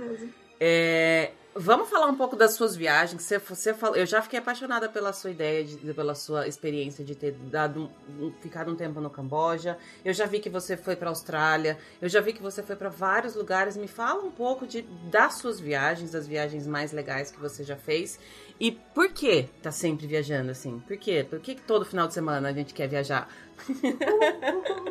É, 0.60 1.32
vamos 1.54 1.88
falar 1.88 2.06
um 2.06 2.16
pouco 2.16 2.36
das 2.36 2.52
suas 2.54 2.74
viagens. 2.74 3.22
Você, 3.22 3.38
você 3.38 3.74
falou, 3.74 3.96
eu 3.96 4.06
já 4.06 4.20
fiquei 4.20 4.38
apaixonada 4.38 4.88
pela 4.88 5.12
sua 5.12 5.30
ideia, 5.30 5.64
de, 5.64 5.76
pela 5.94 6.14
sua 6.14 6.46
experiência 6.46 7.04
de 7.04 7.14
ter 7.14 7.32
dado, 7.32 7.90
ficado 8.40 8.70
um 8.72 8.76
tempo 8.76 9.00
no 9.00 9.10
Camboja. 9.10 9.78
Eu 10.04 10.12
já 10.12 10.26
vi 10.26 10.40
que 10.40 10.50
você 10.50 10.76
foi 10.76 10.96
para 10.96 11.08
Austrália. 11.08 11.78
Eu 12.00 12.08
já 12.08 12.20
vi 12.20 12.32
que 12.32 12.42
você 12.42 12.62
foi 12.62 12.76
para 12.76 12.88
vários 12.88 13.34
lugares. 13.34 13.76
Me 13.76 13.88
fala 13.88 14.22
um 14.22 14.30
pouco 14.30 14.66
de, 14.66 14.82
das 15.10 15.34
suas 15.34 15.60
viagens, 15.60 16.10
das 16.10 16.26
viagens 16.26 16.66
mais 16.66 16.92
legais 16.92 17.30
que 17.30 17.40
você 17.40 17.62
já 17.64 17.76
fez. 17.76 18.18
E 18.58 18.70
por 18.70 19.10
que 19.10 19.48
tá 19.62 19.70
sempre 19.70 20.06
viajando 20.06 20.50
assim? 20.50 20.78
Por 20.86 20.96
quê? 20.96 21.26
Por 21.28 21.40
que, 21.40 21.56
todo 21.56 21.84
final 21.84 22.06
de 22.06 22.14
semana 22.14 22.48
a 22.48 22.52
gente 22.52 22.74
quer 22.74 22.88
viajar? 22.88 23.28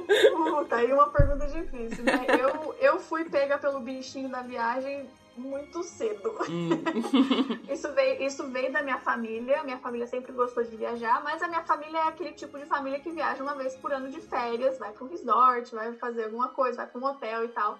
Tá 0.69 0.77
aí 0.77 0.91
uma 0.91 1.09
pergunta 1.09 1.45
difícil, 1.45 2.03
né? 2.03 2.25
Eu, 2.41 2.73
eu 2.79 2.99
fui 2.99 3.25
pega 3.25 3.59
pelo 3.59 3.79
bichinho 3.81 4.29
da 4.29 4.41
viagem 4.41 5.07
muito 5.35 5.83
cedo. 5.83 6.35
Hum. 6.49 6.69
isso, 7.71 7.91
veio, 7.93 8.23
isso 8.23 8.47
veio 8.49 8.71
da 8.71 8.81
minha 8.81 8.99
família. 8.99 9.63
Minha 9.63 9.79
família 9.79 10.07
sempre 10.07 10.31
gostou 10.31 10.63
de 10.63 10.75
viajar, 10.75 11.23
mas 11.23 11.41
a 11.41 11.47
minha 11.47 11.63
família 11.63 11.97
é 11.99 12.07
aquele 12.07 12.33
tipo 12.33 12.57
de 12.57 12.65
família 12.65 12.99
que 12.99 13.11
viaja 13.11 13.43
uma 13.43 13.55
vez 13.55 13.75
por 13.75 13.91
ano 13.91 14.09
de 14.09 14.21
férias, 14.21 14.77
vai 14.77 14.91
para 14.91 15.05
um 15.05 15.09
resort, 15.09 15.73
vai 15.73 15.93
fazer 15.93 16.25
alguma 16.25 16.49
coisa, 16.49 16.77
vai 16.77 16.87
para 16.87 17.01
um 17.01 17.05
hotel 17.05 17.45
e 17.45 17.47
tal. 17.49 17.79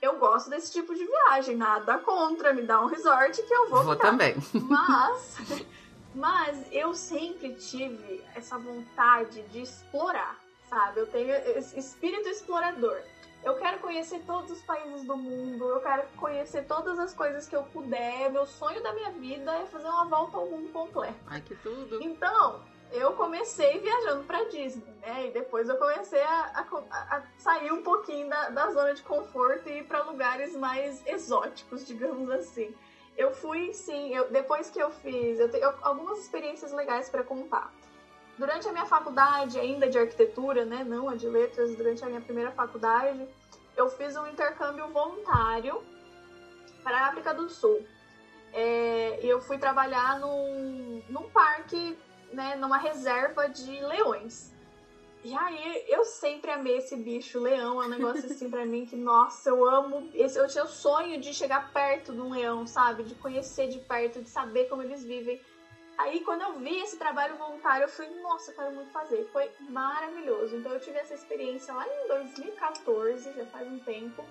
Eu 0.00 0.18
gosto 0.18 0.50
desse 0.50 0.72
tipo 0.72 0.94
de 0.94 1.04
viagem, 1.04 1.56
nada 1.56 1.98
contra, 1.98 2.52
me 2.52 2.62
dá 2.62 2.80
um 2.80 2.86
resort 2.86 3.42
que 3.42 3.54
eu 3.54 3.70
vou. 3.70 3.84
Vou 3.84 3.94
ficar. 3.94 4.10
também. 4.10 4.34
Mas, 4.68 5.64
mas 6.14 6.66
eu 6.72 6.94
sempre 6.94 7.54
tive 7.54 8.22
essa 8.34 8.58
vontade 8.58 9.42
de 9.44 9.62
explorar, 9.62 10.38
sabe? 10.68 11.00
Eu 11.00 11.06
tenho 11.06 11.32
esse 11.56 11.78
espírito 11.78 12.28
explorador. 12.28 13.00
Eu 13.44 13.56
quero 13.56 13.78
conhecer 13.80 14.22
todos 14.26 14.50
os 14.50 14.62
países 14.62 15.04
do 15.04 15.18
mundo, 15.18 15.68
eu 15.68 15.80
quero 15.80 16.08
conhecer 16.16 16.64
todas 16.64 16.98
as 16.98 17.12
coisas 17.12 17.46
que 17.46 17.54
eu 17.54 17.62
puder. 17.64 18.30
Meu 18.30 18.46
sonho 18.46 18.82
da 18.82 18.92
minha 18.94 19.10
vida 19.10 19.54
é 19.54 19.66
fazer 19.66 19.86
uma 19.86 20.06
volta 20.06 20.38
ao 20.38 20.46
mundo 20.46 20.72
completo. 20.72 21.14
Ai, 21.26 21.42
que 21.42 21.54
tudo! 21.56 22.02
Então, 22.02 22.62
eu 22.90 23.12
comecei 23.12 23.80
viajando 23.80 24.24
para 24.24 24.44
Disney, 24.44 24.94
né? 25.02 25.26
E 25.26 25.30
depois 25.30 25.68
eu 25.68 25.76
comecei 25.76 26.22
a, 26.22 26.66
a, 26.90 27.16
a 27.16 27.22
sair 27.36 27.70
um 27.70 27.82
pouquinho 27.82 28.30
da, 28.30 28.48
da, 28.48 28.70
zona 28.70 28.94
de 28.94 29.02
conforto 29.02 29.68
e 29.68 29.80
ir 29.80 29.84
para 29.84 30.02
lugares 30.04 30.56
mais 30.56 31.06
exóticos, 31.06 31.86
digamos 31.86 32.30
assim. 32.30 32.74
Eu 33.14 33.30
fui, 33.30 33.74
sim, 33.74 34.14
eu, 34.14 34.30
depois 34.30 34.70
que 34.70 34.78
eu 34.78 34.90
fiz, 34.90 35.38
eu 35.38 35.50
tenho 35.50 35.72
algumas 35.82 36.18
experiências 36.20 36.72
legais 36.72 37.10
para 37.10 37.22
contar. 37.22 37.70
Durante 38.36 38.68
a 38.68 38.72
minha 38.72 38.86
faculdade, 38.86 39.58
ainda 39.58 39.88
de 39.88 39.98
arquitetura, 39.98 40.64
né, 40.64 40.82
não 40.84 41.08
a 41.08 41.14
de 41.14 41.28
letras, 41.28 41.74
durante 41.76 42.04
a 42.04 42.08
minha 42.08 42.20
primeira 42.20 42.50
faculdade, 42.50 43.28
eu 43.76 43.88
fiz 43.90 44.16
um 44.16 44.26
intercâmbio 44.26 44.88
voluntário 44.88 45.82
para 46.82 46.98
a 46.98 47.08
África 47.08 47.32
do 47.32 47.48
Sul. 47.48 47.86
É, 48.52 49.18
eu 49.22 49.40
fui 49.40 49.58
trabalhar 49.58 50.18
num, 50.18 51.02
num 51.08 51.28
parque, 51.30 51.96
né, 52.32 52.56
numa 52.56 52.76
reserva 52.76 53.48
de 53.48 53.80
leões. 53.80 54.52
E 55.24 55.34
aí, 55.34 55.84
eu 55.88 56.04
sempre 56.04 56.50
amei 56.50 56.76
esse 56.76 56.96
bicho, 56.96 57.40
leão, 57.40 57.82
é 57.82 57.86
um 57.86 57.88
negócio 57.88 58.26
assim 58.26 58.50
pra 58.50 58.66
mim 58.66 58.84
que, 58.84 58.94
nossa, 58.94 59.48
eu 59.48 59.64
amo. 59.64 60.10
Esse, 60.12 60.38
eu 60.38 60.46
tinha 60.46 60.64
o 60.64 60.68
sonho 60.68 61.18
de 61.18 61.32
chegar 61.32 61.72
perto 61.72 62.12
de 62.12 62.20
um 62.20 62.30
leão, 62.30 62.66
sabe? 62.66 63.04
De 63.04 63.14
conhecer 63.14 63.68
de 63.68 63.78
perto, 63.78 64.20
de 64.20 64.28
saber 64.28 64.68
como 64.68 64.82
eles 64.82 65.02
vivem. 65.02 65.40
Aí, 65.96 66.20
quando 66.20 66.42
eu 66.42 66.54
vi 66.54 66.80
esse 66.80 66.96
trabalho 66.96 67.36
voluntário, 67.36 67.84
eu 67.84 67.88
falei, 67.88 68.20
nossa, 68.20 68.50
eu 68.50 68.56
quero 68.56 68.72
muito 68.72 68.90
fazer. 68.90 69.28
Foi 69.32 69.50
maravilhoso. 69.60 70.56
Então, 70.56 70.72
eu 70.72 70.80
tive 70.80 70.98
essa 70.98 71.14
experiência 71.14 71.72
lá 71.72 71.86
em 71.86 72.08
2014, 72.08 73.32
já 73.32 73.46
faz 73.46 73.66
um 73.68 73.78
tempo. 73.78 74.24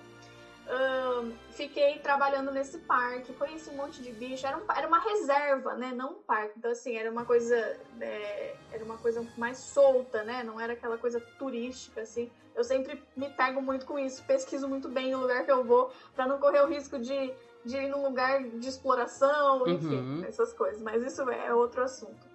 Fiquei 1.52 1.98
trabalhando 1.98 2.50
nesse 2.50 2.78
parque, 2.78 3.32
conheci 3.34 3.70
um 3.70 3.76
monte 3.76 4.02
de 4.02 4.10
bicho. 4.12 4.46
Era, 4.46 4.56
um, 4.56 4.62
era 4.76 4.88
uma 4.88 4.98
reserva, 4.98 5.74
né? 5.74 5.92
Não 5.94 6.12
um 6.12 6.22
parque. 6.22 6.54
Então, 6.58 6.70
assim, 6.70 6.96
era 6.96 7.10
uma 7.10 7.24
coisa. 7.24 7.56
É, 8.00 8.56
era 8.72 8.84
uma 8.84 8.96
coisa 8.96 9.26
mais 9.36 9.58
solta, 9.58 10.24
né? 10.24 10.42
Não 10.42 10.60
era 10.60 10.72
aquela 10.72 10.98
coisa 10.98 11.20
turística, 11.38 12.00
assim. 12.00 12.30
Eu 12.54 12.64
sempre 12.64 13.02
me 13.16 13.28
pego 13.30 13.60
muito 13.60 13.84
com 13.84 13.98
isso, 13.98 14.24
pesquiso 14.24 14.68
muito 14.68 14.88
bem 14.88 15.14
o 15.14 15.18
lugar 15.18 15.44
que 15.44 15.50
eu 15.50 15.64
vou, 15.64 15.92
para 16.14 16.26
não 16.26 16.38
correr 16.38 16.60
o 16.60 16.68
risco 16.68 16.98
de 16.98 17.34
de 17.64 17.76
ir 17.76 17.88
num 17.88 18.02
lugar 18.02 18.42
de 18.42 18.68
exploração, 18.68 19.66
enfim, 19.66 19.96
uhum. 19.96 20.24
essas 20.24 20.52
coisas. 20.52 20.82
Mas 20.82 21.02
isso 21.02 21.28
é 21.30 21.52
outro 21.54 21.82
assunto. 21.82 22.34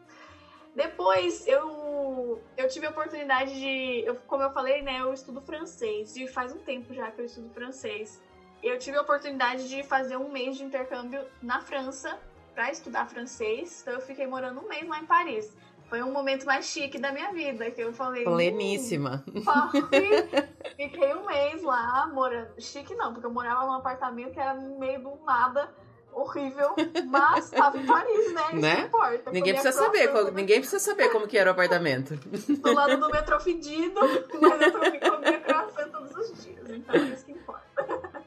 Depois 0.76 1.46
eu, 1.48 2.42
eu 2.56 2.68
tive 2.68 2.86
a 2.86 2.90
oportunidade 2.90 3.54
de, 3.60 4.04
eu, 4.06 4.16
como 4.28 4.44
eu 4.44 4.52
falei, 4.52 4.82
né, 4.82 5.02
eu 5.02 5.14
estudo 5.14 5.42
francês, 5.42 6.16
e 6.16 6.28
faz 6.28 6.54
um 6.54 6.60
tempo 6.60 6.94
já 6.94 7.12
que 7.12 7.22
eu 7.22 7.26
estudo 7.26 7.50
francês. 7.50 8.22
Eu 8.62 8.78
tive 8.78 8.98
a 8.98 9.02
oportunidade 9.02 9.68
de 9.68 9.84
fazer 9.84 10.18
um 10.18 10.32
mês 10.32 10.58
de 10.58 10.64
intercâmbio 10.64 11.26
na 11.42 11.62
França 11.62 12.20
para 12.54 12.70
estudar 12.70 13.08
francês, 13.08 13.82
então 13.82 13.94
eu 13.94 14.02
fiquei 14.02 14.28
morando 14.28 14.60
um 14.60 14.68
mês 14.68 14.88
lá 14.88 15.00
em 15.00 15.06
Paris. 15.06 15.56
Foi 15.90 16.04
um 16.04 16.12
momento 16.12 16.46
mais 16.46 16.66
chique 16.66 17.00
da 17.00 17.12
minha 17.12 17.32
vida, 17.34 17.72
que 17.72 17.82
eu 17.82 17.92
falei. 17.92 18.24
Pleníssima. 18.24 19.24
Hum, 19.28 19.42
Fiquei 20.78 21.16
um 21.16 21.26
mês 21.26 21.64
lá, 21.64 22.08
morando. 22.14 22.50
Chique 22.60 22.94
não, 22.96 23.12
porque 23.12 23.26
eu 23.26 23.34
morava 23.34 23.66
num 23.66 23.74
apartamento 23.74 24.34
que 24.34 24.40
era 24.40 24.54
no 24.54 24.78
meio 24.78 25.02
do 25.02 25.16
nada 25.26 25.70
horrível, 26.14 26.76
mas 27.08 27.50
tava 27.50 27.78
em 27.78 27.86
Paris, 27.86 28.34
né? 28.34 28.42
Isso 28.48 28.56
né? 28.56 28.76
não 28.76 28.86
importa. 28.86 29.32
Ninguém 29.32 29.54
precisa 29.54 29.72
saber, 29.72 30.08
qual, 30.10 30.32
ninguém 30.32 30.60
precisa 30.60 30.80
saber 30.80 31.10
como 31.10 31.28
que 31.28 31.38
era 31.38 31.50
o 31.50 31.54
apartamento. 31.54 32.16
Do 32.16 32.74
lado 32.74 32.98
do 32.98 33.10
metrô 33.10 33.40
fedido, 33.40 34.00
mas 34.40 34.62
eu 34.62 35.12
comia 35.12 35.40
croissant 35.40 35.90
todos 35.90 36.16
os 36.16 36.44
dias, 36.44 36.70
então 36.70 36.96
é 36.96 37.00
isso 37.00 37.26
que 37.26 37.32
importa. 37.32 38.24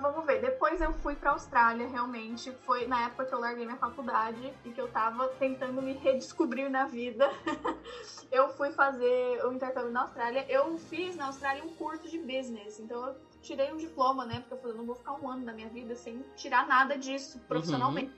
Vamos 0.00 0.24
ver. 0.26 0.40
Depois 0.40 0.80
eu 0.80 0.92
fui 0.94 1.14
pra 1.14 1.32
Austrália, 1.32 1.88
realmente. 1.88 2.50
Foi 2.64 2.86
na 2.86 3.06
época 3.06 3.24
que 3.26 3.34
eu 3.34 3.40
larguei 3.40 3.64
minha 3.64 3.78
faculdade 3.78 4.52
e 4.64 4.70
que 4.70 4.80
eu 4.80 4.88
tava 4.88 5.28
tentando 5.38 5.80
me 5.82 5.92
redescobrir 5.92 6.70
na 6.70 6.86
vida. 6.86 7.30
eu 8.30 8.48
fui 8.50 8.70
fazer 8.72 9.44
o 9.44 9.52
intercâmbio 9.52 9.90
na 9.90 10.02
Austrália. 10.02 10.44
Eu 10.48 10.78
fiz 10.78 11.16
na 11.16 11.26
Austrália 11.26 11.64
um 11.64 11.74
curso 11.74 12.08
de 12.08 12.18
business. 12.18 12.78
Então 12.78 13.06
eu 13.06 13.16
tirei 13.42 13.72
um 13.72 13.76
diploma, 13.76 14.24
né? 14.26 14.40
Porque 14.40 14.54
eu 14.54 14.58
falei, 14.58 14.76
não 14.76 14.86
vou 14.86 14.94
ficar 14.94 15.12
um 15.14 15.28
ano 15.28 15.44
da 15.44 15.52
minha 15.52 15.68
vida 15.68 15.94
sem 15.94 16.24
tirar 16.36 16.66
nada 16.66 16.96
disso 16.96 17.38
profissionalmente. 17.48 18.12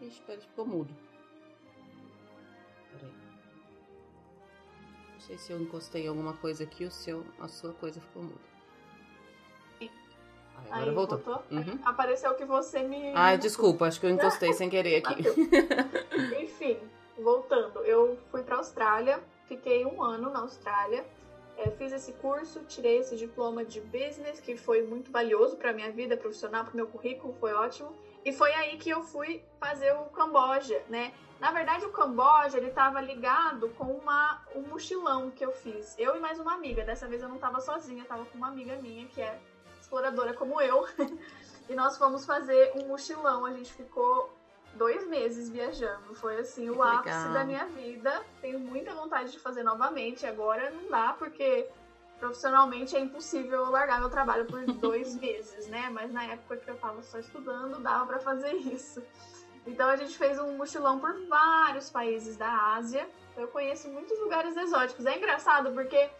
Uhum. 0.00 0.08
Ixi, 0.08 0.20
peraí, 0.22 0.40
ficou 0.40 0.66
mudo. 0.66 1.01
Sei 5.26 5.38
se 5.38 5.52
eu 5.52 5.60
encostei 5.60 6.06
alguma 6.06 6.34
coisa 6.34 6.64
aqui 6.64 6.84
ou 6.84 6.90
se 6.90 7.10
eu, 7.10 7.24
a 7.40 7.48
sua 7.48 7.72
coisa 7.72 8.00
ficou 8.00 8.22
muda. 8.22 8.52
Ai, 9.80 9.90
agora 10.70 10.90
Aí, 10.90 10.94
voltou. 10.94 11.18
voltou? 11.18 11.42
Uhum. 11.50 11.78
Apareceu 11.84 12.34
que 12.34 12.44
você 12.44 12.82
me. 12.82 13.12
Ai, 13.14 13.38
desculpa, 13.38 13.86
acho 13.86 14.00
que 14.00 14.06
eu 14.06 14.10
encostei 14.10 14.52
sem 14.52 14.68
querer 14.68 14.96
aqui. 15.04 15.22
Enfim, 16.42 16.78
voltando, 17.18 17.80
eu 17.80 18.18
fui 18.30 18.42
pra 18.42 18.56
Austrália, 18.56 19.22
fiquei 19.46 19.84
um 19.84 20.02
ano 20.02 20.30
na 20.30 20.40
Austrália, 20.40 21.04
é, 21.56 21.70
fiz 21.70 21.92
esse 21.92 22.12
curso, 22.14 22.60
tirei 22.64 22.98
esse 22.98 23.16
diploma 23.16 23.64
de 23.64 23.80
business, 23.80 24.40
que 24.40 24.56
foi 24.56 24.82
muito 24.82 25.10
valioso 25.10 25.56
pra 25.56 25.72
minha 25.72 25.90
vida 25.90 26.16
profissional, 26.16 26.64
pro 26.64 26.76
meu 26.76 26.86
currículo, 26.86 27.34
foi 27.38 27.52
ótimo. 27.52 27.92
E 28.24 28.32
foi 28.32 28.52
aí 28.52 28.76
que 28.78 28.90
eu 28.90 29.02
fui 29.02 29.44
fazer 29.58 29.92
o 29.92 30.04
Camboja, 30.06 30.82
né? 30.88 31.12
Na 31.40 31.50
verdade, 31.50 31.84
o 31.84 31.90
Camboja, 31.90 32.56
ele 32.56 32.70
tava 32.70 33.00
ligado 33.00 33.68
com 33.70 33.84
uma, 33.84 34.40
um 34.54 34.62
mochilão 34.62 35.28
que 35.28 35.44
eu 35.44 35.50
fiz. 35.50 35.96
Eu 35.98 36.14
e 36.14 36.20
mais 36.20 36.38
uma 36.38 36.54
amiga. 36.54 36.84
Dessa 36.84 37.08
vez 37.08 37.20
eu 37.20 37.28
não 37.28 37.38
tava 37.38 37.60
sozinha, 37.60 38.04
tava 38.04 38.24
com 38.26 38.38
uma 38.38 38.46
amiga 38.46 38.76
minha, 38.76 39.08
que 39.08 39.20
é 39.20 39.40
exploradora 39.80 40.34
como 40.34 40.60
eu. 40.60 40.86
e 41.68 41.74
nós 41.74 41.98
fomos 41.98 42.24
fazer 42.24 42.72
um 42.76 42.86
mochilão. 42.86 43.44
A 43.44 43.52
gente 43.52 43.72
ficou 43.72 44.32
dois 44.74 45.04
meses 45.08 45.50
viajando. 45.50 46.14
Foi 46.14 46.38
assim 46.38 46.70
o 46.70 46.80
ápice 46.80 47.28
da 47.30 47.44
minha 47.44 47.66
vida. 47.66 48.24
Tenho 48.40 48.60
muita 48.60 48.94
vontade 48.94 49.32
de 49.32 49.40
fazer 49.40 49.64
novamente. 49.64 50.24
Agora 50.24 50.70
não 50.70 50.88
dá, 50.88 51.12
porque 51.18 51.68
profissionalmente 52.22 52.94
é 52.94 53.00
impossível 53.00 53.64
eu 53.64 53.70
largar 53.70 53.98
meu 53.98 54.08
trabalho 54.08 54.44
por 54.44 54.64
dois 54.78 55.16
meses, 55.16 55.66
né? 55.66 55.90
Mas 55.90 56.12
na 56.12 56.22
época 56.22 56.56
que 56.56 56.70
eu 56.70 56.76
tava 56.76 57.02
só 57.02 57.18
estudando, 57.18 57.80
dava 57.80 58.06
pra 58.06 58.20
fazer 58.20 58.52
isso. 58.52 59.02
Então 59.66 59.88
a 59.88 59.96
gente 59.96 60.16
fez 60.16 60.38
um 60.38 60.56
mochilão 60.56 61.00
por 61.00 61.26
vários 61.26 61.90
países 61.90 62.36
da 62.36 62.74
Ásia. 62.74 63.08
Eu 63.36 63.48
conheço 63.48 63.88
muitos 63.88 64.16
lugares 64.20 64.56
exóticos. 64.56 65.04
É 65.04 65.16
engraçado 65.16 65.72
porque 65.72 66.10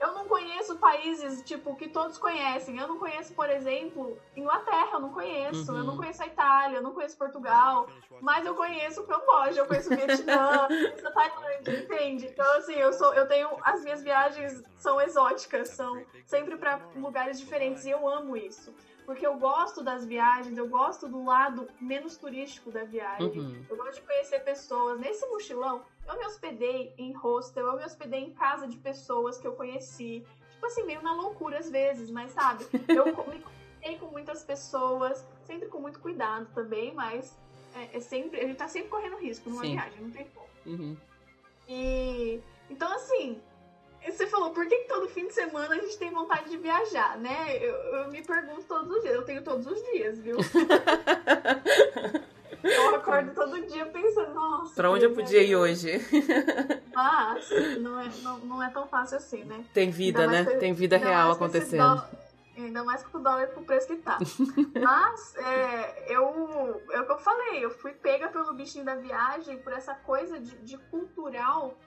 eu 0.00 0.14
não 0.14 0.28
conheço 0.28 0.76
países, 0.76 1.42
tipo, 1.42 1.74
que 1.76 1.88
todos 1.88 2.18
conhecem. 2.18 2.78
Eu 2.78 2.86
não 2.86 2.98
conheço, 2.98 3.32
por 3.34 3.50
exemplo, 3.50 4.16
Inglaterra, 4.36 4.90
eu 4.94 5.00
não 5.00 5.12
conheço. 5.12 5.72
Uhum. 5.72 5.78
Eu 5.78 5.84
não 5.84 5.96
conheço 5.96 6.22
a 6.22 6.26
Itália, 6.26 6.76
eu 6.78 6.82
não 6.82 6.92
conheço 6.92 7.16
Portugal. 7.16 7.88
Mas 8.20 8.46
eu 8.46 8.54
conheço 8.54 9.02
o 9.02 9.06
Camboja, 9.06 9.60
eu 9.60 9.66
conheço 9.66 9.92
o 9.92 9.96
Vietnã, 9.96 10.66
eu 10.70 10.90
conheço 10.90 11.08
a 11.08 11.10
Tailândia, 11.10 11.78
entende? 11.80 12.26
Então, 12.26 12.58
assim, 12.58 12.74
eu 12.74 12.92
sou, 12.92 13.12
eu 13.14 13.26
tenho. 13.26 13.48
As 13.62 13.82
minhas 13.82 14.02
viagens 14.02 14.62
são 14.76 15.00
exóticas, 15.00 15.70
são 15.70 16.04
sempre 16.26 16.56
para 16.56 16.80
lugares 16.96 17.38
diferentes 17.38 17.84
e 17.84 17.90
eu 17.90 18.08
amo 18.08 18.36
isso. 18.36 18.74
Porque 19.08 19.26
eu 19.26 19.38
gosto 19.38 19.82
das 19.82 20.04
viagens, 20.04 20.58
eu 20.58 20.68
gosto 20.68 21.08
do 21.08 21.24
lado 21.24 21.66
menos 21.80 22.18
turístico 22.18 22.70
da 22.70 22.84
viagem. 22.84 23.26
Uhum. 23.26 23.64
Eu 23.66 23.74
gosto 23.74 23.94
de 23.94 24.06
conhecer 24.06 24.40
pessoas. 24.40 25.00
Nesse 25.00 25.26
mochilão, 25.28 25.82
eu 26.06 26.18
me 26.18 26.26
hospedei 26.26 26.92
em 26.98 27.14
hostel, 27.14 27.68
eu 27.68 27.76
me 27.78 27.84
hospedei 27.86 28.20
em 28.20 28.34
casa 28.34 28.68
de 28.68 28.76
pessoas 28.76 29.38
que 29.38 29.46
eu 29.46 29.54
conheci. 29.54 30.26
Tipo 30.50 30.66
assim, 30.66 30.84
meio 30.84 31.00
na 31.00 31.14
loucura 31.14 31.58
às 31.58 31.70
vezes, 31.70 32.10
mas 32.10 32.32
sabe? 32.32 32.66
Eu 32.86 33.06
me 33.06 33.40
conectei 33.40 33.96
com 33.98 34.08
muitas 34.08 34.44
pessoas, 34.44 35.26
sempre 35.46 35.68
com 35.68 35.80
muito 35.80 36.00
cuidado 36.00 36.46
também, 36.52 36.92
mas 36.92 37.34
é, 37.74 37.96
é 37.96 38.00
sempre, 38.00 38.38
a 38.38 38.46
gente 38.46 38.58
tá 38.58 38.68
sempre 38.68 38.90
correndo 38.90 39.16
risco 39.16 39.48
numa 39.48 39.62
Sim. 39.62 39.72
viagem, 39.72 40.02
não 40.02 40.10
tem 40.10 40.28
como. 40.34 40.48
Uhum. 40.66 40.96
E 41.66 42.42
então 42.68 42.92
assim, 42.92 43.40
você 44.06 44.26
falou, 44.26 44.50
por 44.50 44.66
que, 44.66 44.76
todo 44.88 45.08
fim 45.08 45.26
de 45.26 45.34
semana 45.34 45.74
a 45.74 45.78
gente 45.78 45.98
tem 45.98 46.10
vontade 46.10 46.48
de 46.50 46.56
viajar, 46.56 47.18
né? 47.18 47.56
Eu, 47.60 47.74
eu 47.74 48.08
me 48.10 48.22
pergunto 48.22 48.62
todos 48.62 48.90
os 48.96 49.02
dias, 49.02 49.14
eu 49.14 49.22
tenho 49.24 49.42
todos 49.42 49.66
os 49.66 49.82
dias, 49.92 50.18
viu? 50.18 50.36
Eu 52.62 52.96
acordo 52.96 53.32
todo 53.34 53.60
dia 53.66 53.86
pensando, 53.86 54.34
nossa. 54.34 54.74
Pra 54.74 54.90
onde 54.90 55.04
eu 55.04 55.12
podia 55.14 55.42
ir 55.42 55.54
hoje? 55.54 55.92
Mas 56.92 57.48
não 57.78 58.00
é, 58.00 58.08
não, 58.22 58.38
não 58.40 58.62
é 58.62 58.68
tão 58.70 58.86
fácil 58.88 59.16
assim, 59.16 59.44
né? 59.44 59.64
Tem 59.72 59.90
vida, 59.90 60.26
né? 60.26 60.44
que- 60.44 60.56
Tem 60.56 60.72
vida 60.72 60.96
real 60.96 61.30
acontecendo. 61.30 61.78
dólar- 61.78 62.10
ainda 62.56 62.82
mais 62.82 63.04
com 63.04 63.18
o 63.18 63.22
dólar 63.22 63.46
com 63.48 63.60
o 63.60 63.64
preço 63.64 63.86
que 63.86 63.96
tá. 63.96 64.18
Mas 64.74 65.36
é, 65.36 66.12
eu, 66.12 66.82
é 66.90 67.00
o 67.00 67.06
que 67.06 67.12
eu 67.12 67.18
falei, 67.18 67.64
eu 67.64 67.70
fui 67.70 67.92
pega 67.92 68.28
pelo 68.28 68.52
bichinho 68.52 68.84
da 68.84 68.96
viagem, 68.96 69.58
por 69.58 69.72
essa 69.72 69.94
coisa 69.94 70.40
de, 70.40 70.56
de 70.58 70.76
cultural, 70.90 71.78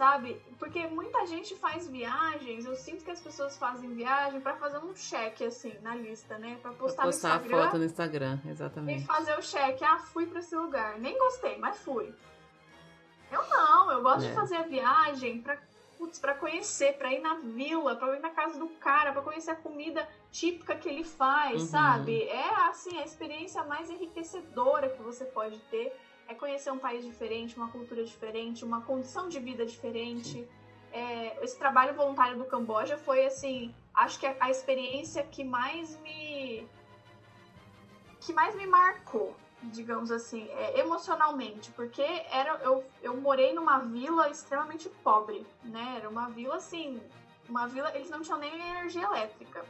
sabe? 0.00 0.40
Porque 0.58 0.86
muita 0.86 1.26
gente 1.26 1.54
faz 1.56 1.86
viagens, 1.86 2.64
eu 2.64 2.74
sinto 2.74 3.04
que 3.04 3.10
as 3.10 3.20
pessoas 3.20 3.58
fazem 3.58 3.92
viagem 3.92 4.40
pra 4.40 4.56
fazer 4.56 4.78
um 4.78 4.96
cheque, 4.96 5.44
assim, 5.44 5.74
na 5.82 5.94
lista, 5.94 6.38
né? 6.38 6.58
Pra 6.62 6.72
postar, 6.72 7.02
Postar 7.02 7.28
no 7.28 7.34
a 7.34 7.36
Instagram. 7.36 7.64
foto 7.66 7.78
no 7.78 7.84
Instagram, 7.84 8.38
E 8.46 8.48
exatamente. 8.48 9.04
fazer 9.04 9.38
o 9.38 9.42
cheque, 9.42 9.84
ah, 9.84 9.98
fui 9.98 10.24
pra 10.26 10.38
esse 10.40 10.56
lugar. 10.56 10.98
Nem 10.98 11.18
gostei, 11.18 11.58
mas 11.58 11.76
fui. 11.80 12.14
Eu 13.30 13.46
não, 13.46 13.92
eu 13.92 14.02
gosto 14.02 14.24
É. 14.24 14.28
de 14.30 14.34
fazer 14.34 14.56
a 14.56 14.62
viagem 14.62 15.42
pra, 15.42 15.58
putz, 15.98 16.18
pra 16.18 16.32
conhecer, 16.32 16.94
pra 16.96 17.12
ir 17.12 17.20
na 17.20 17.34
vila, 17.34 17.94
pra 17.94 18.16
ir 18.16 18.20
na 18.20 18.30
casa 18.30 18.58
do 18.58 18.68
cara, 18.68 19.12
pra 19.12 19.20
conhecer 19.20 19.50
a 19.50 19.56
comida 19.56 20.08
típica 20.32 20.74
que 20.76 20.88
ele 20.88 21.04
faz, 21.04 21.60
Uhum. 21.60 21.66
sabe? 21.68 22.22
É 22.22 22.54
assim, 22.70 22.96
a 22.98 23.04
experiência 23.04 23.62
mais 23.64 23.90
enriquecedora 23.90 24.88
que 24.88 25.02
você 25.02 25.26
pode 25.26 25.58
ter 25.70 25.94
é 26.30 26.34
conhecer 26.34 26.70
um 26.70 26.78
país 26.78 27.04
diferente, 27.04 27.56
uma 27.56 27.68
cultura 27.68 28.04
diferente, 28.04 28.64
uma 28.64 28.80
condição 28.80 29.28
de 29.28 29.40
vida 29.40 29.66
diferente. 29.66 30.46
É, 30.92 31.44
esse 31.44 31.58
trabalho 31.58 31.92
voluntário 31.94 32.38
do 32.38 32.44
Camboja 32.44 32.96
foi 32.96 33.26
assim, 33.26 33.74
acho 33.92 34.18
que 34.20 34.26
a, 34.26 34.36
a 34.38 34.48
experiência 34.48 35.24
que 35.24 35.42
mais 35.42 35.98
me 35.98 36.68
que 38.20 38.32
mais 38.32 38.54
me 38.54 38.66
marcou, 38.66 39.34
digamos 39.62 40.12
assim, 40.12 40.48
é, 40.50 40.78
emocionalmente, 40.78 41.72
porque 41.72 42.02
era 42.30 42.60
eu, 42.62 42.84
eu 43.02 43.16
morei 43.16 43.52
numa 43.52 43.78
vila 43.80 44.30
extremamente 44.30 44.88
pobre, 45.02 45.44
né? 45.64 45.94
Era 45.96 46.08
uma 46.08 46.28
vila 46.28 46.56
assim, 46.56 47.00
uma 47.48 47.66
vila, 47.66 47.90
eles 47.96 48.08
não 48.08 48.20
tinham 48.20 48.38
nem 48.38 48.54
energia 48.54 49.02
elétrica. 49.02 49.64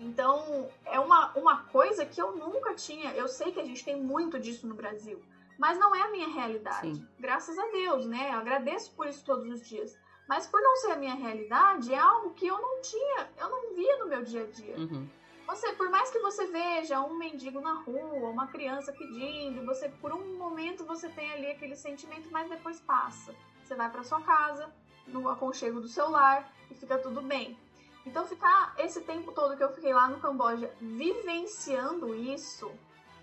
Então, 0.00 0.70
é 0.86 0.98
uma, 0.98 1.32
uma 1.36 1.64
coisa 1.64 2.06
que 2.06 2.22
eu 2.22 2.36
nunca 2.36 2.72
tinha. 2.74 3.10
Eu 3.14 3.26
sei 3.26 3.50
que 3.50 3.60
a 3.60 3.64
gente 3.64 3.84
tem 3.84 3.96
muito 3.96 4.38
disso 4.38 4.64
no 4.64 4.74
Brasil, 4.74 5.20
mas 5.58 5.78
não 5.78 5.94
é 5.94 6.02
a 6.02 6.10
minha 6.10 6.28
realidade. 6.28 6.94
Sim. 6.94 7.08
Graças 7.18 7.58
a 7.58 7.66
Deus, 7.66 8.06
né? 8.06 8.30
Eu 8.32 8.38
agradeço 8.38 8.92
por 8.92 9.08
isso 9.08 9.24
todos 9.24 9.50
os 9.50 9.68
dias. 9.68 9.98
Mas 10.28 10.46
por 10.46 10.60
não 10.60 10.76
ser 10.76 10.92
a 10.92 10.96
minha 10.96 11.14
realidade, 11.14 11.92
é 11.92 11.98
algo 11.98 12.30
que 12.34 12.46
eu 12.46 12.60
não 12.60 12.80
tinha, 12.80 13.28
eu 13.38 13.48
não 13.48 13.74
via 13.74 13.98
no 13.98 14.06
meu 14.06 14.22
dia 14.22 14.44
a 14.44 14.46
dia. 14.46 14.76
Uhum. 14.76 15.08
Você, 15.46 15.72
por 15.72 15.88
mais 15.88 16.10
que 16.10 16.18
você 16.18 16.46
veja 16.46 17.00
um 17.00 17.16
mendigo 17.16 17.60
na 17.60 17.72
rua, 17.72 18.28
uma 18.28 18.46
criança 18.46 18.92
pedindo, 18.92 19.64
você 19.64 19.88
por 19.88 20.12
um 20.12 20.36
momento 20.36 20.84
você 20.84 21.08
tem 21.08 21.32
ali 21.32 21.50
aquele 21.50 21.74
sentimento, 21.74 22.28
mas 22.30 22.50
depois 22.50 22.78
passa. 22.80 23.34
Você 23.64 23.74
vai 23.74 23.90
para 23.90 24.04
sua 24.04 24.20
casa, 24.20 24.70
no 25.06 25.26
aconchego 25.28 25.80
do 25.80 25.88
seu 25.88 26.10
lar 26.10 26.52
e 26.70 26.74
fica 26.74 26.98
tudo 26.98 27.22
bem. 27.22 27.58
Então 28.04 28.26
ficar 28.26 28.74
esse 28.78 29.00
tempo 29.00 29.32
todo 29.32 29.56
que 29.56 29.64
eu 29.64 29.72
fiquei 29.72 29.94
lá 29.94 30.08
no 30.08 30.20
Camboja 30.20 30.70
vivenciando 30.78 32.14
isso 32.14 32.70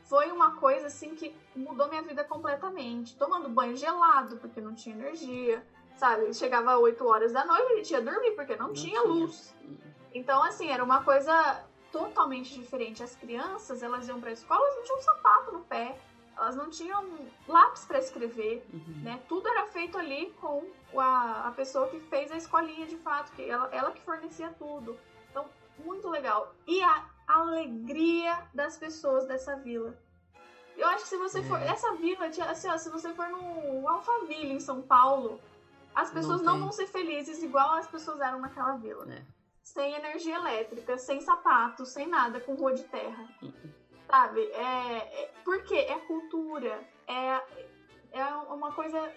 foi 0.06 0.32
uma 0.32 0.56
coisa 0.56 0.88
assim 0.88 1.16
que 1.16 1.36
mudou 1.56 1.88
minha 1.88 2.02
vida 2.02 2.24
completamente. 2.24 3.16
Tomando 3.18 3.50
banho 3.50 3.76
gelado 3.76 4.38
porque 4.38 4.62
não 4.62 4.74
tinha 4.74 4.96
energia, 4.96 5.66
sabe? 5.98 6.34
Chegava 6.34 6.78
8 6.78 7.06
horas 7.08 7.32
da 7.34 7.44
noite, 7.46 7.72
a 7.74 7.76
gente 7.78 7.92
ia 7.92 8.02
dormir 8.02 8.32
porque 8.32 8.56
não, 8.56 8.68
Não 8.68 8.74
tinha 8.74 9.02
tinha. 9.02 9.14
luz. 9.14 9.56
Então, 10.14 10.42
assim, 10.44 10.70
era 10.70 10.84
uma 10.84 11.04
coisa 11.04 11.64
totalmente 11.92 12.54
diferente. 12.54 13.04
As 13.04 13.16
crianças, 13.16 13.82
elas 13.84 14.08
iam 14.08 14.20
pra 14.22 14.32
escola, 14.32 14.62
elas 14.64 14.76
não 14.78 14.84
tinham 14.84 15.02
sapato 15.02 15.52
no 15.52 15.60
pé, 15.62 15.98
elas 16.38 16.56
não 16.56 16.70
tinham 16.70 17.06
lápis 17.48 17.86
para 17.86 18.00
escrever, 18.00 18.66
Uhum. 18.74 19.02
né? 19.04 19.22
Tudo 19.28 19.48
era 19.48 19.66
feito 19.68 19.98
ali 19.98 20.34
com 20.40 20.66
a, 20.98 21.48
a 21.48 21.52
pessoa 21.52 21.88
que 21.88 22.00
fez 22.00 22.32
a 22.32 22.38
escolinha 22.38 22.86
de 22.86 22.98
fato, 22.98 23.32
que 23.32 23.50
ela, 23.50 23.70
ela 23.74 23.92
que 23.92 24.02
fornecia 24.02 24.54
tudo. 24.60 24.98
Então, 25.32 25.46
muito 25.80 26.10
legal. 26.10 26.54
E 26.68 26.82
a 26.84 27.06
alegria 27.28 28.48
das 28.54 28.78
pessoas 28.78 29.26
dessa 29.26 29.56
vila. 29.56 29.98
Eu 30.78 30.88
acho 30.90 31.04
que 31.04 31.10
se 31.10 31.18
você 31.18 31.42
for. 31.44 31.60
É. 31.60 31.68
Essa 31.68 31.94
vila, 31.94 32.26
assim, 32.26 32.70
ó, 32.70 32.78
se 32.78 32.90
você 32.90 33.14
for 33.14 33.28
no 33.30 33.88
Alphaville, 33.88 34.54
em 34.54 34.60
São 34.60 34.82
Paulo, 34.82 35.40
as 35.94 36.12
pessoas 36.12 36.42
não, 36.42 36.54
tem. 36.54 36.62
vão 36.62 36.72
ser 36.72 36.88
felizes 36.88 37.42
igual 37.42 37.74
as 37.74 37.88
pessoas 37.88 38.20
eram 38.20 38.42
naquela 38.42 38.76
vila. 38.76 39.12
É. 39.12 39.24
Sem 39.64 39.94
energia 39.94 40.36
elétrica, 40.36 40.98
sem 40.98 41.22
sapato, 41.22 41.86
sem 41.86 42.08
nada, 42.08 42.40
com 42.40 42.54
rua 42.54 42.74
de 42.74 42.84
terra. 42.84 43.28
Sabe? 44.08 44.42
É, 44.52 45.24
é, 45.24 45.34
por 45.44 45.64
quê? 45.64 45.78
É 45.78 45.98
cultura. 46.02 46.88
É, 47.08 47.42
é 48.12 48.26
uma 48.50 48.72
coisa 48.74 49.12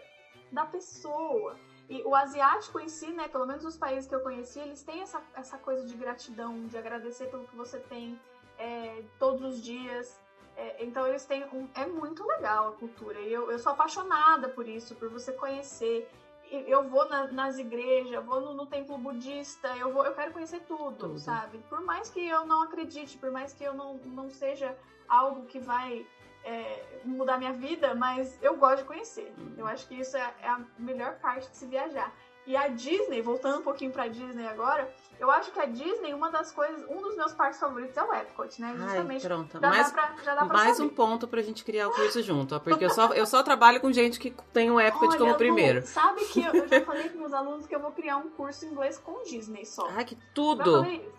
da 0.53 0.65
pessoa. 0.65 1.59
E 1.89 2.03
o 2.03 2.15
asiático 2.15 2.79
em 2.79 2.89
si, 2.89 3.11
né, 3.13 3.29
pelo 3.29 3.47
menos 3.47 3.65
os 3.65 3.77
países 3.77 4.07
que 4.07 4.15
eu 4.15 4.21
conheci, 4.21 4.61
eles 4.61 4.83
têm 4.83 5.01
essa, 5.01 5.23
essa 5.35 5.57
coisa 5.57 5.87
de 5.87 5.95
gratidão, 5.95 6.67
de 6.67 6.77
agradecer 6.77 7.27
pelo 7.27 7.47
que 7.47 7.57
você 7.57 7.79
tem 7.79 8.21
é, 8.59 9.03
todos 9.19 9.55
os 9.55 9.63
dias. 9.63 10.21
É, 10.55 10.85
então 10.85 11.07
eles 11.07 11.25
têm 11.25 11.45
um, 11.45 11.67
é 11.75 11.87
muito 11.87 12.27
legal 12.27 12.69
a 12.69 12.73
cultura. 12.73 13.19
E 13.21 13.33
eu, 13.33 13.51
eu 13.51 13.59
sou 13.59 13.73
apaixonada 13.73 14.49
por 14.51 14.69
isso, 14.69 14.95
por 14.97 15.09
você 15.09 15.33
conhecer. 15.33 16.11
Eu 16.51 16.89
vou 16.89 17.09
na, 17.09 17.27
nas 17.31 17.59
igrejas, 17.59 18.25
vou 18.25 18.41
no, 18.41 18.55
no, 18.55 18.67
templo 18.67 18.97
budista, 18.99 19.69
eu 19.77 19.93
vou, 19.93 20.05
eu 20.05 20.15
quero 20.15 20.33
conhecer 20.33 20.61
tudo, 20.61 20.97
tudo, 20.97 21.19
sabe? 21.19 21.59
Por 21.69 21.83
mais 21.83 22.09
que 22.09 22.27
eu 22.27 22.47
não 22.47 22.63
acredite, 22.63 23.19
por 23.19 23.31
mais 23.31 23.53
que 23.53 23.65
eu 23.65 23.75
não, 23.75 23.95
não 23.99 24.31
seja 24.31 24.75
algo 25.07 25.45
que 25.47 25.59
vai 25.59 26.07
é, 26.49 27.01
mudar 27.05 27.37
minha 27.37 27.53
vida, 27.53 27.95
mas 27.95 28.39
eu 28.43 28.57
gosto 28.57 28.79
de 28.79 28.85
conhecer. 28.85 29.33
Eu 29.57 29.67
acho 29.67 29.87
que 29.87 29.95
isso 29.95 30.17
é, 30.17 30.35
é, 30.43 30.49
a 30.49 30.61
melhor 30.79 31.17
parte 31.21 31.51
de 31.51 31.57
se 31.57 31.67
viajar. 31.67 32.13
E 32.47 32.57
a 32.57 32.69
Disney, 32.69 33.21
voltando 33.21 33.59
um 33.59 33.63
pouquinho 33.63 33.93
pra 33.93 34.09
Disney 34.09 34.47
agora, 34.47 34.91
eu 35.21 35.31
acho 35.31 35.53
que 35.53 35.61
a 35.61 35.67
Disney, 35.67 36.15
uma 36.15 36.31
das 36.31 36.51
coisas, 36.51 36.83
um 36.89 37.03
dos 37.03 37.15
meus 37.15 37.35
parques 37.35 37.61
favoritos 37.61 37.95
é 37.95 38.03
o 38.03 38.15
Epcot, 38.15 38.59
né? 38.63 38.75
Justamente. 38.75 39.27
Ai, 39.27 39.29
pronto. 39.29 39.61
Já 39.61 39.69
mais, 39.69 39.87
dá 39.87 39.93
pra, 39.93 40.17
já 40.25 40.35
dá 40.35 40.47
pra 40.47 40.57
mais 40.57 40.81
um 40.81 40.89
ponto 40.89 41.29
pra 41.29 41.43
gente 41.43 41.63
criar 41.63 41.89
o 41.89 41.91
curso 41.91 42.23
junto, 42.23 42.55
ó, 42.55 42.59
porque 42.59 42.87
eu 42.87 42.91
só, 42.91 43.13
eu 43.13 43.27
só 43.27 43.43
trabalho 43.43 43.83
com 43.83 43.93
gente 43.93 44.19
que 44.19 44.35
tem 44.51 44.71
o 44.71 44.81
Epcot 44.81 45.09
Olha, 45.09 45.19
como 45.19 45.35
primeiro. 45.35 45.87
sabe 45.87 46.25
que 46.25 46.43
eu, 46.43 46.55
eu 46.55 46.67
já 46.67 46.81
falei 46.87 47.11
com 47.11 47.19
meus 47.19 47.35
alunos 47.35 47.67
que 47.67 47.75
eu 47.75 47.81
vou 47.81 47.91
criar 47.91 48.17
um 48.17 48.31
curso 48.31 48.65
em 48.65 48.71
inglês 48.71 48.97
com 48.97 49.23
Disney 49.25 49.67
só. 49.67 49.87
Ai, 49.91 50.07
que 50.07 50.17
tudo! 50.33 50.71
Eu 50.71 50.83
falei. 50.83 51.13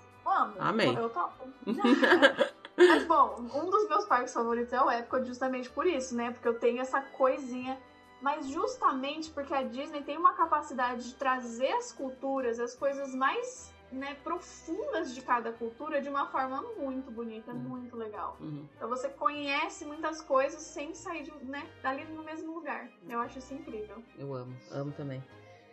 Eu, 0.95 1.03
eu 1.03 1.09
topo. 1.09 1.47
Mas 2.87 3.05
bom, 3.05 3.35
um 3.53 3.69
dos 3.69 3.87
meus 3.87 4.05
parques 4.05 4.33
favoritos 4.33 4.71
é 4.73 4.81
o 4.81 4.89
Epcot 4.89 5.25
justamente 5.25 5.69
por 5.69 5.85
isso, 5.85 6.15
né? 6.15 6.31
Porque 6.31 6.47
eu 6.47 6.57
tenho 6.57 6.81
essa 6.81 7.01
coisinha. 7.01 7.79
Mas 8.21 8.47
justamente 8.47 9.29
porque 9.31 9.53
a 9.53 9.63
Disney 9.63 10.01
tem 10.01 10.17
uma 10.17 10.33
capacidade 10.33 11.07
de 11.07 11.15
trazer 11.15 11.71
as 11.71 11.93
culturas, 11.93 12.59
as 12.59 12.75
coisas 12.75 13.15
mais 13.15 13.73
né, 13.91 14.15
profundas 14.23 15.13
de 15.13 15.21
cada 15.21 15.51
cultura 15.51 16.01
de 16.01 16.09
uma 16.09 16.27
forma 16.27 16.61
muito 16.77 17.09
bonita, 17.09 17.51
uhum. 17.51 17.59
muito 17.59 17.95
legal. 17.95 18.37
Uhum. 18.39 18.67
Então 18.75 18.89
você 18.89 19.09
conhece 19.09 19.85
muitas 19.85 20.21
coisas 20.21 20.61
sem 20.61 20.93
sair 20.93 21.23
de, 21.23 21.31
né, 21.45 21.67
dali 21.81 22.03
no 22.05 22.23
mesmo 22.23 22.53
lugar. 22.53 22.89
Eu 23.07 23.19
acho 23.19 23.39
isso 23.39 23.53
incrível. 23.53 24.03
Eu 24.17 24.33
amo, 24.33 24.55
amo 24.71 24.91
também. 24.91 25.23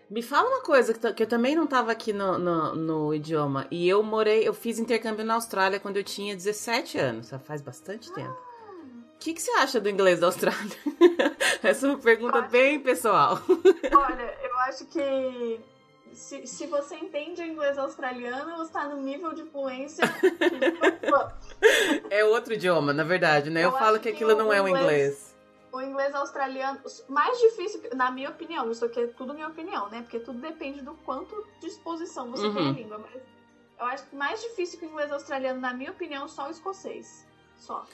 Me 0.09 0.23
fala 0.23 0.49
uma 0.49 0.63
coisa, 0.63 0.95
que 0.95 1.23
eu 1.23 1.27
também 1.27 1.57
não 1.57 1.65
estava 1.65 1.91
aqui 1.91 2.13
no, 2.13 2.39
no, 2.39 2.75
no, 2.77 3.15
idioma. 3.15 3.67
E 3.71 3.89
eu 3.89 4.03
morei, 4.05 4.47
eu 4.47 4.55
fiz 4.55 4.79
intercâmbio 4.79 5.25
na 5.25 5.35
Austrália 5.35 5.81
quando 5.81 5.97
eu 5.97 6.05
tinha 6.05 6.37
17 6.37 6.97
anos. 6.97 7.29
Já 7.29 7.41
faz 7.41 7.61
bastante 7.61 8.13
tempo. 8.13 8.39
O 9.15 9.19
que, 9.19 9.35
que 9.35 9.43
você 9.43 9.51
acha 9.53 9.81
do 9.81 9.89
inglês 9.89 10.21
da 10.21 10.27
Austrália? 10.27 10.77
Essa 11.61 11.87
é 11.87 11.91
uma 11.91 11.99
pergunta 11.99 12.41
bem 12.43 12.79
pessoal. 12.79 13.41
Olha, 13.93 14.39
eu 14.45 14.59
acho 14.61 14.87
que 14.87 15.61
se, 16.13 16.47
se 16.47 16.67
você 16.67 16.95
entende 16.95 17.43
o 17.43 17.45
inglês 17.45 17.77
australiano, 17.77 18.59
você 18.59 18.65
está 18.65 18.87
no 18.87 19.03
nível 19.03 19.35
de 19.35 19.43
fluência. 19.45 20.05
é 22.09 22.25
outro 22.25 22.55
idioma, 22.55 22.93
na 22.93 23.03
verdade, 23.03 23.51
né? 23.51 23.65
Eu, 23.65 23.71
eu 23.71 23.79
falo 23.79 23.99
que 23.99 24.09
aquilo 24.09 24.37
não 24.37 24.53
é 24.53 24.63
o 24.63 24.69
inglês 24.69 25.26
o 25.73 25.81
inglês 25.81 26.15
australiano, 26.15 26.81
mais 27.09 27.39
difícil, 27.39 27.81
na 27.95 28.11
minha 28.11 28.31
opinião, 28.31 28.71
isso 28.71 28.85
aqui 28.85 29.01
é 29.01 29.07
tudo 29.09 29.35
minha 29.35 29.49
opinião, 29.49 29.89
né? 29.89 30.03
Porque 30.03 30.21
tudo 30.21 30.41
depende 30.41 30.83
do 30.83 30.95
quanto 30.95 31.47
disposição 31.61 32.31
você 32.31 32.47
uhum. 32.47 32.55
tem 32.55 32.69
a 32.69 32.73
língua. 32.73 32.99
Mas 32.99 33.23
eu 33.79 33.87
acho 33.87 34.07
que 34.07 34.17
mais 34.17 34.41
difícil 34.41 34.79
que 34.79 34.87
o 34.87 34.89
inglês 34.89 35.13
australiano, 35.13 35.61
na 35.61 35.75
minha 35.75 35.91
opinião, 35.91 36.29
só 36.29 36.49
o 36.49 36.51
escocês. 36.51 37.27
Só. 37.57 37.85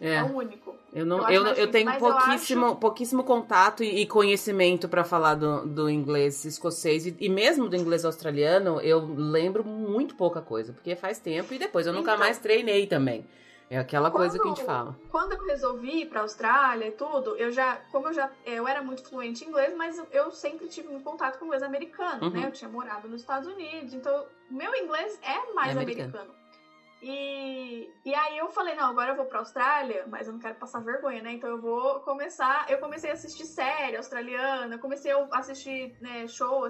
É. 0.00 0.14
é 0.14 0.22
o 0.22 0.34
único. 0.34 0.74
Eu 0.94 1.04
não, 1.04 1.28
eu, 1.28 1.46
eu, 1.46 1.54
eu 1.54 1.70
tenho 1.70 1.92
pouquíssimo, 1.98 2.64
eu 2.64 2.70
acho... 2.70 2.76
pouquíssimo 2.76 3.22
contato 3.22 3.84
e, 3.84 4.06
conhecimento 4.06 4.88
para 4.88 5.04
falar 5.04 5.34
do, 5.34 5.66
do 5.66 5.90
inglês 5.90 6.44
escocês 6.46 7.06
e, 7.06 7.14
e, 7.20 7.28
mesmo 7.28 7.68
do 7.68 7.76
inglês 7.76 8.04
australiano, 8.04 8.80
eu 8.80 8.98
lembro 8.98 9.62
muito 9.62 10.14
pouca 10.14 10.40
coisa, 10.40 10.72
porque 10.72 10.96
faz 10.96 11.18
tempo 11.18 11.52
e 11.52 11.58
depois 11.58 11.86
eu 11.86 11.92
nunca 11.92 12.12
então, 12.12 12.18
mais 12.18 12.38
treinei 12.38 12.86
também. 12.86 13.26
É 13.70 13.78
aquela 13.78 14.10
quando, 14.10 14.22
coisa 14.22 14.36
que 14.36 14.48
a 14.48 14.50
gente 14.50 14.64
fala. 14.64 14.98
Quando 15.12 15.32
eu 15.32 15.44
resolvi 15.44 16.02
ir 16.02 16.06
pra 16.06 16.22
Austrália 16.22 16.88
e 16.88 16.90
tudo, 16.90 17.36
eu 17.36 17.52
já, 17.52 17.76
como 17.92 18.08
eu 18.08 18.12
já, 18.12 18.28
eu 18.44 18.66
era 18.66 18.82
muito 18.82 19.08
fluente 19.08 19.44
em 19.44 19.48
inglês, 19.48 19.72
mas 19.76 19.96
eu 20.10 20.32
sempre 20.32 20.66
tive 20.66 20.88
um 20.88 21.00
contato 21.00 21.38
com 21.38 21.46
inglês 21.46 21.62
americano, 21.62 22.20
né? 22.20 22.26
uhum. 22.26 22.30
né? 22.30 22.46
Eu 22.48 22.50
tinha 22.50 22.68
morado 22.68 23.06
nos 23.06 23.20
Estados 23.20 23.48
Unidos, 23.48 23.94
então 23.94 24.26
meu 24.50 24.74
inglês 24.74 25.16
é 25.22 25.54
mais 25.54 25.68
é 25.68 25.78
americano. 25.78 26.08
americano. 26.08 26.40
E, 27.00 27.88
e 28.04 28.12
aí 28.12 28.38
eu 28.38 28.50
falei, 28.50 28.74
não, 28.74 28.90
agora 28.90 29.12
eu 29.12 29.16
vou 29.16 29.24
pra 29.24 29.38
Austrália, 29.38 30.04
mas 30.08 30.26
eu 30.26 30.32
não 30.32 30.40
quero 30.40 30.56
passar 30.56 30.80
vergonha, 30.80 31.22
né? 31.22 31.32
Então 31.32 31.48
eu 31.48 31.60
vou 31.60 32.00
começar. 32.00 32.68
Eu 32.68 32.78
comecei 32.78 33.08
a 33.10 33.14
assistir 33.14 33.46
série 33.46 33.96
australiana, 33.96 34.78
comecei 34.78 35.12
a 35.12 35.28
assistir 35.32 35.96
né, 36.00 36.26
show, 36.26 36.66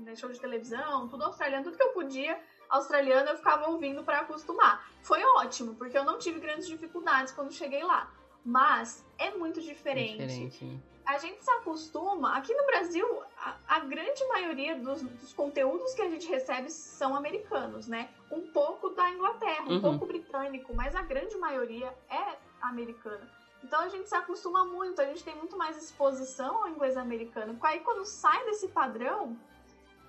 né, 0.00 0.14
show 0.14 0.30
de 0.30 0.38
televisão, 0.38 1.08
tudo 1.08 1.24
australiano, 1.24 1.64
tudo 1.64 1.76
que 1.78 1.82
eu 1.82 1.92
podia 1.92 2.38
australiano 2.68 3.30
eu 3.30 3.36
ficava 3.36 3.68
ouvindo 3.70 4.02
para 4.02 4.20
acostumar. 4.20 4.88
Foi 5.02 5.22
ótimo, 5.36 5.74
porque 5.74 5.96
eu 5.96 6.04
não 6.04 6.18
tive 6.18 6.40
grandes 6.40 6.66
dificuldades 6.66 7.32
quando 7.32 7.52
cheguei 7.52 7.82
lá. 7.82 8.10
Mas 8.44 9.04
é 9.18 9.30
muito 9.32 9.60
diferente. 9.60 10.22
É 10.22 10.26
diferente. 10.26 10.82
A 11.04 11.16
gente 11.16 11.42
se 11.42 11.50
acostuma. 11.50 12.36
Aqui 12.36 12.54
no 12.54 12.66
Brasil, 12.66 13.22
a, 13.38 13.56
a 13.66 13.80
grande 13.80 14.22
maioria 14.26 14.76
dos, 14.76 15.02
dos, 15.02 15.32
conteúdos 15.32 15.94
que 15.94 16.02
a 16.02 16.10
gente 16.10 16.28
recebe 16.28 16.70
são 16.70 17.16
americanos, 17.16 17.86
né? 17.86 18.10
Um 18.30 18.42
pouco 18.52 18.90
da 18.90 19.08
Inglaterra, 19.10 19.64
um 19.66 19.74
uhum. 19.74 19.80
pouco 19.80 20.06
britânico, 20.06 20.74
mas 20.74 20.94
a 20.94 21.00
grande 21.00 21.36
maioria 21.38 21.94
é 22.10 22.36
americana. 22.60 23.26
Então 23.64 23.80
a 23.80 23.88
gente 23.88 24.08
se 24.08 24.14
acostuma 24.14 24.64
muito, 24.66 25.00
a 25.00 25.06
gente 25.06 25.24
tem 25.24 25.34
muito 25.34 25.56
mais 25.56 25.76
exposição 25.82 26.58
ao 26.58 26.68
inglês 26.68 26.96
americano. 26.96 27.58
Aí 27.62 27.80
quando 27.80 28.04
sai 28.04 28.44
desse 28.44 28.68
padrão, 28.68 29.36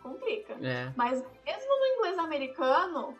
complica. 0.01 0.53
É. 0.61 0.91
Mas 0.95 1.23
mesmo 1.45 1.79
no 1.79 1.85
inglês 1.95 2.17
americano, 2.17 3.17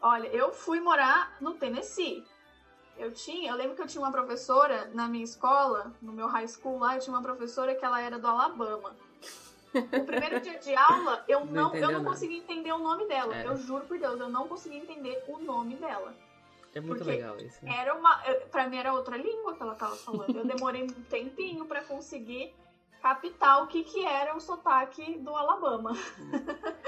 olha, 0.00 0.28
eu 0.28 0.52
fui 0.52 0.80
morar 0.80 1.36
no 1.40 1.54
Tennessee. 1.54 2.24
Eu 2.98 3.12
tinha, 3.12 3.50
eu 3.50 3.56
lembro 3.56 3.76
que 3.76 3.82
eu 3.82 3.86
tinha 3.86 4.02
uma 4.02 4.10
professora 4.10 4.90
na 4.94 5.06
minha 5.06 5.24
escola, 5.24 5.92
no 6.00 6.12
meu 6.12 6.26
high 6.26 6.48
school 6.48 6.78
lá, 6.78 6.96
eu 6.96 7.00
tinha 7.00 7.14
uma 7.14 7.22
professora 7.22 7.74
que 7.74 7.84
ela 7.84 8.00
era 8.00 8.18
do 8.18 8.26
Alabama. 8.26 8.96
O 9.74 10.04
primeiro 10.04 10.40
dia 10.40 10.58
de 10.58 10.74
aula, 10.74 11.22
eu 11.28 11.44
não, 11.44 11.70
não 11.70 11.74
eu 11.74 11.92
não 11.92 12.04
consegui 12.04 12.38
entender 12.38 12.72
o 12.72 12.78
nome 12.78 13.06
dela. 13.06 13.36
É. 13.36 13.46
Eu 13.46 13.56
juro 13.56 13.84
por 13.84 13.98
Deus, 13.98 14.18
eu 14.18 14.28
não 14.30 14.48
consegui 14.48 14.78
entender 14.78 15.22
o 15.28 15.38
nome 15.38 15.76
dela. 15.76 16.14
É 16.74 16.80
muito 16.80 17.04
legal 17.04 17.38
isso. 17.38 17.64
Né? 17.64 17.74
Era 17.74 17.94
uma, 17.94 18.18
pra 18.50 18.68
mim 18.68 18.76
era 18.76 18.92
outra 18.92 19.16
língua 19.16 19.54
que 19.54 19.62
ela 19.62 19.74
tava 19.74 19.96
falando. 19.96 20.36
Eu 20.36 20.44
demorei 20.46 20.82
um 20.82 20.86
tempinho 20.86 21.64
para 21.64 21.82
conseguir 21.82 22.54
captar 23.06 23.62
o 23.62 23.66
que, 23.68 23.84
que 23.84 24.04
era 24.04 24.34
o 24.36 24.40
sotaque 24.40 25.18
do 25.20 25.30
Alabama. 25.30 25.96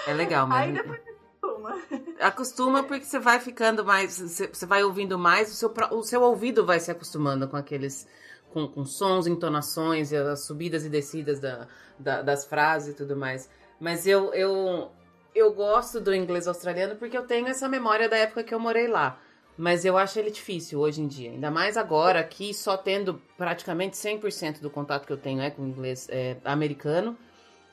É 0.06 0.12
legal, 0.12 0.46
mas. 0.46 0.68
Aí 0.68 0.72
depois 0.72 1.00
acostuma. 1.00 1.82
Acostuma 2.20 2.82
porque 2.82 3.04
você 3.04 3.18
vai 3.18 3.38
ficando 3.38 3.84
mais. 3.84 4.18
Você 4.18 4.66
vai 4.66 4.82
ouvindo 4.82 5.18
mais, 5.18 5.50
o 5.50 5.54
seu, 5.54 5.72
o 5.92 6.02
seu 6.02 6.22
ouvido 6.22 6.66
vai 6.66 6.80
se 6.80 6.90
acostumando 6.90 7.46
com 7.46 7.56
aqueles. 7.56 8.06
Com, 8.52 8.66
com 8.66 8.82
sons, 8.82 9.26
entonações, 9.26 10.10
as 10.10 10.40
subidas 10.46 10.82
e 10.82 10.88
descidas 10.88 11.38
da, 11.38 11.68
da, 11.98 12.22
das 12.22 12.46
frases 12.46 12.94
e 12.94 12.96
tudo 12.96 13.14
mais. 13.14 13.50
Mas 13.78 14.06
eu, 14.06 14.32
eu, 14.32 14.90
eu 15.34 15.52
gosto 15.52 16.00
do 16.00 16.14
inglês 16.14 16.48
australiano 16.48 16.96
porque 16.96 17.16
eu 17.16 17.26
tenho 17.26 17.46
essa 17.46 17.68
memória 17.68 18.08
da 18.08 18.16
época 18.16 18.42
que 18.42 18.54
eu 18.54 18.58
morei 18.58 18.88
lá. 18.88 19.20
Mas 19.58 19.84
eu 19.84 19.98
acho 19.98 20.16
ele 20.20 20.30
difícil 20.30 20.78
hoje 20.78 21.02
em 21.02 21.08
dia. 21.08 21.32
Ainda 21.32 21.50
mais 21.50 21.76
agora, 21.76 22.20
aqui 22.20 22.54
só 22.54 22.76
tendo 22.76 23.20
praticamente 23.36 23.96
100% 23.96 24.60
do 24.60 24.70
contato 24.70 25.04
que 25.04 25.12
eu 25.12 25.16
tenho 25.16 25.42
é 25.42 25.50
com 25.50 25.62
o 25.62 25.66
inglês 25.66 26.06
é, 26.08 26.36
americano. 26.44 27.18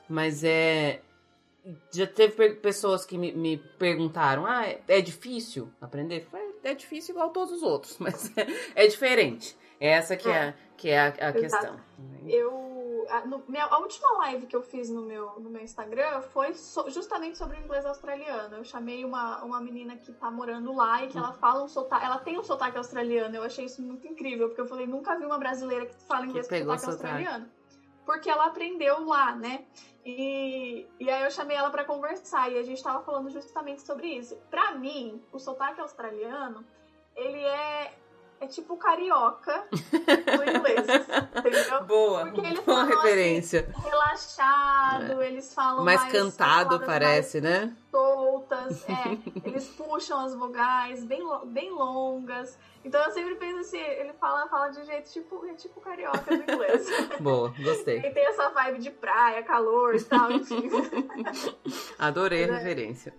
Mas 0.08 0.42
é. 0.42 1.00
Já 1.92 2.06
teve 2.06 2.54
pessoas 2.54 3.06
que 3.06 3.16
me, 3.16 3.30
me 3.30 3.56
perguntaram: 3.78 4.44
ah, 4.46 4.66
é, 4.66 4.80
é 4.88 5.00
difícil 5.00 5.70
aprender? 5.80 6.26
É 6.64 6.74
difícil 6.74 7.14
igual 7.14 7.30
todos 7.30 7.54
os 7.54 7.62
outros, 7.62 7.96
mas 8.00 8.36
é, 8.36 8.84
é 8.84 8.88
diferente. 8.88 9.56
É 9.78 9.90
essa 9.90 10.16
que 10.16 10.28
é, 10.28 10.54
que 10.76 10.88
é 10.88 10.98
a, 10.98 11.06
a 11.06 11.32
questão. 11.32 11.78
Eu 12.26 12.65
a, 13.10 13.26
no, 13.26 13.42
minha, 13.48 13.64
a 13.64 13.78
última 13.78 14.18
live 14.18 14.46
que 14.46 14.56
eu 14.56 14.62
fiz 14.62 14.90
no 14.90 15.02
meu, 15.02 15.38
no 15.40 15.50
meu 15.50 15.62
Instagram 15.62 16.20
foi 16.22 16.54
so, 16.54 16.88
justamente 16.90 17.38
sobre 17.38 17.58
o 17.58 17.60
inglês 17.60 17.84
australiano. 17.84 18.56
Eu 18.56 18.64
chamei 18.64 19.04
uma, 19.04 19.42
uma 19.42 19.60
menina 19.60 19.96
que 19.96 20.12
tá 20.12 20.30
morando 20.30 20.74
lá 20.74 21.04
e 21.04 21.08
que 21.08 21.18
ela 21.18 21.32
fala 21.32 21.64
um 21.64 21.68
sotaque. 21.68 22.04
Ela 22.04 22.18
tem 22.18 22.38
um 22.38 22.42
sotaque 22.42 22.76
australiano. 22.76 23.34
Eu 23.34 23.42
achei 23.42 23.64
isso 23.64 23.82
muito 23.82 24.06
incrível, 24.06 24.48
porque 24.48 24.60
eu 24.60 24.66
falei, 24.66 24.86
nunca 24.86 25.18
vi 25.18 25.24
uma 25.24 25.38
brasileira 25.38 25.86
que 25.86 25.94
fala 26.04 26.26
inglês 26.26 26.46
que 26.46 26.58
com 26.58 26.64
sotaque, 26.64 26.80
sotaque 26.80 27.02
australiano. 27.02 27.50
Porque 28.04 28.30
ela 28.30 28.46
aprendeu 28.46 29.04
lá, 29.04 29.34
né? 29.34 29.64
E, 30.04 30.86
e 31.00 31.10
aí 31.10 31.24
eu 31.24 31.30
chamei 31.30 31.56
ela 31.56 31.70
para 31.70 31.84
conversar 31.84 32.50
e 32.52 32.58
a 32.58 32.62
gente 32.62 32.80
tava 32.82 33.02
falando 33.02 33.28
justamente 33.28 33.82
sobre 33.82 34.06
isso. 34.06 34.36
Para 34.48 34.72
mim, 34.76 35.20
o 35.32 35.38
sotaque 35.38 35.80
australiano, 35.80 36.64
ele 37.16 37.42
é 37.42 37.92
é 38.40 38.46
tipo 38.46 38.76
carioca 38.76 39.64
do 39.70 40.50
inglês, 40.50 40.86
entendeu? 41.36 41.84
Boa, 41.84 42.24
boa 42.64 42.84
referência. 42.84 43.68
Assim, 43.68 43.88
relaxado, 43.88 45.22
é. 45.22 45.28
eles 45.28 45.54
falam 45.54 45.84
mais, 45.84 46.00
mais 46.00 46.12
cantado, 46.12 46.80
parece, 46.80 47.40
mais 47.40 47.64
né? 47.64 47.76
Solto. 47.90 48.36
altas, 48.46 48.84
é, 48.88 49.18
eles 49.44 49.66
puxam 49.68 50.20
as 50.20 50.34
vogais 50.34 51.04
bem, 51.04 51.22
bem 51.46 51.70
longas. 51.70 52.58
Então 52.84 53.02
eu 53.02 53.10
sempre 53.10 53.34
penso 53.34 53.60
assim, 53.60 53.78
ele 53.78 54.12
fala, 54.14 54.46
fala 54.48 54.68
de 54.68 54.84
jeito 54.84 55.10
tipo, 55.10 55.44
é 55.46 55.54
tipo 55.54 55.80
carioca 55.80 56.36
do 56.36 56.42
inglês. 56.42 56.86
Boa, 57.18 57.52
gostei. 57.58 57.98
E 57.98 58.10
tem 58.10 58.26
essa 58.26 58.48
vibe 58.50 58.78
de 58.78 58.90
praia, 58.90 59.42
calor 59.42 59.96
e 59.96 60.02
tal, 60.04 60.30
enfim. 60.30 60.70
Adorei 61.98 62.44
a 62.44 62.46
é. 62.46 62.50
referência. 62.52 63.12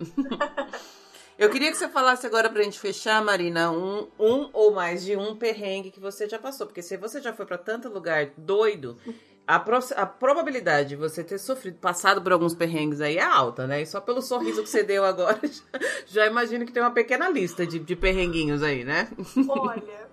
Eu 1.38 1.50
queria 1.52 1.70
que 1.70 1.78
você 1.78 1.88
falasse 1.88 2.26
agora 2.26 2.50
pra 2.50 2.64
gente 2.64 2.80
fechar, 2.80 3.24
Marina, 3.24 3.72
um, 3.72 4.08
um 4.20 4.50
ou 4.52 4.74
mais 4.74 5.06
de 5.06 5.16
um 5.16 5.36
perrengue 5.36 5.92
que 5.92 6.00
você 6.00 6.28
já 6.28 6.40
passou. 6.40 6.66
Porque 6.66 6.82
se 6.82 6.98
você 6.98 7.22
já 7.22 7.32
foi 7.32 7.46
para 7.46 7.60
tanto 7.60 7.90
lugar 7.90 8.32
doido, 8.36 8.98
a, 9.46 9.60
pro, 9.60 9.78
a 9.96 10.06
probabilidade 10.06 10.90
de 10.90 10.96
você 10.96 11.24
ter 11.24 11.38
sofrido, 11.38 11.78
passado 11.78 12.24
por 12.24 12.32
alguns 12.32 12.56
perrengues 12.56 13.02
aí 13.02 13.18
é 13.18 13.24
alta, 13.24 13.68
né? 13.68 13.84
E 13.84 13.86
só 13.86 14.02
pelo 14.02 14.22
sorriso 14.22 14.64
que 14.64 14.70
você 14.70 14.82
deu 14.82 15.06
agora, 15.06 15.40
já, 15.46 15.80
já 16.08 16.26
imagino 16.26 16.66
que 16.66 16.72
tem 16.72 16.82
uma 16.82 16.92
pequena 16.92 17.30
lista 17.30 17.68
de, 17.68 17.78
de 17.78 17.96
perrenguinhos 17.96 18.64
aí, 18.64 18.84
né? 18.84 19.08
Olha, 19.48 20.10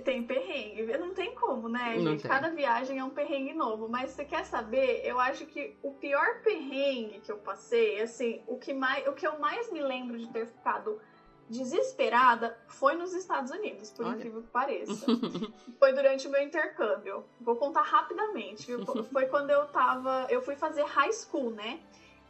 tem 0.00 0.22
perrengue. 0.22 0.96
Não 0.98 1.12
tem 1.12 1.34
como, 1.34 1.68
né, 1.68 1.94
não 1.96 2.12
gente? 2.12 2.22
Tem. 2.22 2.30
Cada 2.30 2.50
viagem 2.50 2.98
é 2.98 3.04
um 3.04 3.10
perrengue 3.10 3.52
novo. 3.52 3.88
Mas 3.88 4.10
você 4.10 4.24
quer 4.24 4.44
saber? 4.44 5.00
Eu 5.04 5.18
acho 5.18 5.46
que 5.46 5.76
o 5.82 5.92
pior 5.92 6.40
perrengue 6.42 7.20
que 7.20 7.30
eu 7.30 7.36
passei, 7.36 8.00
assim, 8.00 8.42
o 8.46 8.56
que, 8.56 8.72
mais, 8.72 9.06
o 9.06 9.12
que 9.12 9.26
eu 9.26 9.38
mais 9.38 9.70
me 9.70 9.80
lembro 9.80 10.18
de 10.18 10.28
ter 10.28 10.46
ficado 10.46 11.00
desesperada 11.48 12.56
foi 12.66 12.94
nos 12.94 13.12
Estados 13.12 13.50
Unidos, 13.50 13.90
por 13.90 14.06
Olha. 14.06 14.16
incrível 14.16 14.42
que 14.42 14.48
pareça. 14.48 15.06
foi 15.78 15.92
durante 15.92 16.26
o 16.26 16.30
meu 16.30 16.42
intercâmbio. 16.42 17.24
Vou 17.40 17.56
contar 17.56 17.82
rapidamente. 17.82 18.66
Foi 19.12 19.26
quando 19.26 19.50
eu 19.50 19.66
tava. 19.66 20.26
Eu 20.30 20.40
fui 20.40 20.56
fazer 20.56 20.82
high 20.82 21.12
school, 21.12 21.50
né? 21.50 21.80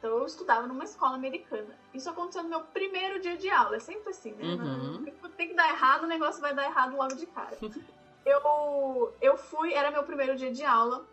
Então 0.04 0.18
eu 0.18 0.26
estudava 0.26 0.66
numa 0.66 0.84
escola 0.84 1.14
americana. 1.14 1.74
Isso 1.94 2.10
aconteceu 2.10 2.42
no 2.42 2.50
meu 2.50 2.60
primeiro 2.60 3.18
dia 3.20 3.38
de 3.38 3.48
aula. 3.48 3.76
É 3.76 3.80
sempre 3.80 4.10
assim, 4.10 4.32
né? 4.32 4.44
Uhum. 4.44 5.06
Tem 5.34 5.48
que 5.48 5.54
dar 5.54 5.70
errado, 5.70 6.04
o 6.04 6.06
negócio 6.06 6.42
vai 6.42 6.54
dar 6.54 6.66
errado 6.66 6.94
logo 6.94 7.14
de 7.14 7.24
cara. 7.24 7.56
eu, 8.26 9.14
eu 9.18 9.38
fui, 9.38 9.72
era 9.72 9.90
meu 9.90 10.02
primeiro 10.02 10.36
dia 10.36 10.52
de 10.52 10.62
aula. 10.62 11.06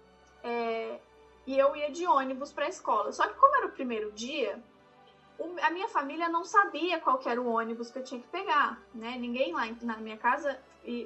É, 0.44 1.00
e 1.48 1.58
eu 1.58 1.74
ia 1.74 1.90
de 1.90 2.06
ônibus 2.06 2.52
para 2.52 2.66
a 2.66 2.68
escola. 2.68 3.14
Só 3.14 3.26
que 3.30 3.36
como 3.36 3.56
era 3.56 3.68
o 3.68 3.72
primeiro 3.72 4.12
dia, 4.12 4.62
a 5.62 5.72
minha 5.72 5.88
família 5.88 6.28
não 6.28 6.44
sabia 6.44 7.00
qual 7.00 7.18
era 7.26 7.42
o 7.42 7.48
ônibus 7.48 7.90
que 7.90 8.00
eu 8.00 8.04
tinha 8.04 8.20
que 8.20 8.28
pegar, 8.28 8.78
né? 8.94 9.16
Ninguém 9.18 9.54
lá 9.54 9.68
na 9.84 9.96
minha 9.98 10.18
casa 10.18 10.60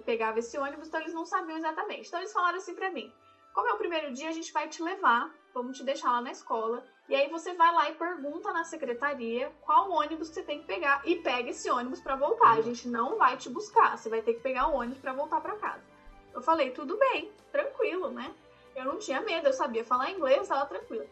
pegava 0.04 0.40
esse 0.40 0.58
ônibus, 0.58 0.88
então 0.88 1.02
eles 1.02 1.14
não 1.14 1.24
sabiam 1.24 1.60
exatamente. 1.60 2.08
Então 2.08 2.20
eles 2.20 2.34
falaram 2.34 2.58
assim 2.58 2.74
para 2.74 2.90
mim: 2.90 3.14
como 3.56 3.70
é 3.70 3.74
o 3.74 3.78
primeiro 3.78 4.12
dia, 4.12 4.28
a 4.28 4.34
gente 4.34 4.52
vai 4.52 4.68
te 4.68 4.84
levar, 4.84 5.34
vamos 5.54 5.78
te 5.78 5.84
deixar 5.84 6.12
lá 6.12 6.22
na 6.22 6.30
escola. 6.30 6.86
E 7.08 7.16
aí 7.16 7.30
você 7.30 7.54
vai 7.54 7.72
lá 7.72 7.90
e 7.90 7.96
pergunta 7.96 8.52
na 8.52 8.66
secretaria 8.66 9.50
qual 9.62 9.90
ônibus 9.90 10.28
você 10.28 10.44
tem 10.44 10.60
que 10.60 10.66
pegar 10.66 11.02
e 11.06 11.16
pega 11.16 11.52
esse 11.52 11.70
ônibus 11.72 12.02
para 12.02 12.18
voltar. 12.18 12.58
A 12.58 12.62
gente 12.62 12.86
não 12.90 13.18
vai 13.18 13.38
te 13.38 13.50
buscar, 13.50 13.98
você 13.98 14.10
vai 14.10 14.22
ter 14.22 14.34
que 14.34 14.42
pegar 14.42 14.68
o 14.68 14.76
ônibus 14.76 14.98
para 14.98 15.14
voltar 15.14 15.40
para 15.40 15.56
casa. 15.56 15.82
Eu 16.34 16.42
falei, 16.42 16.72
tudo 16.72 16.98
bem, 16.98 17.32
tranquilo, 17.50 18.12
né? 18.12 18.36
Eu 18.76 18.84
não 18.84 19.00
tinha 19.00 19.22
medo, 19.22 19.48
eu 19.48 19.54
sabia 19.54 19.86
falar 19.86 20.12
inglês, 20.12 20.42
estava 20.42 20.66
tranquila. 20.66 21.06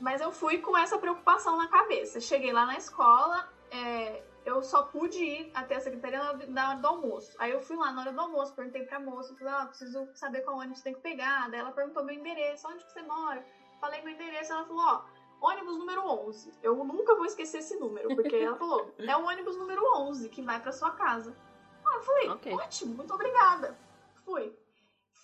Mas 0.00 0.20
eu 0.20 0.32
fui 0.32 0.58
com 0.58 0.76
essa 0.76 0.98
preocupação 0.98 1.56
na 1.56 1.68
cabeça. 1.68 2.20
Cheguei 2.20 2.52
lá 2.52 2.66
na 2.66 2.76
escola, 2.76 3.48
é, 3.70 4.20
eu 4.48 4.62
só 4.62 4.82
pude 4.82 5.22
ir 5.22 5.50
até 5.54 5.76
a 5.76 5.80
secretaria 5.80 6.20
na 6.48 6.70
hora 6.70 6.78
do 6.78 6.86
almoço. 6.86 7.34
Aí 7.38 7.50
eu 7.50 7.60
fui 7.60 7.76
lá 7.76 7.92
na 7.92 8.00
hora 8.00 8.12
do 8.12 8.20
almoço, 8.20 8.54
perguntei 8.54 8.82
pra 8.84 8.98
moça, 8.98 9.34
falei, 9.36 9.52
ah, 9.52 9.66
preciso 9.66 10.08
saber 10.14 10.40
qual 10.40 10.56
ônibus 10.56 10.80
tem 10.80 10.94
que 10.94 11.00
pegar. 11.00 11.50
Daí 11.50 11.60
ela 11.60 11.70
perguntou 11.70 12.02
meu 12.02 12.14
endereço, 12.14 12.66
onde 12.66 12.84
que 12.84 12.92
você 12.92 13.02
mora? 13.02 13.44
Falei 13.80 14.00
meu 14.02 14.14
endereço, 14.14 14.52
ela 14.52 14.64
falou, 14.64 14.82
ó, 14.82 15.46
ônibus 15.46 15.76
número 15.76 16.00
11. 16.26 16.52
Eu 16.62 16.76
nunca 16.76 17.14
vou 17.14 17.26
esquecer 17.26 17.58
esse 17.58 17.76
número, 17.76 18.08
porque 18.16 18.36
ela 18.36 18.56
falou, 18.56 18.94
é 18.98 19.16
o 19.16 19.26
ônibus 19.26 19.56
número 19.56 19.82
11 19.96 20.28
que 20.30 20.40
vai 20.40 20.60
pra 20.60 20.72
sua 20.72 20.92
casa. 20.92 21.36
Ah, 21.84 21.94
eu 21.96 22.02
falei, 22.02 22.30
okay. 22.30 22.52
ótimo, 22.54 22.94
muito 22.94 23.12
obrigada. 23.12 23.78
Fui. 24.24 24.56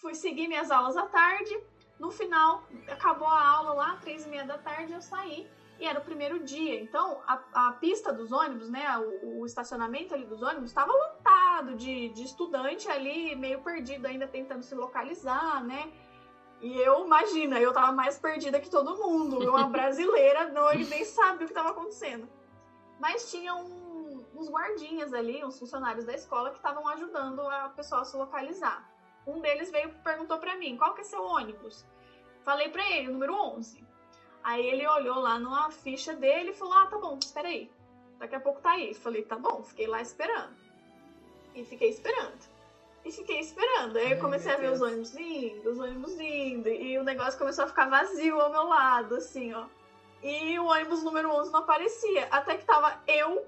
Fui 0.01 0.15
seguir 0.15 0.49
minhas 0.49 0.71
aulas 0.71 0.97
à 0.97 1.07
tarde. 1.07 1.59
No 1.99 2.11
final, 2.11 2.65
acabou 2.89 3.29
a 3.29 3.49
aula 3.49 3.73
lá, 3.73 3.97
três 4.03 4.27
e 4.27 4.29
meia 4.29 4.45
da 4.45 4.59
tarde, 4.59 4.93
eu 4.93 5.01
saí 5.01 5.49
e 5.79 5.87
era 5.87 5.99
o 5.99 6.03
primeiro 6.03 6.39
dia. 6.41 6.81
Então, 6.81 7.21
a, 7.27 7.69
a 7.69 7.73
pista 7.73 8.13
dos 8.13 8.33
ônibus, 8.33 8.69
né, 8.71 8.85
o, 8.99 9.41
o 9.41 9.47
estacionamento 9.47 10.15
ali 10.15 10.25
dos 10.25 10.43
ônibus 10.43 10.71
estava 10.71 10.93
lotado 10.93 11.75
de, 11.75 12.11
de 12.11 12.25
estudante 12.25 12.89
ali, 12.89 13.35
meio 13.35 13.61
perdido 13.63 14.07
ainda 14.07 14.27
tentando 14.27 14.63
se 14.63 14.75
localizar, 14.75 15.63
né? 15.65 15.93
E 16.61 16.79
eu, 16.79 17.05
imagina, 17.05 17.61
eu 17.61 17.73
tava 17.73 17.93
mais 17.93 18.19
perdida 18.19 18.61
que 18.61 18.71
todo 18.71 18.97
mundo. 18.97 19.51
Uma 19.51 19.65
brasileira, 19.69 20.49
não, 20.49 20.73
ele 20.73 20.87
nem 20.87 21.05
sabia 21.05 21.35
o 21.35 21.39
que 21.39 21.45
estava 21.45 21.71
acontecendo. 21.71 22.29
Mas 22.99 23.31
tinha 23.31 23.55
um, 23.55 24.25
uns 24.35 24.49
guardinhas 24.49 25.13
ali, 25.13 25.45
uns 25.45 25.59
funcionários 25.59 26.05
da 26.05 26.15
escola 26.15 26.51
que 26.51 26.57
estavam 26.57 26.89
ajudando 26.89 27.41
a 27.41 27.69
pessoa 27.71 28.01
a 28.01 28.05
se 28.05 28.17
localizar. 28.17 28.89
Um 29.27 29.41
deles 29.41 29.71
veio 29.71 29.91
e 29.91 30.03
perguntou 30.03 30.39
para 30.39 30.57
mim, 30.57 30.77
qual 30.77 30.95
que 30.95 31.01
é 31.01 31.05
seu 31.05 31.23
ônibus? 31.23 31.87
Falei 32.43 32.69
para 32.69 32.89
ele, 32.91 33.09
número 33.09 33.35
11. 33.35 33.84
Aí 34.45 34.67
ele 34.67 34.87
olhou 34.87 35.21
lá 35.21 35.39
numa 35.39 35.71
ficha 35.71 36.13
dele 36.13 36.51
e 36.51 36.55
falou, 36.55 36.75
ah, 36.75 36.87
tá 36.87 36.99
bom, 36.99 37.19
espera 37.19 37.49
aí. 37.49 37.71
Daqui 38.19 38.35
a 38.35 38.41
pouco 38.41 38.61
tá 38.61 38.73
aí. 38.73 38.93
Falei, 38.93 39.23
tá 39.23 39.37
bom, 39.37 39.63
fiquei 39.63 39.87
lá 39.87 40.03
esperando. 40.03 40.55
E 41.55 41.65
fiquei 41.65 41.89
esperando. 41.89 42.39
E 43.05 43.11
fiquei 43.11 43.41
esperando. 43.41 43.97
Aí 43.97 44.13
eu 44.13 44.21
comecei 44.21 44.53
a 44.53 44.57
ver 44.57 44.71
os 44.71 44.83
ônibus 44.83 45.15
indo, 45.15 45.71
os 45.71 45.79
ônibus 45.79 46.21
indo. 46.21 46.69
E 46.69 46.99
o 46.99 47.03
negócio 47.05 47.39
começou 47.39 47.65
a 47.65 47.69
ficar 47.69 47.89
vazio 47.89 48.39
ao 48.39 48.51
meu 48.51 48.65
lado, 48.65 49.15
assim, 49.15 49.55
ó. 49.55 49.65
E 50.23 50.59
o 50.59 50.67
ônibus 50.67 51.03
número 51.03 51.31
11 51.31 51.51
não 51.51 51.61
aparecia. 51.61 52.29
Até 52.31 52.59
que 52.59 52.67
tava 52.67 53.03
eu 53.07 53.47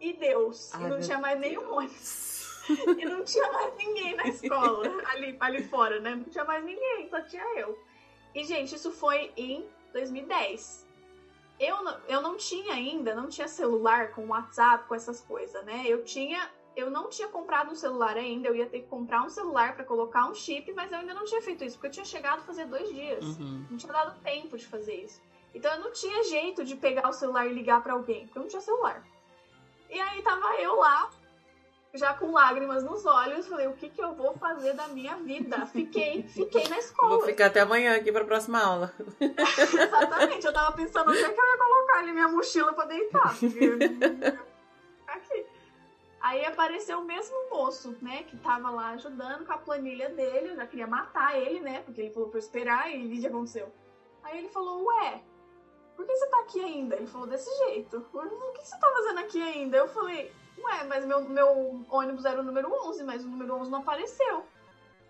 e 0.00 0.14
Deus. 0.14 0.72
Ai, 0.74 0.84
e 0.84 0.88
não 0.88 1.00
tinha 1.00 1.18
mais 1.18 1.38
nenhum 1.38 1.74
ônibus. 1.74 2.64
e 2.98 3.04
não 3.04 3.22
tinha 3.22 3.52
mais 3.52 3.74
ninguém 3.76 4.16
na 4.16 4.26
escola. 4.26 4.82
ali, 5.12 5.36
ali 5.40 5.62
fora, 5.64 6.00
né? 6.00 6.14
Não 6.14 6.24
tinha 6.24 6.44
mais 6.44 6.64
ninguém, 6.64 7.08
só 7.10 7.20
tinha 7.20 7.44
eu. 7.58 7.78
E, 8.34 8.44
gente, 8.44 8.74
isso 8.74 8.92
foi 8.92 9.32
em 9.36 9.68
2010. 9.92 10.86
Eu 11.58 11.82
não, 11.82 12.00
eu 12.08 12.22
não 12.22 12.36
tinha 12.36 12.74
ainda, 12.74 13.14
não 13.14 13.28
tinha 13.28 13.48
celular 13.48 14.12
com 14.12 14.28
WhatsApp, 14.28 14.86
com 14.86 14.94
essas 14.94 15.20
coisas, 15.20 15.64
né? 15.64 15.82
Eu 15.86 16.04
tinha 16.04 16.50
eu 16.78 16.92
não 16.92 17.08
tinha 17.08 17.26
comprado 17.26 17.72
um 17.72 17.74
celular 17.74 18.16
ainda, 18.16 18.46
eu 18.46 18.54
ia 18.54 18.66
ter 18.66 18.82
que 18.82 18.86
comprar 18.86 19.24
um 19.24 19.28
celular 19.28 19.74
para 19.74 19.84
colocar 19.84 20.30
um 20.30 20.34
chip, 20.34 20.72
mas 20.74 20.92
eu 20.92 20.98
ainda 20.98 21.12
não 21.12 21.24
tinha 21.24 21.42
feito 21.42 21.64
isso, 21.64 21.74
porque 21.74 21.88
eu 21.88 21.90
tinha 21.90 22.04
chegado 22.04 22.38
a 22.38 22.42
fazer 22.42 22.66
dois 22.66 22.88
dias. 22.88 23.24
Uhum. 23.24 23.66
Não 23.68 23.76
tinha 23.76 23.92
dado 23.92 24.16
tempo 24.22 24.56
de 24.56 24.64
fazer 24.64 24.94
isso. 24.94 25.20
Então 25.52 25.72
eu 25.74 25.80
não 25.80 25.92
tinha 25.92 26.22
jeito 26.22 26.64
de 26.64 26.76
pegar 26.76 27.08
o 27.08 27.12
celular 27.12 27.48
e 27.48 27.52
ligar 27.52 27.82
para 27.82 27.94
alguém, 27.94 28.26
porque 28.26 28.38
eu 28.38 28.42
não 28.42 28.48
tinha 28.48 28.62
celular. 28.62 29.04
E 29.90 29.98
aí 29.98 30.22
tava 30.22 30.54
eu 30.60 30.76
lá, 30.76 31.10
já 31.98 32.14
com 32.14 32.32
lágrimas 32.32 32.82
nos 32.82 33.04
olhos, 33.04 33.46
falei, 33.46 33.66
o 33.66 33.74
que 33.74 33.90
que 33.90 34.02
eu 34.02 34.14
vou 34.14 34.32
fazer 34.34 34.72
da 34.74 34.88
minha 34.88 35.16
vida? 35.16 35.66
Fiquei, 35.66 36.22
fiquei 36.22 36.68
na 36.68 36.78
escola. 36.78 37.16
Vou 37.16 37.26
ficar 37.26 37.46
até 37.46 37.60
amanhã 37.60 37.96
aqui 37.96 38.12
pra 38.12 38.24
próxima 38.24 38.60
aula. 38.60 38.94
Exatamente, 39.20 40.46
eu 40.46 40.52
tava 40.52 40.76
pensando 40.76 41.10
onde 41.10 41.18
é 41.18 41.30
que 41.30 41.40
eu 41.40 41.46
ia 41.46 41.58
colocar 41.58 41.98
ali 41.98 42.12
minha 42.12 42.28
mochila 42.28 42.72
pra 42.72 42.84
deitar. 42.86 43.34
Aqui. 45.08 45.46
Aí 46.20 46.44
apareceu 46.44 46.98
o 46.98 47.04
mesmo 47.04 47.36
moço, 47.50 47.96
né, 48.02 48.24
que 48.24 48.36
tava 48.38 48.70
lá 48.70 48.90
ajudando 48.90 49.46
com 49.46 49.52
a 49.52 49.58
planilha 49.58 50.10
dele. 50.10 50.50
Eu 50.50 50.56
já 50.56 50.66
queria 50.66 50.86
matar 50.86 51.38
ele, 51.38 51.60
né, 51.60 51.82
porque 51.82 52.00
ele 52.00 52.10
falou 52.10 52.28
pra 52.28 52.38
eu 52.38 52.42
esperar 52.42 52.94
e 52.94 53.06
o 53.06 53.20
que 53.20 53.26
aconteceu. 53.26 53.72
Aí 54.22 54.38
ele 54.38 54.48
falou, 54.48 54.84
ué, 54.86 55.22
por 55.96 56.06
que 56.06 56.14
você 56.14 56.26
tá 56.26 56.40
aqui 56.40 56.60
ainda? 56.60 56.96
Ele 56.96 57.06
falou 57.06 57.26
desse 57.26 57.50
jeito. 57.64 57.96
O 58.12 58.52
que 58.52 58.66
você 58.66 58.78
tá 58.78 58.90
fazendo 58.92 59.18
aqui 59.20 59.40
ainda? 59.40 59.76
Eu 59.76 59.88
falei, 59.88 60.32
ué, 60.62 60.84
mas 60.84 61.04
meu, 61.04 61.28
meu 61.28 61.84
ônibus 61.90 62.24
era 62.24 62.40
o 62.40 62.44
número 62.44 62.72
11, 62.88 63.04
mas 63.04 63.24
o 63.24 63.28
número 63.28 63.54
11 63.54 63.70
não 63.70 63.80
apareceu. 63.80 64.44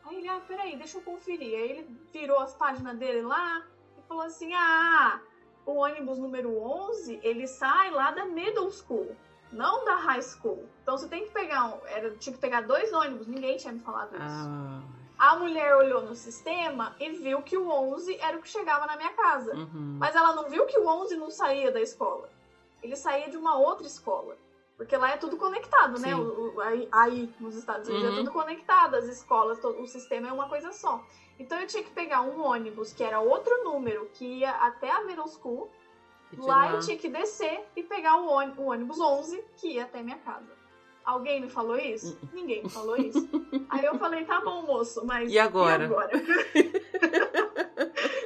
Aí 0.04 0.16
ele, 0.16 0.28
ah, 0.28 0.40
peraí, 0.46 0.76
deixa 0.76 0.98
eu 0.98 1.02
conferir. 1.02 1.54
Aí 1.54 1.70
ele 1.70 2.00
virou 2.12 2.38
as 2.40 2.54
páginas 2.54 2.96
dele 2.96 3.22
lá 3.22 3.64
e 3.98 4.02
falou 4.08 4.24
assim, 4.24 4.52
ah, 4.54 5.20
o 5.66 5.74
ônibus 5.74 6.18
número 6.18 6.56
11, 6.58 7.20
ele 7.22 7.46
sai 7.46 7.90
lá 7.90 8.10
da 8.10 8.24
middle 8.24 8.70
school 8.70 9.14
não 9.52 9.84
da 9.84 9.96
high 9.96 10.22
school. 10.22 10.64
Então 10.82 10.96
você 10.96 11.08
tem 11.08 11.24
que 11.24 11.32
pegar 11.32 11.66
um, 11.66 11.86
era, 11.86 12.10
tinha 12.16 12.34
que 12.34 12.40
pegar 12.40 12.62
dois 12.62 12.92
ônibus, 12.92 13.26
ninguém 13.26 13.56
tinha 13.56 13.72
me 13.72 13.80
falado 13.80 14.14
isso. 14.14 14.24
Ah. 14.24 14.82
A 15.18 15.36
mulher 15.36 15.74
olhou 15.74 16.02
no 16.02 16.14
sistema 16.14 16.94
e 17.00 17.10
viu 17.10 17.42
que 17.42 17.56
o 17.56 17.68
11 17.68 18.18
era 18.20 18.36
o 18.36 18.40
que 18.40 18.48
chegava 18.48 18.86
na 18.86 18.96
minha 18.96 19.12
casa. 19.14 19.52
Uhum. 19.52 19.96
Mas 19.98 20.14
ela 20.14 20.32
não 20.34 20.48
viu 20.48 20.64
que 20.66 20.78
o 20.78 20.86
11 20.86 21.16
não 21.16 21.28
saía 21.28 21.72
da 21.72 21.80
escola. 21.80 22.30
Ele 22.80 22.94
saía 22.94 23.28
de 23.28 23.36
uma 23.36 23.58
outra 23.58 23.84
escola. 23.84 24.36
Porque 24.78 24.96
lá 24.96 25.10
é 25.10 25.18
tudo 25.18 25.36
conectado, 25.36 26.00
né? 26.00 26.14
O, 26.14 26.54
o, 26.54 26.60
aí, 26.62 26.88
aí, 26.90 27.34
nos 27.38 27.54
Estados 27.54 27.88
Unidos 27.88 28.06
é 28.06 28.08
uhum. 28.08 28.14
é 28.14 28.18
tudo 28.18 28.30
conectado, 28.30 28.94
as 28.94 29.04
escolas, 29.06 29.58
todo, 29.58 29.82
o 29.82 29.86
sistema 29.86 30.28
é 30.28 30.32
uma 30.32 30.48
coisa 30.48 30.72
só. 30.72 31.04
Então 31.38 31.60
eu 31.60 31.66
tinha 31.66 31.82
que 31.82 31.90
pegar 31.90 32.22
um 32.22 32.40
ônibus 32.40 32.92
que 32.92 33.04
era 33.04 33.20
outro 33.20 33.64
número, 33.64 34.08
que 34.14 34.24
ia 34.24 34.52
até 34.52 34.90
a 34.90 35.04
middle 35.04 35.28
school, 35.28 35.70
Lá 36.36 36.72
eu 36.72 36.80
tinha 36.80 36.96
que 36.96 37.08
descer 37.08 37.64
e 37.74 37.82
pegar 37.82 38.16
o 38.16 38.28
ônibus 38.28 39.00
11 39.00 39.42
que 39.56 39.74
ia 39.74 39.84
até 39.84 40.02
minha 40.02 40.18
casa. 40.18 40.58
Alguém 41.04 41.40
me 41.40 41.48
falou 41.48 41.78
isso? 41.78 42.18
Ninguém 42.34 42.62
me 42.62 42.68
falou 42.68 42.96
isso. 42.96 43.26
Aí 43.70 43.84
eu 43.84 43.98
falei, 43.98 44.24
tá 44.26 44.40
bom, 44.40 44.62
moço, 44.62 45.06
mas. 45.06 45.32
E 45.32 45.38
agora? 45.38 45.84
E 45.84 45.86
agora? 45.86 46.10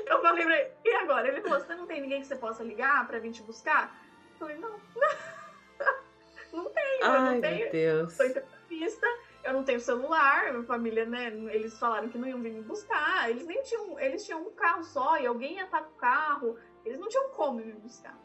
eu 0.06 0.20
falei 0.20 0.44
pra 0.44 0.58
ele, 0.58 0.70
e 0.84 0.94
agora? 0.96 1.28
Ele 1.28 1.40
falou: 1.42 1.60
você 1.60 1.76
não 1.76 1.86
tem 1.86 2.00
ninguém 2.00 2.20
que 2.20 2.26
você 2.26 2.34
possa 2.34 2.64
ligar 2.64 3.06
pra 3.06 3.20
vir 3.20 3.30
te 3.30 3.42
buscar? 3.42 3.96
Eu 4.32 4.38
falei, 4.38 4.56
não. 4.56 4.72
não 6.52 6.64
tenho, 6.70 7.04
Ai, 7.04 7.16
eu 7.16 7.22
não 7.22 7.32
meu 7.32 7.40
tenho. 7.40 7.72
Deus. 7.72 8.12
Sou 8.12 8.26
intercambista, 8.26 9.06
eu 9.44 9.52
não 9.52 9.64
tenho 9.64 9.80
celular, 9.80 10.52
minha 10.52 10.64
família, 10.64 11.04
né? 11.04 11.28
Eles 11.52 11.78
falaram 11.78 12.08
que 12.08 12.18
não 12.18 12.28
iam 12.28 12.40
vir 12.40 12.52
me 12.52 12.62
buscar. 12.62 13.28
Eles 13.30 13.46
nem 13.46 13.62
tinham. 13.62 13.98
Eles 13.98 14.24
tinham 14.24 14.42
um 14.42 14.50
carro 14.50 14.84
só 14.84 15.18
e 15.18 15.26
alguém 15.26 15.54
ia 15.56 15.64
estar 15.64 15.82
com 15.82 15.90
o 15.92 15.96
carro. 15.96 16.58
Eles 16.84 16.98
não 16.98 17.08
tinham 17.08 17.28
como 17.30 17.58
me 17.58 17.72
buscar. 17.72 18.16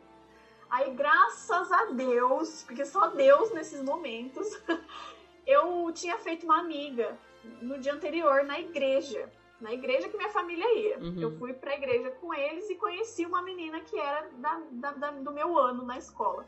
Aí, 0.70 0.92
graças 0.94 1.72
a 1.72 1.86
Deus, 1.86 2.64
porque 2.64 2.86
só 2.86 3.08
Deus 3.08 3.52
nesses 3.54 3.82
momentos, 3.82 4.48
eu 5.46 5.90
tinha 5.94 6.18
feito 6.18 6.44
uma 6.44 6.60
amiga 6.60 7.18
no 7.62 7.78
dia 7.80 7.94
anterior 7.94 8.44
na 8.44 8.60
igreja. 8.60 9.32
Na 9.62 9.74
igreja 9.74 10.08
que 10.10 10.18
minha 10.18 10.30
família 10.30 10.66
ia. 10.78 11.00
Uhum. 11.00 11.20
Eu 11.20 11.32
fui 11.40 11.52
pra 11.54 11.74
igreja 11.74 12.12
com 12.12 12.32
eles 12.34 12.70
e 12.70 12.76
conheci 12.76 13.26
uma 13.26 13.42
menina 13.42 13.80
que 13.80 13.98
era 13.98 14.28
da, 14.34 14.62
da- 14.72 14.92
da- 14.92 15.12
do 15.12 15.32
meu 15.32 15.58
ano 15.58 15.84
na 15.84 15.98
escola. 15.98 16.46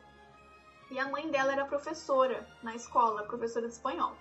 E 0.92 1.00
a 1.00 1.08
mãe 1.08 1.30
dela 1.30 1.52
era 1.52 1.66
professora 1.66 2.48
na 2.64 2.76
escola, 2.76 3.24
professora 3.24 3.68
de 3.68 3.74
espanhol. 3.74 4.16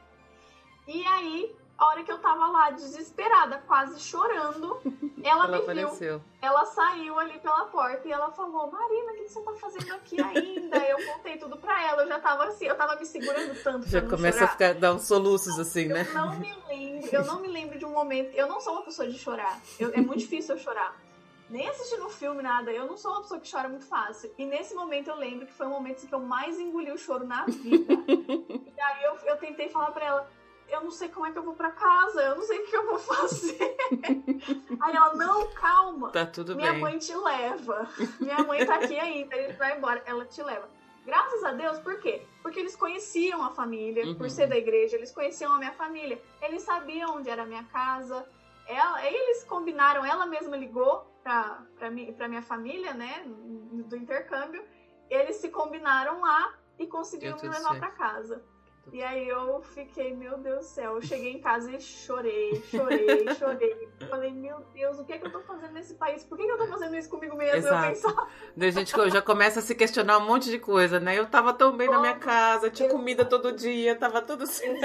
E 0.87 1.05
aí, 1.07 1.55
a 1.77 1.87
hora 1.87 2.03
que 2.03 2.11
eu 2.11 2.19
tava 2.19 2.47
lá 2.49 2.71
desesperada, 2.71 3.63
quase 3.67 4.01
chorando, 4.01 4.81
ela, 5.23 5.45
Ela 5.45 5.47
me 5.49 5.53
viu. 5.53 5.63
apareceu. 5.63 6.23
Ela 6.43 6.65
saiu 6.67 7.19
ali 7.19 7.39
pela 7.41 7.67
porta 7.67 8.07
e 8.07 8.13
ela 8.13 8.31
falou: 8.33 8.71
Marina, 8.71 9.13
o 9.13 9.17
que 9.17 9.29
você 9.29 9.41
tá 9.43 9.53
fazendo 9.55 9.95
aqui 9.95 10.21
ainda? 10.21 10.77
eu 10.89 11.05
contei 11.07 11.37
tudo 11.39 11.57
pra 11.59 11.83
ela. 11.87 12.03
Eu 12.03 12.09
já 12.09 12.19
tava 12.21 12.45
assim, 12.45 12.67
eu 12.67 12.77
tava 12.77 12.97
me 12.97 13.05
segurando 13.07 13.63
tanto 13.63 13.89
Já 13.89 14.01
começa 14.03 14.39
chorar. 14.39 14.49
a 14.49 14.53
ficar, 14.53 14.75
dar 14.75 14.93
uns 14.95 15.05
soluços 15.07 15.59
assim, 15.59 15.87
né? 15.87 16.07
Eu 16.09 16.15
não 16.15 16.39
me 16.39 16.55
lembro, 16.69 17.09
eu 17.13 17.25
não 17.25 17.41
me 17.41 17.49
lembro 17.49 17.79
de 17.79 17.85
um 17.85 17.91
momento. 17.93 18.35
Eu 18.35 18.47
não 18.47 18.61
sou 18.61 18.75
uma 18.75 18.83
pessoa 18.83 19.09
de 19.09 19.19
chorar. 19.19 19.59
Eu- 19.79 19.93
é 19.95 20.01
muito 20.01 20.21
difícil 20.21 20.55
eu 20.57 20.61
chorar. 20.61 20.95
Nem 21.49 21.67
assistindo 21.69 22.05
um 22.07 22.11
filme, 22.11 22.43
nada. 22.43 22.71
Eu 22.71 22.87
não 22.87 22.97
sou 22.97 23.11
uma 23.13 23.23
pessoa 23.23 23.41
que 23.41 23.51
chora 23.51 23.69
muito 23.69 23.87
fácil. 23.87 24.31
E 24.37 24.45
nesse 24.45 24.75
momento 24.75 25.09
eu 25.09 25.17
lembro 25.17 25.47
que 25.47 25.53
foi 25.53 25.67
o 25.67 25.71
momento 25.71 26.07
que 26.07 26.15
eu 26.15 26.21
mais 26.21 26.59
engoli 26.61 26.93
o 26.93 26.99
choro 26.99 27.27
na 27.27 27.45
vida. 27.47 27.95
e 28.77 28.81
aí 28.81 29.05
eu, 29.05 29.17
eu 29.25 29.37
tentei 29.39 29.69
falar 29.69 29.91
pra 29.93 30.05
ela. 30.05 30.31
Eu 30.69 30.83
não 30.83 30.91
sei 30.91 31.09
como 31.09 31.25
é 31.25 31.33
que 31.33 31.39
eu 31.39 31.43
vou 31.43 31.55
pra 31.55 31.71
casa, 31.71 32.21
eu 32.21 32.37
não 32.37 32.43
sei 32.43 32.59
o 32.59 32.67
que 32.67 32.77
eu 32.77 32.85
vou 32.87 32.99
fazer. 32.99 33.77
aí 34.81 34.95
ela, 34.95 35.15
não, 35.15 35.49
calma. 35.55 36.11
Tá 36.11 36.27
tudo 36.27 36.55
Minha 36.55 36.73
bem. 36.73 36.81
mãe 36.83 36.99
te 36.99 37.15
leva. 37.15 37.89
Minha 38.21 38.43
mãe 38.45 38.67
tá 38.67 38.75
aqui 38.75 38.99
ainda, 38.99 39.35
a 39.35 39.39
gente 39.43 39.57
vai 39.57 39.79
embora. 39.79 40.03
Ela 40.05 40.27
te 40.27 40.43
leva. 40.43 40.69
Graças 41.07 41.43
a 41.43 41.53
Deus, 41.53 41.79
por 41.79 41.99
quê? 42.01 42.21
Porque 42.43 42.61
eles 42.61 42.77
conheciam 42.77 43.43
a 43.43 43.51
família, 43.51 44.05
Uhum. 44.05 44.15
por 44.15 44.29
ser 44.29 44.47
da 44.47 44.59
igreja, 44.59 44.95
eles 44.97 45.11
conheciam 45.11 45.55
a 45.55 45.59
minha 45.59 45.73
família, 45.73 46.21
eles 46.43 46.61
sabiam 46.63 47.17
onde 47.17 47.31
era 47.31 47.45
a 47.45 47.47
minha 47.47 47.65
casa. 47.65 48.29
Ela, 48.67 49.03
eles 49.07 49.45
combinaram, 49.45 50.05
ela 50.05 50.27
mesma 50.27 50.55
ligou 50.55 51.11
mim, 51.91 52.13
pra 52.13 52.29
minha 52.29 52.43
família, 52.43 52.95
né, 52.95 53.23
do 53.27 53.97
intercâmbio. 53.97 54.65
Eles 55.11 55.37
se 55.37 55.49
combinaram 55.49 56.21
lá 56.21 56.55
e 56.79 56.87
conseguiram 56.87 57.37
me 57.43 57.49
levar 57.49 57.79
pra 57.79 57.91
casa. 57.91 58.43
E 58.93 59.03
aí 59.03 59.29
eu 59.29 59.61
fiquei, 59.61 60.15
meu 60.15 60.39
Deus 60.39 60.59
do 60.59 60.65
céu. 60.65 60.95
Eu 60.95 61.03
cheguei 61.03 61.33
em 61.35 61.41
casa 61.41 61.71
e 61.71 61.81
chorei, 61.81 62.63
chorei, 62.71 63.35
chorei. 63.35 63.89
Falei, 64.09 64.33
meu 64.33 64.61
Deus, 64.73 64.99
o 64.99 65.05
que 65.05 65.13
é 65.13 65.19
que 65.19 65.27
eu 65.27 65.33
tô 65.33 65.41
fazendo 65.41 65.73
nesse 65.73 65.95
país? 65.95 66.25
Por 66.25 66.39
que, 66.39 66.45
que 66.45 66.51
eu 66.51 66.59
tô 66.59 66.67
fazendo 66.67 66.97
isso 66.97 67.09
comigo 67.09 67.37
mesmo? 67.37 67.57
Exato. 67.57 67.85
Eu 67.85 67.91
pensava, 67.91 68.29
Daí 68.57 68.69
a 68.69 68.73
gente 68.73 69.11
já 69.11 69.23
começa 69.23 69.61
a 69.61 69.63
se 69.63 69.75
questionar 69.75 70.19
um 70.19 70.27
monte 70.27 70.51
de 70.51 70.59
coisa, 70.59 70.99
né? 70.99 71.19
Eu 71.19 71.27
tava 71.27 71.53
tão 71.53 71.77
bem 71.77 71.89
na 71.89 72.01
minha 72.01 72.17
casa, 72.17 72.71
tinha 72.71 72.89
dia. 72.89 72.97
comida 72.97 73.25
todo 73.25 73.53
dia, 73.53 73.95
tava 73.97 74.23
tudo 74.23 74.47
certo. 74.47 74.81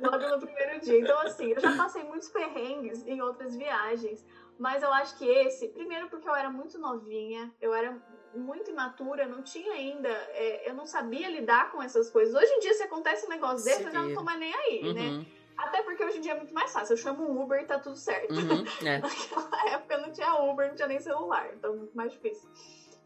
logo 0.00 0.28
no 0.28 0.38
primeiro 0.40 0.80
dia. 0.80 1.00
Então, 1.00 1.18
assim, 1.20 1.52
eu 1.52 1.60
já 1.60 1.76
passei 1.76 2.02
muitos 2.04 2.28
perrengues 2.28 3.06
em 3.06 3.20
outras 3.20 3.54
viagens. 3.54 4.24
Mas 4.58 4.82
eu 4.82 4.92
acho 4.92 5.16
que 5.16 5.24
esse, 5.24 5.68
primeiro 5.68 6.08
porque 6.08 6.28
eu 6.28 6.34
era 6.34 6.50
muito 6.50 6.78
novinha, 6.78 7.52
eu 7.60 7.72
era 7.72 7.96
muito 8.34 8.70
imatura, 8.70 9.26
não 9.26 9.42
tinha 9.42 9.72
ainda, 9.72 10.08
é, 10.08 10.68
eu 10.68 10.74
não 10.74 10.84
sabia 10.84 11.28
lidar 11.30 11.70
com 11.70 11.80
essas 11.80 12.10
coisas. 12.10 12.34
Hoje 12.34 12.52
em 12.52 12.60
dia, 12.60 12.74
se 12.74 12.82
acontece 12.82 13.24
um 13.24 13.28
negócio 13.28 13.58
Se 13.58 13.64
desse, 13.64 13.84
eu 13.84 13.92
já 13.92 14.02
não 14.02 14.14
tô 14.14 14.22
mais 14.22 14.38
nem 14.38 14.52
aí, 14.52 14.92
né? 14.92 15.08
Uhum, 15.10 15.26
Até 15.56 15.82
porque 15.82 16.04
hoje 16.04 16.18
em 16.18 16.20
dia 16.20 16.32
é 16.32 16.34
muito 16.34 16.52
mais 16.52 16.72
fácil. 16.72 16.94
Eu 16.94 16.96
chamo 16.96 17.22
um 17.22 17.40
Uber 17.40 17.60
e 17.60 17.64
tá 17.64 17.78
tudo 17.78 17.96
certo. 17.96 18.32
uhum, 18.32 18.64
é. 18.86 18.98
Naquela 18.98 19.70
época 19.74 19.98
não 19.98 20.12
tinha 20.12 20.34
Uber, 20.34 20.68
não 20.68 20.74
tinha 20.74 20.88
nem 20.88 21.00
celular, 21.00 21.52
então 21.54 21.76
muito 21.76 21.96
mais 21.96 22.12
difícil. 22.12 22.48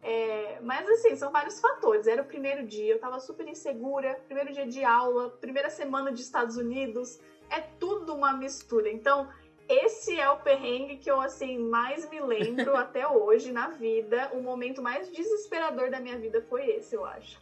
É, 0.03 0.59
mas 0.63 0.89
assim, 0.89 1.15
são 1.15 1.31
vários 1.31 1.61
fatores. 1.61 2.07
Era 2.07 2.23
o 2.23 2.25
primeiro 2.25 2.67
dia, 2.67 2.95
eu 2.95 2.99
tava 2.99 3.21
super 3.21 3.47
insegura, 3.47 4.21
primeiro 4.27 4.53
dia 4.53 4.67
de 4.67 4.83
aula, 4.83 5.29
primeira 5.41 5.71
semana 5.71 6.11
de 6.11 6.23
Estados 6.23 6.57
Unidos, 6.57 7.21
é 7.49 7.61
tudo 7.61 8.13
uma 8.15 8.33
mistura. 8.33 8.91
Então, 8.91 9.29
esse 9.73 10.19
é 10.19 10.29
o 10.31 10.37
perrengue 10.39 10.97
que 10.97 11.11
eu 11.11 11.21
assim 11.21 11.59
mais 11.59 12.09
me 12.11 12.21
lembro 12.21 12.75
até 12.77 13.07
hoje 13.09 13.51
na 13.51 13.69
vida. 13.69 14.31
O 14.33 14.43
momento 14.43 14.83
mais 14.83 15.11
desesperador 15.11 15.91
da 15.91 16.01
minha 16.01 16.19
vida 16.19 16.45
foi 16.49 16.67
esse, 16.67 16.95
eu 16.95 17.05
acho. 17.05 17.39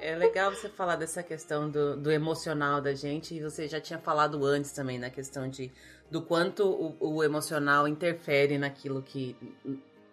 É 0.00 0.14
legal 0.16 0.50
você 0.50 0.68
falar 0.68 0.96
dessa 0.96 1.22
questão 1.22 1.70
do, 1.70 1.96
do 1.96 2.10
emocional 2.10 2.80
da 2.80 2.94
gente, 2.94 3.34
e 3.34 3.42
você 3.42 3.68
já 3.68 3.80
tinha 3.80 3.98
falado 3.98 4.44
antes 4.44 4.72
também 4.72 4.98
na 4.98 5.10
questão 5.10 5.48
de 5.48 5.70
do 6.10 6.22
quanto 6.22 6.64
o, 6.66 7.16
o 7.16 7.24
emocional 7.24 7.88
interfere 7.88 8.58
naquilo 8.58 9.02
que. 9.02 9.36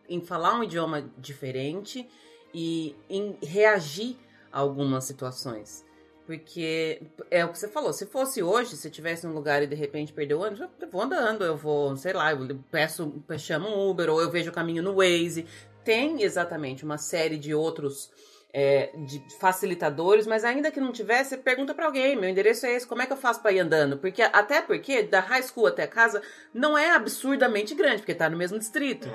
em 0.10 0.22
falar 0.22 0.58
um 0.58 0.64
idioma 0.64 1.10
diferente 1.18 2.10
e 2.54 2.96
em 3.10 3.38
reagir 3.42 4.18
a 4.52 4.60
algumas 4.60 5.06
situações. 5.06 5.86
Porque 6.32 7.02
é 7.30 7.44
o 7.44 7.50
que 7.50 7.60
você 7.60 7.68
falou, 7.68 7.92
se 7.92 8.06
fosse 8.06 8.42
hoje, 8.42 8.78
se 8.78 8.88
eu 8.88 8.90
estivesse 8.90 9.28
num 9.28 9.34
lugar 9.34 9.62
e 9.62 9.68
de 9.68 9.76
repente 9.76 10.14
perdeu 10.14 10.40
o 10.40 10.42
ônibus, 10.44 10.62
eu 10.80 10.90
vou 10.90 11.02
andando, 11.02 11.44
eu 11.44 11.58
vou, 11.58 11.98
sei 11.98 12.14
lá, 12.14 12.32
eu 12.32 12.58
peço, 12.72 13.22
chamo 13.38 13.68
um 13.68 13.90
Uber, 13.90 14.10
ou 14.10 14.22
eu 14.22 14.32
vejo 14.32 14.50
o 14.50 14.54
caminho 14.54 14.82
no 14.82 14.96
Waze. 14.96 15.46
Tem 15.84 16.22
exatamente 16.24 16.86
uma 16.86 16.98
série 16.98 17.38
de 17.38 17.54
outros 17.54 18.10
é, 18.54 18.92
de 19.06 19.22
facilitadores, 19.42 20.26
mas 20.26 20.46
ainda 20.46 20.72
que 20.72 20.80
não 20.80 20.94
tivesse, 20.94 21.36
pergunta 21.38 21.74
pra 21.74 21.86
alguém, 21.88 22.16
meu 22.16 22.30
endereço 22.30 22.66
é 22.66 22.76
esse, 22.76 22.88
como 22.88 23.02
é 23.02 23.06
que 23.06 23.12
eu 23.12 23.18
faço 23.18 23.42
pra 23.42 23.52
ir 23.52 23.60
andando? 23.60 23.98
Porque 23.98 24.22
até 24.22 24.62
porque 24.62 25.04
da 25.04 25.20
high 25.20 25.44
school 25.44 25.68
até 25.68 25.84
a 25.84 25.88
casa 25.88 26.22
não 26.54 26.78
é 26.78 26.92
absurdamente 26.92 27.76
grande, 27.76 27.98
porque 27.98 28.16
tá 28.16 28.30
no 28.30 28.38
mesmo 28.38 28.58
distrito. 28.58 29.10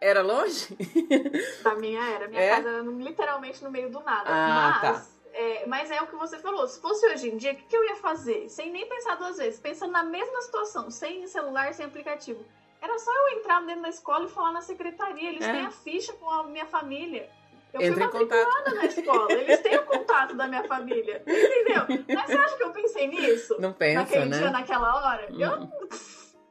Era 0.00 0.22
longe? 0.22 0.66
Da 1.62 1.74
minha 1.76 2.02
era. 2.02 2.28
Minha 2.28 2.40
É? 2.40 2.50
casa 2.50 2.68
era 2.68 2.82
literalmente 2.82 3.62
no 3.62 3.70
meio 3.70 3.88
do 3.90 4.00
nada. 4.00 4.24
Ah, 4.26 4.80
mas, 4.82 5.21
é, 5.32 5.66
mas 5.66 5.90
é 5.90 6.00
o 6.02 6.06
que 6.06 6.16
você 6.16 6.38
falou. 6.38 6.66
Se 6.66 6.80
fosse 6.80 7.06
hoje 7.06 7.30
em 7.30 7.36
dia, 7.36 7.52
o 7.52 7.56
que, 7.56 7.62
que 7.62 7.76
eu 7.76 7.84
ia 7.84 7.96
fazer? 7.96 8.48
Sem 8.48 8.70
nem 8.70 8.86
pensar 8.88 9.16
duas 9.16 9.36
vezes. 9.38 9.58
Pensando 9.60 9.92
na 9.92 10.04
mesma 10.04 10.40
situação, 10.42 10.90
sem 10.90 11.26
celular, 11.26 11.72
sem 11.74 11.86
aplicativo. 11.86 12.44
Era 12.80 12.98
só 12.98 13.10
eu 13.12 13.38
entrar 13.38 13.64
dentro 13.64 13.82
da 13.82 13.88
escola 13.88 14.24
e 14.26 14.28
falar 14.28 14.52
na 14.52 14.60
secretaria. 14.60 15.30
Eles 15.30 15.46
É. 15.46 15.52
têm 15.52 15.60
a 15.66 15.70
ficha 15.70 16.12
com 16.14 16.28
a 16.28 16.42
minha 16.44 16.66
família. 16.66 17.30
Eu 17.72 17.80
Entra 17.80 18.08
fui 18.10 18.20
matriculada 18.20 18.74
na 18.74 18.84
escola. 18.84 19.32
Eles 19.32 19.60
têm 19.60 19.78
o 19.78 19.86
contato 19.86 20.34
da 20.34 20.46
minha 20.46 20.64
família. 20.64 21.22
Entendeu? 21.26 22.04
Mas 22.14 22.26
você 22.26 22.36
acha 22.36 22.56
que 22.56 22.62
eu 22.64 22.70
pensei 22.70 23.06
nisso? 23.06 23.56
Não 23.58 23.72
pensa, 23.72 24.00
naquele 24.00 24.24
né? 24.26 24.38
dia, 24.38 24.50
naquela 24.50 24.94
hora? 24.94 25.28
Eu, 25.30 25.68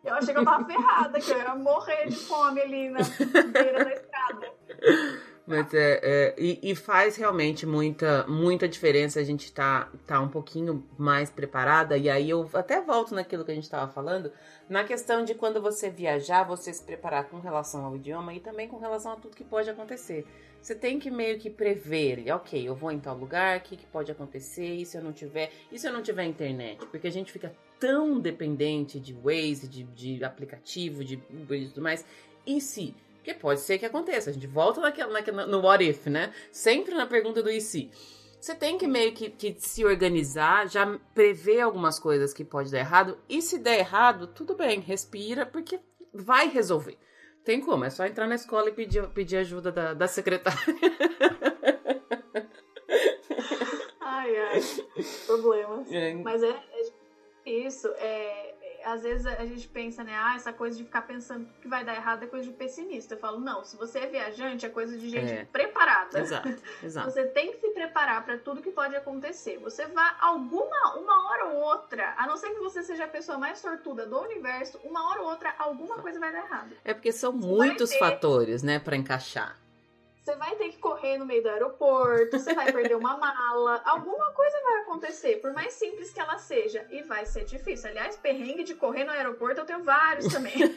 eu 0.04 0.16
achei 0.16 0.34
que 0.34 0.40
eu 0.40 0.46
tava 0.46 0.66
ferrada, 0.66 1.20
que 1.20 1.30
eu 1.32 1.38
ia 1.38 1.54
morrer 1.54 2.08
de 2.08 2.16
fome 2.16 2.60
ali 2.62 2.90
na 2.90 3.00
beira 3.52 3.86
da 3.86 3.94
estrada. 3.94 4.52
Mas 5.52 5.74
é, 5.74 6.00
é, 6.02 6.36
e, 6.38 6.72
e 6.72 6.76
faz 6.76 7.18
realmente 7.18 7.66
muita, 7.66 8.26
muita 8.26 8.70
diferença 8.70 9.20
a 9.20 9.24
gente 9.24 9.52
tá, 9.52 9.90
tá 10.08 10.20
um 10.22 10.30
pouquinho 10.30 10.88
mais 10.98 11.30
preparada. 11.30 11.98
E 11.98 12.10
aí 12.10 12.30
eu 12.30 12.50
até 12.54 12.82
volto 12.82 13.14
naquilo 13.14 13.44
que 13.44 13.52
a 13.52 13.54
gente 13.54 13.66
estava 13.66 13.92
falando, 13.92 14.32
na 14.70 14.86
questão 14.86 15.26
de 15.26 15.36
quando 15.36 15.62
você 15.62 15.90
viajar, 15.90 16.44
você 16.44 16.74
se 16.74 16.84
preparar 16.84 17.26
com 17.26 17.40
relação 17.40 17.84
ao 17.84 17.96
idioma 17.98 18.34
e 18.34 18.40
também 18.40 18.70
com 18.70 18.78
relação 18.78 19.12
a 19.12 19.16
tudo 19.18 19.36
que 19.36 19.44
pode 19.44 19.70
acontecer. 19.70 20.26
Você 20.62 20.74
tem 20.74 21.00
que 21.00 21.12
meio 21.12 21.38
que 21.40 21.50
prever, 21.50 22.24
ok, 22.32 22.68
eu 22.68 22.76
vou 22.76 22.92
em 22.92 23.00
tal 23.00 23.18
lugar, 23.18 23.58
o 23.58 23.62
que, 23.62 23.76
que 23.76 23.86
pode 23.88 24.12
acontecer, 24.12 24.76
e 24.76 24.86
se 24.86 24.96
eu 24.96 25.04
não 25.04 25.12
tiver, 25.12 25.52
e 25.72 25.78
se 25.78 25.88
eu 25.88 25.92
não 25.92 26.04
tiver 26.04 26.24
internet? 26.24 26.86
Porque 26.86 27.08
a 27.08 27.12
gente 27.12 27.32
fica 27.32 27.52
tão 27.80 28.20
dependente 28.20 29.00
de 29.00 29.12
Waze, 29.12 29.68
de, 29.68 29.84
de 29.84 30.24
aplicativo, 30.24 31.04
de 31.04 31.16
Uber 31.32 31.60
e 31.60 31.68
tudo 31.70 31.82
mais. 31.82 32.06
E 32.46 32.62
se? 32.62 32.96
Porque 33.22 33.36
pode 33.36 33.60
ser 33.60 33.78
que 33.78 33.86
aconteça. 33.86 34.32
A 34.32 34.34
gente 34.34 34.48
volta 34.48 34.82
naquela, 34.82 35.14
naquela, 35.14 35.46
no 35.46 35.62
what 35.62 35.88
if, 35.88 36.08
né? 36.08 36.34
Sempre 36.52 36.96
na 36.96 37.06
pergunta 37.06 37.44
do 37.44 37.52
e 37.52 37.62
se. 37.62 37.92
Você 38.40 38.56
tem 38.56 38.80
que 38.80 38.88
meio 38.88 39.14
que, 39.14 39.30
que 39.30 39.56
se 39.60 39.86
organizar, 39.86 40.68
já 40.68 41.00
prever 41.14 41.62
algumas 41.62 42.00
coisas 42.00 42.34
que 42.34 42.44
pode 42.44 42.72
dar 42.72 42.80
errado. 42.80 43.20
E 43.30 43.40
se 43.40 43.60
der 43.60 43.78
errado, 43.78 44.26
tudo 44.26 44.56
bem, 44.56 44.80
respira, 44.80 45.46
porque 45.46 45.80
vai 46.12 46.50
resolver. 46.50 46.98
Tem 47.44 47.62
como, 47.62 47.86
é 47.86 47.92
só 47.92 48.06
entrar 48.06 48.26
na 48.26 48.36
escola 48.36 48.70
e 48.70 48.72
pedir, 48.72 49.08
pedir 49.10 49.38
ajuda 49.38 49.72
da, 49.72 49.94
da 49.94 50.08
secretária. 50.08 50.60
Ai, 54.22 54.38
ai. 54.38 54.62
Problemas. 55.26 55.92
É, 55.92 56.14
Mas 56.14 56.44
é, 56.44 56.64
é 57.46 57.50
isso. 57.52 57.88
É, 57.98 58.51
é, 58.51 58.51
às 58.86 59.04
vezes 59.04 59.26
a 59.26 59.46
gente 59.46 59.68
pensa, 59.68 60.04
né? 60.04 60.14
Ah, 60.16 60.36
essa 60.36 60.52
coisa 60.54 60.78
de 60.78 60.84
ficar 60.84 61.02
pensando 61.04 61.48
que 61.62 61.68
vai 61.68 61.84
dar 61.84 61.96
errado 61.96 62.24
é 62.24 62.28
coisa 62.28 62.46
de 62.48 62.54
pessimista. 62.54 63.16
Eu 63.16 63.20
falo, 63.20 63.40
não, 63.40 63.64
se 63.64 63.76
você 63.78 64.00
é 64.00 64.08
viajante, 64.08 64.66
é 64.66 64.70
coisa 64.70 64.98
de 64.98 65.10
gente 65.10 65.32
É. 65.32 65.46
preparada. 65.46 66.20
Exato, 66.20 66.50
exato. 66.84 67.10
Você 67.12 67.26
tem 67.26 67.52
que 67.52 67.60
se 67.60 67.70
preparar 67.70 68.24
para 68.26 68.38
tudo 68.38 68.62
que 68.62 68.72
pode 68.72 68.96
acontecer. 68.96 69.58
Você 69.60 69.86
vai 69.88 70.12
alguma 70.20 70.96
uma 70.98 71.30
hora 71.30 71.46
ou 71.46 71.58
outra, 71.58 72.14
a 72.18 72.28
não 72.28 72.38
ser 72.38 72.50
que 72.52 72.60
você 72.60 72.82
seja 72.84 73.06
a 73.06 73.08
pessoa 73.08 73.38
mais 73.38 73.60
sortuda 73.60 74.06
do 74.06 74.20
universo, 74.20 74.80
uma 74.84 75.10
hora 75.10 75.22
ou 75.22 75.28
outra 75.30 75.54
alguma 75.60 75.98
coisa 76.00 76.20
vai 76.20 76.32
dar 76.32 76.40
errado. 76.46 76.76
É 76.84 76.94
porque 76.94 77.12
são 77.12 77.32
muitos 77.32 77.90
ter- 77.92 78.00
fatores, 78.00 78.64
né, 78.64 78.80
pra 78.80 78.96
encaixar. 78.96 79.58
Você 80.22 80.36
vai 80.36 80.56
ter 80.56 80.70
que 80.70 80.78
correr 80.78 81.18
no 81.18 81.26
meio 81.26 81.42
do 81.42 81.50
aeroporto, 81.50 82.38
você 82.38 82.54
vai 82.54 82.72
perder 82.72 82.96
uma 82.96 83.18
mala, 83.18 83.82
alguma 83.86 84.32
coisa 84.32 84.56
vai 84.62 84.82
acontecer, 84.82 85.38
por 85.38 85.52
mais 85.52 85.74
simples 85.74 86.12
que 86.14 86.20
ela 86.20 86.38
seja, 86.38 86.86
e 86.92 87.02
vai 87.02 87.26
ser 87.26 87.44
difícil. 87.44 87.90
Aliás, 87.90 88.18
perrengue 88.18 88.64
de 88.64 88.76
correr 88.76 89.04
no 89.04 89.12
aeroporto 89.12 89.62
eu 89.62 89.66
tenho 89.66 89.84
vários 89.84 90.32
também. 90.32 90.54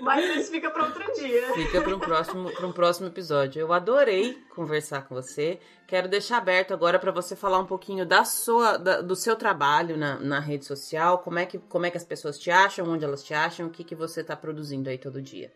Mas 0.00 0.36
isso 0.36 0.50
fica 0.50 0.70
para 0.70 0.84
outro 0.84 1.04
dia. 1.14 1.52
Fica 1.52 1.82
para 1.82 1.94
um 1.94 2.00
próximo, 2.00 2.50
um 2.62 2.72
próximo 2.72 3.08
episódio. 3.08 3.60
Eu 3.60 3.72
adorei 3.72 4.34
conversar 4.54 5.06
com 5.06 5.14
você. 5.14 5.60
Quero 5.86 6.08
deixar 6.08 6.38
aberto 6.38 6.72
agora 6.72 6.98
para 6.98 7.12
você 7.12 7.36
falar 7.36 7.58
um 7.58 7.66
pouquinho 7.66 8.06
da 8.06 8.24
sua, 8.24 8.76
da, 8.76 9.02
do 9.02 9.14
seu 9.14 9.36
trabalho 9.36 9.96
na, 9.98 10.18
na 10.18 10.40
rede 10.40 10.64
social. 10.64 11.18
Como 11.18 11.38
é, 11.38 11.44
que, 11.44 11.58
como 11.58 11.84
é 11.84 11.90
que 11.90 11.98
as 11.98 12.04
pessoas 12.04 12.38
te 12.38 12.50
acham, 12.50 12.88
onde 12.88 13.04
elas 13.04 13.22
te 13.22 13.34
acham, 13.34 13.66
o 13.66 13.70
que, 13.70 13.84
que 13.84 13.94
você 13.94 14.22
está 14.22 14.34
produzindo 14.34 14.88
aí 14.88 14.96
todo 14.96 15.20
dia. 15.20 15.52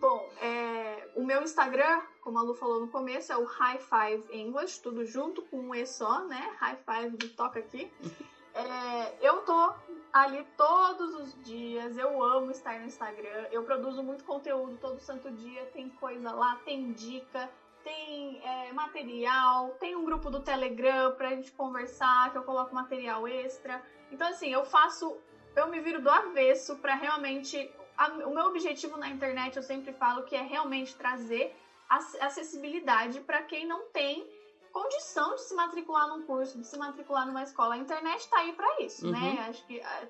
Bom, 0.00 0.30
é, 0.40 1.08
o 1.14 1.22
meu 1.22 1.42
Instagram, 1.42 2.00
como 2.22 2.38
a 2.38 2.42
Lu 2.42 2.54
falou 2.54 2.80
no 2.80 2.88
começo, 2.88 3.30
é 3.30 3.36
o 3.36 3.44
High 3.44 3.80
Five 3.80 4.34
English, 4.34 4.80
tudo 4.80 5.04
junto 5.04 5.42
com 5.42 5.58
um 5.58 5.74
E 5.74 5.84
só, 5.84 6.24
né? 6.24 6.56
High 6.58 6.78
Five 6.86 7.16
de 7.18 7.28
toca 7.28 7.58
aqui. 7.58 7.92
É, 8.54 9.14
eu 9.20 9.42
tô 9.42 9.74
ali 10.10 10.42
todos 10.56 11.14
os 11.14 11.44
dias, 11.44 11.98
eu 11.98 12.22
amo 12.22 12.50
estar 12.50 12.80
no 12.80 12.86
Instagram, 12.86 13.46
eu 13.52 13.62
produzo 13.62 14.02
muito 14.02 14.24
conteúdo 14.24 14.78
todo 14.78 14.98
santo 15.00 15.30
dia, 15.30 15.66
tem 15.66 15.90
coisa 15.90 16.32
lá, 16.32 16.56
tem 16.64 16.92
dica, 16.92 17.50
tem 17.84 18.40
é, 18.42 18.72
material, 18.72 19.76
tem 19.78 19.94
um 19.94 20.04
grupo 20.04 20.30
do 20.30 20.40
Telegram 20.40 21.12
pra 21.12 21.28
gente 21.28 21.52
conversar, 21.52 22.32
que 22.32 22.38
eu 22.38 22.42
coloco 22.42 22.74
material 22.74 23.28
extra. 23.28 23.82
Então, 24.10 24.26
assim, 24.28 24.50
eu 24.50 24.64
faço, 24.64 25.16
eu 25.54 25.68
me 25.68 25.78
viro 25.78 26.00
do 26.00 26.08
avesso 26.08 26.76
para 26.76 26.94
realmente. 26.94 27.70
A, 28.00 28.08
o 28.26 28.34
meu 28.34 28.46
objetivo 28.46 28.96
na 28.96 29.10
internet, 29.10 29.56
eu 29.56 29.62
sempre 29.62 29.92
falo 29.92 30.22
que 30.22 30.34
é 30.34 30.40
realmente 30.40 30.94
trazer 30.96 31.54
acessibilidade 31.86 33.20
para 33.20 33.42
quem 33.42 33.66
não 33.66 33.90
tem 33.90 34.26
condição 34.72 35.34
de 35.34 35.42
se 35.42 35.54
matricular 35.54 36.08
num 36.08 36.22
curso, 36.22 36.58
de 36.58 36.66
se 36.66 36.78
matricular 36.78 37.26
numa 37.26 37.42
escola. 37.42 37.74
A 37.74 37.78
internet 37.78 38.20
está 38.20 38.38
aí 38.38 38.54
para 38.54 38.80
isso, 38.80 39.06
né? 39.10 39.18
uhum. 39.18 39.34
né? 39.34 39.46
Acho 39.50 39.66
que 39.66 39.80
é, 39.80 40.08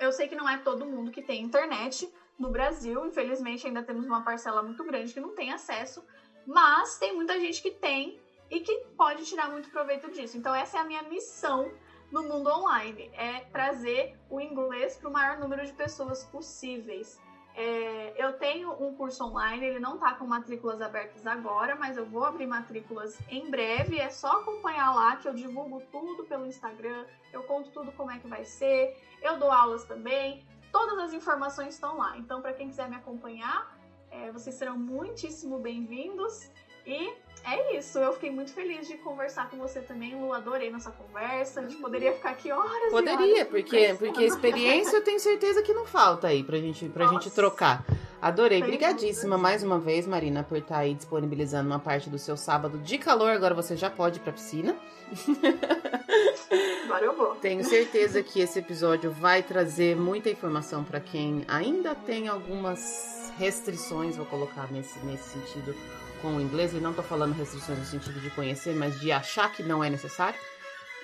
eu 0.00 0.12
sei 0.12 0.28
que 0.28 0.36
não 0.36 0.46
é 0.46 0.58
todo 0.58 0.84
mundo 0.84 1.10
que 1.10 1.22
tem 1.22 1.42
internet 1.42 2.12
no 2.38 2.50
Brasil, 2.50 3.06
infelizmente 3.06 3.66
ainda 3.66 3.82
temos 3.82 4.04
uma 4.04 4.22
parcela 4.22 4.62
muito 4.62 4.84
grande 4.84 5.14
que 5.14 5.20
não 5.20 5.34
tem 5.34 5.50
acesso, 5.50 6.04
mas 6.46 6.98
tem 6.98 7.14
muita 7.14 7.40
gente 7.40 7.62
que 7.62 7.70
tem 7.70 8.20
e 8.50 8.60
que 8.60 8.84
pode 8.98 9.24
tirar 9.24 9.50
muito 9.50 9.70
proveito 9.70 10.10
disso. 10.10 10.36
Então 10.36 10.54
essa 10.54 10.76
é 10.76 10.80
a 10.80 10.84
minha 10.84 11.02
missão 11.04 11.72
no 12.10 12.22
mundo 12.22 12.50
online, 12.50 13.10
é 13.14 13.40
trazer 13.52 14.16
o 14.30 14.40
inglês 14.40 14.96
para 14.96 15.08
o 15.08 15.12
maior 15.12 15.38
número 15.38 15.64
de 15.66 15.72
pessoas 15.72 16.24
possíveis. 16.24 17.20
É, 17.54 18.14
eu 18.16 18.34
tenho 18.34 18.70
um 18.80 18.94
curso 18.94 19.24
online, 19.24 19.66
ele 19.66 19.80
não 19.80 19.96
está 19.96 20.14
com 20.14 20.24
matrículas 20.24 20.80
abertas 20.80 21.26
agora, 21.26 21.74
mas 21.74 21.96
eu 21.96 22.06
vou 22.06 22.24
abrir 22.24 22.46
matrículas 22.46 23.18
em 23.28 23.50
breve. 23.50 23.98
É 23.98 24.10
só 24.10 24.40
acompanhar 24.40 24.94
lá 24.94 25.16
que 25.16 25.26
eu 25.26 25.34
divulgo 25.34 25.82
tudo 25.90 26.24
pelo 26.24 26.46
Instagram, 26.46 27.04
eu 27.32 27.42
conto 27.42 27.70
tudo 27.70 27.90
como 27.92 28.12
é 28.12 28.18
que 28.18 28.28
vai 28.28 28.44
ser, 28.44 28.96
eu 29.20 29.38
dou 29.38 29.50
aulas 29.50 29.84
também. 29.84 30.46
Todas 30.70 30.98
as 30.98 31.12
informações 31.12 31.74
estão 31.74 31.96
lá. 31.96 32.16
Então, 32.16 32.40
para 32.40 32.52
quem 32.52 32.68
quiser 32.68 32.88
me 32.88 32.94
acompanhar, 32.94 33.76
é, 34.10 34.30
vocês 34.30 34.54
serão 34.54 34.78
muitíssimo 34.78 35.58
bem-vindos. 35.58 36.50
E 36.88 37.12
é 37.44 37.76
isso, 37.76 37.98
eu 37.98 38.14
fiquei 38.14 38.30
muito 38.30 38.50
feliz 38.50 38.88
de 38.88 38.96
conversar 38.96 39.50
com 39.50 39.58
você 39.58 39.80
também, 39.80 40.18
Lu. 40.18 40.32
Adorei 40.32 40.70
nossa 40.70 40.90
conversa. 40.90 41.60
A 41.60 41.62
gente 41.64 41.76
poderia 41.76 42.14
ficar 42.14 42.30
aqui 42.30 42.50
horas. 42.50 42.90
Poderia, 42.90 43.36
horas 43.36 43.48
porque, 43.48 43.94
porque 43.98 44.24
experiência 44.24 44.96
eu 44.96 45.04
tenho 45.04 45.20
certeza 45.20 45.62
que 45.62 45.74
não 45.74 45.84
falta 45.84 46.28
aí 46.28 46.42
pra 46.42 46.56
gente, 46.56 46.88
pra 46.88 47.06
gente 47.08 47.30
trocar. 47.30 47.84
Adorei. 48.22 48.62
Obrigadíssima 48.62 49.36
mais 49.36 49.62
uma 49.62 49.78
vez, 49.78 50.06
Marina, 50.06 50.42
por 50.42 50.56
estar 50.56 50.76
tá 50.76 50.80
aí 50.80 50.94
disponibilizando 50.94 51.68
uma 51.68 51.78
parte 51.78 52.08
do 52.08 52.18
seu 52.18 52.38
sábado 52.38 52.78
de 52.78 52.96
calor. 52.96 53.32
Agora 53.32 53.54
você 53.54 53.76
já 53.76 53.90
pode 53.90 54.16
ir 54.18 54.22
pra 54.22 54.32
piscina. 54.32 54.74
Agora 56.84 57.04
eu 57.04 57.14
vou. 57.14 57.34
Tenho 57.36 57.62
certeza 57.64 58.22
que 58.22 58.40
esse 58.40 58.60
episódio 58.60 59.10
vai 59.10 59.42
trazer 59.42 59.94
muita 59.94 60.30
informação 60.30 60.82
para 60.82 61.00
quem 61.00 61.44
ainda 61.46 61.94
tem 61.94 62.28
algumas 62.28 63.30
restrições, 63.38 64.16
vou 64.16 64.24
colocar 64.24 64.72
nesse, 64.72 64.98
nesse 65.04 65.28
sentido 65.28 65.74
com 66.20 66.36
o 66.36 66.40
inglês, 66.40 66.72
e 66.72 66.76
não 66.76 66.90
estou 66.90 67.04
falando 67.04 67.34
restrições 67.34 67.78
no 67.78 67.84
sentido 67.84 68.20
de 68.20 68.30
conhecer, 68.30 68.74
mas 68.74 68.98
de 69.00 69.10
achar 69.12 69.52
que 69.52 69.62
não 69.62 69.82
é 69.82 69.90
necessário. 69.90 70.38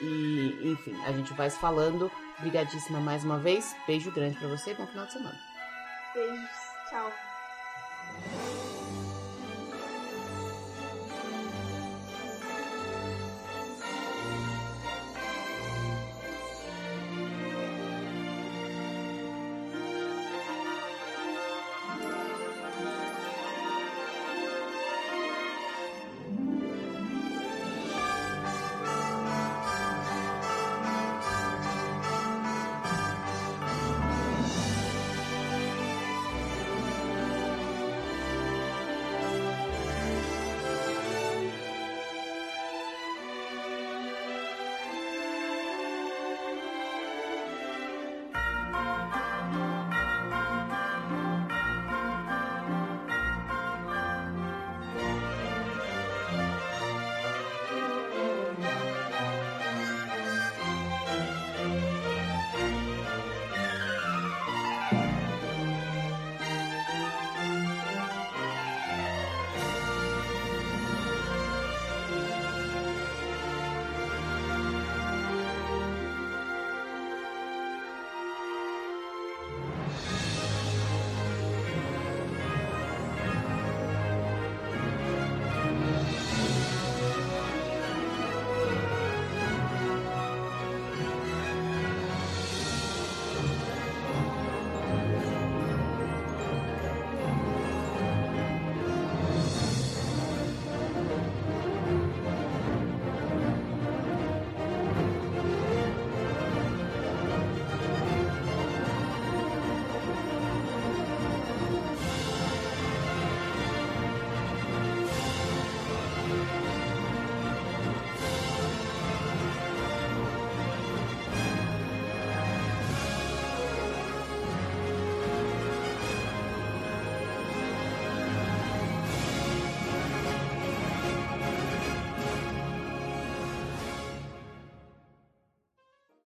E, 0.00 0.60
enfim, 0.64 0.94
a 1.04 1.12
gente 1.12 1.32
vai 1.34 1.48
falando. 1.50 2.10
Obrigadíssima 2.38 3.00
mais 3.00 3.24
uma 3.24 3.38
vez. 3.38 3.74
Beijo 3.86 4.10
grande 4.10 4.36
para 4.36 4.48
você 4.48 4.72
e 4.72 4.74
bom 4.74 4.86
final 4.86 5.06
de 5.06 5.12
semana. 5.12 5.38
Beijos. 6.14 6.50
Tchau. 6.90 8.83